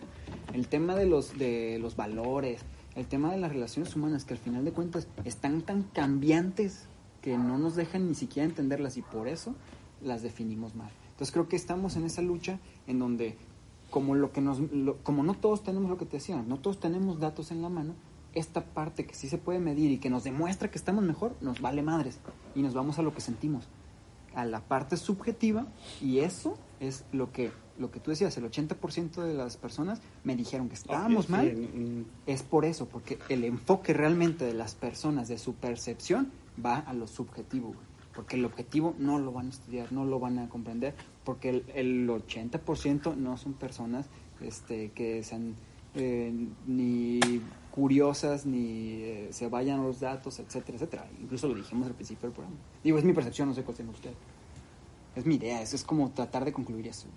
el 0.54 0.68
tema 0.68 0.96
de 0.96 1.06
los 1.08 1.38
de 1.38 1.80
los 1.82 1.96
valores 1.98 2.62
el 2.96 3.08
tema 3.08 3.32
de 3.32 3.38
las 3.38 3.52
relaciones 3.52 3.94
humanas 3.96 4.24
que 4.24 4.34
al 4.36 4.40
final 4.40 4.64
de 4.64 4.72
cuentas 4.72 5.08
están 5.26 5.62
tan 5.64 5.84
cambiantes 5.84 6.86
que 7.22 7.38
no 7.38 7.58
nos 7.58 7.76
dejan 7.76 8.08
ni 8.08 8.16
siquiera 8.16 8.48
entenderlas 8.48 8.96
y 8.98 9.02
por 9.02 9.28
eso 9.28 9.56
las 10.04 10.22
definimos 10.22 10.76
mal. 10.76 10.92
Entonces 11.12 11.32
creo 11.34 11.48
que 11.50 11.56
estamos 11.56 11.96
en 11.96 12.06
esa 12.06 12.22
lucha 12.22 12.60
en 12.88 13.00
donde 13.00 13.36
como 13.92 14.16
lo 14.16 14.32
que 14.32 14.42
nos 14.42 14.60
lo- 14.60 14.98
como 15.04 15.22
no 15.22 15.36
todos 15.36 15.62
tenemos 15.64 15.90
lo 15.92 15.98
que 16.00 16.06
te 16.06 16.18
decía 16.18 16.42
no 16.42 16.58
todos 16.60 16.80
tenemos 16.80 17.20
datos 17.20 17.52
en 17.52 17.62
la 17.62 17.70
mano 17.70 17.94
esta 18.34 18.64
parte 18.66 19.06
que 19.06 19.14
sí 19.14 19.28
se 19.30 19.38
puede 19.38 19.60
medir 19.60 19.92
y 19.92 19.98
que 20.00 20.10
nos 20.10 20.24
demuestra 20.24 20.72
que 20.72 20.78
estamos 20.80 21.04
mejor 21.04 21.36
nos 21.42 21.62
vale 21.62 21.84
madres 21.84 22.18
y 22.56 22.62
nos 22.64 22.74
vamos 22.74 22.98
a 22.98 23.04
lo 23.04 23.14
que 23.14 23.22
sentimos 23.22 23.68
a 24.34 24.46
la 24.46 24.62
parte 24.62 24.96
subjetiva 24.98 25.68
y 26.02 26.20
eso 26.20 26.58
es 26.80 27.04
lo 27.12 27.32
que 27.32 27.52
lo 27.78 27.90
que 27.92 28.00
tú 28.00 28.12
decías 28.12 28.38
el 28.38 28.46
80% 28.46 29.24
de 29.24 29.34
las 29.34 29.58
personas 29.58 30.02
me 30.24 30.36
dijeron 30.36 30.68
que 30.70 30.76
estábamos 30.76 31.26
Sí, 31.26 31.32
mal 31.32 32.06
es 32.28 32.44
por 32.44 32.64
eso, 32.64 32.88
porque 32.88 33.18
el 33.28 33.44
enfoque 33.44 33.94
realmente 33.94 34.46
de 34.46 34.54
las 34.54 34.76
personas, 34.76 35.28
de 35.28 35.38
su 35.40 35.56
percepción, 35.56 36.32
va 36.64 36.76
a 36.78 36.94
lo 36.94 37.08
subjetivo, 37.08 37.70
güey. 37.70 37.80
Porque 38.14 38.36
el 38.36 38.46
objetivo 38.46 38.96
no 39.00 39.20
lo 39.20 39.32
van 39.32 39.48
a 39.48 39.50
estudiar, 39.50 39.92
no 39.92 40.06
lo 40.06 40.20
van 40.20 40.40
a 40.40 40.50
comprender, 40.50 40.94
porque 41.24 41.50
el, 41.50 41.66
el 41.74 42.10
80% 42.10 43.16
no 43.16 43.38
son 43.38 43.54
personas 43.54 44.08
este, 44.42 44.92
que 44.92 45.24
sean 45.24 45.56
eh, 45.94 46.34
ni 46.68 47.20
curiosas, 47.72 48.46
ni 48.46 49.04
eh, 49.04 49.28
se 49.32 49.48
vayan 49.48 49.84
los 49.84 50.00
datos, 50.00 50.40
etcétera, 50.40 50.78
etcétera. 50.78 51.08
Incluso 51.22 51.48
lo 51.48 51.56
dijimos 51.56 51.88
al 51.88 51.94
principio 51.94 52.24
del 52.24 52.34
programa. 52.34 52.58
Digo, 52.84 52.98
es 52.98 53.04
mi 53.04 53.14
percepción, 53.14 53.48
no 53.50 53.54
sé 53.54 53.64
cuál 53.64 53.76
tiene 53.76 53.92
usted. 53.92 54.14
Es 55.16 55.26
mi 55.26 55.36
idea, 55.36 55.62
eso 55.62 55.76
es 55.76 55.84
como 55.84 56.10
tratar 56.12 56.46
de 56.46 56.54
concluir 56.54 56.88
eso. 56.88 57.08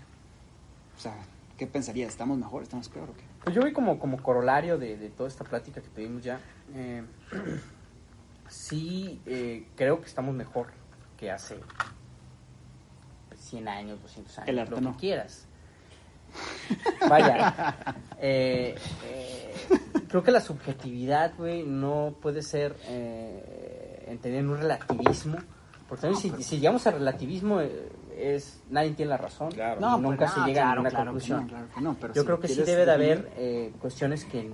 O 0.96 1.00
sea, 1.00 1.16
¿qué 1.56 1.66
pensaría? 1.66 2.06
¿Estamos 2.06 2.38
mejor? 2.38 2.62
¿Estamos 2.62 2.88
peor 2.88 3.10
o 3.10 3.14
qué? 3.14 3.22
Pues 3.44 3.54
yo 3.54 3.62
vi 3.62 3.72
como, 3.72 3.98
como 3.98 4.20
corolario 4.22 4.78
de, 4.78 4.96
de 4.96 5.10
toda 5.10 5.28
esta 5.28 5.44
plática 5.44 5.80
que 5.80 5.88
tuvimos 5.88 6.22
ya. 6.22 6.40
eh, 6.74 7.02
sí, 8.48 9.20
creo 9.76 10.00
que 10.00 10.06
estamos 10.06 10.34
mejor 10.34 10.68
que 11.24 11.30
hace 11.30 11.56
100 13.34 13.68
años, 13.68 14.02
200 14.02 14.38
años, 14.38 14.48
El 14.48 14.58
arte 14.58 14.70
lo 14.74 14.80
no. 14.82 14.92
que 14.92 14.98
quieras. 14.98 15.46
Vaya, 17.08 17.76
eh, 18.18 18.74
eh, 19.06 19.54
creo 20.08 20.22
que 20.22 20.30
la 20.32 20.40
subjetividad, 20.40 21.32
güey, 21.38 21.62
no 21.64 22.16
puede 22.20 22.42
ser 22.42 22.76
eh, 22.88 24.04
entender 24.08 24.40
en 24.40 24.50
un 24.50 24.58
relativismo. 24.58 25.38
Porque 25.88 26.02
también 26.02 26.20
si, 26.20 26.42
si 26.42 26.58
llegamos 26.58 26.86
al 26.86 26.94
relativismo, 26.94 27.60
eh, 27.60 27.88
es 28.16 28.60
nadie 28.70 28.90
tiene 28.90 29.10
la 29.10 29.16
razón. 29.16 29.50
Claro. 29.50 29.80
No, 29.80 29.98
nunca 29.98 30.26
pues, 30.26 30.32
se 30.32 30.40
no, 30.40 30.46
llega 30.46 30.62
claro, 30.62 30.80
a 30.80 30.84
claro 30.90 30.96
que 30.96 31.04
conclusión. 31.06 31.52
no, 31.80 31.96
pero 32.00 32.14
Yo 32.14 32.22
si 32.22 32.26
creo 32.26 32.40
que 32.40 32.48
sí 32.48 32.62
debe 32.62 32.84
de 32.84 32.92
haber 32.92 33.32
eh, 33.36 33.72
cuestiones 33.80 34.24
que, 34.24 34.50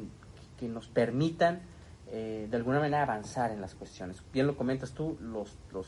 que 0.58 0.68
nos 0.68 0.86
permitan 0.88 1.62
eh, 2.08 2.46
de 2.50 2.56
alguna 2.56 2.80
manera 2.80 3.02
avanzar 3.02 3.50
en 3.52 3.60
las 3.60 3.74
cuestiones. 3.74 4.22
Bien 4.32 4.46
lo 4.46 4.56
comentas 4.56 4.92
tú, 4.92 5.16
los, 5.20 5.56
los 5.72 5.86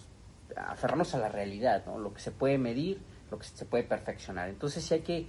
aferrarnos 0.57 1.14
a 1.14 1.18
la 1.18 1.28
realidad, 1.28 1.84
lo 1.98 2.12
que 2.12 2.20
se 2.20 2.30
puede 2.30 2.59
medir, 2.59 3.00
lo 3.30 3.38
que 3.38 3.44
se 3.46 3.64
puede 3.64 3.84
perfeccionar. 3.84 4.48
Entonces 4.48 4.84
sí 4.84 4.94
hay 4.94 5.00
que, 5.00 5.26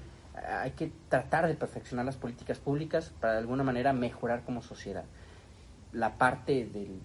hay 0.47 0.71
que 0.71 0.91
tratar 1.09 1.47
de 1.47 1.53
perfeccionar 1.55 2.05
las 2.05 2.17
políticas 2.17 2.59
públicas 2.59 3.11
para 3.19 3.33
de 3.33 3.39
alguna 3.39 3.63
manera 3.63 3.93
mejorar 3.93 4.43
como 4.43 4.61
sociedad. 4.61 5.05
La 5.91 6.17
parte 6.17 6.65
del, 6.65 6.99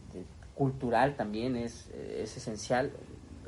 cultural 0.55 1.15
también 1.15 1.57
es, 1.57 1.89
es 1.91 2.37
esencial. 2.37 2.91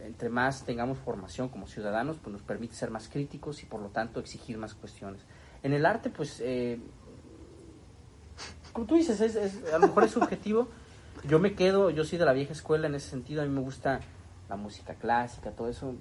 Entre 0.04 0.28
más 0.28 0.64
tengamos 0.64 0.98
formación 0.98 1.48
como 1.48 1.66
ciudadanos, 1.66 2.16
pues 2.22 2.32
nos 2.32 2.42
permite 2.42 2.74
ser 2.74 2.90
más 2.90 3.08
críticos 3.08 3.62
y 3.62 3.66
por 3.66 3.80
lo 3.80 3.88
tanto 3.88 4.20
exigir 4.20 4.56
más 4.58 4.74
cuestiones. 4.74 5.20
En 5.62 5.72
el 5.72 5.84
arte, 5.84 6.08
pues, 6.08 6.40
eh, 6.40 6.78
como 8.72 8.86
tú 8.86 8.94
dices, 8.94 9.20
es, 9.20 9.34
es- 9.36 9.72
a 9.72 9.78
lo 9.78 9.88
mejor 9.88 10.04
es 10.04 10.12
subjetivo. 10.12 10.68
Yo 11.24 11.38
me 11.38 11.54
quedo, 11.54 11.90
yo 11.90 12.04
soy 12.04 12.18
de 12.18 12.24
la 12.24 12.32
vieja 12.32 12.52
escuela 12.52 12.86
en 12.86 12.94
ese 12.94 13.10
sentido, 13.10 13.42
a 13.42 13.44
mí 13.44 13.50
me 13.50 13.60
gusta 13.60 14.00
la 14.50 14.56
música 14.56 14.94
clásica, 14.94 15.52
todo 15.52 15.68
eso, 15.68 15.94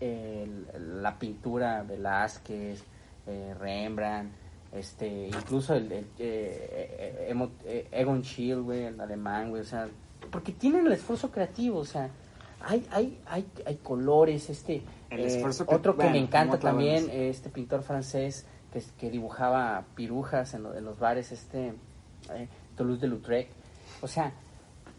el- 0.00 0.66
la 1.02 1.18
pintura, 1.18 1.82
Velázquez, 1.82 2.82
eh, 3.26 3.54
Rembrandt, 3.58 4.32
este, 4.72 5.26
incluso 5.28 5.74
el, 5.74 5.90
el, 5.92 6.04
eh, 6.18 7.26
eh, 7.28 7.28
Emo- 7.34 7.50
Egon 7.90 8.22
Schiele, 8.24 8.60
güey, 8.62 8.84
el 8.84 9.00
alemán, 9.00 9.50
güey, 9.50 9.62
o 9.62 9.64
sea, 9.64 9.88
porque 10.30 10.52
tienen 10.52 10.86
el 10.86 10.92
esfuerzo 10.92 11.30
creativo, 11.30 11.78
o 11.80 11.84
sea, 11.84 12.08
hay, 12.60 12.86
hay, 12.92 13.18
hay, 13.26 13.46
hay 13.66 13.76
colores, 13.76 14.48
este, 14.50 14.82
El 15.10 15.20
esfuerzo 15.20 15.66
que- 15.66 15.74
otro 15.74 15.92
que 15.92 16.02
bueno, 16.04 16.12
me 16.12 16.18
encanta 16.18 16.58
también, 16.58 17.08
este 17.10 17.50
pintor 17.50 17.82
francés 17.82 18.46
que, 18.72 18.82
que 18.98 19.10
dibujaba 19.10 19.84
pirujas 19.94 20.54
en, 20.54 20.62
lo- 20.62 20.74
en 20.76 20.84
los 20.84 20.98
bares, 20.98 21.32
este 21.32 21.72
Toulouse 22.76 23.00
de 23.00 23.08
Lautrec. 23.08 23.48
O 24.02 24.06
sea, 24.08 24.32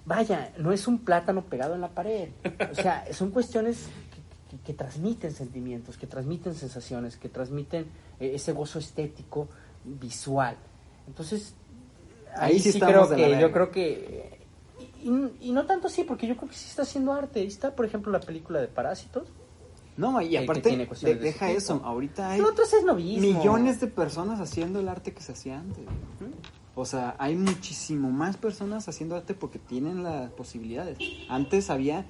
vaya, 0.10 0.52
no 0.58 0.72
es 0.74 0.88
un 0.88 0.98
plátano 1.00 1.44
pegado 1.46 1.76
en 1.76 1.82
la 1.82 1.90
pared. 1.90 2.30
O 2.72 2.76
sea, 2.76 3.06
son 3.14 3.30
cuestiones 3.32 3.78
que, 4.50 4.58
que- 4.58 4.64
que 4.64 4.74
transmiten 4.74 5.32
sentimientos, 5.32 5.98
que 5.98 6.08
transmiten 6.08 6.56
sensaciones, 6.56 7.16
que 7.16 7.30
transmiten 7.30 7.84
eh, 8.20 8.32
ese 8.34 8.52
gozo 8.52 8.80
estético, 8.80 9.48
visual. 9.86 10.58
Entonces, 11.08 11.54
ahí, 12.36 12.54
Ahí 12.54 12.60
sí 12.60 12.72
sí, 12.72 12.78
estamos 12.80 13.08
creo 13.10 13.18
que, 13.18 13.40
yo 13.40 13.52
creo 13.52 13.72
que... 13.72 14.40
Y, 15.04 15.48
y 15.48 15.52
no 15.52 15.66
tanto 15.66 15.88
así, 15.88 16.04
porque 16.04 16.28
yo 16.28 16.36
creo 16.36 16.50
que 16.50 16.56
sí 16.56 16.66
está 16.70 16.82
haciendo 16.82 17.14
arte. 17.14 17.40
Ahí 17.40 17.48
está, 17.48 17.74
por 17.76 17.86
ejemplo, 17.86 18.12
la 18.12 18.20
película 18.20 18.60
de 18.60 18.68
Parásitos. 18.68 19.28
No, 19.96 20.20
y 20.22 20.36
aparte, 20.38 20.70
de- 20.76 20.86
de 21.16 21.16
deja 21.16 21.52
eso. 21.52 21.82
Ahorita 21.84 22.32
hay 22.32 22.40
es 22.74 22.84
novismo. 22.84 23.22
millones 23.38 23.80
de 23.80 23.88
personas 23.88 24.40
haciendo 24.40 24.80
el 24.80 24.90
arte 24.90 25.14
que 25.14 25.22
se 25.22 25.34
hacía 25.34 25.60
antes. 25.60 25.86
O 26.80 26.86
sea, 26.86 27.14
hay 27.20 27.36
muchísimo 27.36 28.10
más 28.10 28.38
personas 28.38 28.88
haciendo 28.88 29.18
arte 29.18 29.34
porque 29.34 29.60
tienen 29.60 30.02
las 30.02 30.32
posibilidades. 30.32 30.98
Antes 31.28 31.70
había 31.70 32.06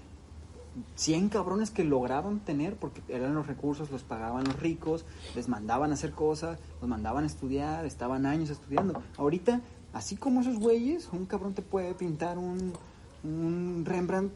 100 0.94 1.30
cabrones 1.30 1.72
que 1.72 1.84
lograban 1.84 2.40
tener 2.42 2.76
porque 2.76 3.02
eran 3.08 3.34
los 3.34 3.48
recursos, 3.48 3.90
los 3.90 4.04
pagaban 4.04 4.44
los 4.44 4.60
ricos, 4.60 5.06
les 5.36 5.48
mandaban 5.48 5.90
a 5.90 5.96
hacer 5.96 6.12
cosas, 6.12 6.60
los 6.82 6.88
mandaban 6.88 7.24
a 7.24 7.28
estudiar, 7.28 7.88
estaban 7.88 8.28
años 8.28 8.52
estudiando. 8.52 9.02
Ahorita, 9.18 9.62
así 9.92 10.16
como 10.18 10.42
esos 10.42 10.60
güeyes, 10.60 11.10
un 11.14 11.26
cabrón 11.26 11.56
te 11.56 11.64
puede 11.64 11.96
pintar 11.96 12.38
un, 12.38 12.74
Rembrandt 13.86 14.32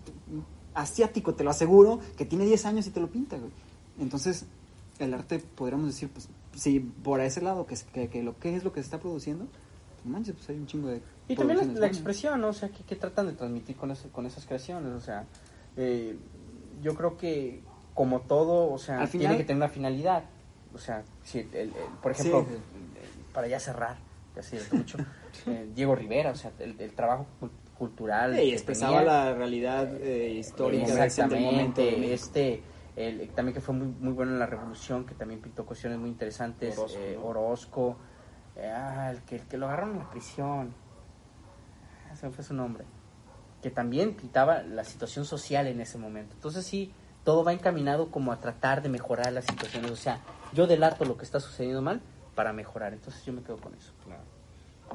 asiático, 0.74 1.36
te 1.36 1.44
lo 1.44 1.52
aseguro, 1.52 2.00
que 2.18 2.26
tiene 2.26 2.46
10 2.46 2.66
años 2.66 2.88
y 2.88 2.90
te 2.90 3.00
lo 3.00 3.08
pinta, 3.08 3.38
güey. 3.38 3.52
Entonces, 4.00 4.48
el 4.98 5.14
arte, 5.14 5.38
podríamos 5.38 5.86
decir, 5.86 6.10
pues, 6.10 6.28
si 6.56 6.80
por 6.80 7.22
ese 7.22 7.42
lado, 7.42 7.68
que, 7.68 7.76
que, 7.94 8.10
que 8.10 8.24
lo 8.24 8.40
que 8.40 8.56
es 8.56 8.64
lo 8.64 8.74
que 8.74 8.82
se 8.82 8.86
está 8.86 9.00
produciendo, 9.00 9.48
manches, 10.06 10.36
pues 10.36 10.50
hay 10.50 10.58
un 10.58 10.68
chingo 10.68 10.88
de... 10.90 11.02
Y 11.28 11.36
también 11.36 11.80
la, 11.80 11.88
expresión, 11.88 12.42
¿no? 12.42 12.50
O 12.50 12.54
sea, 12.54 12.70
¿qué, 12.70 12.84
qué 12.84 12.96
tratan 12.96 13.28
de 13.28 13.34
transmitir 13.34 13.76
con, 13.78 13.92
ese- 13.92 14.10
con 14.10 14.26
esas 14.26 14.46
creaciones? 14.46 14.92
O 14.94 15.00
sea, 15.00 15.26
eh, 15.78 16.18
yo 16.82 16.96
creo 16.96 17.18
que 17.18 17.64
como 17.94 18.22
todo, 18.22 18.72
o 18.72 18.78
sea, 18.78 19.02
Al 19.02 19.10
tiene 19.10 19.38
que 19.38 19.44
tener 19.44 19.58
una 19.58 19.70
finalidad. 19.70 20.24
O 20.74 20.78
sea, 20.78 21.04
si 21.24 21.40
el- 21.40 21.56
el- 21.56 21.72
por 22.02 22.12
ejemplo, 22.12 22.46
Sí. 22.50 22.58
para 23.34 23.48
ya 23.48 23.60
cerrar, 23.60 23.98
ya 24.36 24.42
se 24.44 24.60
mucho, 24.76 24.98
eh, 25.48 25.70
Diego 25.74 25.96
Rivera, 25.96 26.32
o 26.32 26.36
sea, 26.36 26.52
el, 26.60 26.80
el 26.80 26.92
trabajo 26.94 27.28
cul- 27.40 27.52
cultural. 27.78 28.36
Sí, 28.36 28.42
que 28.50 28.54
expresaba 28.54 29.00
tenía, 29.00 29.14
la 29.14 29.34
realidad 29.36 29.96
eh, 30.02 30.32
histórica. 30.34 31.06
Exactamente, 31.06 31.82
de- 31.82 32.14
este, 32.14 32.64
el, 32.96 33.30
también 33.30 33.54
que 33.54 33.62
fue 33.62 33.74
muy, 33.76 33.88
muy 33.88 34.12
bueno 34.14 34.32
en 34.34 34.40
la 34.40 34.46
revolución, 34.46 35.06
que 35.06 35.16
también 35.16 35.40
pintó 35.42 35.66
cuestiones 35.66 36.00
muy 36.00 36.10
interesantes, 36.10 36.78
Orozco, 36.78 37.00
eh, 37.00 37.14
¿no? 37.20 37.26
Orozco, 37.26 37.98
eh, 38.00 38.13
ah, 38.58 39.10
el 39.12 39.22
que, 39.24 39.36
el 39.38 39.42
que 39.44 39.58
lo 39.58 39.68
agarraron 39.68 39.94
en 39.94 40.00
la 40.00 40.10
prisión, 40.10 40.74
Ah, 42.10 42.16
se 42.16 42.28
me 42.28 42.34
fue 42.34 42.44
su 42.44 42.54
nombre, 42.54 42.86
que 43.62 43.72
también 43.72 44.14
pintaba 44.16 44.62
la 44.62 44.84
situación 44.84 45.26
social 45.26 45.68
en 45.68 45.82
ese 45.82 45.98
momento. 45.98 46.34
Entonces 46.36 46.66
sí, 46.66 46.94
todo 47.24 47.44
va 47.44 47.54
encaminado 47.54 48.12
como 48.12 48.32
a 48.32 48.40
tratar 48.40 48.82
de 48.82 48.90
mejorar 48.90 49.32
las 49.34 49.46
situaciones, 49.46 49.90
o 49.92 49.96
sea, 49.96 50.20
yo 50.54 50.68
delato 50.68 51.06
lo 51.06 51.18
que 51.18 51.24
está 51.26 51.40
sucediendo 51.40 51.82
mal 51.82 52.02
para 52.36 52.54
mejorar, 52.54 52.94
entonces 52.94 53.24
yo 53.26 53.34
me 53.34 53.42
quedo 53.42 53.58
con 53.58 53.74
eso. 53.74 53.94
Claro. 54.04 54.24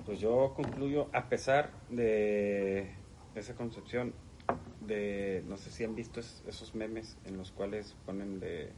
Pues 0.04 0.20
yo 0.20 0.52
concluyo, 0.54 1.08
a 1.12 1.28
pesar 1.28 1.72
de 1.88 2.94
esa 3.34 3.54
concepción 3.54 4.12
de, 4.80 5.42
no 5.46 5.56
sé 5.56 5.70
si 5.70 5.82
han 5.84 5.94
visto 5.94 6.20
es- 6.20 6.42
esos 6.46 6.74
memes 6.74 7.16
en 7.24 7.36
los 7.36 7.50
cuales 7.50 7.94
ponen 8.06 8.38
de, 8.38 8.72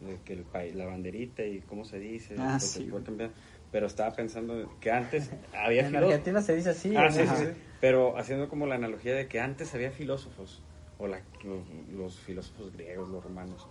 de 0.00 0.20
que 0.24 0.34
el 0.34 0.42
país, 0.44 0.74
la 0.74 0.86
banderita 0.86 1.42
y 1.44 1.60
cómo 1.62 1.84
se 1.84 1.98
dice, 1.98 2.36
Ah, 2.38 2.56
pues, 2.58 2.70
sí, 2.70 2.84
se 2.84 2.90
puede 2.90 2.90
güey. 2.90 3.04
cambiar. 3.04 3.30
Pero 3.74 3.88
estaba 3.88 4.14
pensando 4.14 4.68
que 4.78 4.92
antes 4.92 5.32
había 5.52 5.80
En 5.80 5.88
filó- 5.92 6.06
Argentina 6.06 6.40
se 6.42 6.54
dice 6.54 6.70
así. 6.70 6.94
Ah, 6.96 7.10
sí, 7.10 7.26
sí, 7.26 7.34
sí. 7.44 7.60
Pero 7.80 8.16
haciendo 8.16 8.48
como 8.48 8.68
la 8.68 8.76
analogía 8.76 9.16
de 9.16 9.26
que 9.26 9.40
antes 9.40 9.74
había 9.74 9.90
filósofos, 9.90 10.62
o 10.96 11.08
la- 11.08 11.24
los, 11.42 11.68
los 11.92 12.20
filósofos 12.20 12.70
griegos, 12.72 13.08
los 13.08 13.24
romanos. 13.24 13.66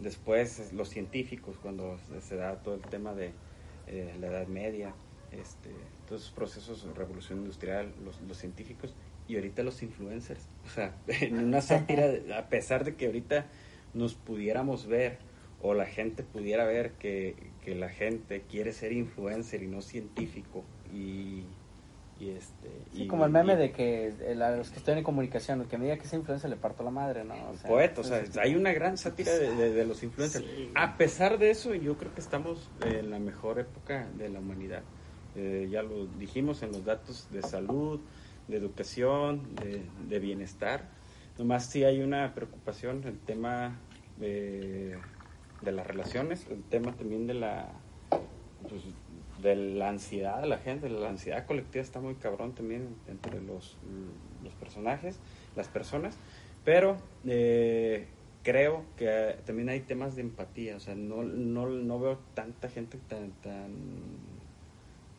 Después 0.00 0.72
los 0.72 0.88
científicos, 0.88 1.58
cuando 1.62 1.96
se- 2.20 2.34
da 2.34 2.60
todo 2.60 2.74
el 2.74 2.80
tema 2.80 3.14
de 3.14 3.34
eh, 3.86 4.16
la 4.18 4.26
Edad 4.26 4.48
Media, 4.48 4.96
este, 5.30 5.70
todos 6.08 6.22
esos 6.22 6.34
procesos 6.34 6.84
de 6.84 6.92
revolución 6.92 7.38
industrial, 7.38 7.94
los, 8.04 8.20
los 8.22 8.36
científicos, 8.36 8.96
y 9.28 9.36
ahorita 9.36 9.62
los 9.62 9.80
influencers. 9.80 10.48
O 10.64 10.68
sea, 10.70 10.96
en 11.06 11.38
una 11.38 11.60
sátira, 11.62 12.10
a 12.36 12.48
pesar 12.48 12.84
de 12.84 12.96
que 12.96 13.06
ahorita 13.06 13.46
nos 13.94 14.16
pudiéramos 14.16 14.88
ver, 14.88 15.18
o 15.60 15.72
la 15.72 15.86
gente 15.86 16.24
pudiera 16.24 16.64
ver 16.66 16.94
que, 16.98 17.52
que 17.66 17.74
la 17.74 17.88
gente 17.88 18.42
quiere 18.48 18.72
ser 18.72 18.92
influencer 18.92 19.60
y 19.60 19.66
no 19.66 19.82
científico, 19.82 20.62
y, 20.94 21.42
y 22.20 22.30
este... 22.30 22.68
Sí, 22.94 23.02
y- 23.02 23.06
como 23.08 23.24
el 23.26 23.32
meme 23.32 23.54
y- 23.54 23.56
de 23.56 23.72
que 23.72 24.14
el- 24.24 24.40
a 24.40 24.56
los 24.56 24.70
que 24.70 24.78
estoy 24.78 24.96
en 24.96 25.02
comunicación, 25.02 25.60
el 25.62 25.66
que 25.66 25.76
me 25.76 25.86
diga 25.86 25.96
que 25.96 26.04
es 26.06 26.12
influencia 26.12 26.48
le 26.48 26.54
parto 26.54 26.84
la 26.84 26.92
madre, 26.92 27.24
¿no? 27.24 27.34
O 27.34 27.56
sea, 27.56 27.68
poeta, 27.68 28.00
o 28.02 28.04
sea, 28.04 28.18
entonces, 28.20 28.40
hay 28.40 28.54
una 28.54 28.72
gran 28.72 28.96
sátira 28.96 29.34
de, 29.34 29.52
de- 29.56 29.72
de 29.72 29.84
los 29.84 30.00
influencers. 30.04 30.46
A 30.76 30.96
pesar 30.96 31.38
de 31.38 31.50
eso, 31.50 31.74
yo 31.74 31.98
creo 31.98 32.14
que 32.14 32.20
estamos 32.20 32.70
en 32.84 33.10
la 33.10 33.18
mejor 33.18 33.58
época 33.58 34.06
de 34.16 34.28
la 34.28 34.38
humanidad. 34.38 34.82
Eh, 35.34 35.66
ya 35.68 35.82
lo 35.82 36.06
dijimos 36.06 36.62
en 36.62 36.70
los 36.70 36.84
datos 36.84 37.26
de 37.32 37.42
salud, 37.42 38.00
de 38.46 38.56
educación, 38.58 39.42
de, 39.56 39.82
de 40.08 40.18
bienestar. 40.20 40.88
Nomás 41.36 41.66
sí 41.66 41.82
hay 41.82 42.00
una 42.00 42.32
preocupación, 42.32 43.02
el 43.04 43.18
tema 43.18 43.76
de, 44.18 44.96
de 45.66 45.72
las 45.72 45.86
relaciones, 45.86 46.46
el 46.50 46.62
tema 46.62 46.92
también 46.92 47.26
de 47.26 47.34
la 47.34 47.68
pues, 48.68 48.82
de 49.42 49.54
la 49.54 49.90
ansiedad 49.90 50.40
de 50.40 50.48
la 50.48 50.56
gente, 50.58 50.88
la 50.88 51.10
ansiedad 51.10 51.44
colectiva 51.44 51.82
está 51.82 52.00
muy 52.00 52.14
cabrón 52.14 52.54
también 52.54 52.88
entre 53.06 53.42
los, 53.42 53.76
los 54.42 54.54
personajes, 54.54 55.18
las 55.54 55.68
personas, 55.68 56.16
pero 56.64 56.96
eh, 57.26 58.06
creo 58.42 58.84
que 58.96 59.36
también 59.44 59.68
hay 59.68 59.80
temas 59.80 60.16
de 60.16 60.22
empatía, 60.22 60.76
o 60.76 60.80
sea, 60.80 60.94
no, 60.94 61.22
no, 61.22 61.68
no 61.68 62.00
veo 62.00 62.18
tanta 62.34 62.70
gente 62.70 62.96
tan 63.08 63.32
tan 63.42 63.74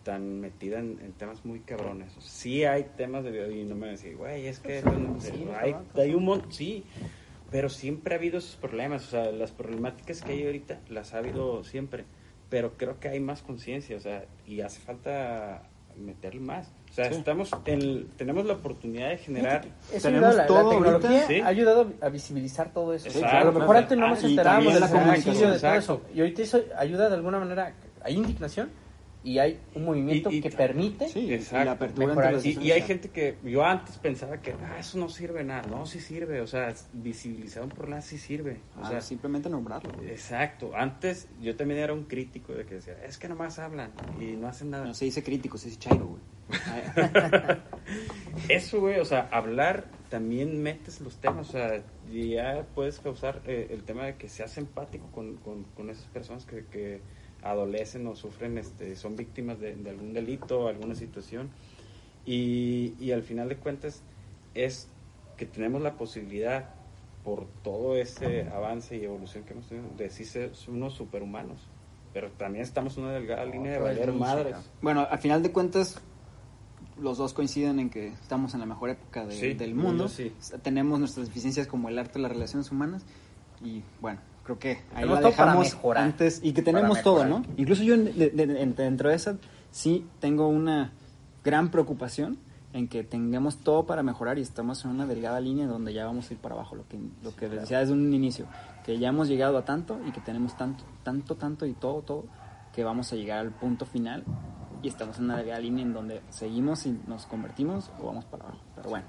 tan 0.03 0.39
metida 0.39 0.79
en, 0.79 0.99
en 1.01 1.11
temas 1.11 1.43
muy 1.43 1.59
cabrones. 1.59 2.15
O 2.17 2.21
sea, 2.21 2.31
sí 2.31 2.63
hay 2.63 2.85
temas 2.95 3.25
de 3.25 3.53
y 3.53 3.65
no 3.65 3.75
me 3.75 3.87
decir, 3.87 4.15
güey, 4.15 4.47
es 4.47 4.59
que 4.59 4.81
no- 4.81 5.19
Sí, 5.19 5.45
hay, 5.59 5.75
hay 5.95 6.13
un 6.15 6.23
montón, 6.23 6.51
sí, 6.53 6.85
pero 7.51 7.69
siempre 7.69 8.15
ha 8.15 8.17
habido 8.17 8.37
esos 8.39 8.55
problemas, 8.55 9.05
o 9.07 9.09
sea, 9.11 9.31
las 9.31 9.51
problemáticas 9.51 10.21
que 10.21 10.33
hay 10.33 10.45
ahorita 10.45 10.79
las 10.89 11.13
ha 11.13 11.19
habido 11.19 11.63
siempre, 11.63 12.05
pero 12.49 12.73
creo 12.77 12.99
que 12.99 13.09
hay 13.09 13.19
más 13.19 13.41
conciencia, 13.41 13.97
o 13.97 13.99
sea, 13.99 14.25
y 14.45 14.61
hace 14.61 14.79
falta 14.79 15.63
meterle 15.97 16.41
más. 16.41 16.71
O 16.91 16.93
sea, 16.93 17.05
estamos 17.05 17.51
en, 17.65 18.07
tenemos 18.17 18.45
la 18.45 18.53
oportunidad 18.53 19.09
de 19.09 19.17
generar 19.17 19.65
Eso 19.91 20.07
Tenemos 20.07 20.35
la, 20.35 20.45
todo 20.45 20.63
la 20.63 20.69
tecnología 20.69 21.09
ahorita. 21.09 21.27
Sí. 21.27 21.39
ha 21.41 21.47
ayudado 21.47 21.91
a 22.01 22.09
visibilizar 22.09 22.71
todo 22.71 22.93
eso. 22.93 23.07
Exacto. 23.07 23.37
a 23.37 23.43
lo 23.43 23.51
mejor 23.51 23.65
Claro. 23.67 23.79
antes 23.79 23.97
no 23.97 24.07
nos 24.07 24.23
enterábamos 24.23 24.73
de 24.73 24.79
la 24.79 24.89
comunicación, 24.89 25.51
de 25.53 25.59
todo 25.59 25.73
eso. 25.73 26.01
Y 26.13 26.19
ahorita 26.19 26.41
eso 26.41 26.61
ayuda 26.77 27.09
de 27.09 27.15
alguna 27.15 27.39
manera. 27.39 27.73
Hay 28.01 28.15
indignación 28.15 28.69
y 29.27 29.39
hay 29.39 29.59
un 29.75 29.83
movimiento 29.85 30.31
Y- 30.31 30.37
y- 30.37 30.41
que 30.41 30.49
permite. 30.49 31.09
Sí, 31.09 31.19
y 31.19 31.33
Exacto. 31.33 31.65
la 31.65 31.71
apertura 31.73 32.31
las 32.31 32.45
Y, 32.45 32.57
y 32.61 32.71
hay 32.71 32.81
gente 32.81 33.09
que 33.09 33.37
yo 33.43 33.63
antes 33.65 33.97
pensaba 33.97 34.37
que 34.41 34.53
ah, 34.53 34.77
eso 34.79 34.97
no 34.97 35.09
sirve 35.09 35.43
nada. 35.43 35.63
No, 35.69 35.85
sí 35.85 35.99
sirve. 35.99 36.39
O 36.41 36.47
sea, 36.47 36.73
visibilizar 36.93 37.63
un 37.63 37.69
problema 37.69 38.01
sí 38.01 38.17
sirve. 38.17 38.61
O 38.77 38.85
Ah, 38.85 38.89
sea, 38.89 39.01
simplemente 39.01 39.49
nombrarlo. 39.49 39.91
güey. 39.93 40.09
exacto. 40.09 40.71
Antes 40.75 41.27
yo 41.41 41.55
también 41.57 41.81
era 41.81 41.93
un 41.93 42.05
crítico 42.05 42.53
de 42.53 42.65
que 42.65 42.75
decía, 42.75 42.93
es 43.05 43.17
que 43.17 43.27
nomás 43.27 43.59
hablan 43.59 43.91
y 44.19 44.37
no 44.37 44.47
hacen 44.47 44.69
nada. 44.69 44.85
No 44.85 44.93
se 44.93 45.05
dice 45.05 45.21
crítico, 45.23 45.57
se 45.57 45.67
dice 45.69 45.79
chairo, 45.81 46.05
güey. 46.07 46.21
Eso, 48.49 48.79
güey, 48.79 48.99
o 48.99 49.05
sea, 49.05 49.27
hablar 49.31 49.85
también 50.09 50.61
metes 50.63 51.01
los 51.01 51.17
temas, 51.17 51.49
o 51.49 51.51
sea, 51.51 51.83
y 52.09 52.29
ya 52.35 52.65
puedes 52.75 52.99
causar 52.99 53.41
eh, 53.45 53.67
el 53.71 53.83
tema 53.83 54.05
de 54.05 54.15
que 54.15 54.29
seas 54.29 54.57
empático 54.57 55.07
con, 55.11 55.35
con, 55.37 55.63
con 55.75 55.89
esas 55.89 56.05
personas 56.05 56.45
que, 56.45 56.65
que 56.65 57.01
adolecen 57.43 58.05
o 58.07 58.15
sufren, 58.15 58.57
este, 58.57 58.95
son 58.95 59.15
víctimas 59.15 59.59
de, 59.59 59.75
de 59.75 59.89
algún 59.89 60.13
delito, 60.13 60.67
alguna 60.67 60.95
situación. 60.95 61.49
Y, 62.25 62.93
y 62.99 63.11
al 63.11 63.23
final 63.23 63.47
de 63.49 63.57
cuentas 63.57 64.01
es 64.53 64.87
que 65.37 65.45
tenemos 65.45 65.81
la 65.81 65.93
posibilidad, 65.93 66.69
por 67.23 67.45
todo 67.61 67.97
ese 67.97 68.43
avance 68.49 68.95
y 68.97 69.03
evolución 69.03 69.43
que 69.43 69.51
hemos 69.53 69.67
tenido, 69.67 69.87
de 69.97 70.05
decir 70.05 70.25
ser 70.25 70.51
unos 70.69 70.93
superhumanos. 70.93 71.59
Pero 72.13 72.31
también 72.31 72.63
estamos 72.63 72.97
en 72.97 73.03
una 73.03 73.13
delgada 73.13 73.43
línea 73.45 73.73
de 73.73 73.79
valer 73.79 74.13
madres. 74.13 74.55
Bueno, 74.81 75.05
al 75.09 75.19
final 75.19 75.43
de 75.43 75.51
cuentas, 75.51 75.99
los 76.99 77.17
dos 77.17 77.33
coinciden 77.33 77.79
en 77.79 77.89
que 77.89 78.07
estamos 78.07 78.53
en 78.53 78.61
la 78.61 78.65
mejor 78.65 78.89
época 78.91 79.25
de- 79.25 79.35
Sí, 79.35 79.53
del 79.53 79.75
mundo. 79.75 80.07
sí. 80.07 80.33
Tenemos 80.63 80.99
nuestras 80.99 81.27
deficiencias 81.27 81.67
como 81.67 81.89
el 81.89 81.99
arte 81.99 82.17
las 82.17 82.31
relaciones 82.31 82.71
humanas. 82.71 83.03
Y 83.63 83.83
bueno, 83.99 84.19
creo 84.47 84.59
que 84.59 84.69
ahí 84.95 85.03
Tenemos 85.03 85.21
la 85.21 85.27
dejamos 85.29 85.73
mejorar. 85.75 86.03
antes. 86.03 86.39
Y 86.41 86.53
que 86.53 86.61
tenemos 86.61 87.01
todo. 87.03 87.25
¿no? 87.25 87.43
Incluso 87.57 87.83
yo, 87.83 87.97
de- 87.97 88.29
de- 88.31 88.61
en- 88.61 88.75
dentro 88.75 89.09
de 89.09 89.15
esa, 89.15 89.37
sí 89.71 90.05
tengo 90.19 90.47
una 90.47 90.91
gran 91.43 91.69
preocupación 91.69 92.37
en 92.73 92.87
que 92.87 93.03
tengamos 93.03 93.57
todo 93.57 93.85
para 93.85 94.03
mejorar 94.03 94.37
y 94.37 94.41
estamos 94.41 94.83
en 94.85 94.91
una 94.91 95.05
delgada 95.05 95.39
línea 95.39 95.67
donde 95.67 95.93
ya 95.93 96.05
vamos 96.05 96.29
a 96.29 96.33
ir 96.33 96.39
para 96.39 96.55
abajo, 96.55 96.75
lo 96.75 96.87
que, 96.87 96.97
lo 97.23 97.35
que 97.35 97.47
les 97.49 97.61
decía 97.61 97.79
desde 97.79 97.93
un 97.93 98.13
inicio, 98.13 98.45
que 98.85 98.97
ya 98.99 99.09
hemos 99.09 99.27
llegado 99.27 99.57
a 99.57 99.65
tanto 99.65 99.99
y 100.07 100.11
que 100.11 100.21
tenemos 100.21 100.55
tanto, 100.57 100.83
tanto, 101.03 101.35
tanto 101.35 101.65
y 101.65 101.73
todo, 101.73 102.01
todo, 102.01 102.25
que 102.73 102.83
vamos 102.83 103.11
a 103.11 103.15
llegar 103.15 103.39
al 103.39 103.51
punto 103.51 103.85
final 103.85 104.23
y 104.81 104.87
estamos 104.87 105.17
en 105.17 105.25
una 105.25 105.41
línea 105.59 105.83
en 105.83 105.93
donde 105.93 106.21
seguimos 106.29 106.85
y 106.85 106.97
nos 107.07 107.25
convertimos 107.25 107.89
o 108.01 108.05
vamos 108.07 108.25
para 108.25 108.43
abajo. 108.45 108.59
Pero 108.75 108.89
bueno. 108.89 109.05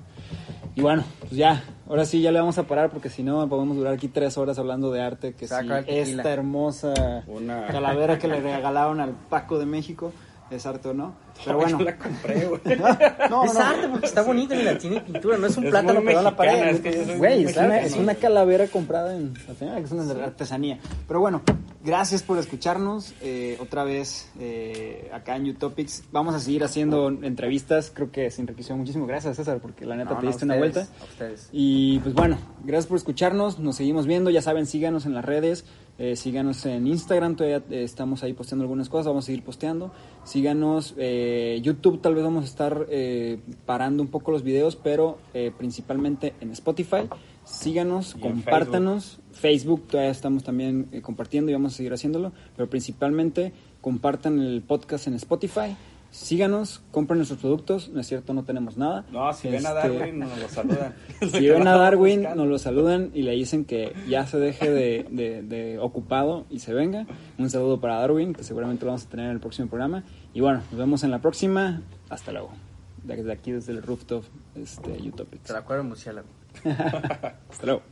Y 0.74 0.80
bueno, 0.80 1.04
pues 1.20 1.32
ya, 1.32 1.62
ahora 1.88 2.04
sí 2.04 2.20
ya 2.22 2.32
le 2.32 2.38
vamos 2.40 2.58
a 2.58 2.62
parar 2.64 2.90
porque 2.90 3.08
si 3.10 3.22
no 3.22 3.48
podemos 3.48 3.76
durar 3.76 3.94
aquí 3.94 4.08
tres 4.08 4.38
horas 4.38 4.58
hablando 4.58 4.90
de 4.90 5.02
arte, 5.02 5.34
que 5.34 5.46
Saca 5.48 5.80
esta 5.80 6.30
hermosa 6.30 7.24
Una- 7.26 7.66
calavera 7.66 8.18
que 8.18 8.28
le 8.28 8.40
regalaron 8.40 9.00
al 9.00 9.10
Paco 9.10 9.58
de 9.58 9.66
México, 9.66 10.12
es 10.50 10.64
arte 10.66 10.88
o 10.88 10.94
no. 10.94 11.14
Pero 11.44 11.58
bueno. 11.58 11.78
Yo 11.78 11.84
la 11.84 11.96
compré, 11.96 12.46
güey. 12.46 12.60
No, 13.30 13.44
es 13.44 13.54
no, 13.54 13.60
arte 13.60 13.88
porque 13.88 14.06
está 14.06 14.22
bonito 14.22 14.54
y 14.54 14.62
la 14.62 14.76
tiene 14.78 15.00
pintura, 15.00 15.36
no 15.36 15.46
es 15.46 15.56
un 15.56 15.64
Es 15.64 15.70
plátano 15.70 16.00
pegado 16.00 16.18
en 16.18 16.24
la 16.24 16.36
pared. 16.36 16.68
es 16.68 16.80
que 16.80 17.16
Güey, 17.16 17.44
es 17.44 17.56
una, 17.56 17.80
es 17.80 17.96
una 17.96 18.14
calavera 18.14 18.66
comprada 18.68 19.14
en 19.16 19.34
es 19.36 19.92
una 19.92 20.24
artesanía. 20.24 20.78
Pero 21.06 21.20
bueno, 21.20 21.42
gracias 21.84 22.22
por 22.22 22.38
escucharnos. 22.38 23.14
eh, 23.20 23.56
otra 23.60 23.84
vez 23.84 24.30
eh, 24.40 25.10
acá 25.12 25.36
en 25.36 25.48
Utopics. 25.50 26.04
Vamos 26.12 26.34
a 26.34 26.40
seguir 26.40 26.64
haciendo 26.64 27.08
entrevistas. 27.08 27.90
Creo 27.94 28.10
que 28.10 28.30
se 28.30 28.40
enriqueció 28.40 28.76
muchísimo. 28.76 29.06
Gracias, 29.06 29.36
César, 29.36 29.58
porque 29.60 29.84
la 29.86 29.96
neta 29.96 30.10
No, 30.14 30.16
te 30.20 30.24
no, 30.26 30.28
diste 30.30 30.44
una 30.44 30.56
vuelta. 30.56 30.80
a 31.00 31.04
ustedes. 31.04 31.48
Y 31.52 31.98
pues 32.00 32.14
bueno, 32.14 32.38
gracias 32.64 32.86
por 32.86 32.96
escucharnos. 32.96 33.58
Nos 33.58 33.76
seguimos 33.76 34.06
viendo. 34.06 34.30
Ya 34.30 34.42
saben, 34.42 34.66
síganos 34.66 35.06
en 35.06 35.14
las 35.14 35.24
redes. 35.24 35.64
eh, 35.98 36.14
síganos 36.16 36.64
en 36.66 36.86
Instagram. 36.86 37.36
Todavía 37.36 37.62
eh, 37.70 37.82
estamos 37.84 38.22
ahí 38.22 38.32
posteando 38.32 38.62
algunas 38.64 38.88
cosas. 38.88 39.06
Vamos 39.06 39.24
a 39.24 39.26
seguir 39.26 39.44
posteando. 39.44 39.92
Síganos. 40.24 40.94
eh, 40.96 41.27
eh, 41.30 41.60
YouTube 41.60 42.00
tal 42.00 42.14
vez 42.14 42.24
vamos 42.24 42.44
a 42.44 42.46
estar 42.46 42.86
eh, 42.88 43.38
parando 43.66 44.02
un 44.02 44.08
poco 44.08 44.30
los 44.30 44.42
videos, 44.42 44.76
pero 44.76 45.18
eh, 45.34 45.52
principalmente 45.56 46.32
en 46.40 46.52
Spotify. 46.52 47.08
Síganos, 47.44 48.14
compártanos. 48.14 49.20
Facebook. 49.32 49.88
Todavía 49.88 50.10
estamos 50.10 50.42
también 50.42 50.88
eh, 50.90 51.02
compartiendo 51.02 51.50
y 51.50 51.54
vamos 51.54 51.74
a 51.74 51.76
seguir 51.76 51.92
haciéndolo, 51.92 52.32
pero 52.56 52.68
principalmente 52.70 53.52
compartan 53.80 54.38
el 54.40 54.62
podcast 54.62 55.06
en 55.06 55.14
Spotify. 55.14 55.76
Síganos, 56.10 56.80
compren 56.90 57.18
nuestros 57.18 57.38
productos, 57.38 57.90
no 57.90 58.00
es 58.00 58.06
cierto, 58.06 58.32
no 58.32 58.42
tenemos 58.42 58.78
nada. 58.78 59.04
No, 59.12 59.30
si 59.34 59.48
ven 59.48 59.66
a 59.66 59.70
este, 59.70 59.88
Darwin, 59.88 60.18
nos 60.18 60.38
lo 60.38 60.48
saludan. 60.48 60.94
si 61.30 61.48
ven 61.48 61.68
a 61.68 61.76
Darwin, 61.76 62.22
nos 62.22 62.46
lo 62.48 62.58
saludan 62.58 63.10
y 63.12 63.22
le 63.22 63.32
dicen 63.32 63.66
que 63.66 63.92
ya 64.08 64.26
se 64.26 64.38
deje 64.38 64.70
de, 64.70 65.06
de, 65.10 65.42
de 65.42 65.78
ocupado 65.78 66.46
y 66.48 66.60
se 66.60 66.72
venga. 66.72 67.06
Un 67.36 67.50
saludo 67.50 67.78
para 67.78 68.00
Darwin, 68.00 68.32
que 68.32 68.42
seguramente 68.42 68.86
lo 68.86 68.92
vamos 68.92 69.04
a 69.04 69.10
tener 69.10 69.26
en 69.26 69.32
el 69.32 69.40
próximo 69.40 69.68
programa. 69.68 70.02
Y 70.34 70.40
bueno, 70.40 70.62
nos 70.70 70.78
vemos 70.78 71.02
en 71.04 71.10
la 71.10 71.20
próxima. 71.20 71.80
Hasta 72.10 72.32
luego. 72.32 72.50
Desde 73.02 73.32
aquí, 73.32 73.52
desde 73.52 73.72
el 73.72 73.82
rooftop, 73.82 74.24
este, 74.54 74.90
Utopics. 74.90 75.44
Te 75.44 75.52
la 75.52 75.60
acuerdo, 75.60 75.84
murciélago. 75.84 76.28
Hasta 76.64 77.66
luego. 77.66 77.82